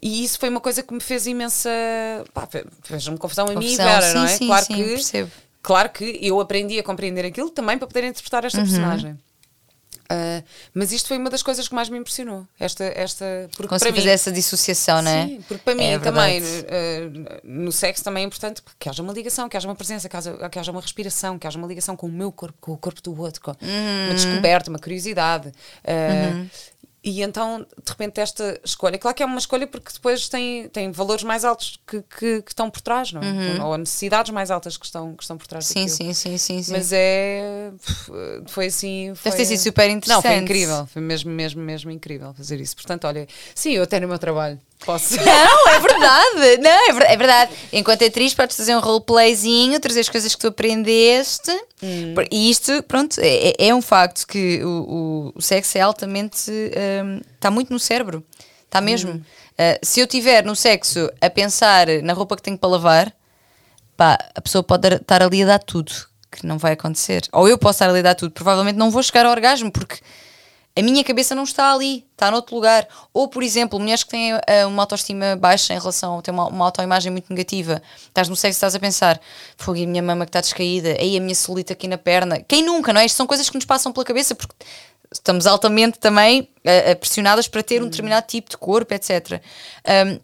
E 0.00 0.24
isso 0.24 0.38
foi 0.38 0.48
uma 0.48 0.60
coisa 0.60 0.82
que 0.82 0.94
me 0.94 1.00
fez 1.00 1.26
imensa. 1.26 1.68
Pá, 2.32 2.46
fe- 2.46 2.64
fez-me 2.84 3.18
confusão 3.18 3.46
a 3.48 3.54
mim 3.54 3.66
e 3.72 3.76
Vera, 3.76 4.14
não 4.14 4.26
sim, 4.26 4.32
é? 4.32 4.36
sim, 4.38 4.46
claro 4.46 4.64
sim, 4.64 4.74
que. 4.76 4.84
percebo. 4.84 5.30
Claro 5.60 5.90
que 5.90 6.18
eu 6.22 6.40
aprendi 6.40 6.78
a 6.78 6.82
compreender 6.82 7.26
aquilo 7.26 7.50
também 7.50 7.76
para 7.76 7.86
poder 7.86 8.04
interpretar 8.04 8.42
Uhum. 8.44 8.46
esta 8.46 8.60
personagem. 8.60 9.18
Ah, 10.10 10.42
mas 10.72 10.90
isto 10.90 11.06
foi 11.08 11.18
uma 11.18 11.28
das 11.28 11.42
coisas 11.42 11.68
que 11.68 11.74
mais 11.74 11.88
me 11.90 11.98
impressionou. 11.98 12.46
Esta, 12.58 12.84
esta 12.84 13.24
porque 13.56 13.68
Consegui 13.68 13.90
para 13.90 13.92
mim, 13.92 13.98
fazer 13.98 14.14
essa 14.14 14.32
dissociação, 14.32 15.02
não 15.02 15.10
é? 15.10 15.26
Sim, 15.26 15.42
porque 15.46 15.62
para 15.62 15.74
mim 15.74 15.84
É 15.84 15.98
também 15.98 16.40
eh, 16.66 17.10
no 17.44 17.70
sexo 17.70 18.02
também 18.02 18.24
é 18.24 18.26
importante 18.26 18.62
que 18.78 18.88
haja 18.88 19.02
uma 19.02 19.12
ligação, 19.12 19.48
que 19.50 19.56
haja 19.56 19.68
uma 19.68 19.74
presença, 19.76 20.08
que 20.08 20.16
haja, 20.16 20.48
que 20.48 20.58
haja 20.58 20.72
uma 20.72 20.80
respiração, 20.80 21.38
que 21.38 21.46
haja 21.46 21.58
uma 21.58 21.68
ligação 21.68 21.94
com 21.94 22.06
o 22.06 22.10
meu 22.10 22.32
corpo, 22.32 22.56
com 22.58 22.72
o 22.72 22.76
corpo 22.78 23.02
do 23.02 23.20
outro, 23.20 23.42
com 23.42 23.50
Uhum. 23.50 24.04
uma 24.06 24.14
descoberta, 24.14 24.70
uma 24.70 24.78
curiosidade. 24.78 25.52
eh, 25.84 26.32
E 27.08 27.22
então, 27.22 27.60
de 27.60 27.90
repente, 27.90 28.20
esta 28.20 28.60
escolha, 28.62 28.98
claro 28.98 29.16
que 29.16 29.22
é 29.22 29.26
uma 29.26 29.38
escolha 29.38 29.66
porque 29.66 29.90
depois 29.92 30.28
tem, 30.28 30.68
tem 30.68 30.92
valores 30.92 31.24
mais 31.24 31.42
altos 31.42 31.80
que, 31.86 32.02
que, 32.02 32.42
que 32.42 32.50
estão 32.50 32.68
por 32.68 32.82
trás, 32.82 33.12
não 33.12 33.22
é? 33.22 33.64
Ou 33.64 33.78
necessidades 33.78 34.30
mais 34.30 34.50
altas 34.50 34.76
que 34.76 34.84
estão, 34.84 35.14
que 35.14 35.22
estão 35.22 35.38
por 35.38 35.46
trás 35.46 35.68
Uhum. 35.68 35.88
Sim, 35.88 35.88
sim, 35.88 36.12
sim, 36.12 36.38
sim, 36.38 36.62
sim. 36.62 36.72
Mas 36.72 36.92
é. 36.92 37.72
Foi 38.46 38.66
assim. 38.66 39.12
Foi, 39.14 39.32
ter 39.32 39.44
sido 39.44 39.58
super 39.58 39.84
Não, 39.84 39.88
foi 39.88 39.96
interessante. 39.96 40.42
incrível. 40.42 40.86
Foi 40.86 41.02
mesmo, 41.02 41.30
mesmo, 41.30 41.62
mesmo 41.62 41.90
incrível 41.90 42.32
fazer 42.34 42.60
isso. 42.60 42.76
Portanto, 42.76 43.06
olha, 43.06 43.26
sim, 43.54 43.72
eu 43.72 43.82
até 43.82 43.98
no 44.00 44.08
meu 44.08 44.18
trabalho 44.18 44.60
posso. 44.84 45.16
Não, 45.22 45.68
é 45.68 45.80
verdade. 45.80 46.62
Não, 46.62 46.70
é 46.70 47.12
é 47.12 47.16
verdade. 47.16 47.52
Enquanto 47.72 48.04
atriz, 48.04 48.34
podes 48.34 48.56
fazer 48.56 48.74
um 48.76 48.80
roleplayzinho, 48.80 49.78
trazer 49.80 50.00
as 50.00 50.08
coisas 50.08 50.34
que 50.34 50.40
tu 50.40 50.48
aprendeste. 50.48 51.50
Hum. 51.82 52.14
E 52.30 52.50
isto, 52.50 52.82
pronto, 52.84 53.18
é, 53.20 53.48
é- 53.50 53.68
é 53.68 53.74
um 53.74 53.82
facto 53.82 54.26
que 54.26 54.62
o, 54.64 55.32
o- 55.36 55.40
sexo 55.42 55.78
é 55.78 55.80
altamente. 55.80 56.50
hum, 56.50 57.20
Está 57.34 57.50
muito 57.50 57.72
no 57.72 57.78
cérebro. 57.78 58.24
Está 58.64 58.80
mesmo. 58.80 59.12
Hum. 59.12 59.22
Uh, 59.60 59.78
se 59.82 59.98
eu 60.00 60.04
estiver 60.04 60.44
no 60.44 60.54
sexo 60.54 61.10
a 61.20 61.28
pensar 61.28 61.86
na 62.02 62.12
roupa 62.12 62.36
que 62.36 62.42
tenho 62.42 62.56
para 62.56 62.68
lavar, 62.68 63.12
pá, 63.96 64.16
a 64.34 64.40
pessoa 64.40 64.62
pode 64.62 64.86
estar 64.94 65.20
ali 65.22 65.42
a 65.42 65.46
dar 65.46 65.58
tudo, 65.58 65.92
que 66.30 66.46
não 66.46 66.58
vai 66.58 66.72
acontecer. 66.74 67.22
Ou 67.32 67.48
eu 67.48 67.58
posso 67.58 67.76
estar 67.76 67.88
ali 67.90 67.98
a 67.98 68.02
dar 68.02 68.14
tudo, 68.14 68.30
provavelmente 68.30 68.76
não 68.76 68.90
vou 68.90 69.02
chegar 69.02 69.24
ao 69.26 69.32
orgasmo, 69.32 69.72
porque 69.72 69.96
a 70.78 70.82
minha 70.82 71.02
cabeça 71.02 71.34
não 71.34 71.42
está 71.42 71.72
ali, 71.72 72.06
está 72.12 72.30
noutro 72.30 72.54
lugar. 72.54 72.86
Ou, 73.12 73.26
por 73.26 73.42
exemplo, 73.42 73.80
mulheres 73.80 74.04
que 74.04 74.10
têm 74.10 74.32
ah, 74.32 74.40
uma 74.68 74.84
autoestima 74.84 75.34
baixa 75.34 75.74
em 75.74 75.78
relação, 75.78 76.22
têm 76.22 76.32
uma, 76.32 76.46
uma 76.46 76.64
autoimagem 76.66 77.10
muito 77.10 77.30
negativa, 77.30 77.82
estás 78.06 78.28
no 78.28 78.36
sexo 78.36 78.58
estás 78.58 78.76
a 78.76 78.78
pensar, 78.78 79.20
fogo, 79.56 79.78
e 79.78 79.84
a 79.84 79.86
minha 79.88 80.02
mama 80.02 80.24
que 80.24 80.28
está 80.28 80.40
descaída, 80.40 80.96
aí 81.00 81.16
a 81.16 81.20
minha 81.20 81.34
celulite 81.34 81.72
aqui 81.72 81.88
na 81.88 81.98
perna. 81.98 82.40
Quem 82.46 82.64
nunca, 82.64 82.92
não 82.92 83.00
é? 83.00 83.06
Isto 83.06 83.16
são 83.16 83.26
coisas 83.26 83.50
que 83.50 83.56
nos 83.56 83.64
passam 83.64 83.92
pela 83.92 84.04
cabeça, 84.04 84.36
porque 84.36 84.54
estamos 85.10 85.48
altamente 85.48 85.98
também 85.98 86.48
ah, 86.64 86.94
pressionadas 86.94 87.48
para 87.48 87.62
ter 87.62 87.82
um 87.82 87.86
determinado 87.86 88.26
tipo 88.28 88.48
de 88.48 88.56
corpo, 88.56 88.94
etc. 88.94 89.42
Ahm, 89.84 90.20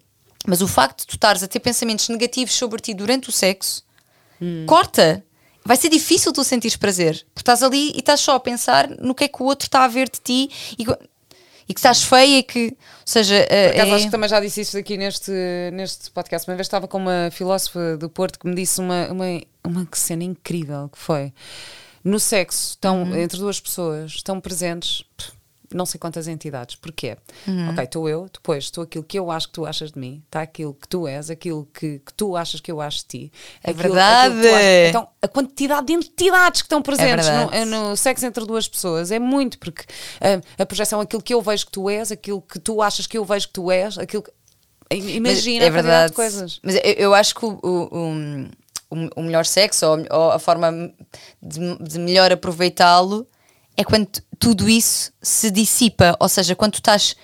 mas 0.47 0.61
o 0.61 0.69
facto 0.69 1.01
de 1.01 1.07
tu 1.07 1.15
estares 1.17 1.43
a 1.43 1.49
ter 1.49 1.59
pensamentos 1.59 2.09
negativos 2.09 2.55
sobre 2.55 2.81
ti 2.81 2.95
durante 2.95 3.29
o 3.29 3.33
sexo, 3.33 3.83
corta. 4.67 5.25
Vai 5.65 5.77
ser 5.77 5.89
difícil 5.89 6.33
tu 6.33 6.45
sentires 6.45 6.77
prazer, 6.77 7.15
porque 7.35 7.41
estás 7.41 7.63
ali 7.63 7.93
e 7.95 7.99
estás 8.01 8.21
só 8.21 8.35
a 8.37 8.41
pensar 8.41 8.89
no 9.01 9.15
que 9.15 9.25
é 9.25 9.29
que 9.29 9.43
o 9.43 9.47
outro 9.47 9.67
está 9.67 9.85
a 9.85 9.89
ver 9.89 10.11
de 10.11 10.21
ti 10.21 10.51
e, 10.79 10.83
e 11.67 11.73
que 11.73 11.79
estás 11.81 12.03
feia 12.03 12.39
e 12.39 12.43
que, 12.43 12.67
ou 12.67 12.77
seja, 13.07 13.35
eh, 13.49 13.69
Por 13.71 13.77
acaso, 13.77 13.91
é- 13.91 13.95
acho 13.97 14.05
que 14.05 14.11
também 14.11 14.29
já 14.29 14.41
disse 14.41 14.61
isto 14.61 14.77
aqui 14.77 14.97
neste, 14.99 15.33
neste 15.73 16.11
podcast. 16.11 16.49
Uma 16.51 16.55
vez 16.57 16.67
estava 16.67 16.87
com 16.87 16.99
uma 16.99 17.31
filósofa 17.33 17.97
do 17.97 18.11
Porto 18.11 18.39
que 18.39 18.47
me 18.47 18.55
disse 18.55 18.79
uma, 18.81 19.09
uma, 19.11 19.25
uma 19.65 19.89
cena 19.93 20.23
incrível 20.25 20.91
que 20.93 20.99
foi 20.99 21.33
no 22.05 22.21
sexo, 22.21 22.71
estão 22.73 23.03
Uhum. 23.05 23.17
entre 23.17 23.39
duas 23.39 23.59
pessoas, 23.59 24.13
estão 24.13 24.39
presentes. 24.39 25.03
pff, 25.17 25.33
não 25.75 25.85
sei 25.85 25.99
quantas 25.99 26.29
entidades. 26.29 26.77
Porquê? 26.77 27.17
Uhum. 27.47 27.71
Ok, 27.71 27.85
estou 27.85 28.09
eu, 28.09 28.27
depois 28.33 28.65
estou 28.65 28.85
aquilo 28.85 29.03
que 29.05 29.19
eu 29.19 29.31
acho 29.31 29.49
que 29.49 29.53
tu 29.55 29.67
achas 29.67 29.93
de 29.93 29.99
mim, 29.99 30.23
está 30.25 30.43
aquilo 30.43 30.73
que 30.75 30.87
tu 30.89 31.07
és, 31.09 31.29
aquilo 31.31 31.69
que, 31.75 31.99
que 31.99 32.15
tu 32.15 32.37
achas 32.37 32.61
que 32.61 32.71
eu 32.71 32.81
acho 32.81 32.99
de 32.99 33.05
ti. 33.05 33.33
É 33.63 33.71
aquilo- 33.73 33.83
verdade. 33.95 34.39
aquilo 34.49 34.89
Então, 34.89 35.09
a 35.21 35.29
quantidade 35.29 35.87
de 35.89 35.93
entidades 35.93 36.63
que 36.63 36.67
estão 36.67 36.81
presentes 36.81 37.27
verdade. 37.27 37.65
no, 37.67 37.91
no 37.91 37.97
sexo 37.97 38.25
entre 38.25 38.45
duas 38.47 38.67
pessoas 38.69 39.11
é 39.11 39.19
muito, 39.19 39.59
porque 39.59 39.85
ah, 40.21 40.41
a 40.63 40.67
projeção, 40.67 41.01
aquilo 41.01 41.21
que 41.23 41.35
eu 41.35 41.43
vejo 41.43 41.67
que 41.67 41.73
tu 41.73 41.91
és, 41.91 42.13
aquilo 42.13 42.41
que 42.41 42.59
tu 42.59 42.81
achas 42.81 43.07
que 43.07 43.19
eu 43.19 43.25
vejo 43.25 43.49
que 43.49 43.53
tu 43.55 43.71
és, 43.71 43.99
aquilo 43.99 44.23
que. 44.23 44.31
Mas 44.93 45.05
Imagina 45.07 45.65
é 45.65 45.69
a 45.69 45.71
quantidade 45.73 45.73
verdade. 45.73 46.11
de 46.11 46.17
coisas. 46.17 46.61
Mas 46.63 46.75
eu, 46.77 46.81
eu 46.83 47.15
acho 47.15 47.35
que 47.35 47.45
o, 47.45 47.59
o, 47.63 48.49
o- 48.91 49.11
o 49.17 49.23
melhor 49.23 49.45
sexo 49.45 49.87
ou, 49.87 49.99
ou 50.11 50.31
a 50.31 50.39
forma 50.39 50.71
de, 51.43 51.79
de 51.79 51.99
melhor 51.99 52.31
aproveitá-lo 52.31 53.27
é 53.77 53.85
quando 53.85 54.09
tudo 54.39 54.69
isso 54.69 55.13
se 55.23 55.51
dissipa. 55.51 56.17
Ou 56.21 56.29
seja, 56.29 56.55
quando 56.55 56.73
tu 56.73 56.79
estás 56.79 57.17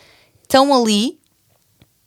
tão 0.48 0.74
ali 0.74 1.18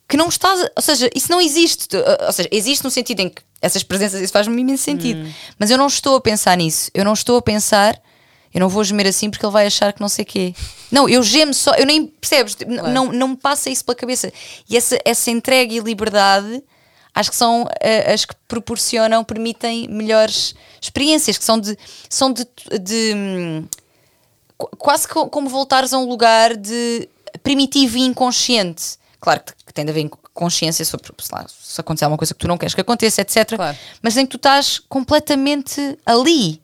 que 0.07 0.17
não 0.17 0.29
estás. 0.29 0.69
Ou 0.75 0.81
seja, 0.81 1.09
isso 1.15 1.31
não 1.31 1.39
existe. 1.41 1.87
Ou 2.25 2.31
seja, 2.31 2.49
existe 2.51 2.83
no 2.83 2.91
sentido 2.91 3.21
em 3.21 3.29
que 3.29 3.41
essas 3.61 3.83
presenças, 3.83 4.21
isso 4.21 4.33
faz-me 4.33 4.61
imenso 4.61 4.83
sentido. 4.83 5.21
Hum. 5.21 5.31
Mas 5.57 5.71
eu 5.71 5.77
não 5.77 5.87
estou 5.87 6.17
a 6.17 6.21
pensar 6.21 6.57
nisso. 6.57 6.91
Eu 6.93 7.05
não 7.05 7.13
estou 7.13 7.37
a 7.37 7.41
pensar. 7.41 7.99
Eu 8.53 8.59
não 8.59 8.69
vou 8.69 8.83
gemer 8.83 9.07
assim 9.07 9.31
porque 9.31 9.43
ele 9.43 9.53
vai 9.53 9.65
achar 9.65 9.91
que 9.93 10.01
não 10.01 10.09
sei 10.09 10.23
quê. 10.23 10.53
Não, 10.91 11.09
eu 11.09 11.23
gemo 11.23 11.55
só, 11.55 11.73
eu 11.73 11.87
nem 11.87 12.05
percebes, 12.05 12.53
Tipo, 12.53 12.71
Claro. 12.71 12.91
não, 12.93 13.11
não 13.11 13.29
me 13.29 13.35
passa 13.35 13.67
isso 13.71 13.83
pela 13.83 13.95
cabeça. 13.95 14.31
E 14.69 14.77
essa, 14.77 14.95
essa 15.03 15.31
entrega 15.31 15.73
e 15.73 15.79
liberdade 15.79 16.61
acho 17.15 17.31
que 17.31 17.35
são 17.35 17.67
eh, 17.79 18.13
as 18.13 18.25
que 18.25 18.35
proporcionam, 18.47 19.23
permitem 19.23 19.87
melhores 19.87 20.53
experiências, 20.79 21.37
que 21.37 21.43
são 21.43 21.59
de. 21.59 21.75
São 22.09 22.31
de, 22.31 22.45
de, 22.79 23.13
hum, 23.15 23.67
quase 24.77 25.07
co- 25.07 25.27
como 25.29 25.49
voltares 25.49 25.93
a 25.93 25.97
um 25.97 26.05
lugar 26.05 26.55
de 26.55 27.07
primitivo 27.41 27.97
e 27.97 28.01
inconsciente. 28.01 28.97
Claro 29.19 29.41
que, 29.65 29.73
tem 29.73 29.85
de 29.85 29.91
haver 29.91 30.09
consciência 30.33 30.83
sobre 30.85 31.11
lá, 31.31 31.45
se 31.47 31.79
acontecer 31.79 32.05
alguma 32.05 32.17
coisa 32.17 32.33
que 32.33 32.39
tu 32.39 32.47
não 32.47 32.57
queres 32.57 32.75
que 32.75 32.81
aconteça, 32.81 33.21
etc. 33.21 33.55
Claro. 33.55 33.77
Mas 34.01 34.17
em 34.17 34.25
que 34.25 34.31
tu 34.31 34.37
estás 34.37 34.79
completamente 34.89 35.97
ali. 36.05 36.61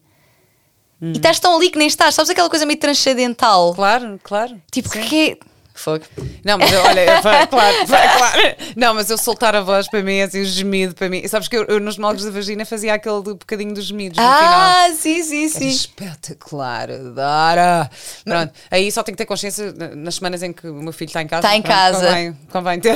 E 1.02 1.14
estás 1.14 1.40
tão 1.40 1.56
ali 1.56 1.70
que 1.70 1.78
nem 1.78 1.88
estás. 1.88 2.14
Sabes 2.14 2.30
aquela 2.30 2.50
coisa 2.50 2.66
meio 2.66 2.78
transcendental? 2.80 3.74
Claro, 3.74 4.20
claro. 4.22 4.62
Tipo, 4.70 4.90
Sim. 4.90 5.02
que 5.02 5.30
é. 5.32 5.38
Fogo. 5.80 6.04
Não, 6.44 6.58
mas 6.58 6.72
eu- 6.74 6.82
olha, 6.82 7.22
foi- 7.22 7.48
claro, 7.48 7.78
foi- 7.88 7.98
claro. 8.18 8.56
Não, 8.76 8.94
mas 8.94 9.10
eu 9.10 9.18
soltar 9.18 9.56
a 9.56 9.62
voz 9.62 9.88
para 9.90 10.04
mim, 10.04 10.20
assim, 10.22 10.42
o 10.42 10.46
gemido 10.46 10.94
para 10.94 11.08
mim. 11.08 11.26
Sabes 11.28 11.48
que 11.48 11.56
eu, 11.56 11.64
eu 11.66 11.80
nos 11.80 11.98
moldes 11.98 12.26
da 12.26 12.32
vagina 12.32 12.66
fazia 12.66 12.94
aquele 12.94 13.22
do 13.22 13.36
bocadinho 13.36 13.74
dos 13.74 13.86
gemidos 13.86 14.18
no 14.18 14.24
final. 14.24 14.40
Ah, 14.54 14.90
sim, 14.94 15.24
sim, 15.24 15.46
Era 15.46 15.54
sim. 15.54 15.68
espetacular, 15.70 16.90
adora. 16.92 17.90
Pronto, 18.26 18.54
aí 18.70 18.92
só 18.92 19.04
tenho 19.04 19.16
que 19.16 19.24
ter 19.24 19.26
consciência 19.26 19.72
na- 19.74 19.96
nas 19.96 20.16
semanas 20.16 20.44
em 20.44 20.52
que 20.52 20.68
o 20.68 20.74
meu 20.74 20.92
filho 20.92 21.08
está 21.10 21.22
em 21.22 21.28
casa. 21.28 21.48
Está 21.48 21.56
em 21.56 21.62
pronto, 21.62 21.76
casa. 21.76 22.08
Convém, 22.08 22.38
convém 22.52 22.80
ter, 22.82 22.96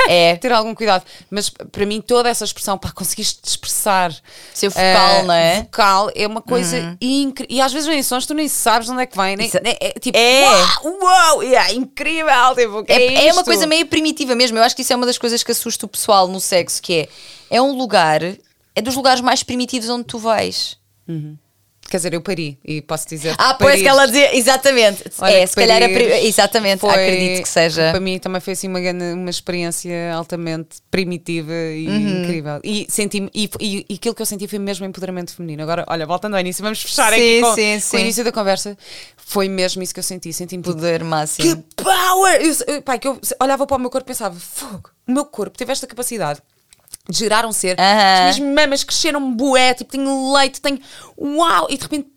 É. 0.08 0.36
ter 0.36 0.52
algum 0.52 0.74
cuidado. 0.74 1.04
Mas 1.30 1.48
para 1.50 1.84
mim, 1.86 2.00
toda 2.00 2.28
essa 2.28 2.44
expressão, 2.44 2.76
pá, 2.78 2.90
conseguiste 2.92 3.40
expressar. 3.44 4.14
Seu 4.54 4.70
vocal, 4.70 4.84
eh, 4.84 5.22
não 5.22 5.34
é? 5.34 5.56
Vocal 5.62 6.10
é 6.14 6.26
uma 6.26 6.40
coisa 6.42 6.96
incrível. 7.00 7.56
E 7.56 7.60
às 7.60 7.72
vezes 7.72 7.88
vem 7.88 8.02
sons, 8.02 8.26
tu 8.26 8.34
nem 8.34 8.48
sabes 8.48 8.86
de 8.86 8.92
onde 8.92 9.02
é 9.02 9.06
que 9.06 9.16
vem. 9.16 9.36
Nem, 9.36 9.46
Isso- 9.46 9.60
nem- 9.62 9.76
é, 9.80 9.90
tipo, 10.00 10.16
É. 10.18 10.42
uau, 10.44 10.98
uau, 11.02 11.42
yeah, 11.42 11.72
incrível. 11.72 12.54
Tipo, 12.56 12.84
É, 12.88 12.94
é, 13.06 13.26
é 13.28 13.32
uma 13.32 13.44
coisa 13.44 13.66
meio 13.66 13.86
primitiva 13.86 14.34
mesmo. 14.34 14.58
Eu 14.58 14.62
acho 14.62 14.74
que 14.76 14.82
isso 14.82 14.92
é 14.92 14.96
uma 14.96 15.06
das 15.06 15.18
coisas 15.18 15.42
que 15.42 15.52
assusta 15.52 15.86
o 15.86 15.88
pessoal 15.88 16.26
no 16.28 16.40
sexo, 16.40 16.80
que 16.82 16.94
é 16.94 17.08
é 17.52 17.60
um 17.60 17.72
lugar, 17.76 18.20
é 18.22 18.80
dos 18.82 18.94
lugares 18.94 19.20
mais 19.20 19.42
primitivos 19.42 19.88
onde 19.88 20.04
tu 20.04 20.18
vais. 20.18 20.78
Quer 21.90 21.96
dizer, 21.96 22.14
eu 22.14 22.20
pari 22.22 22.56
e 22.64 22.80
posso 22.80 23.08
dizer. 23.08 23.34
Ah, 23.36 23.54
pois 23.54 23.82
que 23.82 23.88
ela 23.88 24.06
dizia, 24.06 24.36
exatamente. 24.36 25.02
Olha 25.18 25.32
é, 25.32 25.40
que 25.40 25.46
se 25.48 25.56
calhar 25.56 25.82
é 25.82 25.88
pri- 25.88 26.26
exatamente, 26.28 26.78
foi- 26.78 26.90
acredito 26.90 27.42
que 27.42 27.48
seja. 27.48 27.90
Para 27.90 27.98
mim 27.98 28.16
também 28.20 28.40
foi 28.40 28.52
assim 28.52 28.68
uma, 28.68 28.78
uma 29.14 29.28
experiência 29.30 30.14
altamente 30.14 30.76
primitiva 30.90 31.52
e 31.52 31.88
Uhum. 31.88 32.22
incrível. 32.22 32.60
E 32.62 32.86
senti 32.88 33.28
e, 33.34 33.50
e, 33.58 33.86
e 33.90 33.94
aquilo 33.96 34.14
que 34.14 34.22
eu 34.22 34.26
senti 34.26 34.46
foi 34.46 34.60
mesmo 34.60 34.86
empoderamento 34.86 35.34
feminino. 35.34 35.62
Agora, 35.64 35.84
olha, 35.88 36.06
voltando 36.06 36.34
ao 36.34 36.40
início, 36.40 36.62
vamos 36.62 36.80
fechar 36.80 37.12
aqui 37.12 37.36
Sim, 37.36 37.40
com, 37.40 37.54
sim, 37.56 37.74
com 37.74 37.80
sim. 37.80 37.96
o 37.96 38.00
início 38.00 38.22
da 38.24 38.30
conversa. 38.30 38.78
Foi 39.16 39.48
mesmo 39.48 39.82
isso 39.82 39.92
que 39.92 39.98
eu 40.00 40.04
senti. 40.04 40.32
Senti-me 40.32 40.62
tipo, 40.62 40.74
Poder 40.74 41.00
que 41.00 41.04
máximo. 41.06 41.64
power! 41.76 42.40
Eu, 42.68 42.82
pá, 42.82 42.98
que 42.98 43.08
eu 43.08 43.20
olhava 43.40 43.66
para 43.66 43.76
o 43.76 43.80
meu 43.80 43.90
corpo 43.90 44.06
e 44.06 44.10
pensava, 44.12 44.38
fogo, 44.38 44.90
o 45.08 45.12
meu 45.12 45.24
corpo 45.24 45.58
teve 45.58 45.72
esta 45.72 45.86
capacidade 45.88 46.40
de 47.08 47.18
gerar 47.18 47.46
um 47.46 47.52
ser. 47.52 47.76
As 47.80 48.38
minhas 48.38 48.54
mamas 48.54 48.84
cresceram 48.84 49.32
bué, 49.34 49.74
tipo, 49.74 49.90
tenho 49.90 50.32
leite, 50.32 50.60
tenho. 50.60 50.78
Uau! 51.18 51.66
E 51.70 51.76
de 51.76 51.82
repente 51.82 52.08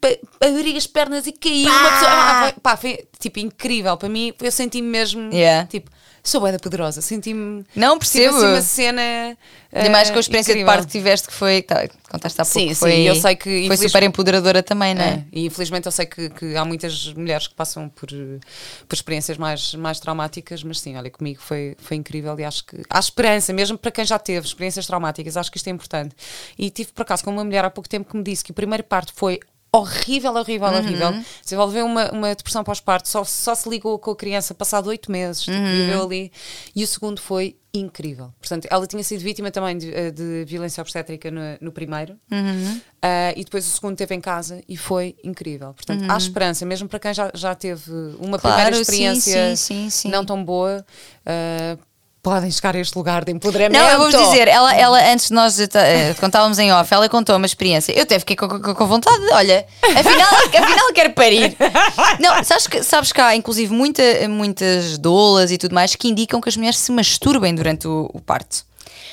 abri 0.42 0.78
as 0.78 0.88
pernas 0.88 1.28
e 1.28 1.32
caiu 1.32 1.70
uma 1.70 1.90
pessoa. 1.90 2.12
Ah, 2.12 2.42
foi, 2.44 2.62
pá, 2.62 2.78
foi 2.78 3.08
tipo 3.20 3.40
incrível. 3.40 3.98
Para 3.98 4.10
mim, 4.10 4.34
eu 4.42 4.52
senti-me 4.52 4.88
mesmo. 4.88 5.34
Yeah. 5.34 5.68
Tipo, 5.68 5.90
sou 6.24 6.40
bué 6.42 6.52
da 6.54 6.60
poderosa. 6.60 7.02
Senti-me. 7.02 7.66
Não, 7.76 8.00
tive, 8.00 8.30
percebo. 8.30 8.38
assim, 8.38 8.48
uma 8.48 8.62
cena. 8.62 9.38
Ainda 9.74 9.90
mais 9.90 10.10
com 10.10 10.16
a 10.16 10.18
eh, 10.18 10.22
experiência 10.22 10.52
incrível. 10.52 10.72
de 10.72 10.76
parto 10.78 10.88
que 10.88 10.92
tiveste, 10.92 11.28
que 11.28 11.34
foi. 11.34 11.62
Tá, 11.64 11.88
contaste 12.10 12.40
há 12.42 12.46
pouco. 12.46 12.60
Sim, 12.60 12.70
sim, 12.70 12.76
foi, 12.76 13.02
eu 13.02 13.16
sei 13.16 13.36
que, 13.36 13.44
Foi 13.50 13.62
infeliz- 13.76 13.92
super 13.92 14.04
empoderadora 14.04 14.62
também, 14.64 14.94
não 14.94 15.02
é? 15.04 15.10
É, 15.14 15.24
e 15.32 15.46
infelizmente 15.48 15.86
eu 15.88 15.92
sei 15.92 16.06
que, 16.06 16.30
que 16.30 16.56
há 16.56 16.64
muitas 16.64 17.12
mulheres 17.14 17.48
que 17.48 17.56
passam 17.56 17.90
por, 17.90 18.08
eh, 18.14 18.40
por 18.88 18.96
experiências 18.96 19.38
mais, 19.38 19.74
mais 19.76 20.00
traumáticas, 20.00 20.64
mas 20.64 20.80
sim, 20.80 20.96
olha, 20.96 21.10
comigo 21.10 21.42
foi, 21.42 21.76
foi 21.80 21.98
incrível 21.98 22.40
e 22.40 22.44
acho 22.46 22.66
que 22.66 22.84
há 22.90 23.00
esperança, 23.00 23.52
mesmo 23.52 23.78
para 23.78 23.92
quem 23.92 24.06
já 24.06 24.20
teve 24.20 24.46
experiências 24.46 24.86
traumáticas, 24.86 25.36
acho 25.36 25.52
que 25.52 25.58
isto 25.58 25.68
é 25.68 25.72
importante. 25.72 26.16
E 26.58 26.70
tive 26.70 26.92
por 26.92 27.02
acaso 27.02 27.24
com 27.24 27.32
uma 27.32 27.44
mulher 27.44 27.66
há 27.66 27.70
pouco 27.70 27.90
tempo 27.90 28.10
que 28.10 28.16
me 28.16 28.24
disse 28.24 28.44
que 28.44 28.52
o 28.52 28.54
primeiro 28.54 28.84
parto 28.84 29.12
foi 29.16 29.40
horrível, 29.76 30.34
horrível, 30.36 30.68
Uhum. 30.68 30.78
horrível. 30.78 31.24
Desenvolveu 31.44 31.86
uma, 31.86 32.12
uma 32.12 32.36
depressão 32.36 32.64
pós-parto, 32.64 33.08
só, 33.10 33.24
só 33.24 33.56
se 33.56 33.68
ligou 33.68 33.98
com 33.98 34.12
a 34.12 34.16
criança 34.16 34.54
passado 34.54 34.88
oito 34.88 35.12
meses, 35.12 35.42
tipo, 35.44 35.58
Uhum. 35.58 35.64
viveu 35.66 36.04
ali. 36.04 36.32
E 36.76 36.84
o 36.84 36.88
segundo 36.88 37.20
foi 37.20 37.58
incrível. 37.74 38.32
Portanto, 38.40 38.68
ela 38.70 38.86
tinha 38.86 39.04
sido 39.04 39.22
vítima 39.22 39.50
também 39.50 39.76
de, 39.76 39.92
eh, 39.92 40.12
de 40.12 40.46
violência 40.46 40.80
obstétrica 40.80 41.32
no, 41.32 41.42
no 41.60 41.72
primeiro. 41.72 42.16
Uhum. 42.32 42.80
Ah, 43.02 43.34
e 43.36 43.44
depois 43.44 43.66
o 43.66 43.70
segundo 43.72 43.96
teve 43.98 44.14
em 44.14 44.22
casa 44.22 44.62
e 44.70 44.78
foi 44.78 45.16
incrível. 45.24 45.74
Portanto, 45.74 46.06
há 46.08 46.16
esperança, 46.16 46.68
mesmo 46.68 46.88
para 46.88 47.00
quem 47.00 47.14
já, 47.16 47.32
já 47.34 47.56
teve 47.56 47.90
uma 48.20 48.34
Uhum. 48.34 48.38
Claro, 48.38 48.40
primeira 48.58 48.78
experiência 48.80 49.56
sim, 49.56 49.86
sim, 49.86 49.90
sim. 49.90 50.10
não 50.10 50.24
tão 50.24 50.44
boa, 50.46 50.86
ah, 51.26 51.76
podem 52.24 52.50
chegar 52.50 52.74
a 52.74 52.80
este 52.80 52.98
lugar 52.98 53.26
de 53.26 53.34
empoderamento. 53.34 53.80
Não, 53.82 53.90
eu 53.90 53.98
vou-vos 54.00 54.18
dizer, 54.30 54.48
ela, 54.48 54.74
ela 54.74 55.12
antes 55.12 55.28
de 55.28 55.34
nós 55.34 55.60
eh, 55.60 56.16
contávamos 56.22 56.58
em 56.58 56.72
off, 56.72 56.92
ela 56.94 57.10
contou 57.10 57.36
uma 57.36 57.46
experiência. 57.46 57.92
Eu 57.92 58.04
até 58.04 58.18
fiquei 58.18 58.38
com, 58.38 58.48
com- 58.48 58.74
com 58.74 58.88
vontade, 58.88 59.22
olha, 59.34 59.66
afinal, 59.84 60.30
afinal 60.64 60.94
quero 60.94 61.12
parir. 61.12 61.56
Não, 62.22 62.42
sabes 62.46 62.66
que, 62.66 62.82
sabes 62.82 63.12
que 63.12 63.20
há 63.20 63.36
inclusive 63.36 63.74
muita, 63.74 64.02
muitas 64.30 64.98
doulas 64.98 65.52
e 65.52 65.58
tudo 65.58 65.76
mais 65.76 65.96
que 65.98 66.08
indicam 66.08 66.40
que 66.40 66.48
as 66.48 66.56
mulheres 66.56 66.80
se 66.80 66.92
masturbem 66.94 67.54
durante 67.54 67.88
o, 67.90 68.10
o 68.14 68.22
parto. 68.22 68.64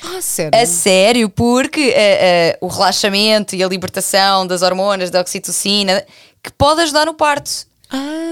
Ah, 0.03 0.21
sério? 0.21 0.57
A 0.57 0.65
sério, 0.65 1.29
porque 1.29 1.93
eh, 1.93 2.53
eh, 2.53 2.57
o 2.61 2.67
relaxamento 2.67 3.55
e 3.57 3.63
a 3.63 3.67
libertação 3.67 4.47
das 4.47 4.61
hormonas, 4.61 5.11
da 5.11 5.19
oxitocina, 5.19 6.03
que 6.41 6.51
pode 6.53 6.81
ajudar 6.81 7.05
no 7.05 7.13
parto. 7.13 7.69
Ah, 7.91 8.31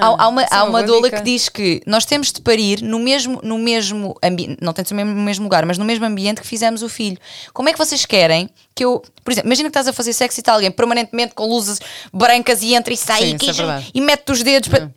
Há, 0.00 0.24
há 0.24 0.28
uma, 0.28 0.42
isso 0.42 0.54
é 0.54 0.56
há 0.56 0.64
uma 0.64 0.82
doula 0.82 1.08
dica. 1.08 1.18
que 1.18 1.24
diz 1.24 1.48
que 1.48 1.82
nós 1.86 2.06
temos 2.06 2.32
de 2.32 2.40
parir 2.40 2.80
no 2.80 2.98
mesmo, 2.98 3.40
no 3.42 3.58
mesmo 3.58 4.16
ambiente, 4.22 4.56
não 4.60 4.72
tem 4.72 4.82
de 4.82 4.88
ser 4.88 4.94
no 4.94 5.04
mesmo, 5.04 5.44
lugar, 5.44 5.66
mas 5.66 5.76
no 5.76 5.84
mesmo 5.84 6.04
ambiente 6.06 6.40
que 6.40 6.46
fizemos 6.46 6.82
o 6.82 6.88
filho. 6.88 7.18
Como 7.52 7.68
é 7.68 7.72
que 7.72 7.78
vocês 7.78 8.06
querem 8.06 8.48
que 8.74 8.84
eu. 8.84 9.02
Por 9.22 9.32
exemplo, 9.32 9.48
imagina 9.48 9.68
que 9.68 9.70
estás 9.70 9.88
a 9.88 9.92
fazer 9.92 10.12
sexo 10.14 10.38
e 10.38 10.40
está 10.40 10.54
alguém 10.54 10.70
permanentemente 10.70 11.34
com 11.34 11.46
luzes 11.46 11.80
brancas 12.12 12.62
e 12.62 12.74
entra 12.74 12.92
e 12.94 12.96
sai 12.96 13.22
Sim, 13.22 13.36
e, 13.42 13.50
é 13.50 13.84
e 13.92 14.00
mete 14.00 14.32
os 14.32 14.42
dedos 14.42 14.68
para. 14.68 14.90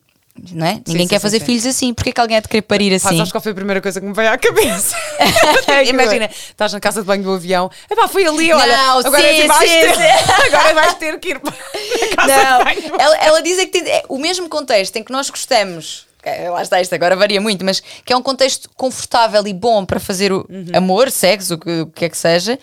Não 0.52 0.66
é? 0.66 0.82
Ninguém 0.88 1.04
sim, 1.04 1.08
quer 1.08 1.20
sim, 1.20 1.22
fazer 1.22 1.40
sim. 1.40 1.46
filhos 1.46 1.66
assim. 1.66 1.94
Porquê 1.94 2.12
que 2.12 2.20
alguém 2.20 2.38
é 2.38 2.42
de 2.42 2.48
querer 2.48 2.64
parir 2.64 2.90
Pá, 3.00 3.08
assim? 3.08 3.18
sabes 3.18 3.32
qual 3.32 3.42
foi 3.42 3.52
a 3.52 3.56
primeira 3.56 3.80
coisa 3.82 4.02
que 4.02 4.06
me 4.08 4.14
veio 4.14 4.32
à 4.32 4.38
cabeça? 4.38 4.96
Imagina, 5.88 6.30
estás 6.32 6.74
na 6.74 6.80
casa 6.80 7.02
de 7.02 7.08
banho 7.08 7.24
do 7.24 7.32
avião, 7.34 7.70
epá, 7.90 8.08
foi 8.08 8.26
ali, 8.26 8.52
olha, 8.52 8.76
Não, 8.78 8.98
agora, 9.00 9.22
sim, 9.22 9.42
é 9.42 9.48
vais 9.48 9.70
sim, 9.70 9.80
ter, 9.80 9.96
sim. 9.96 10.02
agora 10.56 10.74
vais 10.74 10.94
ter 10.96 11.20
que 11.20 11.30
ir 11.30 11.40
para 11.40 11.52
a 11.52 12.16
casa 12.16 12.44
Não, 12.44 12.58
de 12.60 12.64
banho. 12.64 12.96
ela, 13.00 13.16
ela 13.18 13.42
diz 13.44 13.60
é 13.60 13.66
que 13.66 13.80
tem- 13.80 13.92
é 13.92 14.04
o 14.10 14.18
mesmo 14.18 14.50
contexto 14.50 14.96
em 14.96 15.04
que 15.04 15.12
nós 15.12 15.30
gostamos. 15.30 16.08
é, 16.24 16.50
Lá 16.50 16.64
está 16.64 16.82
isto, 16.82 16.94
agora 16.96 17.16
varia 17.16 17.40
muito, 17.40 17.64
mas 17.64 17.80
que 18.04 18.12
é 18.12 18.18
um 18.18 18.22
contexto 18.24 18.70
confortável 18.76 19.46
e 19.48 19.54
bom 19.54 19.86
para 19.86 20.00
fazer 20.00 20.32
o 20.34 20.46
Uhum. 20.50 20.66
amor, 20.74 21.12
sexo, 21.12 21.54
o 21.54 21.58
que, 21.60 21.82
o 21.82 21.88
que 21.88 22.06
é 22.06 22.10
que 22.10 22.18
seja, 22.18 22.58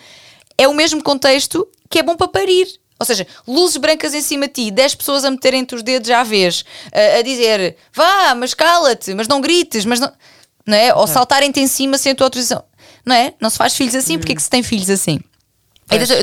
é 0.57 0.67
o 0.67 0.73
mesmo 0.73 1.01
contexto 1.01 1.65
que 1.89 1.99
é 1.99 2.03
bom 2.03 2.15
para 2.17 2.27
parir. 2.27 2.67
Ou 3.01 3.05
seja, 3.05 3.25
luzes 3.47 3.77
brancas 3.77 4.13
em 4.13 4.21
cima 4.21 4.47
de 4.47 4.53
ti, 4.53 4.71
10 4.71 4.93
pessoas 4.93 5.25
a 5.25 5.31
meterem-te 5.31 5.73
os 5.73 5.81
dedos 5.81 6.09
à 6.11 6.21
vez, 6.21 6.63
a, 6.93 7.17
a 7.17 7.21
dizer 7.23 7.75
vá, 7.91 8.35
mas 8.35 8.53
cala-te, 8.53 9.15
mas 9.15 9.27
não 9.27 9.41
grites, 9.41 9.85
mas 9.85 9.99
não. 9.99 10.11
não 10.67 10.77
é? 10.77 10.93
Ou 10.93 11.07
saltarem-te 11.07 11.59
em 11.59 11.65
cima 11.65 11.97
sem 11.97 12.11
a 12.11 12.15
tua 12.15 12.27
autorização. 12.27 12.63
Não 13.03 13.15
é? 13.15 13.33
Não 13.41 13.49
se 13.49 13.57
faz 13.57 13.75
filhos 13.75 13.95
assim, 13.95 14.19
porque 14.19 14.33
é 14.33 14.35
que 14.35 14.43
se 14.43 14.49
tem 14.49 14.61
filhos 14.61 14.89
assim? 14.89 15.19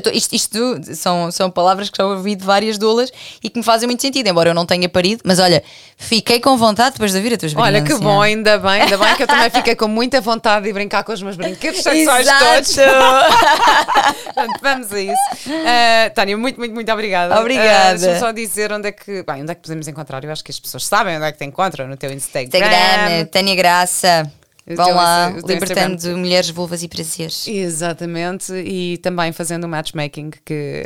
Tô- 0.02 0.10
isto 0.10 0.34
isto 0.34 0.80
são, 0.94 1.30
são 1.30 1.50
palavras 1.50 1.90
que 1.90 1.96
já 1.96 2.06
ouvi 2.06 2.34
de 2.34 2.44
várias 2.44 2.78
doulas 2.78 3.10
e 3.42 3.48
que 3.50 3.58
me 3.58 3.64
fazem 3.64 3.86
muito 3.86 4.00
sentido, 4.00 4.26
embora 4.28 4.50
eu 4.50 4.54
não 4.54 4.64
tenha 4.66 4.88
parido, 4.88 5.22
mas 5.24 5.38
olha, 5.38 5.62
fiquei 5.96 6.40
com 6.40 6.56
vontade 6.56 6.92
depois 6.92 7.12
de 7.12 7.18
ouvir 7.18 7.34
a 7.34 7.36
tua 7.38 7.48
Olha 7.56 7.78
experiência. 7.78 7.96
que 7.96 8.02
bom, 8.02 8.20
ainda 8.20 8.58
bem, 8.58 8.82
ainda 8.82 8.96
bem 8.98 9.14
que 9.16 9.22
eu 9.22 9.26
também 9.26 9.50
fiquei 9.50 9.74
com 9.76 9.88
muita 9.88 10.20
vontade 10.20 10.66
de 10.66 10.72
brincar 10.72 11.04
com 11.04 11.12
os 11.12 11.22
meus 11.22 11.36
brinquedos 11.36 11.82
sexuais 11.82 12.26
todos. 12.26 12.76
Portanto, 14.24 14.60
vamos 14.62 14.92
a 14.92 15.00
isso. 15.00 15.22
Uh, 15.46 16.14
Tânia, 16.14 16.36
muito, 16.36 16.58
muito, 16.58 16.74
muito 16.74 16.92
obrigada. 16.92 17.38
Obrigada. 17.40 17.96
Uh, 17.96 17.98
Deixa-me 17.98 18.18
só 18.20 18.32
dizer 18.32 18.72
onde 18.72 18.88
é 18.88 18.92
que. 18.92 19.22
Bem, 19.22 19.42
onde 19.42 19.52
é 19.52 19.54
que 19.54 19.62
podemos 19.62 19.88
encontrar? 19.88 20.22
Eu 20.24 20.30
acho 20.32 20.44
que 20.44 20.50
as 20.50 20.60
pessoas 20.60 20.86
sabem 20.86 21.16
onde 21.16 21.26
é 21.26 21.32
que 21.32 21.38
te 21.38 21.44
encontram, 21.44 21.86
no 21.86 21.96
teu 21.96 22.10
Instagram. 22.12 22.48
Instagram, 22.48 23.24
Tânia 23.26 23.54
Graça. 23.54 24.30
Vão 24.76 24.94
lá, 24.94 25.30
libertando 25.30 25.94
Instagram. 25.94 26.18
mulheres, 26.18 26.50
vulvas 26.50 26.82
e 26.82 26.88
prazeres. 26.88 27.46
Exatamente, 27.48 28.52
e 28.52 28.98
também 28.98 29.32
fazendo 29.32 29.66
um 29.66 29.70
matchmaking 29.70 30.30
que, 30.30 30.42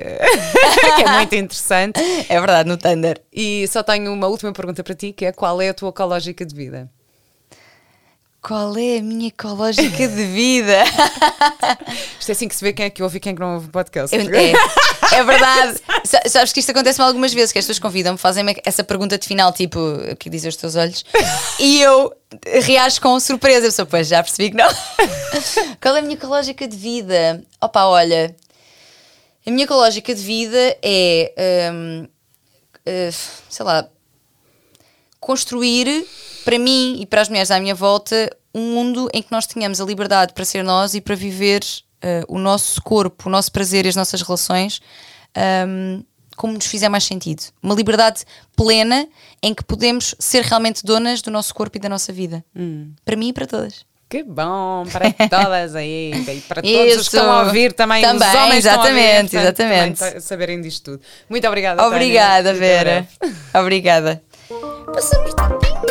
que 0.97 1.03
é 1.03 1.13
muito 1.17 1.35
interessante. 1.35 2.01
É 2.29 2.39
verdade, 2.39 2.69
no 2.69 2.77
Thunder. 2.77 3.21
E 3.33 3.67
só 3.69 3.83
tenho 3.83 4.13
uma 4.13 4.27
última 4.29 4.53
pergunta 4.53 4.83
para 4.85 4.95
ti, 4.95 5.13
que 5.13 5.25
é 5.25 5.33
qual 5.33 5.61
é 5.61 5.69
a 5.69 5.75
tua 5.75 5.91
ecológica 5.91 6.45
de 6.45 6.55
vida? 6.55 6.91
Qual 8.43 8.77
é 8.77 8.99
a 8.99 9.03
minha 9.03 9.29
ecológica 9.29 10.09
de 10.09 10.25
vida? 10.25 10.83
Isto 12.19 12.31
é 12.31 12.33
assim 12.33 12.49
que 12.49 12.57
se 12.57 12.65
vê 12.65 12.73
quem 12.73 12.87
é 12.87 12.91
que 12.91 13.01
ouve 13.01 13.19
e 13.19 13.21
quem 13.21 13.31
é 13.31 13.35
que 13.37 13.41
não 13.41 13.55
ouve 13.55 13.69
o 13.69 13.71
podcast. 13.71 14.15
Eu- 14.17 14.23
é, 14.35 14.53
é 15.15 15.23
verdade. 15.25 15.79
Sa- 16.05 16.23
Sabes 16.29 16.53
que 16.53 16.59
isto 16.59 16.71
acontece-me 16.73 17.07
algumas 17.07 17.33
vezes, 17.33 17.53
que 17.53 17.61
as 17.61 17.65
pessoas 17.65 17.79
convidam-me, 17.79 18.19
fazem-me 18.19 18.57
essa 18.67 18.83
pergunta 18.83 19.17
de 19.17 19.29
final, 19.29 19.53
tipo, 19.53 19.79
o 19.79 20.17
que 20.17 20.29
dizem 20.29 20.49
os 20.49 20.57
teus 20.57 20.75
olhos? 20.75 21.05
E 21.61 21.81
eu 21.83 22.13
reajo 22.65 23.01
com 23.01 23.21
surpresa. 23.21 23.67
Eu 23.67 23.73
sou, 23.73 23.87
pois, 23.87 24.09
já 24.09 24.21
percebi 24.21 24.51
que 24.51 24.57
não. 24.57 24.69
Qual 25.81 25.95
é 25.95 26.01
a 26.01 26.03
minha 26.03 26.15
ecológica 26.15 26.67
de 26.67 26.77
vida? 26.77 27.45
Opa, 27.61 27.85
olha, 27.85 28.35
a 29.47 29.51
minha 29.53 29.65
ecológica 29.65 30.13
de 30.13 30.21
vida 30.23 30.77
é, 30.83 31.71
hum, 31.73 32.09
eh, 32.85 33.11
sei 33.49 33.65
lá, 33.65 33.87
construir 35.21 36.05
para 36.45 36.59
mim 36.59 36.99
e 37.01 37.07
para 37.07 37.21
as 37.21 37.29
mulheres 37.29 37.51
à 37.51 37.59
minha 37.59 37.75
volta 37.75 38.31
um 38.55 38.75
mundo 38.75 39.09
em 39.13 39.23
que 39.23 39.33
nós 39.33 39.47
tenhamos 39.47 39.81
a 39.81 39.85
liberdade 39.85 40.33
para 40.35 40.45
ser 40.45 40.63
nós 40.63 40.95
e 40.95 41.01
para 41.01 41.15
viver 41.15 41.63
eh, 42.03 42.23
o 42.29 42.39
nosso 42.39 42.83
corpo, 42.83 43.29
o 43.29 43.31
nosso 43.31 43.51
prazer 43.51 43.87
e 43.87 43.89
as 43.89 43.97
nossas 43.97 44.21
relações 44.21 44.81
hum, 45.67 46.03
como 46.37 46.55
nos 46.55 46.67
fizer 46.67 46.89
mais 46.89 47.05
sentido. 47.05 47.43
Uma 47.63 47.75
liberdade 47.75 48.25
plena 48.57 49.07
em 49.43 49.55
que 49.55 49.65
podemos 49.65 50.15
ser 50.19 50.45
realmente 50.45 50.85
donas 50.85 51.23
do 51.23 51.31
nosso 51.31 51.55
corpo 51.55 51.77
e 51.77 51.81
da 51.81 51.89
nossa 51.89 52.13
vida. 52.13 52.45
Para 53.05 53.17
mim 53.17 53.29
e 53.29 53.33
para 53.33 53.47
todas. 53.47 53.85
Que 54.09 54.23
bom, 54.23 54.85
para 54.93 55.11
todas 55.29 55.75
aí, 55.75 56.13
e 56.13 56.41
para 56.43 56.61
todos 56.61 56.71
os 56.71 56.85
que 56.85 56.89
Isso. 56.89 57.01
estão 57.01 57.33
a 57.33 57.43
ouvir 57.45 57.73
também, 57.73 58.03
Também, 58.03 58.29
os 58.29 58.35
homens 58.35 58.67
estão 58.67 58.83
a 58.83 58.85
ouvir, 58.85 58.99
exatamente, 58.99 59.37
exatamente. 59.37 59.99
também 59.99 60.21
saberem 60.21 60.61
disto 60.61 60.91
tudo. 60.93 61.03
Muito 61.31 61.49
obrigada, 61.49 61.83
Tânia. 61.83 61.97
Obrigada, 61.97 62.51
até 62.51 62.59
Vera. 62.59 63.09
Obrigada. 63.55 64.23
Passamos 64.93 65.31
de 65.31 65.82